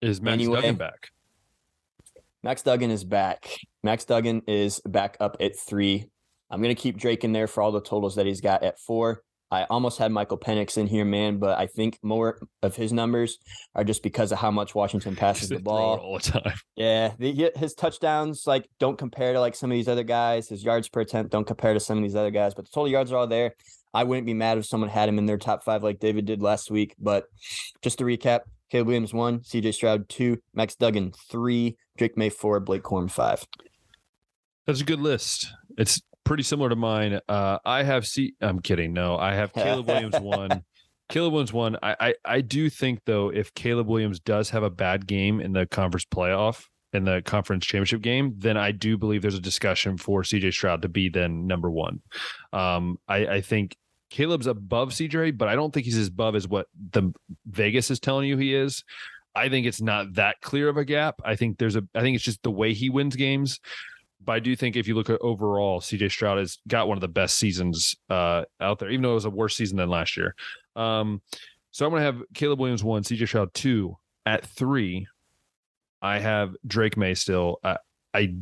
Is 0.01 0.21
Max 0.21 0.35
Anyway. 0.35 0.57
Duggan 0.57 0.77
back? 0.77 1.11
Max 2.43 2.63
Duggan 2.63 2.91
is 2.91 3.05
back. 3.05 3.49
Max 3.83 4.05
Duggan 4.05 4.43
is 4.47 4.81
back 4.81 5.17
up 5.21 5.37
at 5.41 5.59
three. 5.59 6.11
I'm 6.51 6.61
gonna 6.61 6.75
keep 6.75 6.99
Drake 6.99 7.25
in 7.25 7.33
there 7.33 7.47
for 7.47 7.63
all 7.63 7.73
the 7.73 7.81
totals 7.81 8.17
that 8.17 8.27
he's 8.27 8.41
got 8.41 8.63
at 8.63 8.79
four. 8.79 9.23
I 9.55 9.65
almost 9.71 9.99
had 9.99 10.11
Michael 10.11 10.37
Penix 10.39 10.77
in 10.77 10.87
here, 10.89 11.05
man, 11.05 11.39
but 11.39 11.59
I 11.59 11.67
think 11.67 11.99
more 12.03 12.39
of 12.63 12.75
his 12.75 12.93
numbers 12.93 13.39
are 13.75 13.85
just 13.85 14.03
because 14.03 14.33
of 14.33 14.39
how 14.39 14.51
much 14.51 14.75
Washington 14.75 15.15
passes 15.25 15.49
the 15.49 15.61
ball. 15.61 15.99
all 15.99 16.19
the 16.19 16.31
time. 16.33 16.55
Yeah, 16.77 17.13
the, 17.19 17.53
his 17.55 17.73
touchdowns 17.75 18.49
like 18.49 18.69
don't 18.81 18.99
compare 18.99 19.33
to 19.33 19.39
like 19.39 19.55
some 19.55 19.71
of 19.71 19.77
these 19.77 19.87
other 19.87 20.03
guys. 20.03 20.49
His 20.49 20.65
yards 20.65 20.89
per 20.89 21.03
attempt 21.03 21.31
don't 21.31 21.47
compare 21.47 21.73
to 21.73 21.79
some 21.79 21.99
of 21.99 22.03
these 22.03 22.17
other 22.17 22.33
guys, 22.33 22.53
but 22.53 22.65
the 22.65 22.71
total 22.75 22.89
yards 22.89 23.13
are 23.13 23.17
all 23.17 23.27
there. 23.29 23.55
I 23.95 24.03
wouldn't 24.03 24.27
be 24.27 24.35
mad 24.35 24.59
if 24.59 24.67
someone 24.67 24.91
had 24.91 25.09
him 25.09 25.19
in 25.19 25.27
their 25.27 25.39
top 25.39 25.63
five 25.63 25.85
like 25.85 26.01
David 26.01 26.25
did 26.25 26.43
last 26.43 26.73
week. 26.73 26.97
But 26.99 27.27
just 27.81 27.99
to 27.99 28.05
recap, 28.05 28.41
Caleb 28.71 28.89
Williams 28.89 29.15
one, 29.15 29.39
CJ 29.41 29.73
Stroud 29.75 30.09
two, 30.09 30.39
Max 30.53 30.75
Duggan 30.75 31.13
three, 31.31 31.77
Drake 31.97 32.17
Maye 32.17 32.29
four, 32.31 32.59
Blake 32.59 32.83
Corum 32.83 33.09
five. 33.09 33.47
That's 34.67 34.81
a 34.81 34.85
good 34.85 35.01
list. 35.01 35.47
It's 35.79 36.03
pretty 36.25 36.43
similar 36.43 36.69
to 36.69 36.77
mine. 36.77 37.21
Uh, 37.29 37.59
I 37.65 37.83
have 37.83 38.07
C. 38.07 38.35
I'm 38.41 38.61
kidding. 38.61 38.93
No, 38.93 39.17
I 39.17 39.35
have 39.35 39.53
Caleb 39.55 39.87
Williams 39.87 40.19
one. 40.21 40.65
Caleb 41.09 41.33
Williams 41.33 41.53
one. 41.53 41.77
I, 41.83 41.97
I 42.01 42.15
I 42.25 42.41
do 42.41 42.71
think 42.71 43.01
though, 43.05 43.31
if 43.31 43.55
Caleb 43.55 43.87
Williams 43.87 44.21
does 44.21 44.51
have 44.51 44.63
a 44.63 44.71
bad 44.71 45.07
game 45.07 45.41
in 45.41 45.53
the 45.53 45.67
conference 45.67 46.07
playoff 46.07 46.67
in 46.93 47.05
the 47.05 47.23
conference 47.23 47.67
championship 47.67 48.01
game, 48.01 48.35
then 48.39 48.57
I 48.57 48.71
do 48.73 48.97
believe 48.97 49.21
there's 49.21 49.35
a 49.35 49.41
discussion 49.41 49.99
for 49.99 50.23
CJ 50.23 50.53
Stroud 50.53 50.83
to 50.83 50.89
be 50.89 51.09
then 51.09 51.47
number 51.47 51.71
one. 51.71 52.01
Um, 52.53 52.99
I, 53.09 53.27
I 53.27 53.41
think 53.41 53.77
Caleb's 54.11 54.47
above 54.47 54.91
CJ, 54.91 55.37
but 55.37 55.49
I 55.49 55.57
don't 55.57 55.75
think 55.75 55.87
he's 55.87 55.99
as 55.99 56.09
above 56.09 56.37
as 56.37 56.47
what 56.47 56.69
the 56.93 57.13
Vegas 57.47 57.91
is 57.91 57.99
telling 57.99 58.29
you 58.29 58.37
he 58.37 58.55
is. 58.55 58.85
I 59.35 59.49
think 59.49 59.67
it's 59.67 59.81
not 59.81 60.15
that 60.15 60.41
clear 60.41 60.69
of 60.69 60.77
a 60.77 60.85
gap. 60.85 61.21
I 61.25 61.35
think 61.35 61.59
there's 61.59 61.75
a. 61.75 61.83
I 61.95 62.01
think 62.01 62.15
it's 62.15 62.25
just 62.25 62.43
the 62.45 62.51
way 62.51 62.73
he 62.73 62.91
wins 62.91 63.17
games. 63.17 63.59
But 64.25 64.33
I 64.33 64.41
do 64.41 64.57
think 64.57 64.77
if 64.77 64.89
you 64.89 64.95
look 64.95 65.11
at 65.11 65.21
overall, 65.21 65.81
CJ 65.81 66.11
Stroud 66.11 66.39
has 66.39 66.59
got 66.67 66.89
one 66.89 66.97
of 66.97 67.03
the 67.03 67.09
best 67.09 67.39
seasons 67.39 67.95
uh, 68.09 68.45
out 68.61 68.79
there, 68.79 68.91
even 68.91 69.03
though 69.03 69.13
it 69.13 69.15
was 69.15 69.25
a 69.25 69.31
worse 69.31 69.57
season 69.57 69.77
than 69.77 69.89
last 69.89 70.17
year. 70.17 70.35
Um, 70.77 71.21
so 71.71 71.85
I'm 71.85 71.91
going 71.91 72.01
to 72.01 72.07
have 72.07 72.23
Caleb 72.35 72.61
Williams 72.61 72.85
one, 72.85 73.03
CJ 73.03 73.27
Stroud 73.27 73.53
two. 73.55 73.97
At 74.27 74.47
three, 74.47 75.07
I 76.01 76.19
have 76.19 76.55
Drake 76.67 76.97
Maye 76.97 77.15
still. 77.15 77.59
I, 77.63 77.77
I 78.15 78.35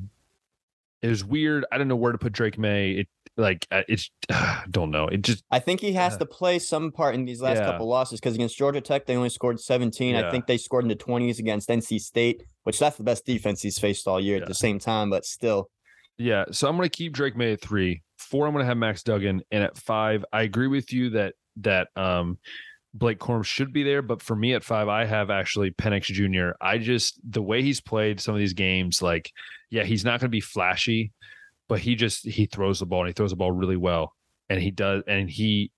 it 1.02 1.08
was 1.08 1.24
weird. 1.24 1.64
I 1.72 1.78
don't 1.78 1.88
know 1.88 1.96
where 1.96 2.12
to 2.12 2.18
put 2.18 2.32
Drake 2.32 2.58
Maye. 2.58 2.92
It 2.92 3.08
like 3.36 3.66
uh, 3.70 3.82
it's 3.88 4.10
don't 4.70 4.90
know. 4.90 5.06
It 5.08 5.22
just 5.22 5.42
I 5.50 5.58
think 5.58 5.80
he 5.80 5.92
has 5.94 6.14
Yeah. 6.14 6.18
to 6.20 6.26
play 6.26 6.58
some 6.58 6.92
part 6.92 7.14
in 7.14 7.24
these 7.24 7.40
last 7.40 7.58
Yeah. 7.58 7.66
couple 7.66 7.88
losses 7.88 8.20
because 8.20 8.34
against 8.34 8.56
Georgia 8.58 8.80
Tech 8.80 9.06
they 9.06 9.16
only 9.16 9.28
scored 9.30 9.58
17. 9.60 10.14
Yeah. 10.14 10.28
I 10.28 10.30
think 10.30 10.46
they 10.46 10.56
scored 10.58 10.84
in 10.84 10.88
the 10.88 10.96
20s 10.96 11.38
against 11.38 11.68
NC 11.68 11.98
State, 12.00 12.42
which 12.64 12.78
that's 12.78 12.96
the 12.96 13.04
best 13.04 13.24
defense 13.26 13.62
he's 13.62 13.78
faced 13.78 14.06
all 14.06 14.20
year 14.20 14.36
Yeah. 14.36 14.42
at 14.42 14.48
the 14.48 14.54
same 14.54 14.78
time, 14.78 15.10
but 15.10 15.24
still. 15.24 15.70
Yeah, 16.18 16.44
so 16.52 16.68
I'm 16.68 16.76
going 16.76 16.88
to 16.88 16.94
keep 16.96 17.14
Drake 17.14 17.36
Maye 17.36 17.54
at 17.54 17.62
three. 17.62 18.02
Four, 18.18 18.46
I'm 18.46 18.52
going 18.52 18.62
to 18.62 18.66
have 18.68 18.76
Max 18.76 19.02
Duggan, 19.02 19.40
and 19.50 19.64
at 19.64 19.76
five, 19.78 20.24
I 20.32 20.42
agree 20.42 20.68
with 20.68 20.92
you 20.92 21.10
that 21.10 21.34
that 21.56 21.88
um, 21.96 22.38
Blake 22.94 23.18
Corum 23.18 23.42
should 23.44 23.72
be 23.72 23.82
there, 23.82 24.02
but 24.02 24.20
for 24.22 24.36
me 24.36 24.52
at 24.52 24.62
five, 24.62 24.88
I 24.88 25.06
have 25.06 25.30
actually 25.30 25.70
Penix 25.72 26.04
Jr. 26.04 26.50
I 26.60 26.76
just 26.78 27.18
the 27.28 27.42
way 27.42 27.62
he's 27.62 27.80
played 27.80 28.20
some 28.20 28.34
of 28.34 28.38
these 28.38 28.52
games, 28.52 29.00
like 29.02 29.30
yeah, 29.70 29.84
he's 29.84 30.04
not 30.04 30.20
going 30.20 30.28
to 30.28 30.36
be 30.36 30.40
flashy, 30.42 31.12
but 31.68 31.80
he 31.80 31.94
just 31.94 32.26
he 32.26 32.46
throws 32.46 32.80
the 32.80 32.86
ball 32.86 33.00
and 33.00 33.08
he 33.08 33.12
throws 33.12 33.30
the 33.30 33.36
ball 33.36 33.52
really 33.52 33.76
well, 33.76 34.14
and 34.48 34.60
he 34.60 34.70
does, 34.70 35.02
and 35.06 35.30
he 35.30 35.72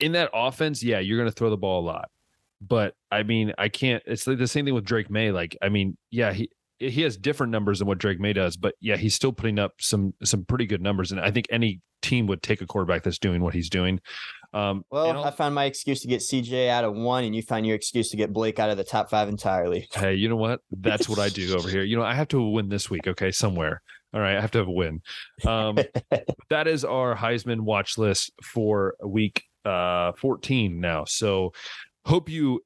in 0.00 0.12
that 0.12 0.30
offense, 0.34 0.82
yeah, 0.82 0.98
you're 0.98 1.18
going 1.18 1.30
to 1.30 1.34
throw 1.34 1.50
the 1.50 1.56
ball 1.56 1.80
a 1.80 1.86
lot, 1.86 2.10
but 2.60 2.94
I 3.10 3.22
mean, 3.22 3.52
I 3.58 3.68
can't. 3.68 4.02
It's 4.06 4.26
like 4.26 4.38
the 4.38 4.48
same 4.48 4.64
thing 4.64 4.74
with 4.74 4.84
Drake 4.84 5.10
Maye. 5.10 5.30
Like, 5.30 5.56
I 5.62 5.68
mean, 5.68 5.96
yeah, 6.10 6.32
he 6.32 6.50
he 6.78 7.02
has 7.02 7.16
different 7.16 7.52
numbers 7.52 7.78
than 7.78 7.88
what 7.88 7.98
Drake 7.98 8.20
Maye 8.20 8.32
does, 8.32 8.56
but 8.56 8.74
yeah, 8.80 8.96
he's 8.96 9.14
still 9.14 9.32
putting 9.32 9.58
up 9.58 9.74
some 9.80 10.14
some 10.22 10.44
pretty 10.44 10.66
good 10.66 10.82
numbers, 10.82 11.12
and 11.12 11.20
I 11.20 11.30
think 11.30 11.46
any 11.50 11.80
team 12.02 12.26
would 12.26 12.42
take 12.42 12.60
a 12.60 12.66
quarterback 12.66 13.02
that's 13.02 13.18
doing 13.18 13.40
what 13.42 13.54
he's 13.54 13.70
doing. 13.70 14.00
Um, 14.52 14.84
Well, 14.90 15.24
I 15.24 15.30
found 15.30 15.54
my 15.54 15.64
excuse 15.64 16.02
to 16.02 16.08
get 16.08 16.20
CJ 16.20 16.68
out 16.68 16.84
of 16.84 16.94
one, 16.94 17.24
and 17.24 17.34
you 17.34 17.42
found 17.42 17.66
your 17.66 17.74
excuse 17.74 18.10
to 18.10 18.16
get 18.16 18.32
Blake 18.32 18.58
out 18.58 18.70
of 18.70 18.76
the 18.76 18.84
top 18.84 19.10
five 19.10 19.28
entirely. 19.28 19.88
hey, 19.92 20.14
you 20.14 20.28
know 20.28 20.36
what? 20.36 20.60
That's 20.70 21.08
what 21.08 21.18
I 21.18 21.28
do 21.28 21.56
over 21.56 21.68
here. 21.68 21.82
You 21.82 21.96
know, 21.96 22.02
I 22.04 22.14
have 22.14 22.28
to 22.28 22.40
win 22.40 22.68
this 22.68 22.90
week, 22.90 23.06
okay, 23.08 23.30
somewhere. 23.30 23.82
All 24.14 24.20
right, 24.20 24.36
I 24.36 24.40
have 24.40 24.52
to 24.52 24.58
have 24.58 24.68
a 24.68 24.72
win. 24.72 25.02
Um, 25.44 25.78
that 26.48 26.68
is 26.68 26.84
our 26.84 27.16
Heisman 27.16 27.60
watch 27.60 27.98
list 27.98 28.32
for 28.42 28.94
week 29.04 29.42
uh 29.64 30.12
14 30.18 30.78
now. 30.78 31.04
So 31.04 31.52
hope 32.04 32.28
you 32.28 32.60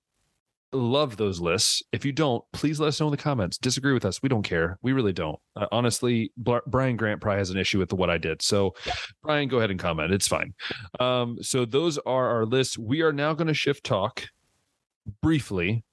love 0.72 1.16
those 1.16 1.40
lists. 1.40 1.82
If 1.92 2.04
you 2.04 2.12
don't, 2.12 2.44
please 2.52 2.78
let 2.78 2.88
us 2.88 3.00
know 3.00 3.06
in 3.06 3.10
the 3.12 3.16
comments. 3.16 3.56
Disagree 3.56 3.92
with 3.92 4.04
us. 4.04 4.22
We 4.22 4.28
don't 4.28 4.42
care. 4.42 4.78
We 4.82 4.92
really 4.92 5.12
don't. 5.12 5.38
Uh, 5.56 5.66
honestly, 5.72 6.32
Bl- 6.36 6.58
Brian 6.66 6.96
Grant 6.96 7.20
probably 7.20 7.38
has 7.38 7.50
an 7.50 7.56
issue 7.56 7.78
with 7.78 7.92
what 7.92 8.10
I 8.10 8.18
did. 8.18 8.42
So 8.42 8.74
Brian, 9.22 9.48
go 9.48 9.58
ahead 9.58 9.70
and 9.70 9.80
comment. 9.80 10.12
It's 10.12 10.28
fine. 10.28 10.54
Um, 11.00 11.38
so 11.40 11.64
those 11.64 11.98
are 11.98 12.28
our 12.28 12.44
lists. 12.44 12.76
We 12.76 13.02
are 13.02 13.12
now 13.12 13.32
going 13.32 13.48
to 13.48 13.54
shift 13.54 13.84
talk 13.84 14.24
briefly 15.22 15.84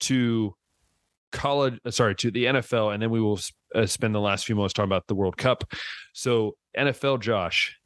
to 0.00 0.54
college, 1.32 1.78
uh, 1.84 1.90
sorry, 1.90 2.14
to 2.16 2.30
the 2.30 2.44
NFL, 2.44 2.94
and 2.94 3.02
then 3.02 3.10
we 3.10 3.20
will 3.20 3.40
uh, 3.74 3.86
spend 3.86 4.14
the 4.14 4.20
last 4.20 4.46
few 4.46 4.54
moments 4.54 4.74
talking 4.74 4.88
about 4.88 5.06
the 5.06 5.14
World 5.14 5.36
Cup. 5.36 5.64
So, 6.12 6.56
NFL, 6.76 7.20
Josh, 7.20 7.78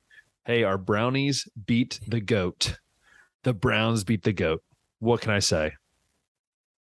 hey, 0.44 0.62
our 0.62 0.78
Brownies 0.78 1.48
beat 1.66 2.00
the 2.06 2.20
GOAT. 2.20 2.78
The 3.42 3.54
Browns 3.54 4.04
beat 4.04 4.22
the 4.22 4.32
GOAT. 4.32 4.62
What 4.98 5.20
can 5.20 5.30
I 5.30 5.38
say? 5.38 5.72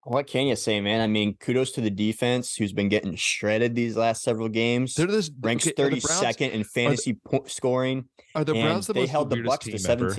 What 0.06 0.28
can 0.28 0.47
you 0.47 0.56
say, 0.58 0.82
man? 0.82 0.99
I 0.99 1.08
mean, 1.08 1.36
kudos 1.36 1.72
to 1.72 1.82
the 1.82 1.89
defense 1.89 2.56
who's 2.56 2.74
been 2.74 2.89
getting 2.89 3.16
shredded 3.16 3.74
these 3.74 3.95
last 3.95 4.22
several 4.22 4.49
games. 4.49 4.95
They're 4.95 5.08
this 5.08 5.32
ranks 5.39 5.70
thirty 5.78 5.99
the 5.99 6.08
second 6.08 6.51
in 6.51 6.66
fantasy 6.66 7.14
po- 7.14 7.45
scoring. 7.47 8.10
Are 8.36 8.43
the 8.43 8.54
Browns 8.54 8.88
the 8.88 8.93
they 8.93 9.06
held 9.06 9.30
the 9.30 9.38
Bucs 9.38 9.62
to 9.62 9.91
ever? 9.91 10.14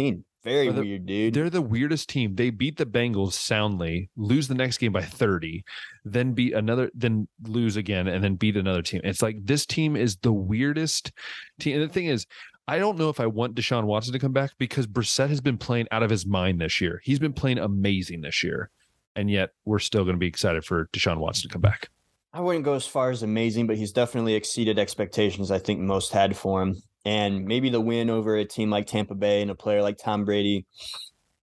Very 0.45 0.71
the- 0.71 0.83
weird, 0.83 1.07
dude. 1.07 1.35
They're 1.35 1.51
the 1.51 1.63
weirdest 1.63 2.09
team. 2.09 2.35
They 2.35 2.51
beat 2.51 2.77
the 2.77 2.87
Bengals 2.87 3.33
soundly, 3.33 4.11
lose 4.17 4.47
the 4.47 4.55
next 4.55 4.79
game 4.79 4.93
by 4.93 5.03
30, 5.03 5.65
then 6.05 6.33
beat 6.33 6.53
another, 6.53 6.91
then 6.95 7.29
lose 7.45 7.77
again, 7.77 8.07
and 8.09 8.23
then 8.23 8.35
beat 8.35 8.57
another 8.57 8.83
team. 8.83 9.01
It's 9.05 9.23
like 9.23 9.37
this 9.43 9.65
team 9.65 9.97
is 9.97 10.17
the 10.17 10.33
weirdest 10.33 11.13
team. 11.59 11.81
And 11.81 11.89
the 11.89 11.93
thing 11.93 12.07
is, 12.07 12.27
I 12.69 12.79
don't 12.79 12.99
know 12.99 13.09
if 13.09 13.21
I 13.21 13.27
want 13.27 13.57
Deshaun 13.57 13.85
Watson 13.85 14.13
to 14.13 14.19
come 14.19 14.33
back 14.33 14.53
because 14.59 14.87
Brissett 14.87 15.29
has 15.29 15.41
been 15.41 15.59
playing 15.59 15.87
out 15.91 16.03
of 16.03 16.11
his 16.11 16.27
mind 16.27 16.61
this 16.61 16.81
year. 16.81 17.01
He's 17.05 17.19
been 17.19 17.33
playing 17.33 17.59
amazing 17.59 18.21
this 18.21 18.43
year. 18.43 18.71
And 19.17 19.31
yet 19.31 19.51
we're 19.65 19.79
still 19.79 20.03
going 20.03 20.17
to 20.17 20.21
be 20.21 20.27
excited 20.27 20.65
for 20.65 20.89
Deshaun 20.93 21.19
Watson 21.19 21.49
to 21.49 21.53
come 21.53 21.63
back. 21.63 21.89
I 22.33 22.41
wouldn't 22.41 22.65
go 22.65 22.75
as 22.75 22.87
far 22.87 23.11
as 23.11 23.23
amazing, 23.23 23.69
but 23.69 23.77
he's 23.77 23.93
definitely 23.93 24.35
exceeded 24.35 24.77
expectations 24.79 25.53
I 25.53 25.59
think 25.61 25.79
most 25.79 26.13
had 26.13 26.37
for 26.37 26.63
him. 26.63 26.83
And 27.05 27.45
maybe 27.45 27.69
the 27.69 27.81
win 27.81 28.09
over 28.11 28.37
a 28.37 28.45
team 28.45 28.71
like 28.71 28.87
Tampa 28.87 29.15
Bay 29.15 29.43
and 29.43 29.51
a 29.51 29.55
player 29.55 29.83
like 29.83 29.99
Tom 29.99 30.25
Brady 30.25 30.67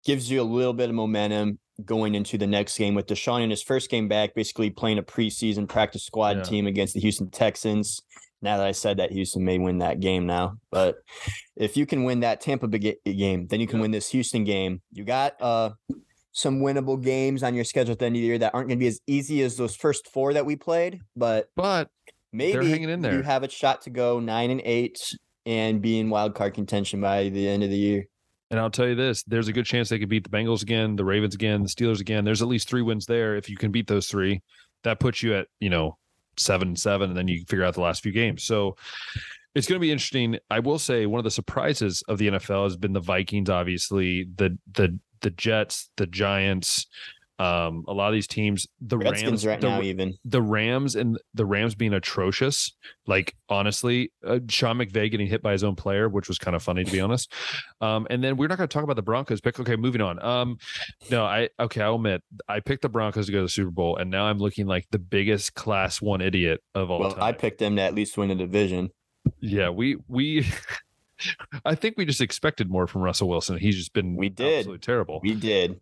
gives 0.06 0.30
you 0.30 0.42
a 0.42 0.44
little 0.44 0.74
bit 0.74 0.90
of 0.90 0.96
momentum 0.96 1.60
going 1.84 2.16
into 2.16 2.38
the 2.38 2.48
next 2.48 2.78
game 2.78 2.96
with 2.96 3.08
Deshaun 3.08 3.42
in 3.44 3.50
his 3.50 3.62
first 3.64 3.90
game 3.90 4.08
back, 4.08 4.34
basically 4.36 4.70
playing 4.70 4.98
a 4.98 5.04
preseason 5.04 5.68
practice 5.68 6.04
squad 6.04 6.38
Yeah. 6.38 6.44
team 6.44 6.68
against 6.68 6.94
the 6.94 7.00
Houston 7.00 7.30
Texans. 7.30 8.02
Now 8.42 8.58
that 8.58 8.68
I 8.68 8.72
said 8.72 8.98
that, 8.98 9.12
Houston 9.12 9.44
may 9.44 9.58
win 9.58 9.80
that 9.80 10.00
game 10.00 10.26
now. 10.28 10.58
But 10.72 10.98
if 11.56 11.76
you 11.76 11.86
can 11.88 12.04
win 12.04 12.20
that 12.22 12.40
Tampa 12.42 12.68
Bay 12.68 12.96
game, 13.06 13.48
then 13.48 13.60
you 13.60 13.66
can 13.68 13.80
win 13.80 13.92
this 13.92 14.10
Houston 14.10 14.44
game. 14.44 14.82
You 14.92 15.04
got 15.04 15.42
uh 15.42 15.72
some 16.34 16.60
winnable 16.62 17.02
games 17.02 17.42
on 17.42 17.56
your 17.56 17.64
schedule 17.64 17.94
at 17.94 18.00
the 18.00 18.06
end 18.06 18.16
of 18.16 18.22
the 18.22 18.28
year 18.28 18.38
that 18.38 18.54
aren't 18.54 18.68
going 18.70 18.78
to 18.78 18.84
be 18.84 18.88
as 18.88 19.00
easy 19.08 19.42
as 19.42 19.58
those 19.58 19.76
first 19.76 20.08
four 20.14 20.34
that 20.34 20.46
we 20.46 20.56
played, 20.56 21.00
but 21.16 21.50
But 21.56 21.90
maybe 22.32 22.70
hanging 22.70 22.90
in 22.90 23.02
there. 23.02 23.16
you 23.16 23.24
have 23.24 23.42
a 23.42 23.50
shot 23.50 23.82
to 23.84 23.90
go 23.90 24.20
nine 24.20 24.52
and 24.52 24.62
eight 24.64 25.00
and 25.48 25.82
be 25.82 25.98
in 25.98 26.10
wild 26.10 26.36
card 26.36 26.54
contention 26.54 27.00
by 27.00 27.30
the 27.30 27.48
end 27.48 27.64
of 27.64 27.70
the 27.70 27.78
year. 27.78 28.06
And 28.52 28.60
I'll 28.60 28.70
tell 28.70 28.88
you 28.88 28.96
this: 28.96 29.24
there's 29.24 29.48
a 29.48 29.54
good 29.54 29.66
chance 29.66 29.90
they 29.90 29.98
could 29.98 30.10
beat 30.10 30.24
the 30.24 30.30
Bengals 30.30 30.62
again, 30.62 30.96
the 30.96 31.06
Ravens 31.06 31.34
again, 31.34 31.64
the 31.64 31.70
Steelers 31.70 32.02
again. 32.02 32.24
There's 32.24 32.42
at 32.42 32.48
least 32.48 32.70
three 32.70 32.82
wins 32.82 33.06
there. 33.06 33.36
If 33.36 33.50
you 33.50 33.58
can 33.58 33.72
beat 33.72 33.88
those 33.88 34.08
three, 34.08 34.42
that 34.84 35.00
puts 35.00 35.24
you 35.24 35.36
at 35.36 35.48
you 35.60 35.70
know 35.70 35.98
seven 36.38 36.76
seven, 36.76 37.10
and 37.10 37.18
then 37.18 37.28
you 37.28 37.40
figure 37.48 37.64
out 37.64 37.74
the 37.74 37.82
last 37.82 38.04
few 38.04 38.12
games. 38.12 38.44
So 38.44 38.76
it's 39.56 39.68
going 39.68 39.80
to 39.80 39.86
be 39.86 39.92
interesting. 39.92 40.38
I 40.52 40.60
will 40.60 40.80
say 40.80 41.06
one 41.06 41.20
of 41.20 41.24
the 41.24 41.32
surprises 41.32 42.04
of 42.08 42.18
the 42.20 42.28
NFL 42.28 42.66
has 42.66 42.78
been 42.78 42.94
the 42.94 43.00
Vikings. 43.00 43.50
Obviously, 43.50 44.28
the 44.36 44.58
the 44.74 45.00
the 45.22 45.32
Jets, 45.32 45.90
the 45.98 46.08
Giants, 46.08 46.86
um, 47.40 47.86
a 47.88 47.94
lot 47.94 48.08
of 48.08 48.14
these 48.14 48.28
teams, 48.28 48.68
the 48.82 48.98
Redskins 48.98 49.46
Rams, 49.46 49.46
right 49.46 49.62
the, 49.62 49.70
now, 49.70 49.82
even 49.82 50.16
the 50.26 50.42
Rams 50.42 50.96
and 50.96 51.20
the 51.36 51.46
Rams 51.46 51.76
being 51.76 51.94
atrocious. 51.94 52.74
Like 53.06 53.36
honestly, 53.48 54.12
uh, 54.26 54.40
Sean 54.50 54.78
McVay 54.78 55.12
getting 55.12 55.28
hit 55.28 55.44
by 55.44 55.52
his 55.52 55.64
own 55.64 55.76
player, 55.76 56.10
which 56.10 56.28
was 56.28 56.40
kind 56.40 56.56
of 56.56 56.64
funny 56.64 56.84
to 56.84 56.92
be 56.92 57.00
honest. 57.00 57.32
Um, 57.80 58.08
and 58.10 58.24
then 58.24 58.38
we're 58.38 58.48
not 58.48 58.58
going 58.58 58.68
to 58.68 58.74
talk 58.74 58.84
about 58.84 58.96
the 58.96 59.04
Broncos 59.04 59.40
pick. 59.40 59.60
Okay, 59.60 59.76
moving 59.76 60.02
on. 60.02 60.24
Um, 60.24 60.58
no, 61.12 61.26
I 61.26 61.50
okay, 61.60 61.82
I'll 61.82 61.96
admit 61.96 62.24
I 62.48 62.60
picked 62.60 62.82
the 62.82 62.90
Broncos 62.90 63.28
to 63.28 63.32
go 63.32 63.40
to 63.40 63.44
the 63.44 63.50
Super 63.50 63.72
Bowl, 63.72 63.98
and 63.98 64.10
now 64.10 64.26
I'm 64.26 64.40
looking 64.40 64.66
like 64.66 64.88
the 64.90 65.00
biggest 65.00 65.54
Class 65.54 66.02
One 66.02 66.22
idiot 66.22 66.62
of 66.74 66.90
all 66.90 67.00
well, 67.00 67.12
time. 67.12 67.24
I 67.24 67.32
picked 67.34 67.60
them 67.60 67.76
to 67.76 67.82
at 67.84 67.94
least 67.94 68.18
win 68.18 68.32
a 68.32 68.36
division. 68.36 68.90
yeah, 69.40 69.70
we 69.70 69.98
we. 70.08 70.48
I 71.66 71.74
think 71.74 71.98
we 71.98 72.06
just 72.06 72.22
expected 72.22 72.70
more 72.70 72.86
from 72.86 73.02
Russell 73.02 73.28
Wilson. 73.28 73.58
He's 73.58 73.76
just 73.76 73.92
been 73.92 74.16
We 74.16 74.30
did. 74.30 74.60
absolutely 74.60 74.82
terrible. 74.82 75.20
We 75.24 75.34
did. 75.34 75.82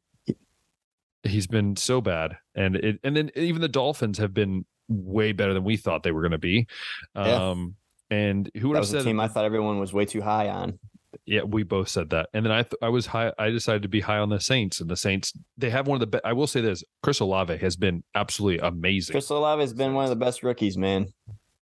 He's 1.26 1.48
been 1.48 1.76
so 1.76 2.02
bad. 2.02 2.38
And 2.56 2.76
it 2.76 3.00
and 3.04 3.16
then 3.16 3.32
even 3.36 3.62
the 3.62 3.68
dolphins 3.70 4.18
have 4.20 4.34
been 4.34 4.66
way 4.88 5.32
better 5.32 5.54
than 5.54 5.64
we 5.64 5.78
thought 5.78 6.04
they 6.04 6.12
were 6.12 6.22
going 6.22 6.32
to 6.32 6.38
be. 6.38 6.68
Yeah. 7.16 7.50
um 7.50 7.76
and 8.12 8.50
who 8.60 8.70
would 8.70 8.76
That 8.76 8.82
have 8.82 8.88
said 8.90 9.04
team 9.04 9.20
I 9.20 9.28
thought 9.28 9.46
everyone 9.46 9.80
was 9.80 9.92
way 9.92 10.06
too 10.06 10.22
high 10.22 10.50
on. 10.50 10.78
yeah 11.26 11.42
we 11.42 11.64
both 11.64 11.90
said 11.90 12.12
that. 12.12 12.30
And 12.34 12.46
then 12.46 12.52
i 12.52 12.62
th- 12.62 12.76
i 12.82 12.90
was 12.90 13.08
high 13.08 13.32
i 13.40 13.50
decided 13.50 13.82
to 13.82 13.88
be 13.88 14.00
high 14.02 14.20
on 14.20 14.30
the 14.30 14.40
saints 14.40 14.80
and 14.82 14.90
the 14.90 14.96
saints 14.96 15.34
they 15.58 15.70
have 15.72 15.88
one 15.88 15.96
of 15.96 16.02
the 16.02 16.08
best 16.08 16.26
i 16.26 16.34
will 16.34 16.46
say 16.46 16.62
this 16.62 16.84
chris 17.02 17.20
olave 17.20 17.58
has 17.58 17.76
been 17.76 18.04
absolutely 18.14 18.60
amazing. 18.60 19.14
Chris 19.14 19.30
Olave 19.30 19.62
has 19.62 19.74
been 19.74 19.94
one 19.96 20.04
of 20.04 20.10
the 20.12 20.16
best 20.16 20.44
rookies, 20.44 20.78
man. 20.78 21.08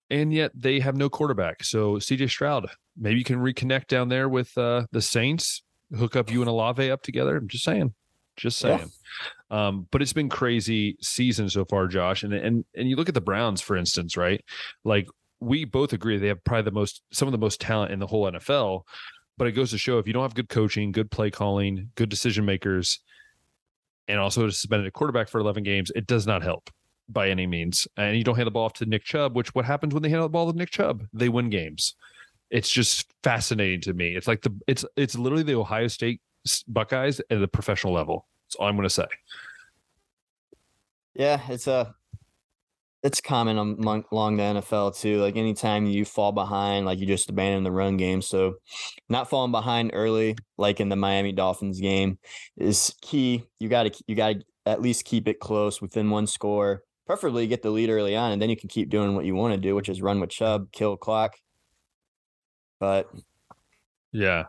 and 0.09 0.33
yet 0.33 0.51
they 0.55 0.79
have 0.79 0.95
no 0.95 1.09
quarterback. 1.09 1.63
So 1.63 1.97
cj 1.97 2.27
stroud 2.29 2.65
maybe 2.97 3.19
you 3.19 3.23
can 3.23 3.37
reconnect 3.39 3.85
down 3.87 4.09
there 4.09 4.27
with 4.27 4.57
uh 4.57 4.87
the 4.91 5.01
saints 5.01 5.61
hook 5.95 6.15
up 6.15 6.31
you 6.31 6.41
and 6.41 6.49
olave 6.49 6.89
up 6.89 7.03
together. 7.03 7.37
I'm 7.37 7.47
just 7.47 7.63
saying 7.65 7.93
just 8.41 8.61
Yeah. 8.63 8.77
saying. 8.77 8.91
Um 9.49 9.87
but 9.91 10.01
it's 10.01 10.13
been 10.13 10.29
crazy 10.29 10.97
season 11.01 11.49
so 11.49 11.65
far 11.65 11.87
josh 11.87 12.23
and 12.23 12.33
and 12.33 12.65
and 12.75 12.89
you 12.89 12.95
look 12.95 13.07
at 13.09 13.15
the 13.15 13.21
browns 13.21 13.61
for 13.61 13.75
instance 13.75 14.15
right? 14.17 14.43
Like 14.83 15.07
we 15.39 15.65
both 15.65 15.93
agree 15.93 16.17
they 16.17 16.27
have 16.27 16.43
probably 16.43 16.63
the 16.63 16.71
most 16.71 17.01
some 17.11 17.27
of 17.27 17.31
the 17.31 17.37
most 17.37 17.59
talent 17.59 17.91
in 17.91 17.99
the 17.99 18.07
whole 18.07 18.31
nfl 18.31 18.83
but 19.37 19.47
it 19.47 19.53
goes 19.53 19.71
to 19.71 19.77
show 19.77 19.97
if 19.97 20.05
you 20.05 20.13
don't 20.13 20.21
have 20.21 20.35
good 20.35 20.49
coaching 20.49 20.91
good 20.91 21.09
play 21.09 21.31
calling 21.31 21.89
good 21.95 22.09
decision 22.09 22.45
makers 22.45 22.99
and 24.07 24.19
also 24.19 24.47
suspended 24.49 24.87
a 24.87 24.91
quarterback 24.91 25.27
for 25.27 25.39
11 25.39 25.63
games 25.63 25.91
it 25.95 26.05
does 26.07 26.27
not 26.27 26.43
help 26.43 26.69
by 27.09 27.29
any 27.29 27.45
means. 27.45 27.87
And 27.97 28.15
you 28.15 28.23
don't 28.23 28.35
hand 28.35 28.47
the 28.47 28.51
ball 28.51 28.65
off 28.65 28.73
to 28.73 28.85
nick 28.85 29.03
chubb 29.03 29.35
which 29.35 29.53
what 29.53 29.65
happens 29.65 29.93
when 29.93 30.01
they 30.03 30.09
hand 30.09 30.23
the 30.23 30.29
ball 30.29 30.51
to 30.51 30.57
nick 30.57 30.69
chubb? 30.69 31.03
They 31.11 31.27
win 31.29 31.49
games. 31.49 31.95
It's 32.49 32.69
just 32.69 33.05
fascinating 33.23 33.81
to 33.81 33.93
me. 33.93 34.15
It's 34.15 34.27
like 34.27 34.41
the 34.41 34.53
it's 34.67 34.85
it's 34.95 35.17
literally 35.17 35.43
the 35.43 35.55
ohio 35.55 35.87
state 35.87 36.21
buckeyes 36.67 37.19
at 37.29 37.39
the 37.39 37.47
professional 37.47 37.93
level 37.93 38.27
that's 38.51 38.59
all 38.59 38.67
i'm 38.67 38.75
going 38.75 38.83
to 38.83 38.89
say 38.89 39.05
Yeah, 41.13 41.41
it's 41.49 41.67
a 41.67 41.93
it's 43.03 43.19
common 43.19 43.57
among 43.57 44.05
along 44.11 44.37
the 44.37 44.43
NFL 44.43 44.97
too. 44.97 45.19
Like 45.19 45.35
anytime 45.35 45.85
you 45.85 46.05
fall 46.05 46.31
behind, 46.31 46.85
like 46.85 46.99
you 46.99 47.07
just 47.07 47.29
abandon 47.29 47.63
the 47.63 47.71
run 47.71 47.97
game. 47.97 48.21
So 48.21 48.55
not 49.09 49.29
falling 49.29 49.51
behind 49.51 49.91
early, 49.93 50.37
like 50.57 50.79
in 50.79 50.89
the 50.89 50.95
Miami 50.95 51.31
Dolphins 51.31 51.79
game, 51.81 52.19
is 52.57 52.93
key. 53.01 53.43
You 53.59 53.69
got 53.69 53.83
to 53.83 54.03
you 54.07 54.15
got 54.15 54.33
to 54.33 54.43
at 54.65 54.81
least 54.81 55.05
keep 55.05 55.27
it 55.27 55.39
close 55.39 55.81
within 55.81 56.09
one 56.09 56.27
score. 56.27 56.83
Preferably 57.07 57.47
get 57.47 57.61
the 57.63 57.71
lead 57.71 57.89
early 57.89 58.15
on, 58.15 58.31
and 58.31 58.41
then 58.41 58.49
you 58.49 58.55
can 58.55 58.69
keep 58.69 58.89
doing 58.89 59.15
what 59.15 59.25
you 59.25 59.35
want 59.35 59.53
to 59.53 59.59
do, 59.59 59.75
which 59.75 59.89
is 59.89 60.01
run 60.01 60.19
with 60.19 60.29
Chubb, 60.29 60.71
kill 60.71 60.95
clock. 60.95 61.35
But 62.79 63.09
Yeah. 64.11 64.45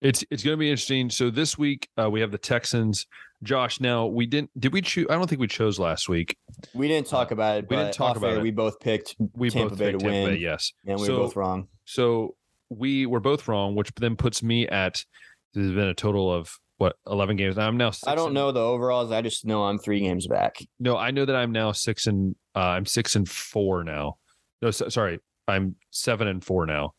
It's 0.00 0.24
it's 0.30 0.42
going 0.42 0.54
to 0.54 0.58
be 0.58 0.70
interesting. 0.70 1.08
So 1.08 1.30
this 1.30 1.56
week 1.56 1.88
uh, 1.96 2.10
we 2.10 2.20
have 2.20 2.30
the 2.30 2.38
Texans. 2.38 3.06
Josh, 3.42 3.80
now 3.80 4.06
we 4.06 4.26
didn't 4.26 4.50
did 4.58 4.72
we 4.72 4.80
choose 4.80 5.06
I 5.10 5.14
don't 5.14 5.28
think 5.28 5.40
we 5.40 5.46
chose 5.48 5.78
last 5.78 6.08
week. 6.08 6.36
we 6.74 6.88
didn't 6.88 7.06
talk 7.08 7.30
about 7.30 7.58
it. 7.58 7.66
we 7.68 7.76
didn't 7.76 7.92
talk 7.94 8.16
about 8.16 8.30
air, 8.32 8.36
it. 8.38 8.42
We 8.42 8.50
both 8.50 8.80
picked 8.80 9.16
We 9.34 9.50
Tampa 9.50 9.70
both 9.70 9.78
Bay 9.78 9.90
picked 9.92 9.98
to 10.00 10.04
Tampa 10.06 10.26
Bay, 10.26 10.32
win. 10.32 10.40
yes. 10.40 10.72
and 10.86 10.98
we 11.00 11.06
So- 11.06 11.12
were 11.18 11.24
both 11.24 11.36
wrong. 11.36 11.68
So 11.84 12.36
we 12.70 13.04
were 13.06 13.20
both 13.20 13.46
wrong, 13.46 13.74
which 13.74 13.92
then 13.96 14.16
puts 14.16 14.42
me 14.42 14.66
at 14.68 15.04
there's 15.52 15.72
been 15.72 15.88
a 15.88 15.94
total 15.94 16.32
of 16.32 16.50
what 16.78 16.96
11 17.06 17.36
games. 17.36 17.58
I'm 17.58 17.76
now 17.76 17.90
six 17.90 18.08
I 18.08 18.14
don't 18.14 18.26
and- 18.28 18.34
know 18.34 18.50
the 18.50 18.60
overalls. 18.60 19.12
I 19.12 19.20
just 19.20 19.44
know 19.44 19.64
I'm 19.64 19.78
three 19.78 20.00
games 20.00 20.26
back. 20.26 20.56
No, 20.80 20.96
I 20.96 21.10
know 21.10 21.24
that 21.24 21.36
I'm 21.36 21.52
now 21.52 21.72
6 21.72 22.06
and 22.06 22.34
uh, 22.56 22.58
I'm 22.60 22.86
6 22.86 23.14
and 23.16 23.28
4 23.28 23.84
now. 23.84 24.16
No, 24.62 24.70
so, 24.70 24.88
sorry. 24.88 25.18
I'm 25.46 25.76
7 25.90 26.26
and 26.26 26.42
4 26.42 26.66
now. 26.66 26.94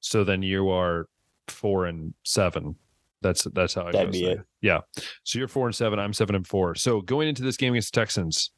So 0.00 0.24
then 0.24 0.42
you 0.42 0.70
are 0.70 1.06
4 1.48 1.86
and 1.86 2.14
7. 2.24 2.74
That's 3.24 3.44
that's 3.54 3.74
how 3.74 3.86
I 3.86 3.92
That'd 3.92 4.12
be 4.12 4.26
it. 4.26 4.40
Yeah. 4.60 4.80
So 5.24 5.38
you're 5.38 5.48
4 5.48 5.68
and 5.68 5.74
7, 5.74 5.98
I'm 5.98 6.12
7 6.12 6.36
and 6.36 6.46
4. 6.46 6.74
So 6.74 7.00
going 7.00 7.26
into 7.26 7.42
this 7.42 7.56
game 7.56 7.72
against 7.72 7.94
the 7.94 8.00
Texans, 8.00 8.50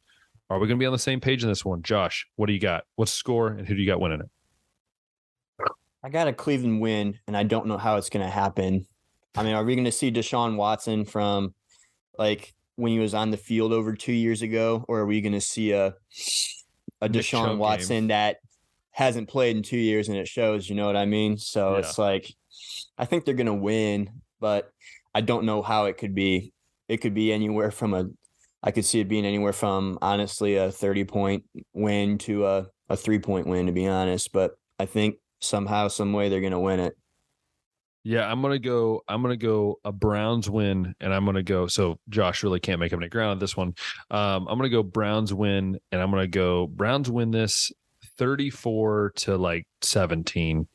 are 0.49 0.59
we 0.59 0.67
going 0.67 0.77
to 0.77 0.83
be 0.83 0.85
on 0.85 0.91
the 0.91 0.99
same 0.99 1.21
page 1.21 1.41
in 1.41 1.49
this 1.49 1.63
one? 1.63 1.81
Josh, 1.81 2.27
what 2.35 2.47
do 2.47 2.53
you 2.53 2.59
got? 2.59 2.83
What's 2.95 3.13
the 3.13 3.17
score 3.17 3.47
and 3.47 3.65
who 3.65 3.75
do 3.75 3.81
you 3.81 3.87
got 3.87 4.01
winning 4.01 4.19
it? 4.19 5.71
I 6.03 6.09
got 6.09 6.27
a 6.27 6.33
Cleveland 6.33 6.81
win, 6.81 7.17
and 7.27 7.35
I 7.35 7.43
don't 7.43 7.65
know 7.65 7.77
how 7.77 7.95
it's 7.95 8.09
going 8.09 8.25
to 8.25 8.31
happen. 8.31 8.85
I 9.35 9.43
mean, 9.43 9.55
are 9.55 9.63
we 9.63 9.75
going 9.75 9.85
to 9.85 9.91
see 9.91 10.11
Deshaun 10.11 10.55
Watson 10.55 11.05
from 11.05 11.53
like 12.17 12.53
when 12.75 12.91
he 12.91 12.99
was 12.99 13.13
on 13.13 13.31
the 13.31 13.37
field 13.37 13.73
over 13.73 13.93
two 13.93 14.13
years 14.13 14.41
ago, 14.41 14.85
or 14.87 14.99
are 14.99 15.05
we 15.05 15.21
going 15.21 15.33
to 15.33 15.41
see 15.41 15.71
a 15.71 15.95
a 17.01 17.09
Deshaun 17.09 17.49
game. 17.49 17.57
Watson 17.57 18.07
that 18.07 18.37
hasn't 18.91 19.29
played 19.29 19.55
in 19.55 19.63
two 19.63 19.77
years 19.77 20.09
and 20.09 20.17
it 20.17 20.27
shows? 20.27 20.69
You 20.69 20.75
know 20.75 20.85
what 20.85 20.95
I 20.95 21.05
mean? 21.05 21.37
So 21.37 21.73
Yeah. 21.73 21.79
it's 21.79 21.97
like 21.97 22.33
I 22.97 23.05
think 23.05 23.25
they're 23.25 23.35
going 23.35 23.47
to 23.47 23.53
win, 23.53 24.09
but 24.39 24.69
I 25.13 25.21
don't 25.21 25.45
know 25.45 25.61
how 25.61 25.85
it 25.85 25.97
could 25.97 26.15
be. 26.15 26.53
It 26.87 26.97
could 26.97 27.13
be 27.13 27.33
anywhere 27.33 27.71
from 27.71 27.93
a 27.93 28.05
I 28.63 28.71
could 28.71 28.85
see 28.85 28.99
it 28.99 29.07
being 29.07 29.25
anywhere 29.25 29.53
from 29.53 29.97
honestly 30.01 30.55
a 30.55 30.71
30 30.71 31.05
point 31.05 31.43
win 31.73 32.17
to 32.19 32.45
a, 32.45 32.67
a 32.89 32.97
three 32.97 33.19
point 33.19 33.47
win, 33.47 33.67
to 33.67 33.71
be 33.71 33.87
honest. 33.87 34.31
But 34.33 34.51
I 34.79 34.85
think 34.85 35.15
somehow, 35.41 35.87
some 35.87 36.13
way 36.13 36.29
they're 36.29 36.41
going 36.41 36.51
to 36.51 36.59
win 36.59 36.79
it. 36.79 36.95
Yeah, 38.03 38.31
I'm 38.31 38.41
gonna 38.41 38.57
go. 38.57 39.01
I'm 39.09 39.21
gonna 39.21 39.35
go 39.35 39.79
a 39.83 39.91
Browns 39.91 40.49
win, 40.49 40.95
and 41.01 41.13
I'm 41.13 41.25
gonna 41.25 41.43
go. 41.43 41.67
So 41.67 41.99
Josh 42.07 42.41
really 42.41 42.61
can't 42.61 42.79
make 42.79 42.93
up 42.93 42.99
any 42.99 43.09
ground 43.09 43.31
on 43.31 43.39
this 43.39 43.57
one. 43.57 43.73
Um, 44.09 44.47
I'm 44.47 44.57
gonna 44.57 44.69
go 44.69 44.81
Browns 44.81 45.33
win, 45.33 45.77
and 45.91 46.01
I'm 46.01 46.09
gonna 46.09 46.25
go 46.25 46.67
Browns 46.67 47.11
win 47.11 47.31
this 47.31 47.69
34 48.17 49.11
to 49.17 49.37
like 49.37 49.67
17. 49.81 50.69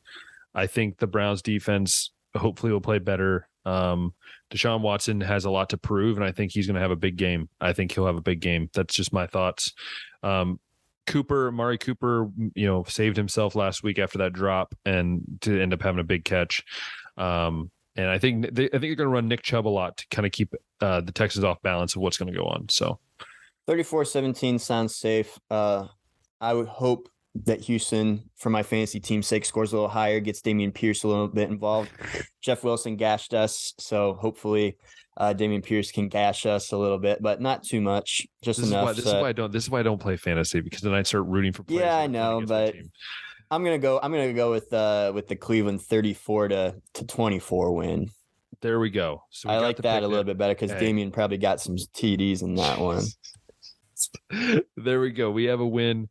I 0.53 0.67
think 0.67 0.99
the 0.99 1.07
Browns 1.07 1.41
defense 1.41 2.11
hopefully 2.35 2.71
will 2.71 2.81
play 2.81 2.99
better. 2.99 3.47
Um, 3.65 4.13
Deshaun 4.51 4.81
Watson 4.81 5.21
has 5.21 5.45
a 5.45 5.49
lot 5.49 5.69
to 5.69 5.77
prove, 5.77 6.17
and 6.17 6.25
I 6.25 6.31
think 6.31 6.51
he's 6.51 6.67
going 6.67 6.75
to 6.75 6.81
have 6.81 6.91
a 6.91 6.95
big 6.95 7.15
game. 7.15 7.49
I 7.59 7.73
think 7.73 7.91
he'll 7.91 8.05
have 8.05 8.17
a 8.17 8.21
big 8.21 8.39
game. 8.39 8.69
That's 8.73 8.93
just 8.93 9.13
my 9.13 9.27
thoughts. 9.27 9.73
Um, 10.21 10.59
Cooper, 11.07 11.51
Mari 11.51 11.77
Cooper, 11.77 12.29
you 12.55 12.65
know, 12.65 12.83
saved 12.83 13.17
himself 13.17 13.55
last 13.55 13.83
week 13.83 13.99
after 13.99 14.19
that 14.19 14.33
drop 14.33 14.73
and 14.85 15.21
to 15.41 15.61
end 15.61 15.73
up 15.73 15.81
having 15.81 15.99
a 15.99 16.05
big 16.05 16.23
catch. 16.23 16.63
Um, 17.17 17.71
and 17.95 18.07
I 18.07 18.17
think 18.17 18.53
they, 18.53 18.65
I 18.65 18.69
think 18.69 18.81
they're 18.81 18.95
going 18.95 19.09
to 19.09 19.13
run 19.13 19.27
Nick 19.27 19.43
Chubb 19.43 19.67
a 19.67 19.69
lot 19.69 19.97
to 19.97 20.07
kind 20.09 20.25
of 20.25 20.31
keep 20.31 20.53
uh, 20.81 21.01
the 21.01 21.11
Texans 21.11 21.43
off 21.43 21.61
balance 21.61 21.95
of 21.95 22.01
what's 22.01 22.17
going 22.17 22.31
to 22.31 22.37
go 22.37 22.45
on. 22.45 22.67
So 22.69 22.99
34-17 23.67 24.59
sounds 24.59 24.95
safe. 24.95 25.37
Uh, 25.49 25.87
I 26.41 26.53
would 26.53 26.67
hope 26.67 27.09
that 27.45 27.61
Houston, 27.61 28.29
for 28.37 28.49
my 28.49 28.63
fantasy 28.63 28.99
team's 28.99 29.27
sake, 29.27 29.45
scores 29.45 29.73
a 29.73 29.75
little 29.75 29.89
higher, 29.89 30.19
gets 30.19 30.41
Dameon 30.41 30.73
Pierce 30.73 31.03
a 31.03 31.07
little 31.07 31.27
bit 31.27 31.49
involved. 31.49 31.89
Jeff 32.41 32.63
Wilson 32.63 32.95
gashed 32.95 33.33
us, 33.33 33.73
so 33.79 34.13
hopefully 34.13 34.77
uh, 35.17 35.33
Dameon 35.33 35.63
Pierce 35.63 35.91
can 35.91 36.07
gash 36.07 36.45
us 36.45 36.71
a 36.71 36.77
little 36.77 36.99
bit, 36.99 37.21
but 37.21 37.41
not 37.41 37.63
too 37.63 37.81
much, 37.81 38.27
just 38.43 38.59
this 38.59 38.69
enough. 38.69 38.83
Is 38.83 38.85
why, 38.85 38.93
this 38.93 39.05
is 39.05 39.13
why 39.13 39.29
I 39.29 39.31
don't. 39.31 39.51
This 39.51 39.63
is 39.63 39.69
why 39.69 39.79
I 39.79 39.83
don't 39.83 39.99
play 39.99 40.17
fantasy 40.17 40.61
because 40.61 40.81
then 40.81 40.93
I 40.93 41.03
start 41.03 41.25
rooting 41.25 41.53
for. 41.53 41.63
Yeah, 41.67 41.97
I 41.97 42.07
know, 42.07 42.43
but 42.45 42.75
I'm 43.51 43.63
gonna 43.63 43.77
go. 43.77 43.99
I'm 44.01 44.11
gonna 44.11 44.33
go 44.33 44.51
with 44.51 44.71
uh 44.73 45.11
with 45.13 45.27
the 45.27 45.35
Cleveland 45.35 45.81
34 45.81 46.49
to 46.49 46.75
to 46.95 47.05
24 47.05 47.73
win. 47.73 48.09
There 48.61 48.79
we 48.79 48.89
go. 48.89 49.23
So 49.29 49.49
we 49.49 49.55
I 49.55 49.59
like 49.59 49.77
that 49.77 50.03
a 50.03 50.07
little 50.07 50.23
bit 50.23 50.37
better 50.37 50.53
because 50.53 50.71
hey. 50.71 50.79
Dameon 50.79 51.11
probably 51.11 51.37
got 51.37 51.61
some 51.61 51.75
TDs 51.75 52.41
in 52.41 52.55
that 52.55 52.79
one. 52.79 53.03
there 54.77 54.99
we 54.99 55.11
go. 55.11 55.31
We 55.31 55.45
have 55.45 55.59
a 55.59 55.67
win 55.67 56.09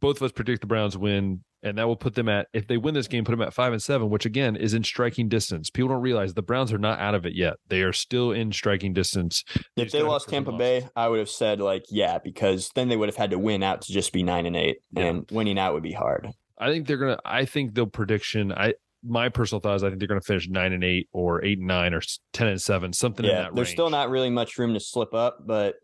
both 0.00 0.16
of 0.16 0.22
us 0.22 0.32
predict 0.32 0.60
the 0.60 0.66
Browns 0.66 0.96
win, 0.96 1.42
and 1.62 1.78
that 1.78 1.86
will 1.86 1.96
put 1.96 2.14
them 2.14 2.28
at 2.28 2.48
if 2.52 2.66
they 2.66 2.76
win 2.76 2.94
this 2.94 3.08
game, 3.08 3.24
put 3.24 3.32
them 3.32 3.42
at 3.42 3.52
five 3.52 3.72
and 3.72 3.82
seven, 3.82 4.10
which 4.10 4.26
again 4.26 4.56
is 4.56 4.74
in 4.74 4.84
striking 4.84 5.28
distance. 5.28 5.70
People 5.70 5.88
don't 5.88 6.02
realize 6.02 6.34
the 6.34 6.42
Browns 6.42 6.72
are 6.72 6.78
not 6.78 7.00
out 7.00 7.14
of 7.14 7.26
it 7.26 7.34
yet; 7.34 7.54
they 7.68 7.82
are 7.82 7.92
still 7.92 8.32
in 8.32 8.52
striking 8.52 8.92
distance. 8.92 9.44
They 9.76 9.82
if 9.82 9.92
they 9.92 10.02
lost 10.02 10.28
Tampa 10.28 10.52
Bay. 10.52 10.88
I 10.94 11.08
would 11.08 11.18
have 11.18 11.30
said 11.30 11.60
like 11.60 11.84
yeah, 11.90 12.18
because 12.18 12.70
then 12.74 12.88
they 12.88 12.96
would 12.96 13.08
have 13.08 13.16
had 13.16 13.30
to 13.30 13.38
win 13.38 13.62
out 13.62 13.82
to 13.82 13.92
just 13.92 14.12
be 14.12 14.22
nine 14.22 14.46
and 14.46 14.56
eight, 14.56 14.78
yeah. 14.92 15.04
and 15.04 15.28
winning 15.30 15.58
out 15.58 15.74
would 15.74 15.82
be 15.82 15.92
hard. 15.92 16.28
I 16.58 16.70
think 16.70 16.86
they're 16.86 16.98
gonna. 16.98 17.18
I 17.24 17.44
think 17.44 17.74
they'll 17.74 17.86
prediction. 17.86 18.52
I 18.52 18.74
my 19.04 19.28
personal 19.28 19.60
thought 19.60 19.76
is 19.76 19.84
I 19.84 19.88
think 19.88 20.00
they're 20.00 20.08
going 20.08 20.20
to 20.20 20.26
finish 20.26 20.48
nine 20.48 20.72
and 20.72 20.82
eight 20.82 21.08
or 21.12 21.44
eight 21.44 21.58
and 21.58 21.66
nine 21.66 21.94
or 21.94 22.02
ten 22.32 22.48
and 22.48 22.60
seven, 22.60 22.92
something 22.92 23.24
yeah, 23.24 23.30
in 23.30 23.36
that. 23.36 23.54
There's 23.54 23.68
range. 23.68 23.76
still 23.76 23.90
not 23.90 24.10
really 24.10 24.30
much 24.30 24.58
room 24.58 24.74
to 24.74 24.80
slip 24.80 25.14
up, 25.14 25.38
but 25.46 25.76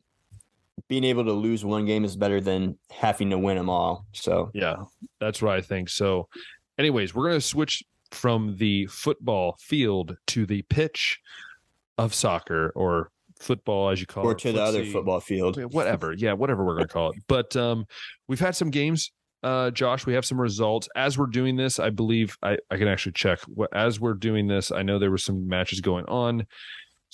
being 0.88 1.04
able 1.04 1.24
to 1.24 1.32
lose 1.32 1.64
one 1.64 1.86
game 1.86 2.04
is 2.04 2.16
better 2.16 2.40
than 2.40 2.78
having 2.90 3.30
to 3.30 3.38
win 3.38 3.56
them 3.56 3.70
all. 3.70 4.06
So. 4.12 4.50
Yeah, 4.54 4.76
that's 5.20 5.40
what 5.40 5.54
I 5.54 5.60
think. 5.60 5.88
So, 5.88 6.28
anyways, 6.78 7.14
we're 7.14 7.28
gonna 7.28 7.40
switch 7.40 7.82
from 8.10 8.56
the 8.56 8.86
football 8.86 9.56
field 9.60 10.16
to 10.28 10.46
the 10.46 10.62
pitch 10.62 11.20
of 11.98 12.14
soccer 12.14 12.72
or 12.74 13.10
football 13.38 13.90
as 13.90 14.00
you 14.00 14.06
call 14.06 14.24
or 14.24 14.32
it 14.32 14.34
or 14.34 14.38
to 14.38 14.52
the 14.52 14.62
other 14.62 14.84
football 14.84 15.20
field. 15.20 15.60
Whatever. 15.72 16.12
Yeah 16.12 16.32
whatever 16.32 16.64
we're 16.64 16.76
going 16.76 16.86
to 16.86 16.92
call 16.92 17.10
it. 17.10 17.16
But 17.28 17.54
um 17.56 17.86
we've 18.28 18.40
had 18.40 18.56
some 18.56 18.70
games 18.70 19.12
uh 19.42 19.70
josh. 19.70 20.06
We 20.06 20.14
have 20.14 20.24
some 20.24 20.40
results. 20.40 20.88
As 20.96 21.18
we're 21.18 21.26
doing 21.26 21.56
this 21.56 21.78
i 21.78 21.90
believe 21.90 22.36
i 22.42 22.56
i 22.70 22.76
can 22.76 22.88
actually 22.88 23.12
check. 23.12 23.40
What 23.42 23.74
as 23.74 24.00
we're 24.00 24.14
doing 24.14 24.46
this 24.46 24.72
i 24.72 24.82
know 24.82 24.98
there 24.98 25.10
were 25.10 25.18
some 25.18 25.46
matches 25.48 25.80
going 25.80 26.06
on 26.06 26.46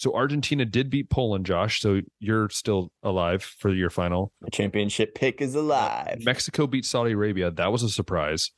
so 0.00 0.14
Argentina 0.14 0.64
did 0.64 0.88
beat 0.88 1.10
Poland, 1.10 1.44
Josh. 1.44 1.82
So 1.82 2.00
you're 2.20 2.48
still 2.48 2.90
alive 3.02 3.42
for 3.42 3.68
your 3.68 3.90
final. 3.90 4.32
The 4.40 4.50
championship 4.50 5.14
pick 5.14 5.42
is 5.42 5.54
alive. 5.54 6.20
Mexico 6.24 6.66
beat 6.66 6.86
Saudi 6.86 7.12
Arabia. 7.12 7.50
That 7.50 7.70
was 7.70 7.82
a 7.82 7.90
surprise. 7.90 8.50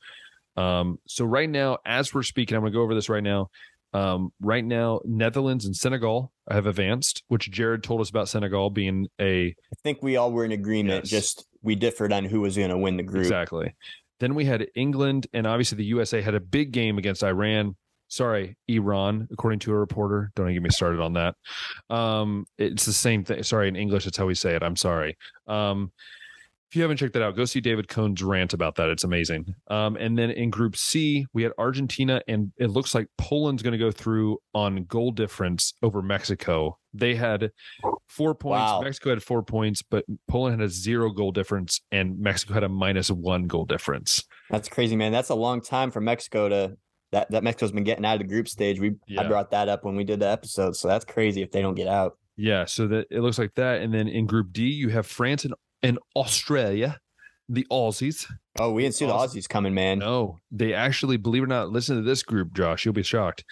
Um, 0.55 0.99
so 1.05 1.25
right 1.25 1.49
now, 1.49 1.79
as 1.85 2.13
we're 2.13 2.23
speaking, 2.23 2.55
I'm 2.55 2.61
going 2.61 2.71
to 2.71 2.77
go 2.77 2.81
over 2.81 2.95
this 2.95 3.09
right 3.09 3.21
now. 3.21 3.49
Um, 3.91 4.31
right 4.39 4.63
now, 4.63 5.01
Netherlands 5.03 5.65
and 5.65 5.75
Senegal 5.75 6.31
have 6.49 6.65
advanced, 6.65 7.23
which 7.27 7.51
Jared 7.51 7.83
told 7.83 7.99
us 7.99 8.09
about 8.09 8.29
Senegal 8.29 8.69
being 8.69 9.07
a. 9.19 9.47
I 9.47 9.75
think 9.83 10.01
we 10.01 10.15
all 10.15 10.31
were 10.31 10.45
in 10.45 10.53
agreement. 10.53 11.03
Yes. 11.03 11.09
Just 11.09 11.45
we 11.61 11.75
differed 11.75 12.13
on 12.13 12.23
who 12.23 12.39
was 12.39 12.55
going 12.55 12.69
to 12.69 12.77
win 12.77 12.95
the 12.95 13.03
group. 13.03 13.23
Exactly. 13.23 13.75
Then 14.21 14.33
we 14.33 14.45
had 14.45 14.65
England, 14.75 15.27
and 15.33 15.45
obviously 15.45 15.75
the 15.75 15.83
USA 15.85 16.21
had 16.21 16.35
a 16.35 16.39
big 16.39 16.71
game 16.71 16.97
against 16.97 17.21
Iran 17.21 17.75
sorry, 18.13 18.55
Iran, 18.67 19.27
according 19.31 19.59
to 19.59 19.71
a 19.71 19.75
reporter. 19.75 20.31
Don't 20.35 20.45
even 20.45 20.55
get 20.55 20.63
me 20.63 20.69
started 20.69 21.01
on 21.01 21.13
that. 21.13 21.35
Um, 21.89 22.45
it's 22.57 22.85
the 22.85 22.93
same 22.93 23.23
thing. 23.23 23.41
Sorry, 23.41 23.67
in 23.67 23.75
English, 23.75 24.05
that's 24.05 24.17
how 24.17 24.27
we 24.27 24.35
say 24.35 24.55
it. 24.55 24.61
I'm 24.61 24.75
sorry. 24.75 25.17
Um, 25.47 25.91
if 26.69 26.75
you 26.77 26.81
haven't 26.81 26.97
checked 26.97 27.13
that 27.13 27.21
out, 27.21 27.35
go 27.35 27.45
see 27.45 27.59
David 27.59 27.87
Cohn's 27.87 28.23
rant 28.23 28.53
about 28.53 28.75
that. 28.75 28.89
It's 28.89 29.03
amazing. 29.03 29.53
Um, 29.67 29.95
and 29.95 30.17
then 30.17 30.31
in 30.31 30.49
Group 30.49 30.75
C, 30.75 31.27
we 31.33 31.43
had 31.43 31.51
Argentina, 31.57 32.21
and 32.27 32.51
it 32.57 32.67
looks 32.67 32.95
like 32.95 33.07
Poland's 33.17 33.61
going 33.61 33.73
to 33.73 33.77
go 33.77 33.91
through 33.91 34.39
on 34.55 34.85
goal 34.85 35.11
difference 35.11 35.73
over 35.83 36.01
Mexico. 36.01 36.79
They 36.93 37.13
had 37.13 37.51
four 38.07 38.33
points. 38.33 38.71
Wow. 38.71 38.81
Mexico 38.81 39.09
had 39.11 39.23
four 39.23 39.43
points, 39.43 39.83
but 39.83 40.05
Poland 40.27 40.59
had 40.59 40.67
a 40.67 40.71
zero 40.71 41.11
goal 41.11 41.31
difference, 41.31 41.81
and 41.91 42.19
Mexico 42.19 42.55
had 42.55 42.63
a 42.63 42.69
minus 42.69 43.11
one 43.11 43.45
goal 43.45 43.65
difference. 43.65 44.23
That's 44.49 44.69
crazy, 44.69 44.95
man. 44.95 45.11
That's 45.11 45.29
a 45.29 45.35
long 45.35 45.61
time 45.61 45.91
for 45.91 46.01
Mexico 46.01 46.49
to 46.49 46.77
that 47.13 47.31
that 47.31 47.43
Mexico's 47.43 47.71
been 47.71 47.83
getting 47.83 48.03
out 48.05 48.13
of 48.13 48.19
the 48.19 48.27
group 48.27 48.47
stage. 48.47 48.79
We 48.79 48.95
yeah. 49.07 49.21
I 49.21 49.27
brought 49.27 49.51
that 49.51 49.69
up 49.69 49.85
when 49.85 49.95
we 49.95 50.03
did 50.03 50.19
the 50.19 50.27
episode, 50.27 50.75
so 50.75 50.87
that's 50.87 51.05
crazy 51.05 51.41
if 51.41 51.51
they 51.51 51.61
don't 51.61 51.75
get 51.75 51.87
out. 51.87 52.17
Yeah, 52.35 52.65
so 52.65 52.87
that 52.87 53.07
it 53.09 53.21
looks 53.21 53.37
like 53.37 53.53
that, 53.55 53.81
and 53.81 53.93
then 53.93 54.07
in 54.07 54.25
Group 54.25 54.51
D 54.51 54.63
you 54.63 54.89
have 54.89 55.05
France 55.05 55.45
and, 55.45 55.53
and 55.83 55.99
Australia, 56.15 56.99
the 57.47 57.65
Aussies. 57.71 58.25
Oh, 58.59 58.71
we 58.71 58.81
didn't 58.81 58.95
see 58.95 59.05
the 59.05 59.13
Aussies 59.13 59.47
coming, 59.47 59.73
man. 59.73 59.99
No, 59.99 60.39
they 60.51 60.73
actually, 60.73 61.17
believe 61.17 61.43
it 61.43 61.45
or 61.45 61.47
not, 61.47 61.69
listen 61.69 61.95
to 61.95 62.01
this 62.01 62.23
group, 62.23 62.53
Josh. 62.53 62.85
You'll 62.85 62.93
be 62.93 63.03
shocked. 63.03 63.45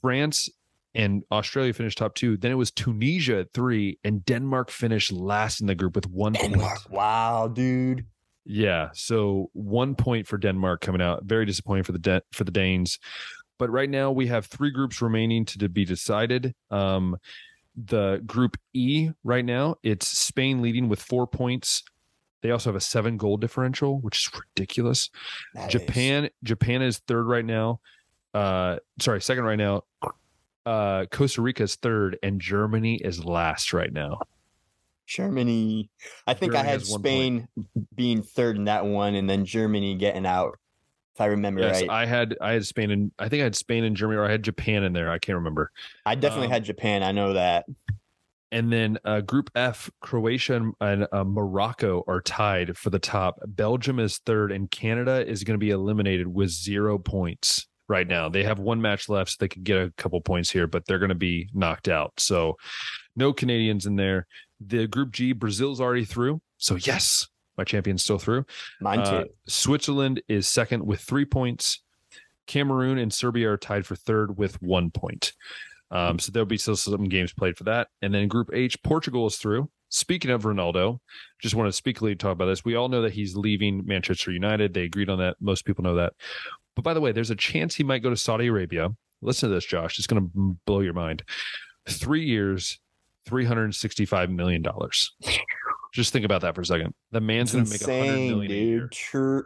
France 0.00 0.48
and 0.94 1.22
Australia 1.30 1.72
finished 1.74 1.98
top 1.98 2.14
two. 2.14 2.36
Then 2.36 2.52
it 2.52 2.56
was 2.56 2.70
Tunisia 2.70 3.40
at 3.40 3.52
three, 3.52 3.98
and 4.04 4.24
Denmark 4.24 4.70
finished 4.70 5.12
last 5.12 5.60
in 5.60 5.66
the 5.66 5.74
group 5.74 5.94
with 5.94 6.08
one 6.08 6.32
Denmark. 6.32 6.84
point. 6.84 6.90
Wow, 6.90 7.48
dude. 7.48 8.06
Yeah, 8.44 8.90
so 8.92 9.50
one 9.52 9.94
point 9.94 10.26
for 10.26 10.36
Denmark 10.36 10.80
coming 10.80 11.00
out. 11.00 11.24
Very 11.24 11.46
disappointing 11.46 11.84
for 11.84 11.92
the 11.92 11.98
De- 11.98 12.22
for 12.32 12.44
the 12.44 12.50
Danes. 12.52 12.98
But 13.58 13.70
right 13.70 13.88
now 13.88 14.10
we 14.10 14.26
have 14.26 14.46
three 14.46 14.70
groups 14.70 15.00
remaining 15.00 15.44
to, 15.46 15.58
to 15.58 15.68
be 15.68 15.84
decided. 15.84 16.54
Um, 16.70 17.16
the 17.76 18.22
group 18.26 18.56
E 18.72 19.10
right 19.22 19.44
now, 19.44 19.76
it's 19.82 20.06
Spain 20.06 20.60
leading 20.60 20.88
with 20.88 21.00
four 21.00 21.26
points. 21.26 21.82
They 22.42 22.50
also 22.50 22.70
have 22.70 22.76
a 22.76 22.80
seven 22.80 23.16
goal 23.16 23.36
differential, 23.36 24.00
which 24.00 24.18
is 24.18 24.30
ridiculous. 24.38 25.08
Nice. 25.54 25.72
Japan, 25.72 26.28
Japan 26.42 26.82
is 26.82 26.98
third 26.98 27.24
right 27.24 27.44
now. 27.44 27.80
Uh, 28.34 28.76
sorry, 29.00 29.22
second 29.22 29.44
right 29.44 29.56
now. 29.56 29.82
Uh, 30.66 31.06
Costa 31.10 31.40
Rica 31.40 31.62
is 31.62 31.76
third, 31.76 32.18
and 32.22 32.40
Germany 32.40 32.96
is 32.96 33.24
last 33.24 33.72
right 33.72 33.92
now. 33.92 34.18
Germany. 35.06 35.90
I 36.26 36.34
think 36.34 36.52
Germany 36.52 36.68
I 36.68 36.72
had 36.72 36.86
Spain 36.86 37.48
being 37.94 38.22
third 38.22 38.56
in 38.56 38.64
that 38.64 38.86
one, 38.86 39.14
and 39.14 39.28
then 39.28 39.44
Germany 39.44 39.96
getting 39.96 40.26
out. 40.26 40.58
If 41.14 41.20
I 41.20 41.26
remember 41.26 41.60
yes, 41.60 41.80
right, 41.80 41.90
I 41.90 42.06
had 42.06 42.36
I 42.40 42.52
had 42.52 42.66
Spain 42.66 42.90
and 42.90 43.12
I 43.20 43.28
think 43.28 43.40
I 43.40 43.44
had 43.44 43.54
Spain 43.54 43.84
and 43.84 43.96
Germany, 43.96 44.18
or 44.18 44.24
I 44.24 44.30
had 44.32 44.42
Japan 44.42 44.82
in 44.82 44.92
there. 44.92 45.10
I 45.10 45.18
can't 45.18 45.36
remember. 45.36 45.70
I 46.04 46.16
definitely 46.16 46.46
um, 46.46 46.52
had 46.52 46.64
Japan. 46.64 47.04
I 47.04 47.12
know 47.12 47.34
that. 47.34 47.66
And 48.50 48.72
then 48.72 48.98
uh, 49.04 49.20
Group 49.20 49.50
F, 49.56 49.90
Croatia 50.00 50.54
and, 50.54 50.74
and 50.80 51.08
uh, 51.10 51.24
Morocco 51.24 52.04
are 52.06 52.20
tied 52.20 52.76
for 52.76 52.90
the 52.90 53.00
top. 53.00 53.40
Belgium 53.46 53.98
is 53.98 54.18
third, 54.18 54.52
and 54.52 54.70
Canada 54.70 55.28
is 55.28 55.42
going 55.42 55.58
to 55.58 55.64
be 55.64 55.70
eliminated 55.70 56.28
with 56.28 56.50
zero 56.50 56.98
points 56.98 57.66
right 57.88 58.06
now. 58.06 58.28
They 58.28 58.44
have 58.44 58.58
one 58.58 58.80
match 58.80 59.08
left, 59.08 59.32
so 59.32 59.36
they 59.40 59.48
could 59.48 59.64
get 59.64 59.78
a 59.78 59.92
couple 59.96 60.20
points 60.20 60.50
here, 60.50 60.66
but 60.66 60.86
they're 60.86 61.00
going 61.00 61.08
to 61.08 61.16
be 61.16 61.48
knocked 61.52 61.88
out. 61.88 62.12
So, 62.18 62.56
no 63.16 63.32
Canadians 63.32 63.86
in 63.86 63.96
there. 63.96 64.26
The 64.60 64.86
Group 64.86 65.12
G, 65.12 65.32
Brazil's 65.32 65.80
already 65.80 66.04
through. 66.04 66.40
So, 66.58 66.76
yes, 66.76 67.26
my 67.56 67.64
champion's 67.64 68.02
still 68.02 68.18
through. 68.18 68.46
Mine 68.80 69.00
uh, 69.00 69.10
too. 69.10 69.16
Uh, 69.16 69.24
Switzerland 69.46 70.22
is 70.28 70.48
second 70.48 70.84
with 70.84 71.00
three 71.00 71.24
points. 71.24 71.82
Cameroon 72.46 72.98
and 72.98 73.12
Serbia 73.12 73.50
are 73.50 73.56
tied 73.56 73.86
for 73.86 73.96
third 73.96 74.36
with 74.36 74.60
one 74.62 74.90
point. 74.90 75.32
Um, 75.90 76.18
so 76.18 76.32
there'll 76.32 76.46
be 76.46 76.58
still 76.58 76.76
some 76.76 77.04
games 77.04 77.32
played 77.32 77.56
for 77.56 77.64
that. 77.64 77.88
And 78.02 78.12
then 78.12 78.28
Group 78.28 78.50
H, 78.52 78.82
Portugal 78.82 79.26
is 79.26 79.36
through. 79.36 79.70
Speaking 79.88 80.32
of 80.32 80.42
Ronaldo, 80.42 80.98
just 81.40 81.54
want 81.54 81.68
to 81.68 81.72
speakly 81.72 82.16
talk 82.16 82.32
about 82.32 82.46
this. 82.46 82.64
We 82.64 82.74
all 82.74 82.88
know 82.88 83.02
that 83.02 83.12
he's 83.12 83.36
leaving 83.36 83.86
Manchester 83.86 84.32
United. 84.32 84.74
They 84.74 84.82
agreed 84.82 85.08
on 85.08 85.18
that. 85.18 85.36
Most 85.40 85.64
people 85.64 85.84
know 85.84 85.94
that. 85.94 86.14
But 86.74 86.82
by 86.82 86.94
the 86.94 87.00
way, 87.00 87.12
there's 87.12 87.30
a 87.30 87.36
chance 87.36 87.76
he 87.76 87.84
might 87.84 88.02
go 88.02 88.10
to 88.10 88.16
Saudi 88.16 88.48
Arabia. 88.48 88.88
Listen 89.22 89.48
to 89.48 89.54
this, 89.54 89.64
Josh. 89.64 89.98
It's 89.98 90.08
going 90.08 90.22
to 90.22 90.56
blow 90.66 90.80
your 90.80 90.94
mind. 90.94 91.22
Three 91.88 92.24
years, 92.24 92.80
$365 93.28 94.30
million. 94.30 94.64
Just 95.92 96.12
think 96.12 96.24
about 96.24 96.40
that 96.42 96.54
for 96.54 96.60
a 96.62 96.66
second. 96.66 96.94
The 97.12 97.20
man's 97.20 97.52
going 97.52 97.64
to 97.64 97.70
make 97.70 97.82
a 97.82 97.84
hundred 97.84 98.16
million 98.16 98.40
dude. 98.40 98.50
a 98.50 98.54
year. 98.54 98.88
True. 98.92 99.44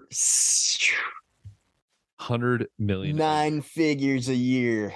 Hundred 2.18 2.68
million. 2.78 3.16
Nine 3.16 3.60
figures 3.62 4.28
a 4.28 4.34
year. 4.34 4.92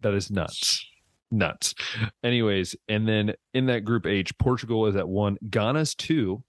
That 0.00 0.14
is 0.14 0.30
nuts. 0.30 0.86
Nuts. 1.30 1.74
Anyways, 2.22 2.76
and 2.88 3.06
then 3.08 3.34
in 3.52 3.66
that 3.66 3.80
group 3.84 4.06
H, 4.06 4.36
Portugal 4.38 4.86
is 4.86 4.96
at 4.96 5.08
one, 5.08 5.36
Ghana's 5.50 5.94
two, 5.94 6.44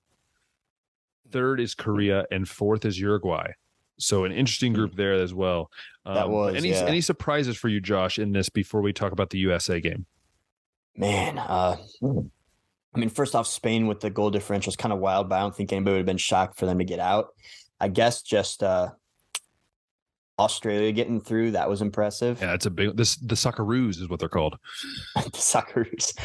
third 1.32 1.60
is 1.60 1.74
Korea, 1.74 2.26
and 2.32 2.48
fourth 2.48 2.86
is 2.86 3.00
Uruguay. 3.00 3.52
So 4.00 4.24
an 4.26 4.32
interesting 4.32 4.74
group 4.74 4.96
there 4.96 5.14
as 5.14 5.34
well. 5.34 5.72
Um, 6.06 6.14
That 6.16 6.30
was, 6.30 6.56
any 6.56 6.70
yeah. 6.70 6.86
any 6.86 7.02
surprises 7.02 7.58
for 7.58 7.68
you, 7.68 7.82
Josh, 7.82 8.20
in 8.20 8.32
this 8.32 8.50
before 8.50 8.82
we 8.82 8.94
talk 8.94 9.12
about 9.12 9.32
the 9.32 9.40
USA 9.40 9.82
game? 9.82 10.06
Man, 10.98 11.38
uh, 11.38 11.78
I 12.04 13.00
mean, 13.00 13.10
first 13.10 13.36
off, 13.36 13.46
Spain 13.48 13.86
with 13.88 14.00
the 14.00 14.10
goal 14.10 14.32
differential 14.32 14.72
is 14.72 14.76
kind 14.76 14.92
of 14.92 15.00
wild, 15.00 15.30
but 15.30 15.36
I 15.36 15.40
don't 15.42 15.56
think 15.56 15.72
anybody 15.72 15.94
would 15.94 16.00
have 16.00 16.06
been 16.08 16.18
shocked 16.18 16.58
for 16.58 16.66
them 16.66 16.80
to 16.80 16.84
get 16.86 17.00
out. 17.00 17.28
I 17.80 17.88
guess 17.90 18.24
just 18.24 18.64
uh, 18.64 18.90
Australia 20.40 20.92
getting 20.92 21.22
through 21.22 21.52
that 21.52 21.70
was 21.70 21.82
impressive. 21.84 22.42
Yeah, 22.42 22.54
it's 22.56 22.66
a 22.66 22.72
big 22.72 22.98
this 22.98 23.16
the 23.18 23.36
Socceroos 23.36 24.00
is 24.02 24.10
what 24.10 24.20
they're 24.20 24.30
called. 24.30 24.58
the 25.16 25.22
Socceroos. 25.32 26.18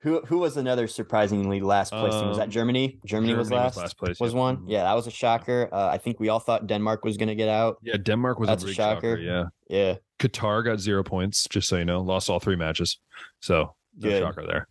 Who 0.00 0.20
who 0.26 0.38
was 0.38 0.58
another 0.58 0.86
surprisingly 0.86 1.60
last 1.60 1.90
place 1.92 2.12
team? 2.14 2.28
Was 2.28 2.36
that 2.36 2.44
Um, 2.44 2.50
Germany? 2.50 2.98
Germany, 3.06 3.32
was 3.34 3.48
Germany 3.48 3.70
last. 3.74 3.96
place. 3.96 4.20
Was 4.20 4.32
yeah. 4.34 4.38
one? 4.38 4.56
Mhm. 4.58 4.64
Yeah, 4.68 4.82
that 4.84 4.94
was 4.94 5.06
a 5.06 5.10
shocker. 5.10 5.68
Uh, 5.72 5.88
I 5.88 5.96
think 5.96 6.20
we 6.20 6.28
all 6.28 6.40
thought 6.40 6.66
Denmark 6.66 7.04
was 7.04 7.16
going 7.16 7.28
to 7.28 7.34
get 7.34 7.48
out. 7.48 7.78
Yeah, 7.82 7.96
Denmark 7.96 8.38
was 8.38 8.48
That's 8.48 8.64
a 8.64 8.68
a 8.68 8.72
shocker. 8.74 9.16
shocker. 9.16 9.18
Yeah. 9.18 9.44
Yeah, 9.70 9.94
Qatar 10.18 10.64
got 10.64 10.80
zero 10.80 11.02
points, 11.02 11.46
just 11.48 11.68
so 11.68 11.76
you 11.76 11.84
know, 11.84 12.00
lost 12.00 12.30
all 12.30 12.40
three 12.40 12.56
matches. 12.56 12.98
So 13.40 13.74
no 13.98 14.08
Good. 14.08 14.22
shocker 14.22 14.46
there. 14.46 14.68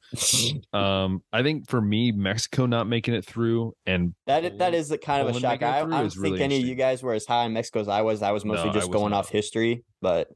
Um, 0.80 1.22
I 1.34 1.44
think 1.44 1.70
for 1.70 1.82
me, 1.82 2.12
Mexico 2.12 2.66
not 2.66 2.88
making 2.88 3.14
it 3.14 3.26
through 3.26 3.74
and 3.86 4.14
that 4.26 4.44
is, 4.46 4.58
that 4.60 4.74
is 4.74 4.90
the 4.90 4.98
kind 4.98 5.22
of 5.22 5.28
a 5.28 5.32
Poland 5.32 5.42
shocker. 5.44 5.66
making 5.66 5.68
it 5.68 5.72
I, 5.72 5.78
I 5.78 6.02
don't 6.02 6.10
think 6.12 6.24
really 6.24 6.42
any 6.42 6.58
of 6.58 6.66
you 6.66 6.76
guys 6.76 7.04
were 7.04 7.14
as 7.14 7.26
high 7.26 7.46
in 7.46 7.54
Mexico 7.54 7.80
as 7.80 7.88
I 7.88 8.02
was. 8.02 8.22
I 8.22 8.32
was 8.32 8.46
mostly 8.46 8.68
No, 8.68 8.74
just 8.74 8.88
was 8.90 8.96
going 8.96 9.12
not. 9.12 9.20
off 9.20 9.30
history, 9.30 9.84
but 10.02 10.30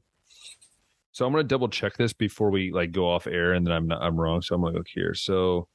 So 1.12 1.26
I'm 1.26 1.32
gonna 1.32 1.44
double 1.44 1.68
check 1.68 1.96
this 1.96 2.12
before 2.12 2.50
we 2.50 2.72
like 2.72 2.92
go 2.92 3.08
off 3.10 3.26
air, 3.26 3.52
and 3.52 3.66
then 3.66 3.72
I'm 3.72 3.86
not, 3.86 4.02
I'm 4.02 4.18
wrong. 4.18 4.42
So 4.42 4.54
I'm 4.54 4.62
gonna 4.62 4.76
look 4.76 4.88
here. 4.88 5.14
So 5.14 5.68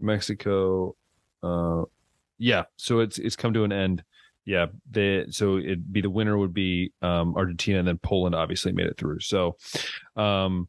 Mexico, 0.00 0.96
uh, 1.42 1.82
yeah. 2.38 2.64
So 2.76 3.00
it's 3.00 3.18
it's 3.18 3.36
come 3.36 3.52
to 3.54 3.64
an 3.64 3.72
end. 3.72 4.02
Yeah. 4.46 4.66
The 4.90 5.26
so 5.30 5.58
it'd 5.58 5.92
be 5.92 6.00
the 6.00 6.10
winner 6.10 6.36
would 6.38 6.54
be 6.54 6.92
um 7.02 7.34
Argentina, 7.36 7.78
and 7.78 7.88
then 7.88 7.98
Poland 7.98 8.34
obviously 8.34 8.72
made 8.72 8.86
it 8.86 8.96
through. 8.96 9.20
So, 9.20 9.56
um, 10.16 10.68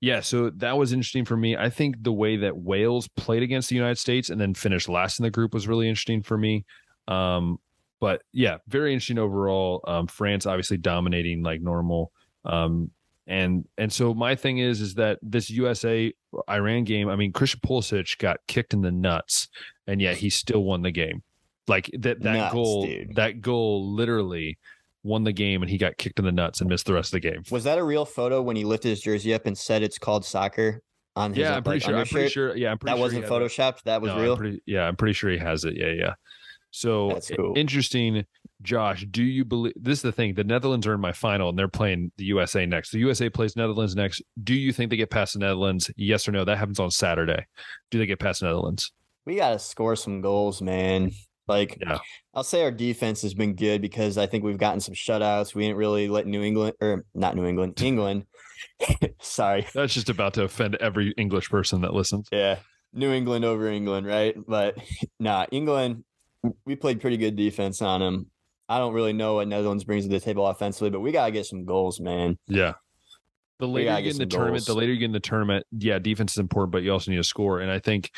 yeah. 0.00 0.20
So 0.20 0.50
that 0.50 0.76
was 0.76 0.92
interesting 0.92 1.24
for 1.24 1.36
me. 1.36 1.56
I 1.56 1.70
think 1.70 2.02
the 2.02 2.12
way 2.12 2.36
that 2.38 2.56
Wales 2.56 3.08
played 3.08 3.42
against 3.42 3.68
the 3.68 3.76
United 3.76 3.98
States 3.98 4.30
and 4.30 4.40
then 4.40 4.54
finished 4.54 4.88
last 4.88 5.18
in 5.18 5.24
the 5.24 5.30
group 5.30 5.52
was 5.52 5.68
really 5.68 5.88
interesting 5.88 6.22
for 6.22 6.38
me. 6.38 6.64
Um, 7.06 7.58
but 8.00 8.22
yeah, 8.32 8.58
very 8.66 8.92
interesting 8.92 9.18
overall. 9.18 9.84
Um, 9.86 10.06
France 10.06 10.46
obviously 10.46 10.78
dominating 10.78 11.42
like 11.42 11.60
normal. 11.60 12.12
Um, 12.44 12.90
and 13.26 13.68
and 13.76 13.92
so 13.92 14.14
my 14.14 14.34
thing 14.34 14.58
is 14.58 14.80
is 14.80 14.94
that 14.94 15.18
this 15.22 15.50
USA 15.50 16.12
Iran 16.48 16.84
game, 16.84 17.08
I 17.08 17.16
mean 17.16 17.32
Christian 17.32 17.60
Pulisic 17.60 18.18
got 18.18 18.38
kicked 18.48 18.72
in 18.72 18.80
the 18.80 18.90
nuts, 18.90 19.48
and 19.86 20.00
yet 20.00 20.16
he 20.16 20.30
still 20.30 20.64
won 20.64 20.82
the 20.82 20.90
game. 20.90 21.22
Like 21.68 21.90
that 21.98 22.20
that 22.22 22.36
Nuts, 22.36 22.54
goal 22.54 22.86
dude. 22.86 23.14
that 23.16 23.40
goal 23.40 23.94
literally 23.94 24.58
won 25.02 25.24
the 25.24 25.32
game, 25.32 25.62
and 25.62 25.70
he 25.70 25.78
got 25.78 25.96
kicked 25.96 26.18
in 26.18 26.24
the 26.24 26.32
nuts 26.32 26.60
and 26.60 26.68
missed 26.68 26.86
the 26.86 26.92
rest 26.94 27.14
of 27.14 27.20
the 27.22 27.30
game. 27.30 27.42
was 27.50 27.64
that 27.64 27.78
a 27.78 27.84
real 27.84 28.04
photo 28.04 28.42
when 28.42 28.56
he 28.56 28.64
lifted 28.64 28.88
his 28.90 29.00
jersey 29.00 29.32
up 29.34 29.46
and 29.46 29.56
said 29.56 29.82
it's 29.82 29.98
called 29.98 30.24
soccer 30.24 30.80
on 31.16 31.30
his 31.30 31.38
Yeah, 31.38 31.56
I'm 31.56 31.62
pretty 31.62 31.80
like, 31.80 31.90
sure. 31.90 31.98
I'm 32.00 32.06
pretty 32.06 32.28
sure. 32.28 32.56
Yeah, 32.56 32.70
I'm 32.72 32.78
pretty 32.78 32.90
sure 32.92 32.96
that 32.96 32.98
sure 32.98 33.02
wasn't 33.02 33.24
he 33.24 33.32
had 33.32 33.42
that. 33.42 33.76
photoshopped. 33.76 33.82
That 33.84 34.02
was 34.02 34.08
No, 34.10 34.16
I'm 34.16 34.22
real. 34.22 34.36
pretty- 34.36 34.62
yeah, 34.66 34.82
I'm 34.82 34.96
pretty 34.96 35.12
sure 35.14 35.30
he 35.30 35.38
has 35.38 35.64
it. 35.64 35.76
Yeah, 35.76 35.92
yeah. 35.92 36.14
So 36.72 37.08
That's 37.08 37.30
cool. 37.30 37.54
interesting, 37.56 38.24
Josh. 38.62 39.04
Do 39.10 39.24
you 39.24 39.44
believe 39.44 39.72
this 39.74 39.98
is 39.98 40.02
the 40.02 40.12
thing? 40.12 40.34
The 40.34 40.44
Netherlands 40.44 40.86
are 40.86 40.94
in 40.94 41.00
my 41.00 41.10
final, 41.12 41.48
and 41.48 41.58
they're 41.58 41.66
playing 41.66 42.12
the 42.16 42.24
USA 42.26 42.64
next. 42.64 42.92
The 42.92 43.00
USA 43.00 43.28
plays 43.28 43.56
Netherlands 43.56 43.96
next. 43.96 44.22
Do 44.44 44.54
you 44.54 44.72
think 44.72 44.90
they 44.90 44.96
get 44.96 45.10
past 45.10 45.32
the 45.32 45.40
Netherlands? 45.40 45.90
Yes 45.96 46.28
or 46.28 46.32
no? 46.32 46.44
That 46.44 46.58
happens 46.58 46.78
on 46.78 46.92
Saturday. 46.92 47.44
Do 47.90 47.98
they 47.98 48.06
get 48.06 48.20
past 48.20 48.40
the 48.40 48.46
Netherlands? 48.46 48.92
we 49.26 49.34
got 49.36 49.50
to 49.50 49.58
score 49.58 49.96
some 49.96 50.20
goals, 50.20 50.62
man. 50.62 51.10
Like, 51.50 51.76
Yeah. 51.80 51.98
I'll 52.32 52.44
say 52.44 52.62
our 52.62 52.70
defense 52.70 53.22
has 53.22 53.34
been 53.34 53.54
good 53.56 53.82
because 53.82 54.16
I 54.16 54.26
think 54.26 54.44
we've 54.44 54.56
gotten 54.56 54.80
some 54.80 54.94
shutouts. 54.94 55.54
We 55.54 55.64
didn't 55.64 55.76
really 55.78 56.08
let 56.08 56.26
New 56.26 56.42
England 56.42 56.74
or 56.80 57.04
not 57.14 57.34
New 57.34 57.44
England, 57.44 57.80
England. 57.82 58.26
Sorry. 59.20 59.66
That's 59.74 59.92
just 59.92 60.08
about 60.08 60.34
to 60.34 60.44
offend 60.44 60.76
every 60.76 61.12
English 61.18 61.50
person 61.50 61.80
that 61.80 61.92
listens. 61.92 62.28
Yeah. 62.30 62.58
New 62.92 63.12
England 63.12 63.44
over 63.44 63.68
England, 63.68 64.06
right? 64.06 64.34
But 64.46 64.76
nah, 65.20 65.46
England, 65.50 66.04
we 66.64 66.76
played 66.76 67.00
pretty 67.00 67.16
good 67.16 67.36
defense 67.36 67.82
on 67.82 68.00
them. 68.00 68.30
I 68.68 68.78
don't 68.78 68.94
really 68.94 69.12
know 69.12 69.34
what 69.34 69.48
Netherlands 69.48 69.82
brings 69.82 70.04
to 70.04 70.10
the 70.10 70.20
table 70.20 70.46
offensively, 70.46 70.90
but 70.90 71.00
we 71.00 71.10
got 71.10 71.26
to 71.26 71.32
get 71.32 71.46
some 71.46 71.64
goals, 71.64 71.98
man. 72.00 72.38
Yeah. 72.46 72.74
The 73.58 73.66
later 73.66 73.90
you 73.90 73.96
get 73.96 74.02
get 74.02 74.12
in 74.12 74.16
the 74.16 74.22
some 74.22 74.28
tournament, 74.28 74.64
the 74.66 74.74
later 74.74 74.92
you 74.92 74.98
get 75.00 75.04
in 75.06 75.12
the 75.12 75.20
tournament, 75.20 75.66
yeah, 75.76 75.98
defense 75.98 76.32
is 76.32 76.38
important, 76.38 76.70
but 76.72 76.82
you 76.82 76.92
also 76.92 77.10
need 77.10 77.18
to 77.18 77.24
score. 77.24 77.60
And 77.60 77.70
I 77.70 77.78
think 77.80 78.10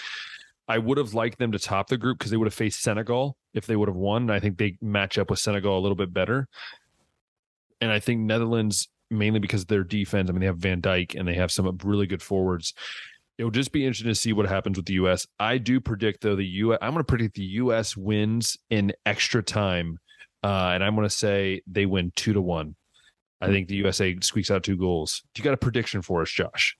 I 0.68 0.78
would 0.78 0.98
have 0.98 1.14
liked 1.14 1.38
them 1.38 1.52
to 1.52 1.58
top 1.58 1.88
the 1.88 1.98
group 1.98 2.18
because 2.18 2.30
they 2.30 2.36
would 2.36 2.46
have 2.46 2.54
faced 2.54 2.82
Senegal 2.82 3.36
if 3.52 3.66
they 3.66 3.76
would 3.76 3.88
have 3.88 3.96
won. 3.96 4.22
And 4.22 4.32
I 4.32 4.40
think 4.40 4.58
they 4.58 4.78
match 4.80 5.18
up 5.18 5.30
with 5.30 5.38
Senegal 5.38 5.78
a 5.78 5.80
little 5.80 5.96
bit 5.96 6.12
better. 6.12 6.48
And 7.80 7.90
I 7.90 7.98
think 7.98 8.20
Netherlands, 8.20 8.88
mainly 9.10 9.40
because 9.40 9.62
of 9.62 9.68
their 9.68 9.84
defense, 9.84 10.30
I 10.30 10.32
mean, 10.32 10.40
they 10.40 10.46
have 10.46 10.58
Van 10.58 10.80
Dijk 10.80 11.18
and 11.18 11.26
they 11.26 11.34
have 11.34 11.50
some 11.50 11.78
really 11.82 12.06
good 12.06 12.22
forwards. 12.22 12.74
It'll 13.38 13.50
just 13.50 13.72
be 13.72 13.84
interesting 13.84 14.10
to 14.10 14.14
see 14.14 14.32
what 14.32 14.46
happens 14.46 14.76
with 14.76 14.86
the 14.86 14.92
U.S. 14.94 15.26
I 15.40 15.58
do 15.58 15.80
predict, 15.80 16.22
though, 16.22 16.36
the 16.36 16.46
U.S. 16.46 16.78
I'm 16.80 16.92
going 16.92 17.00
to 17.00 17.04
predict 17.04 17.34
the 17.34 17.42
U.S. 17.42 17.96
wins 17.96 18.56
in 18.70 18.92
extra 19.04 19.42
time. 19.42 19.98
Uh, 20.44 20.70
and 20.74 20.84
I'm 20.84 20.94
going 20.94 21.08
to 21.08 21.14
say 21.14 21.62
they 21.66 21.86
win 21.86 22.12
two 22.14 22.32
to 22.34 22.40
one. 22.40 22.76
I 23.40 23.48
think 23.48 23.66
the 23.66 23.74
USA 23.76 24.16
squeaks 24.20 24.52
out 24.52 24.62
two 24.62 24.76
goals. 24.76 25.22
Do 25.34 25.40
you 25.40 25.44
got 25.44 25.54
a 25.54 25.56
prediction 25.56 26.00
for 26.00 26.22
us, 26.22 26.30
Josh? 26.30 26.76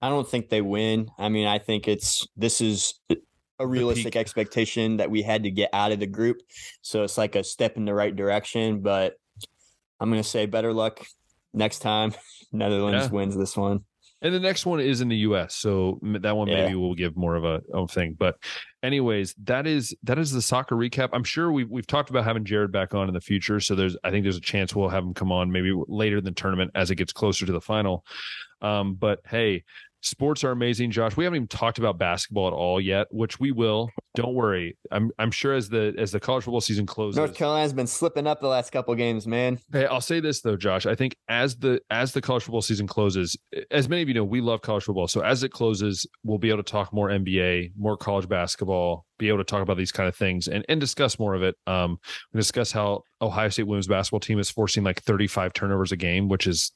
I 0.00 0.08
don't 0.08 0.28
think 0.28 0.48
they 0.48 0.60
win. 0.60 1.10
I 1.18 1.28
mean, 1.28 1.46
I 1.46 1.58
think 1.58 1.88
it's 1.88 2.26
this 2.36 2.60
is 2.60 2.94
a 3.58 3.66
realistic 3.66 4.14
expectation 4.14 4.98
that 4.98 5.10
we 5.10 5.22
had 5.22 5.42
to 5.42 5.50
get 5.50 5.70
out 5.72 5.90
of 5.92 5.98
the 5.98 6.06
group. 6.06 6.36
So 6.82 7.02
it's 7.02 7.18
like 7.18 7.34
a 7.34 7.42
step 7.42 7.76
in 7.76 7.84
the 7.84 7.94
right 7.94 8.14
direction, 8.14 8.80
but 8.80 9.14
I'm 9.98 10.10
going 10.10 10.22
to 10.22 10.28
say 10.28 10.46
better 10.46 10.72
luck 10.72 11.04
next 11.52 11.80
time. 11.80 12.14
Netherlands 12.52 13.06
Yeah. 13.06 13.10
wins 13.10 13.36
this 13.36 13.56
one. 13.56 13.84
And 14.20 14.34
the 14.34 14.40
next 14.40 14.66
one 14.66 14.80
is 14.80 15.00
in 15.00 15.08
the 15.08 15.16
U.S., 15.18 15.54
so 15.54 16.00
that 16.02 16.36
one 16.36 16.48
Yeah. 16.48 16.62
maybe 16.62 16.74
we'll 16.74 16.94
give 16.94 17.16
more 17.16 17.36
of 17.36 17.44
a, 17.44 17.60
of 17.72 17.84
a 17.84 17.86
thing. 17.92 18.16
But, 18.18 18.36
anyways, 18.82 19.32
that 19.44 19.64
is 19.64 19.94
that 20.02 20.18
is 20.18 20.32
the 20.32 20.42
soccer 20.42 20.74
recap. 20.74 21.10
I'm 21.12 21.22
sure 21.22 21.52
we've 21.52 21.70
we've 21.70 21.86
talked 21.86 22.10
about 22.10 22.24
having 22.24 22.44
Jared 22.44 22.72
back 22.72 22.94
on 22.94 23.06
in 23.06 23.14
the 23.14 23.20
future, 23.20 23.60
so 23.60 23.76
there's 23.76 23.96
I 24.02 24.10
think 24.10 24.24
there's 24.24 24.36
a 24.36 24.40
chance 24.40 24.74
we'll 24.74 24.88
have 24.88 25.04
him 25.04 25.14
come 25.14 25.30
on 25.30 25.52
maybe 25.52 25.72
later 25.86 26.18
in 26.18 26.24
the 26.24 26.32
tournament 26.32 26.72
as 26.74 26.90
it 26.90 26.96
gets 26.96 27.12
closer 27.12 27.46
to 27.46 27.52
the 27.52 27.60
final. 27.60 28.04
Um, 28.60 28.94
but 28.94 29.20
hey, 29.28 29.62
sports 30.02 30.44
are 30.44 30.50
amazing, 30.50 30.90
Josh. 30.90 31.16
We 31.16 31.24
haven't 31.24 31.36
even 31.36 31.48
talked 31.48 31.78
about 31.78 31.98
basketball 31.98 32.48
at 32.48 32.52
all 32.52 32.80
yet, 32.80 33.06
which 33.10 33.40
we 33.40 33.52
will. 33.52 33.90
Don't 34.14 34.34
worry. 34.34 34.76
I'm 34.90 35.10
I'm 35.18 35.30
sure 35.30 35.54
as 35.54 35.68
the 35.68 35.94
as 35.96 36.10
the 36.10 36.20
college 36.20 36.44
football 36.44 36.60
season 36.60 36.86
closes, 36.86 37.16
North 37.16 37.34
Carolina's 37.34 37.72
been 37.72 37.86
slipping 37.86 38.26
up 38.26 38.40
the 38.40 38.48
last 38.48 38.70
couple 38.70 38.94
games, 38.94 39.26
man. 39.26 39.60
Hey, 39.72 39.86
I'll 39.86 40.00
say 40.00 40.18
this 40.20 40.40
though, 40.40 40.56
Josh. 40.56 40.86
I 40.86 40.94
think 40.94 41.16
as 41.28 41.56
the 41.56 41.80
as 41.90 42.12
the 42.12 42.20
college 42.20 42.42
football 42.42 42.62
season 42.62 42.86
closes, 42.86 43.36
as 43.70 43.88
many 43.88 44.02
of 44.02 44.08
you 44.08 44.14
know, 44.14 44.24
we 44.24 44.40
love 44.40 44.60
college 44.60 44.84
football. 44.84 45.06
So 45.06 45.20
as 45.20 45.42
it 45.44 45.50
closes, 45.50 46.06
we'll 46.24 46.38
be 46.38 46.48
able 46.48 46.62
to 46.62 46.70
talk 46.70 46.92
more 46.92 47.08
NBA, 47.08 47.72
more 47.76 47.96
college 47.96 48.28
basketball, 48.28 49.06
be 49.18 49.28
able 49.28 49.38
to 49.38 49.44
talk 49.44 49.62
about 49.62 49.76
these 49.76 49.92
kind 49.92 50.08
of 50.08 50.16
things 50.16 50.48
and 50.48 50.64
and 50.68 50.80
discuss 50.80 51.18
more 51.18 51.34
of 51.34 51.42
it. 51.42 51.54
Um, 51.66 51.98
we 52.32 52.38
discuss 52.38 52.72
how 52.72 53.02
Ohio 53.20 53.48
State 53.50 53.66
women's 53.66 53.86
basketball 53.86 54.20
team 54.20 54.38
is 54.38 54.50
forcing 54.50 54.84
like 54.84 55.02
35 55.02 55.52
turnovers 55.52 55.92
a 55.92 55.96
game, 55.96 56.28
which 56.28 56.46
is 56.46 56.72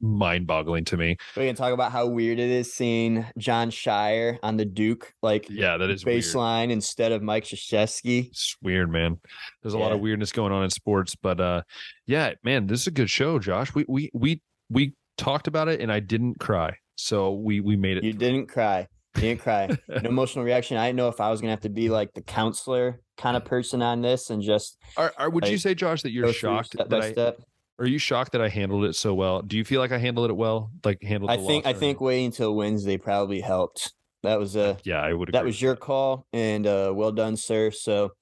mind-boggling 0.00 0.84
to 0.86 0.96
me. 0.96 1.16
We 1.36 1.46
can 1.46 1.56
talk 1.56 1.72
about 1.72 1.92
how 1.92 2.06
weird 2.06 2.38
it 2.38 2.50
is 2.50 2.72
seeing 2.72 3.26
Jon 3.36 3.70
Scheyer 3.70 4.38
on 4.42 4.56
the 4.56 4.64
Duke 4.64 5.12
like 5.22 5.46
Yeah, 5.50 5.76
that 5.76 5.90
is 5.90 6.04
baseline 6.04 6.70
instead 6.70 7.12
of 7.12 7.22
Mike 7.22 7.44
Krzyzewski. 7.44 8.28
It's 8.28 8.56
weird, 8.62 8.90
man. 8.90 9.18
There's 9.62 9.74
a 9.74 9.78
lot 9.78 9.92
of 9.92 10.00
weirdness 10.00 10.32
going 10.32 10.52
on 10.52 10.64
in 10.64 10.70
sports, 10.70 11.14
but 11.14 11.40
uh 11.40 11.62
yeah, 12.06 12.32
man, 12.42 12.66
this 12.66 12.82
is 12.82 12.86
a 12.86 12.92
good 12.92 13.10
show, 13.10 13.38
Josh. 13.38 13.74
We 13.74 13.84
we 13.88 14.10
we 14.14 14.42
we 14.70 14.94
talked 15.16 15.46
about 15.46 15.68
it 15.68 15.80
and 15.80 15.92
I 15.92 16.00
didn't 16.00 16.38
cry. 16.40 16.76
So 16.96 17.32
we 17.32 17.60
we 17.60 17.76
made 17.76 17.96
it. 17.96 18.04
You 18.04 18.12
through. 18.12 18.18
didn't 18.18 18.46
cry. 18.48 18.86
You 19.16 19.22
didn't 19.22 19.40
cry. 19.40 19.64
An 19.88 20.06
emotional 20.06 20.44
reaction. 20.44 20.76
I 20.76 20.88
didn't 20.88 20.96
know 20.96 21.08
if 21.08 21.20
I 21.20 21.30
was 21.30 21.40
gonna 21.40 21.52
have 21.52 21.60
to 21.60 21.68
be 21.68 21.88
like 21.88 22.12
the 22.14 22.22
counselor 22.22 23.00
kind 23.16 23.36
of 23.36 23.44
person 23.44 23.82
on 23.82 24.00
this 24.00 24.30
and 24.30 24.42
just 24.42 24.78
Are, 24.96 25.12
are, 25.18 25.28
would 25.28 25.48
you 25.48 25.58
say, 25.58 25.74
Josh, 25.74 26.02
that 26.02 26.12
you're 26.12 26.32
shocked 26.32 26.72
step 26.72 26.88
that 26.88 27.00
by 27.00 27.06
I, 27.06 27.12
step. 27.12 27.40
Are 27.78 27.86
you 27.86 27.98
shocked 27.98 28.32
that 28.32 28.40
I 28.40 28.48
handled 28.48 28.84
it 28.84 28.94
so 28.94 29.14
well? 29.14 29.42
Do 29.42 29.56
you 29.56 29.64
feel 29.64 29.80
like 29.80 29.92
I 29.92 29.98
handled 29.98 30.30
it 30.30 30.34
well? 30.34 30.70
Like 30.84 31.02
handled 31.02 31.30
I 31.30 31.36
think 31.36 31.66
I 31.66 31.72
think 31.72 32.00
waiting 32.00 32.26
until 32.26 32.54
Wednesday 32.54 32.96
probably 32.96 33.40
helped. 33.40 33.92
That 34.24 34.38
was 34.38 34.56
a 34.56 34.78
yeah, 34.84 35.00
I 35.00 35.12
would 35.12 35.30
that 35.32 35.44
was 35.44 35.62
your 35.62 35.76
call 35.76 36.26
and 36.32 36.66
uh 36.66 36.92
well 36.94 37.12
done, 37.12 37.36
sir. 37.36 37.70
So 37.70 38.12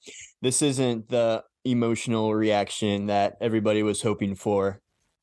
this 0.43 0.61
isn't 0.61 1.09
the 1.09 1.43
emotional 1.65 2.35
reaction 2.35 3.07
that 3.07 3.37
everybody 3.41 3.83
was 3.83 4.03
hoping 4.03 4.35
for. 4.35 4.81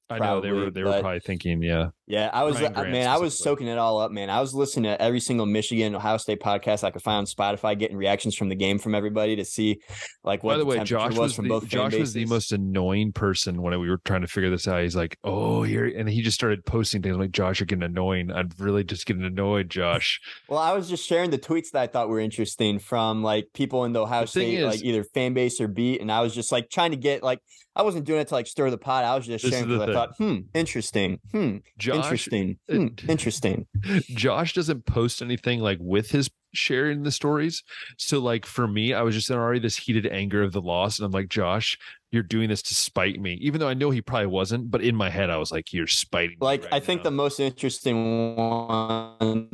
I 0.09 0.19
know 0.19 0.41
they 0.41 0.51
were 0.51 0.71
they 0.71 0.83
were 0.83 0.99
probably 0.99 1.19
thinking, 1.19 1.61
yeah. 1.61 1.89
Yeah, 2.13 2.29
I 2.31 2.43
was 2.43 2.61
uh, 2.61 2.69
man, 2.69 3.07
I 3.07 3.17
was 3.17 3.35
soaking 3.35 3.65
it 3.65 3.79
all 3.79 3.99
up, 3.99 4.11
man. 4.11 4.29
I 4.29 4.39
was 4.39 4.53
listening 4.53 4.83
to 4.83 5.01
every 5.01 5.19
single 5.19 5.47
Michigan 5.47 5.95
Ohio 5.95 6.17
State 6.17 6.39
podcast 6.41 6.83
I 6.83 6.91
could 6.91 7.01
find 7.01 7.17
on 7.17 7.25
Spotify, 7.25 7.77
getting 7.77 7.97
reactions 7.97 8.35
from 8.35 8.49
the 8.49 8.55
game 8.55 8.77
from 8.77 8.93
everybody 8.93 9.35
to 9.37 9.43
see 9.43 9.81
like 10.23 10.43
what 10.43 10.53
By 10.53 10.57
the, 10.59 10.63
the 10.63 10.65
way, 10.67 10.83
Josh 10.83 11.09
was, 11.09 11.17
was 11.17 11.33
from 11.33 11.45
the, 11.45 11.49
both 11.49 11.67
Josh 11.67 11.95
was 11.95 12.13
the 12.13 12.27
most 12.27 12.51
annoying 12.51 13.13
person 13.13 13.63
when 13.63 13.79
we 13.79 13.89
were 13.89 13.97
trying 14.05 14.21
to 14.21 14.27
figure 14.27 14.51
this 14.51 14.67
out. 14.67 14.83
He's 14.83 14.95
like, 14.95 15.17
"Oh, 15.23 15.63
here," 15.63 15.85
and 15.85 16.07
he 16.07 16.21
just 16.21 16.35
started 16.35 16.63
posting 16.67 17.01
things 17.01 17.15
I'm 17.15 17.19
like, 17.19 17.31
"Josh, 17.31 17.59
you're 17.59 17.65
getting 17.65 17.81
annoying. 17.81 18.31
I'm 18.31 18.51
really 18.59 18.83
just 18.83 19.07
getting 19.07 19.23
annoyed, 19.23 19.71
Josh." 19.71 20.21
Well, 20.49 20.59
I 20.59 20.73
was 20.73 20.89
just 20.89 21.07
sharing 21.07 21.31
the 21.31 21.39
tweets 21.39 21.71
that 21.71 21.81
I 21.81 21.87
thought 21.87 22.09
were 22.09 22.19
interesting 22.19 22.77
from 22.77 23.23
like 23.23 23.47
people 23.53 23.85
in 23.85 23.93
the 23.93 24.01
Ohio 24.01 24.21
The 24.21 24.27
State, 24.27 24.59
is- 24.59 24.65
like 24.65 24.83
either 24.83 25.03
fan 25.03 25.33
base 25.33 25.59
or 25.59 25.67
beat, 25.67 25.99
and 26.01 26.11
I 26.11 26.21
was 26.21 26.35
just 26.35 26.51
like 26.51 26.69
trying 26.69 26.91
to 26.91 26.97
get 26.97 27.23
like 27.23 27.39
I 27.75 27.81
wasn't 27.81 28.05
doing 28.05 28.21
it 28.21 28.27
to 28.27 28.35
like 28.35 28.45
stir 28.45 28.69
the 28.69 28.77
pot. 28.77 29.03
I 29.03 29.15
was 29.15 29.25
just 29.25 29.45
sharing 29.45 29.67
because 29.67 29.89
I 29.89 29.93
thought, 29.93 30.15
hmm, 30.17 30.39
interesting, 30.53 31.19
hmm, 31.31 31.57
Josh, 31.77 32.02
interesting, 32.03 32.59
uh, 32.69 32.75
hmm, 32.75 33.09
interesting. 33.09 33.67
Josh 34.09 34.53
doesn't 34.53 34.85
post 34.85 35.21
anything 35.21 35.59
like 35.59 35.77
with 35.81 36.11
his 36.11 36.29
sharing 36.53 37.03
the 37.03 37.11
stories. 37.11 37.63
So 37.97 38.19
like 38.19 38.45
for 38.45 38.67
me, 38.67 38.93
I 38.93 39.01
was 39.01 39.15
just 39.15 39.29
in 39.29 39.37
already 39.37 39.59
this 39.59 39.77
heated 39.77 40.07
anger 40.07 40.43
of 40.43 40.51
the 40.51 40.61
loss, 40.61 40.99
and 40.99 41.05
I'm 41.05 41.11
like, 41.11 41.29
Josh, 41.29 41.77
you're 42.11 42.23
doing 42.23 42.49
this 42.49 42.61
to 42.63 42.75
spite 42.75 43.19
me, 43.19 43.37
even 43.41 43.59
though 43.59 43.67
I 43.67 43.73
know 43.73 43.89
he 43.89 44.01
probably 44.01 44.27
wasn't. 44.27 44.69
But 44.69 44.81
in 44.81 44.95
my 44.95 45.09
head, 45.09 45.29
I 45.29 45.37
was 45.37 45.51
like, 45.51 45.73
you're 45.73 45.87
spiting. 45.87 46.37
me 46.39 46.45
Like 46.45 46.63
right 46.63 46.73
I 46.73 46.79
think 46.79 46.99
now. 46.99 47.05
the 47.05 47.11
most 47.11 47.39
interesting 47.39 48.35
one, 48.35 49.49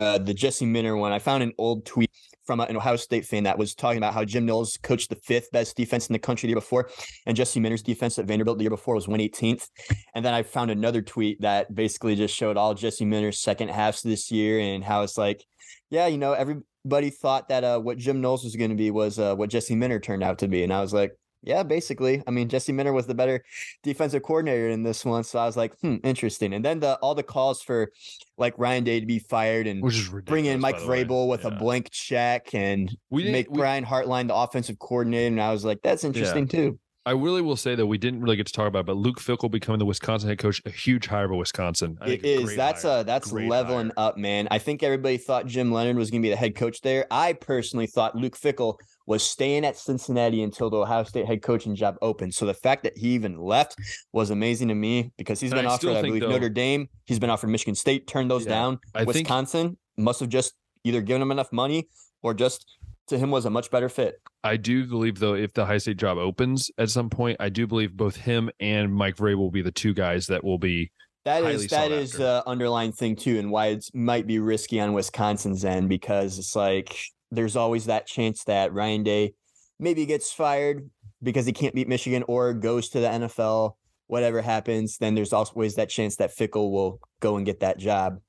uh, 0.00 0.18
the 0.18 0.34
Jesse 0.34 0.66
Minter 0.66 0.96
one. 0.96 1.12
I 1.12 1.18
found 1.18 1.42
an 1.42 1.52
old 1.58 1.86
tweet 1.86 2.10
from 2.46 2.60
an 2.60 2.76
Ohio 2.76 2.96
State 2.96 3.26
fan 3.26 3.42
that 3.44 3.58
was 3.58 3.74
talking 3.74 3.98
about 3.98 4.14
how 4.14 4.24
Jim 4.24 4.46
Knowles 4.46 4.78
coached 4.82 5.10
the 5.10 5.16
fifth 5.16 5.50
best 5.50 5.76
defense 5.76 6.08
in 6.08 6.12
the 6.12 6.18
country 6.18 6.46
the 6.46 6.52
year 6.52 6.56
before, 6.56 6.88
and 7.26 7.36
Jesse 7.36 7.60
Minter's 7.60 7.82
defense 7.82 8.18
at 8.18 8.26
Vanderbilt 8.26 8.58
the 8.58 8.64
year 8.64 8.70
before 8.70 8.94
was 8.94 9.06
118th. 9.06 9.68
And 10.14 10.24
then 10.24 10.32
I 10.32 10.42
found 10.42 10.70
another 10.70 11.02
tweet 11.02 11.40
that 11.40 11.74
basically 11.74 12.14
just 12.14 12.34
showed 12.34 12.56
all 12.56 12.74
Jesse 12.74 13.04
Minter's 13.04 13.40
second 13.40 13.68
halves 13.68 14.02
this 14.02 14.30
year 14.30 14.60
and 14.60 14.84
how 14.84 15.02
it's 15.02 15.18
like, 15.18 15.44
yeah, 15.90 16.06
you 16.06 16.18
know, 16.18 16.32
everybody 16.32 17.10
thought 17.10 17.48
that 17.48 17.64
uh, 17.64 17.80
what 17.80 17.98
Jim 17.98 18.20
Knowles 18.20 18.44
was 18.44 18.56
going 18.56 18.70
to 18.70 18.76
be 18.76 18.90
was 18.90 19.18
uh, 19.18 19.34
what 19.34 19.50
Jesse 19.50 19.74
Minter 19.74 20.00
turned 20.00 20.22
out 20.22 20.38
to 20.38 20.48
be, 20.48 20.62
and 20.62 20.72
I 20.72 20.80
was 20.80 20.94
like. 20.94 21.12
Yeah, 21.46 21.62
basically. 21.62 22.24
I 22.26 22.32
mean, 22.32 22.48
Jesse 22.48 22.72
Minter 22.72 22.92
was 22.92 23.06
the 23.06 23.14
better 23.14 23.44
defensive 23.84 24.24
coordinator 24.24 24.68
in 24.68 24.82
this 24.82 25.04
one, 25.04 25.22
so 25.22 25.38
I 25.38 25.46
was 25.46 25.56
like, 25.56 25.78
"Hmm, 25.78 25.96
interesting." 26.02 26.52
And 26.52 26.64
then 26.64 26.80
the 26.80 26.96
all 26.96 27.14
the 27.14 27.22
calls 27.22 27.62
for 27.62 27.92
like 28.36 28.54
Ryan 28.58 28.82
Day 28.82 28.98
to 28.98 29.06
be 29.06 29.20
fired 29.20 29.68
and 29.68 29.80
which 29.80 29.94
is 29.94 30.08
ridiculous, 30.08 30.28
bring 30.28 30.46
in 30.46 30.60
Mike. 30.60 30.76
Vrabel 30.76 31.28
with 31.28 31.44
a 31.44 31.52
blank 31.52 31.90
check 31.90 32.52
and 32.52 32.94
We 33.10 33.30
make 33.30 33.48
we- 33.48 33.58
Brian 33.58 33.84
Hartline 33.84 34.26
the 34.26 34.34
offensive 34.34 34.78
coordinator. 34.80 35.28
And 35.28 35.40
I 35.40 35.52
was 35.52 35.64
like, 35.64 35.80
that's 35.82 36.02
interesting 36.02 36.48
too. 36.48 36.80
I 37.06 37.12
really 37.12 37.40
will 37.40 37.54
say 37.56 37.76
that 37.76 37.86
we 37.86 37.98
didn't 37.98 38.20
really 38.20 38.34
get 38.36 38.48
to 38.48 38.52
talk 38.52 38.66
about, 38.66 38.80
it, 38.80 38.86
but 38.86 38.96
Luke 38.96 39.20
Fickell 39.20 39.48
becoming 39.48 39.78
the 39.78 39.84
Wisconsin 39.86 40.28
head 40.28 40.38
coach, 40.38 40.60
a 40.66 40.70
huge 40.70 41.06
hire 41.06 41.28
by 41.28 41.36
Wisconsin. 41.36 41.96
I 42.00 42.06
think 42.08 42.24
It 42.24 42.40
a 42.40 42.42
is. 42.42 42.56
That's 42.56 42.82
hire. 42.82 42.90
uh 42.98 43.02
that's 43.04 43.30
Great 43.30 43.48
leveling 43.48 43.92
hire. 43.96 44.08
up, 44.08 44.16
man. 44.16 44.48
I 44.50 44.58
think 44.58 44.82
everybody 44.82 45.16
thought 45.16 45.46
Jim 45.46 45.70
Leonhard 45.70 45.96
was 45.96 46.10
gonna 46.10 46.20
be 46.22 46.30
the 46.30 46.36
head 46.36 46.56
coach 46.56 46.80
there. 46.80 47.06
I 47.08 47.32
personally 47.34 47.86
thought 47.86 48.16
Luke 48.16 48.36
Fickell 48.36 48.74
was 49.06 49.22
staying 49.22 49.64
at 49.64 49.76
Cincinnati 49.76 50.42
until 50.42 50.68
the 50.68 50.78
Ohio 50.78 51.04
State 51.04 51.26
head 51.26 51.42
coaching 51.42 51.76
job 51.76 51.96
opened. 52.02 52.34
So 52.34 52.44
the 52.44 52.54
fact 52.54 52.82
that 52.82 52.98
he 52.98 53.10
even 53.10 53.38
left 53.38 53.76
was 54.12 54.30
amazing 54.30 54.66
to 54.68 54.74
me 54.74 55.12
because 55.16 55.38
he's 55.38 55.52
And 55.52 55.60
been 55.60 55.66
I 55.66 55.74
offered, 55.74 55.90
I 55.96 56.02
believe, 56.02 56.22
though- 56.22 56.30
Notre 56.30 56.48
Dame. 56.48 56.88
He's 57.04 57.20
been 57.20 57.30
offered 57.30 57.50
Michigan 57.50 57.76
State, 57.76 58.08
turned 58.08 58.28
those 58.32 58.46
Yeah. 58.46 58.50
down. 58.50 58.78
I 58.96 59.04
think 59.04 59.14
Wisconsin 59.28 59.76
must 59.96 60.18
have 60.18 60.28
just 60.28 60.54
either 60.82 61.00
given 61.02 61.22
him 61.22 61.30
enough 61.30 61.52
money 61.52 61.86
or 62.24 62.34
just 62.34 62.66
to 63.08 63.18
him 63.18 63.30
was 63.30 63.44
a 63.44 63.50
much 63.50 63.70
better 63.70 63.88
fit. 63.88 64.20
I 64.44 64.56
do 64.56 64.86
believe 64.86 65.18
though, 65.18 65.34
if 65.34 65.52
the 65.52 65.66
high 65.66 65.78
state 65.78 65.96
job 65.96 66.18
opens 66.18 66.70
at 66.78 66.90
some 66.90 67.10
point, 67.10 67.36
I 67.40 67.48
do 67.48 67.66
believe 67.66 67.96
both 67.96 68.16
him 68.16 68.50
and 68.60 68.92
Mike 68.92 69.16
Vrabel 69.16 69.36
will 69.38 69.50
be 69.50 69.62
the 69.62 69.72
two 69.72 69.94
guys 69.94 70.26
that 70.26 70.44
will 70.44 70.58
be. 70.58 70.90
That 71.24 71.42
is 71.42 71.44
that 71.44 71.50
is 71.50 71.62
is 71.62 71.70
that 71.70 71.76
sought 71.76 71.92
is 71.92 72.12
after. 72.14 72.24
uh, 72.24 72.42
underlying 72.46 72.92
thing 72.92 73.16
too, 73.16 73.38
and 73.38 73.50
why 73.50 73.66
it 73.68 73.86
might 73.92 74.26
be 74.26 74.38
risky 74.38 74.80
on 74.80 74.92
Wisconsin's 74.92 75.64
end 75.64 75.88
because 75.88 76.38
it's 76.38 76.54
like 76.54 76.96
there's 77.32 77.56
always 77.56 77.86
that 77.86 78.06
chance 78.06 78.44
that 78.44 78.72
Ryan 78.72 79.02
Day 79.02 79.34
maybe 79.80 80.06
gets 80.06 80.32
fired 80.32 80.88
because 81.22 81.46
he 81.46 81.52
can't 81.52 81.74
beat 81.74 81.88
Michigan 81.88 82.24
or 82.28 82.54
goes 82.54 82.90
to 82.90 83.00
the 83.00 83.08
NFL. 83.08 83.74
Whatever 84.06 84.40
happens, 84.40 84.98
then 84.98 85.16
there's 85.16 85.32
always 85.32 85.74
that 85.74 85.88
chance 85.88 86.16
that 86.16 86.36
Fickell 86.36 86.70
will 86.70 87.00
go 87.18 87.36
and 87.36 87.44
get 87.44 87.60
that 87.60 87.78
job. 87.78 88.20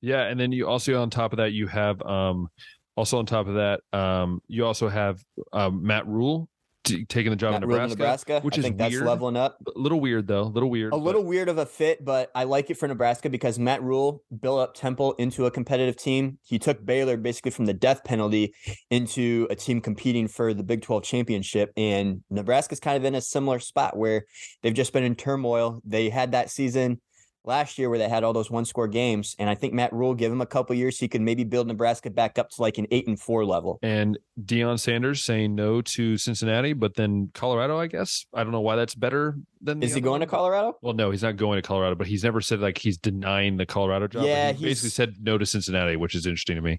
Yeah, 0.00 0.22
and 0.22 0.40
then 0.40 0.52
you 0.52 0.66
also 0.66 1.00
on 1.00 1.10
top 1.10 1.32
of 1.32 1.36
that 1.36 1.52
you 1.52 1.66
have 1.66 2.00
um 2.02 2.48
also 2.96 3.18
on 3.18 3.26
top 3.26 3.46
of 3.48 3.54
that 3.54 3.80
um 3.92 4.40
you 4.48 4.64
also 4.64 4.88
have 4.88 5.24
um, 5.52 5.82
Matt 5.86 6.06
Rhule 6.06 6.48
t- 6.84 7.04
taking 7.04 7.30
the 7.30 7.36
job 7.36 7.52
Matt 7.52 7.62
in 7.62 7.68
Nebraska, 7.68 7.96
Nebraska, 7.98 8.40
which 8.40 8.56
I 8.56 8.58
is 8.58 8.64
think 8.64 8.78
that's 8.78 8.94
leveling 9.00 9.36
up. 9.36 9.58
A 9.74 9.78
little 9.78 10.00
weird 10.00 10.26
though, 10.26 10.42
a 10.42 10.44
little 10.44 10.70
weird. 10.70 10.92
A 10.92 10.96
but- 10.96 11.02
little 11.02 11.24
weird 11.24 11.48
of 11.48 11.58
a 11.58 11.66
fit, 11.66 12.04
but 12.04 12.30
I 12.34 12.44
like 12.44 12.70
it 12.70 12.76
for 12.76 12.88
Nebraska 12.88 13.30
because 13.30 13.58
Matt 13.58 13.82
Rhule 13.82 14.22
built 14.40 14.60
up 14.60 14.74
Temple 14.74 15.14
into 15.14 15.46
a 15.46 15.50
competitive 15.50 15.96
team. 15.96 16.38
He 16.42 16.58
took 16.58 16.84
Baylor 16.84 17.16
basically 17.16 17.50
from 17.50 17.66
the 17.66 17.74
death 17.74 18.04
penalty 18.04 18.54
into 18.90 19.46
a 19.50 19.54
team 19.54 19.80
competing 19.80 20.28
for 20.28 20.54
the 20.54 20.62
Big 20.62 20.82
12 20.82 21.02
championship. 21.04 21.72
And 21.76 22.22
Nebraska's 22.30 22.80
kind 22.80 22.96
of 22.96 23.04
in 23.04 23.14
a 23.14 23.20
similar 23.20 23.58
spot 23.58 23.96
where 23.96 24.24
they've 24.62 24.74
just 24.74 24.92
been 24.92 25.04
in 25.04 25.14
turmoil. 25.14 25.80
They 25.84 26.10
had 26.10 26.32
that 26.32 26.50
season 26.50 27.00
last 27.44 27.78
year 27.78 27.90
where 27.90 27.98
they 27.98 28.08
had 28.08 28.24
all 28.24 28.32
those 28.32 28.50
one 28.50 28.64
score 28.64 28.86
games. 28.88 29.34
And 29.38 29.50
I 29.50 29.54
think 29.54 29.72
Matt 29.72 29.92
Rhule 29.92 30.14
give 30.14 30.30
him 30.30 30.40
a 30.40 30.46
couple 30.46 30.74
years, 30.76 30.98
he 30.98 31.08
could 31.08 31.20
maybe 31.20 31.44
build 31.44 31.66
Nebraska 31.66 32.10
back 32.10 32.38
up 32.38 32.50
to 32.50 32.62
like 32.62 32.78
an 32.78 32.86
eight 32.90 33.06
and 33.08 33.18
four 33.18 33.44
level. 33.44 33.78
and 33.82 34.18
Deion 34.42 34.78
Sanders 34.80 35.22
saying 35.24 35.54
no 35.54 35.82
to 35.82 36.16
Cincinnati, 36.16 36.72
but 36.72 36.94
then 36.94 37.30
Colorado, 37.34 37.78
I 37.78 37.86
guess. 37.86 38.24
I 38.34 38.42
don't 38.42 38.52
know 38.52 38.60
why 38.60 38.76
that's 38.76 38.94
better 38.94 39.36
than. 39.60 39.82
Is 39.82 39.94
he 39.94 40.00
going 40.00 40.20
to. 40.20 40.26
Colorado? 40.26 40.78
Well, 40.82 40.94
no, 40.94 41.10
he's 41.10 41.22
not 41.22 41.36
going 41.36 41.56
to 41.60 41.62
Colorado, 41.66 41.94
but 41.96 42.06
he's 42.06 42.24
never 42.24 42.40
said 42.40 42.60
like 42.60 42.78
he's 42.78 42.96
denying 42.96 43.56
the 43.58 43.66
Colorado 43.66 44.06
job. 44.08 44.24
Yeah, 44.24 44.52
he 44.52 44.64
basically 44.64 44.90
said 44.90 45.16
no 45.20 45.36
to 45.36 45.44
Cincinnati, 45.44 45.96
which 45.96 46.14
is 46.14 46.24
interesting 46.26 46.56
to 46.56 46.62
me. 46.62 46.78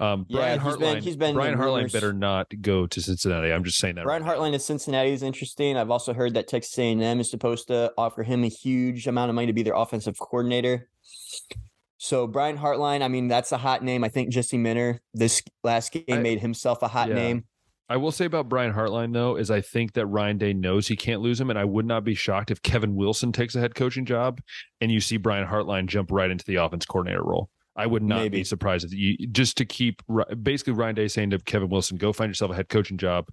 Um, 0.00 0.26
Yeah, 0.28 0.38
Brian 0.38 0.60
he's 0.60 0.68
Hartline, 0.74 0.78
been- 0.94 1.02
he's 1.02 1.16
been 1.16 1.34
Brian 1.34 1.52
in 1.54 1.58
Hartline 1.58 1.76
rumors. 1.76 1.92
better 1.92 2.12
not 2.12 2.52
go 2.60 2.86
to 2.86 3.00
Cincinnati. 3.00 3.52
I'm 3.52 3.62
just 3.64 3.78
saying 3.78 3.94
that. 3.94 4.04
Brian 4.04 4.22
right 4.24 4.36
now. 4.36 4.42
Hartline 4.42 4.54
of 4.54 4.60
Cincinnati 4.62 5.10
is 5.12 5.22
interesting. 5.22 5.76
I've 5.76 5.90
also 5.90 6.12
heard 6.12 6.34
that 6.34 6.48
Texas 6.48 6.76
A&M 6.78 7.20
is 7.20 7.30
supposed 7.30 7.68
to 7.68 7.92
offer 7.96 8.22
him 8.22 8.42
a 8.44 8.48
huge 8.48 9.06
amount 9.06 9.28
of 9.30 9.34
money 9.34 9.46
to 9.46 9.52
be 9.52 9.62
their 9.62 9.74
offensive 9.74 9.91
coordinator. 10.18 10.88
So 11.98 12.26
Brian 12.26 12.58
Hartline, 12.58 13.02
I 13.02 13.08
mean, 13.08 13.28
that's 13.28 13.52
a 13.52 13.58
hot 13.58 13.84
name. 13.84 14.02
I 14.02 14.08
think 14.08 14.30
Jesse 14.30 14.58
Minter 14.58 15.00
this 15.14 15.42
last 15.62 15.92
game 15.92 16.04
I- 16.10 16.18
made 16.18 16.40
himself 16.40 16.82
a 16.82 16.88
hot 16.88 17.08
Yeah. 17.08 17.14
name. 17.14 17.44
I 17.88 17.96
will 17.98 18.10
say 18.12 18.24
about 18.24 18.48
Brian 18.48 18.72
Hartline 18.72 19.12
though 19.12 19.36
is 19.36 19.50
I 19.50 19.60
think 19.60 19.92
that 19.92 20.06
Ryan 20.06 20.38
Day 20.38 20.54
knows 20.54 20.88
he 20.88 20.96
can't 20.96 21.20
lose 21.20 21.38
him, 21.40 21.50
and 21.50 21.58
I 21.58 21.64
would 21.64 21.84
not 21.84 22.04
be 22.04 22.14
shocked 22.14 22.50
if 22.50 22.62
Kevin 22.62 22.94
Wilson 22.94 23.32
takes 23.32 23.54
a 23.54 23.60
head 23.60 23.74
coaching 23.74 24.06
job 24.06 24.40
and 24.80 24.90
you 24.90 24.98
see 24.98 25.18
Brian 25.18 25.46
Hartline 25.46 25.86
jump 25.86 26.10
right 26.10 26.30
into 26.30 26.44
the 26.46 26.54
offense 26.56 26.86
coordinator 26.86 27.22
role. 27.22 27.50
I 27.76 27.86
would 27.86 28.02
not 28.02 28.20
Maybe. 28.20 28.38
be 28.38 28.44
surprised 28.44 28.84
if 28.86 28.92
you 28.92 29.16
just 29.28 29.56
to 29.58 29.64
keep 29.66 30.02
basically 30.42 30.72
Ryan 30.72 30.94
Day 30.94 31.08
saying 31.08 31.30
to 31.30 31.38
Kevin 31.38 31.68
Wilson, 31.68 31.98
"Go 31.98 32.12
find 32.12 32.30
yourself 32.30 32.50
a 32.50 32.54
head 32.54 32.68
coaching 32.68 32.96
job." 32.98 33.28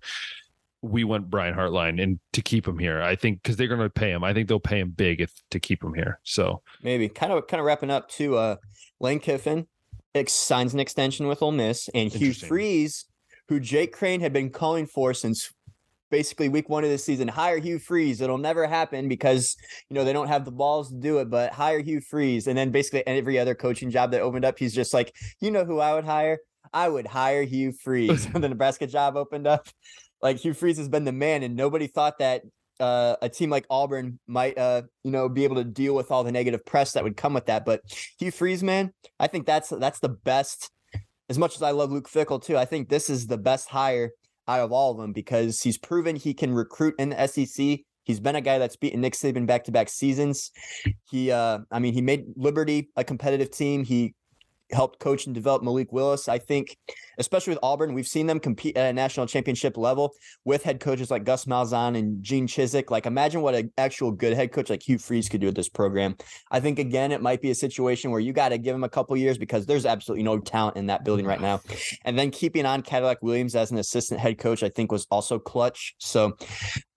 We 0.82 1.04
want 1.04 1.30
Brian 1.30 1.54
Hartline 1.54 2.02
and 2.02 2.20
to 2.34 2.42
keep 2.42 2.68
him 2.68 2.80
here. 2.80 3.02
I 3.02 3.16
think 3.16 3.44
because 3.44 3.58
they're 3.58 3.68
going 3.68 3.80
to 3.82 3.90
pay 3.90 4.12
him. 4.12 4.24
I 4.24 4.34
think 4.34 4.48
they'll 4.48 4.60
pay 4.60 4.80
him 4.80 4.92
big 4.92 5.22
if 5.22 5.32
to 5.52 5.60
keep 5.60 5.84
him 5.84 5.94
here. 5.94 6.20
So 6.24 6.62
Maybe 6.82 7.10
kind 7.10 7.34
of 7.34 7.48
kind 7.48 7.60
of 7.60 7.66
wrapping 7.66 7.92
up 7.92 8.10
to 8.12 8.38
uh 8.38 8.56
Lane 9.00 9.20
Kiffin 9.20 9.68
ex- 10.16 10.34
signs 10.34 10.74
an 10.74 10.80
extension 10.80 11.28
with 11.28 11.42
Ole 11.42 11.52
Miss 11.52 11.90
and 11.94 12.12
Hugh. 12.12 12.34
Freeze, 12.34 13.06
who 13.48 13.60
Jake 13.60 13.94
Crane 13.94 14.22
had 14.22 14.34
been 14.34 14.50
calling 14.50 14.86
for 14.86 15.14
since 15.14 15.52
basically 16.12 16.50
week 16.50 16.70
one 16.70 16.84
of 16.84 16.90
the 16.90 16.98
season. 16.98 17.28
Hire 17.28 17.60
Hugh 17.60 17.80
Freeze. 17.80 18.22
It'll 18.22 18.38
never 18.38 18.66
happen 18.68 19.08
because 19.08 19.56
you 19.90 19.96
know 19.96 20.04
they 20.04 20.14
don't 20.14 20.28
have 20.28 20.46
the 20.46 20.52
balls 20.52 20.90
to 20.90 20.96
do 20.96 21.20
it, 21.20 21.30
but 21.30 21.54
hire 21.54 21.82
Hugh 21.82 22.02
Freeze. 22.02 22.48
And 22.48 22.58
then 22.58 22.72
basically 22.72 23.06
every 23.06 23.40
other 23.40 23.56
coaching 23.56 23.90
job 23.92 24.12
that 24.12 24.22
opened 24.22 24.46
up, 24.46 24.58
he's 24.58 24.74
just 24.74 24.94
like, 24.94 25.14
you 25.40 25.52
know 25.52 25.66
who 25.66 25.80
I 25.80 25.94
would 25.94 26.06
hire? 26.06 26.40
I 26.74 26.90
would 26.90 27.08
hire 27.08 27.44
Hugh 27.44 27.72
Freeze 27.72 28.26
when 28.32 28.42
the 28.42 28.50
Nebraska 28.50 28.88
job 28.88 29.16
opened 29.18 29.48
up. 29.48 29.68
Like 30.22 30.38
Hugh 30.38 30.54
Freeze 30.54 30.78
has 30.78 30.90
been 30.90 31.06
the 31.06 31.12
man, 31.12 31.44
and 31.44 31.56
nobody 31.56 31.88
thought 31.88 32.20
that 32.20 32.44
uh, 32.80 33.16
a 33.22 33.30
team 33.30 33.50
like 33.50 33.66
Auburn 33.70 34.20
might, 34.28 34.58
uh, 34.58 34.84
you 35.04 35.12
know, 35.12 35.30
be 35.30 35.44
able 35.44 35.58
to 35.58 35.64
deal 35.64 35.94
with 35.96 36.12
all 36.12 36.24
the 36.24 36.32
negative 36.32 36.66
press 36.66 36.94
that 36.94 37.04
would 37.04 37.18
come 37.18 37.34
with 37.34 37.46
that. 37.48 37.66
But 37.66 37.82
Hugh 38.20 38.32
Freeze, 38.32 38.64
man, 38.64 38.94
I 39.20 39.28
think 39.28 39.46
that's 39.46 39.70
that's 39.70 40.00
the 40.00 40.10
best. 40.10 40.72
As 41.30 41.38
much 41.38 41.56
as 41.56 41.62
I 41.62 41.72
love 41.72 41.92
Luke 41.92 42.10
Fickell 42.10 42.44
too, 42.44 42.58
I 42.58 42.66
think 42.66 42.90
this 42.90 43.10
is 43.10 43.28
the 43.28 43.38
best 43.38 43.70
hire 43.70 44.12
out 44.48 44.62
of 44.62 44.72
all 44.72 44.92
of 44.92 44.98
them 44.98 45.14
because 45.14 45.62
he's 45.62 45.78
proven 45.78 46.16
he 46.16 46.34
can 46.34 46.54
recruit 46.54 46.96
in 46.98 47.10
the 47.10 47.28
SEC. 47.28 47.80
He's 48.04 48.20
been 48.20 48.36
a 48.36 48.42
guy 48.42 48.58
that's 48.58 48.76
beaten 48.76 49.02
Nick 49.02 49.14
Saban 49.14 49.46
back 49.46 49.66
to 49.66 49.72
back 49.72 49.90
seasons. 49.90 50.50
He, 51.12 51.32
uh, 51.32 51.60
I 51.72 51.78
mean, 51.78 51.94
he 51.94 52.02
made 52.02 52.26
Liberty 52.36 52.90
a 52.96 53.04
competitive 53.04 53.52
team. 53.52 53.84
He 53.84 54.16
helped 54.72 55.00
coach 55.00 55.26
and 55.26 55.36
develop 55.36 55.64
Malik 55.64 55.92
Willis. 55.92 56.28
I 56.28 56.38
think, 56.38 56.78
especially 57.18 57.52
with 57.52 57.60
Auburn, 57.64 57.94
we've 57.94 58.08
seen 58.08 58.28
them 58.28 58.40
compete 58.40 58.78
at 58.78 58.90
a 58.90 58.94
national 58.94 59.26
championship 59.26 59.78
level 59.78 60.12
with 60.46 60.64
head 60.64 60.80
coaches 60.80 61.10
like 61.10 61.24
Gus 61.24 61.46
Malzahn 61.46 61.98
and 61.98 62.24
Gene 62.24 62.48
Chizik. 62.48 62.92
Like, 62.92 63.06
imagine 63.06 63.42
what 63.42 63.56
an 63.56 63.72
actual 63.78 64.12
good 64.12 64.34
head 64.34 64.52
coach 64.52 64.70
like 64.70 64.88
Hugh 64.88 64.98
Freeze 64.98 65.30
could 65.30 65.42
do 65.42 65.48
with 65.48 65.56
this 65.56 65.70
program. 65.70 66.16
I 66.52 66.60
think 66.60 66.80
again, 66.80 67.12
it 67.12 67.22
might 67.22 67.42
be 67.42 67.52
a 67.52 67.56
situation 67.56 68.12
where 68.12 68.20
you 68.20 68.34
got 68.34 68.50
to 68.50 68.58
give 68.58 68.76
him 68.76 68.84
a 68.84 68.90
couple 68.90 69.16
years 69.18 69.38
because 69.38 69.66
there's 69.66 69.86
absolutely 69.86 70.24
no 70.24 70.40
talent 70.40 70.78
in 70.78 70.88
that 70.88 71.04
building 71.04 71.26
right 71.26 71.42
now. 71.42 71.62
And 72.06 72.18
then 72.18 72.32
keeping 72.32 72.66
on 72.66 72.82
Cadillac 72.82 73.22
Williams 73.22 73.56
as 73.56 73.72
an 73.72 73.78
assistant 73.78 74.20
head 74.20 74.38
coach, 74.38 74.64
I 74.64 74.70
think 74.70 74.92
was 74.92 75.08
also 75.10 75.40
clutch. 75.40 75.96
So 76.00 76.38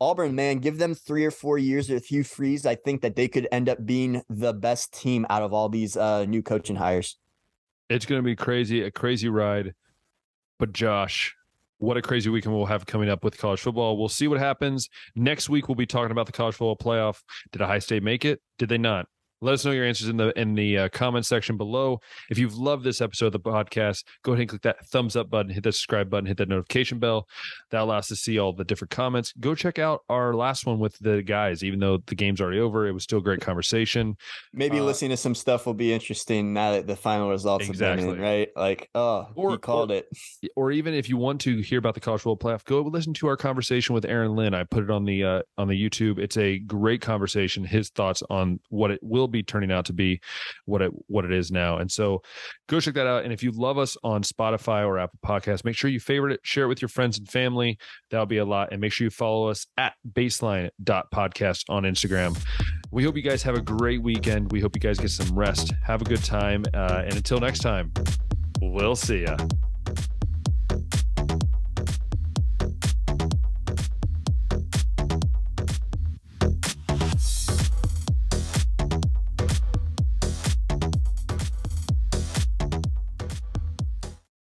Auburn, 0.01 0.35
man, 0.35 0.59
give 0.59 0.79
them 0.79 0.95
three 0.95 1.25
or 1.25 1.31
four 1.31 1.59
years 1.59 1.89
with 1.89 2.07
Hugh 2.07 2.25
Freeze. 2.25 2.67
I 2.67 2.75
think 2.75 3.03
that 3.03 3.17
they 3.17 3.29
could 3.29 3.49
end 3.53 3.69
up 3.69 3.85
being 3.85 4.23
the 4.29 4.53
best 4.53 4.93
team 4.93 5.27
out 5.31 5.43
of 5.43 5.53
all 5.53 5.69
these 5.69 5.97
uh, 5.97 6.25
new 6.25 6.43
coaching 6.43 6.77
hires. 6.77 7.17
It's 7.93 8.07
going 8.07 8.21
to 8.21 8.25
be 8.25 8.35
crazy, 8.35 8.83
a 8.83 8.91
crazy 8.91 9.29
ride. 9.29 9.75
But 10.59 10.73
Josh, 10.73 11.35
what 11.79 11.97
a 11.97 12.03
crazy 12.03 12.31
weekend 12.31 12.55
we'll 12.55 12.65
have 12.67 12.87
coming 12.87 13.11
up 13.11 13.23
with 13.23 13.37
college 13.37 13.61
football. 13.61 13.99
We'll 13.99 14.09
see 14.09 14.29
what 14.29 14.39
happens. 14.39 14.89
Next 15.15 15.51
week, 15.51 15.69
we'll 15.69 15.75
be 15.75 15.85
talking 15.85 16.11
about 16.11 16.27
the 16.27 16.33
college 16.33 16.55
football 16.55 16.77
playoff. 16.77 17.21
Did 17.51 17.61
Ohio 17.61 17.81
State 17.81 18.03
make 18.03 18.25
it? 18.25 18.41
Did 18.57 18.71
they 18.71 18.79
not? 18.79 19.07
Let 19.43 19.55
us 19.55 19.65
know 19.65 19.73
your 19.73 19.85
answers 19.85 20.09
in 20.09 20.17
the 20.17 20.39
in 20.39 20.55
the 20.55 20.79
uh, 20.79 20.89
comment 20.91 21.27
section 21.27 21.57
below. 21.57 21.99
If 22.31 22.39
you've 22.39 22.57
loved 22.57 22.85
this 22.85 23.01
episode 23.01 23.27
of 23.27 23.33
the 23.33 23.41
podcast, 23.41 24.05
go 24.23 24.33
ahead 24.33 24.43
and 24.43 24.49
click 24.51 24.63
that 24.63 24.87
thumbs 24.87 25.17
up 25.17 25.31
button, 25.31 25.51
hit 25.51 25.65
that 25.65 25.73
subscribe 25.73 26.09
button, 26.09 26.27
hit 26.27 26.37
that 26.37 26.49
notification 26.49 27.01
bell. 27.01 27.27
That 27.73 27.81
allows 27.81 28.05
us 28.05 28.09
to 28.09 28.17
see 28.17 28.39
all 28.39 28.53
the 28.53 28.65
different 28.65 28.93
comments. 28.93 29.33
Go 29.41 29.57
check 29.57 29.81
out 29.81 30.03
our 30.09 30.33
last 30.33 30.65
one 30.65 30.79
with 30.79 30.97
the 31.01 31.23
guys. 31.23 31.65
Even 31.65 31.81
though 31.81 31.99
the 32.07 32.15
game's 32.15 32.41
already 32.41 32.61
over, 32.61 32.87
it 32.87 32.93
was 32.93 33.03
still 33.03 33.19
a 33.19 33.23
great 33.23 33.41
conversation. 33.41 34.17
Maybe 34.53 34.79
uh, 34.79 34.85
listening 34.85 35.11
to 35.11 35.17
some 35.17 35.35
stuff 35.35 35.67
will 35.67 35.75
be 35.75 35.93
interesting 35.93 36.53
now 36.53 36.71
that 36.73 36.87
the 36.87 36.95
final 36.95 37.29
results 37.29 37.69
exactly. 37.69 38.07
have 38.07 38.15
been 38.15 38.25
in, 38.25 38.31
right? 38.31 38.49
Like, 38.55 38.91
oh, 38.95 39.27
or, 39.35 39.51
he 39.51 39.59
called 39.59 39.91
or, 39.91 39.97
it. 39.97 40.09
Or 40.55 40.71
even 40.71 40.95
if 40.95 41.09
you 41.09 41.17
want 41.17 41.41
to 41.41 41.59
hear 41.59 41.81
about 41.81 41.95
the 41.95 42.01
college 42.01 42.23
football 42.23 42.53
playoff, 42.53 42.65
go 42.65 42.81
listen 42.83 43.13
to 43.15 43.27
our 43.27 43.37
conversation 43.37 43.93
with 43.93 44.05
Aaron 44.05 44.37
Lynn. 44.37 44.55
I 44.55 44.63
put 44.63 44.85
it 44.85 44.91
on 44.91 45.05
the 45.05 45.25
uh, 45.25 45.43
on 45.59 45.67
the 45.67 45.75
YouTube. 45.75 46.21
It's 46.21 46.37
a 46.37 46.61
great 46.61 47.01
conversation. 47.01 47.65
His 47.65 47.91
thoughts 47.91 48.23
on 48.31 48.61
what 48.69 48.93
it 48.93 49.01
will 49.03 49.32
be 49.33 49.43
turning 49.43 49.73
out 49.73 49.87
to 49.87 49.93
be 49.93 50.21
what 50.67 50.83
it 50.83 50.93
what 51.09 51.25
it 51.25 51.33
is 51.33 51.51
now. 51.51 51.79
And 51.79 51.91
so 51.91 52.23
go 52.69 52.81
check 52.81 52.95
that 52.95 53.07
out. 53.07 53.25
And 53.25 53.33
if 53.33 53.43
you 53.43 53.51
love 53.53 53.79
us 53.79 53.97
on 54.05 54.23
Spotify 54.23 54.87
or 54.87 54.99
Apple 54.99 55.19
Podcasts, 55.25 55.65
make 55.65 55.77
sure 55.77 55.91
you 55.91 56.01
favorite 56.01 56.35
it, 56.35 56.41
share 56.43 56.65
it 56.65 56.69
with 56.69 56.83
your 56.83 56.89
friends 56.89 57.19
and 57.19 57.29
family. 57.29 57.79
That'll 58.11 58.27
be 58.27 58.39
a 58.39 58.45
lot. 58.45 58.69
And 58.73 58.81
make 58.81 58.93
sure 58.93 59.05
you 59.05 59.11
follow 59.11 59.49
us 59.49 59.67
at 59.77 59.95
baseline.podcast 60.13 61.65
on 61.69 61.83
Instagram. 61.85 62.39
We 62.91 63.05
hope 63.05 63.17
you 63.17 63.23
guys 63.23 63.43
have 63.43 63.57
a 63.57 63.63
great 63.63 64.03
weekend. 64.03 64.53
We 64.53 64.61
hope 64.61 64.77
you 64.77 64.81
guys 64.81 64.99
get 64.99 65.11
some 65.11 65.37
rest. 65.37 65.73
Have 65.85 66.03
a 66.03 66.05
good 66.05 66.23
time. 66.23 66.65
Uh, 66.75 67.03
and 67.05 67.15
until 67.15 67.41
next 67.41 67.61
time, 67.61 67.93
we'll 68.61 68.97
see 68.97 69.23
ya. 69.23 69.37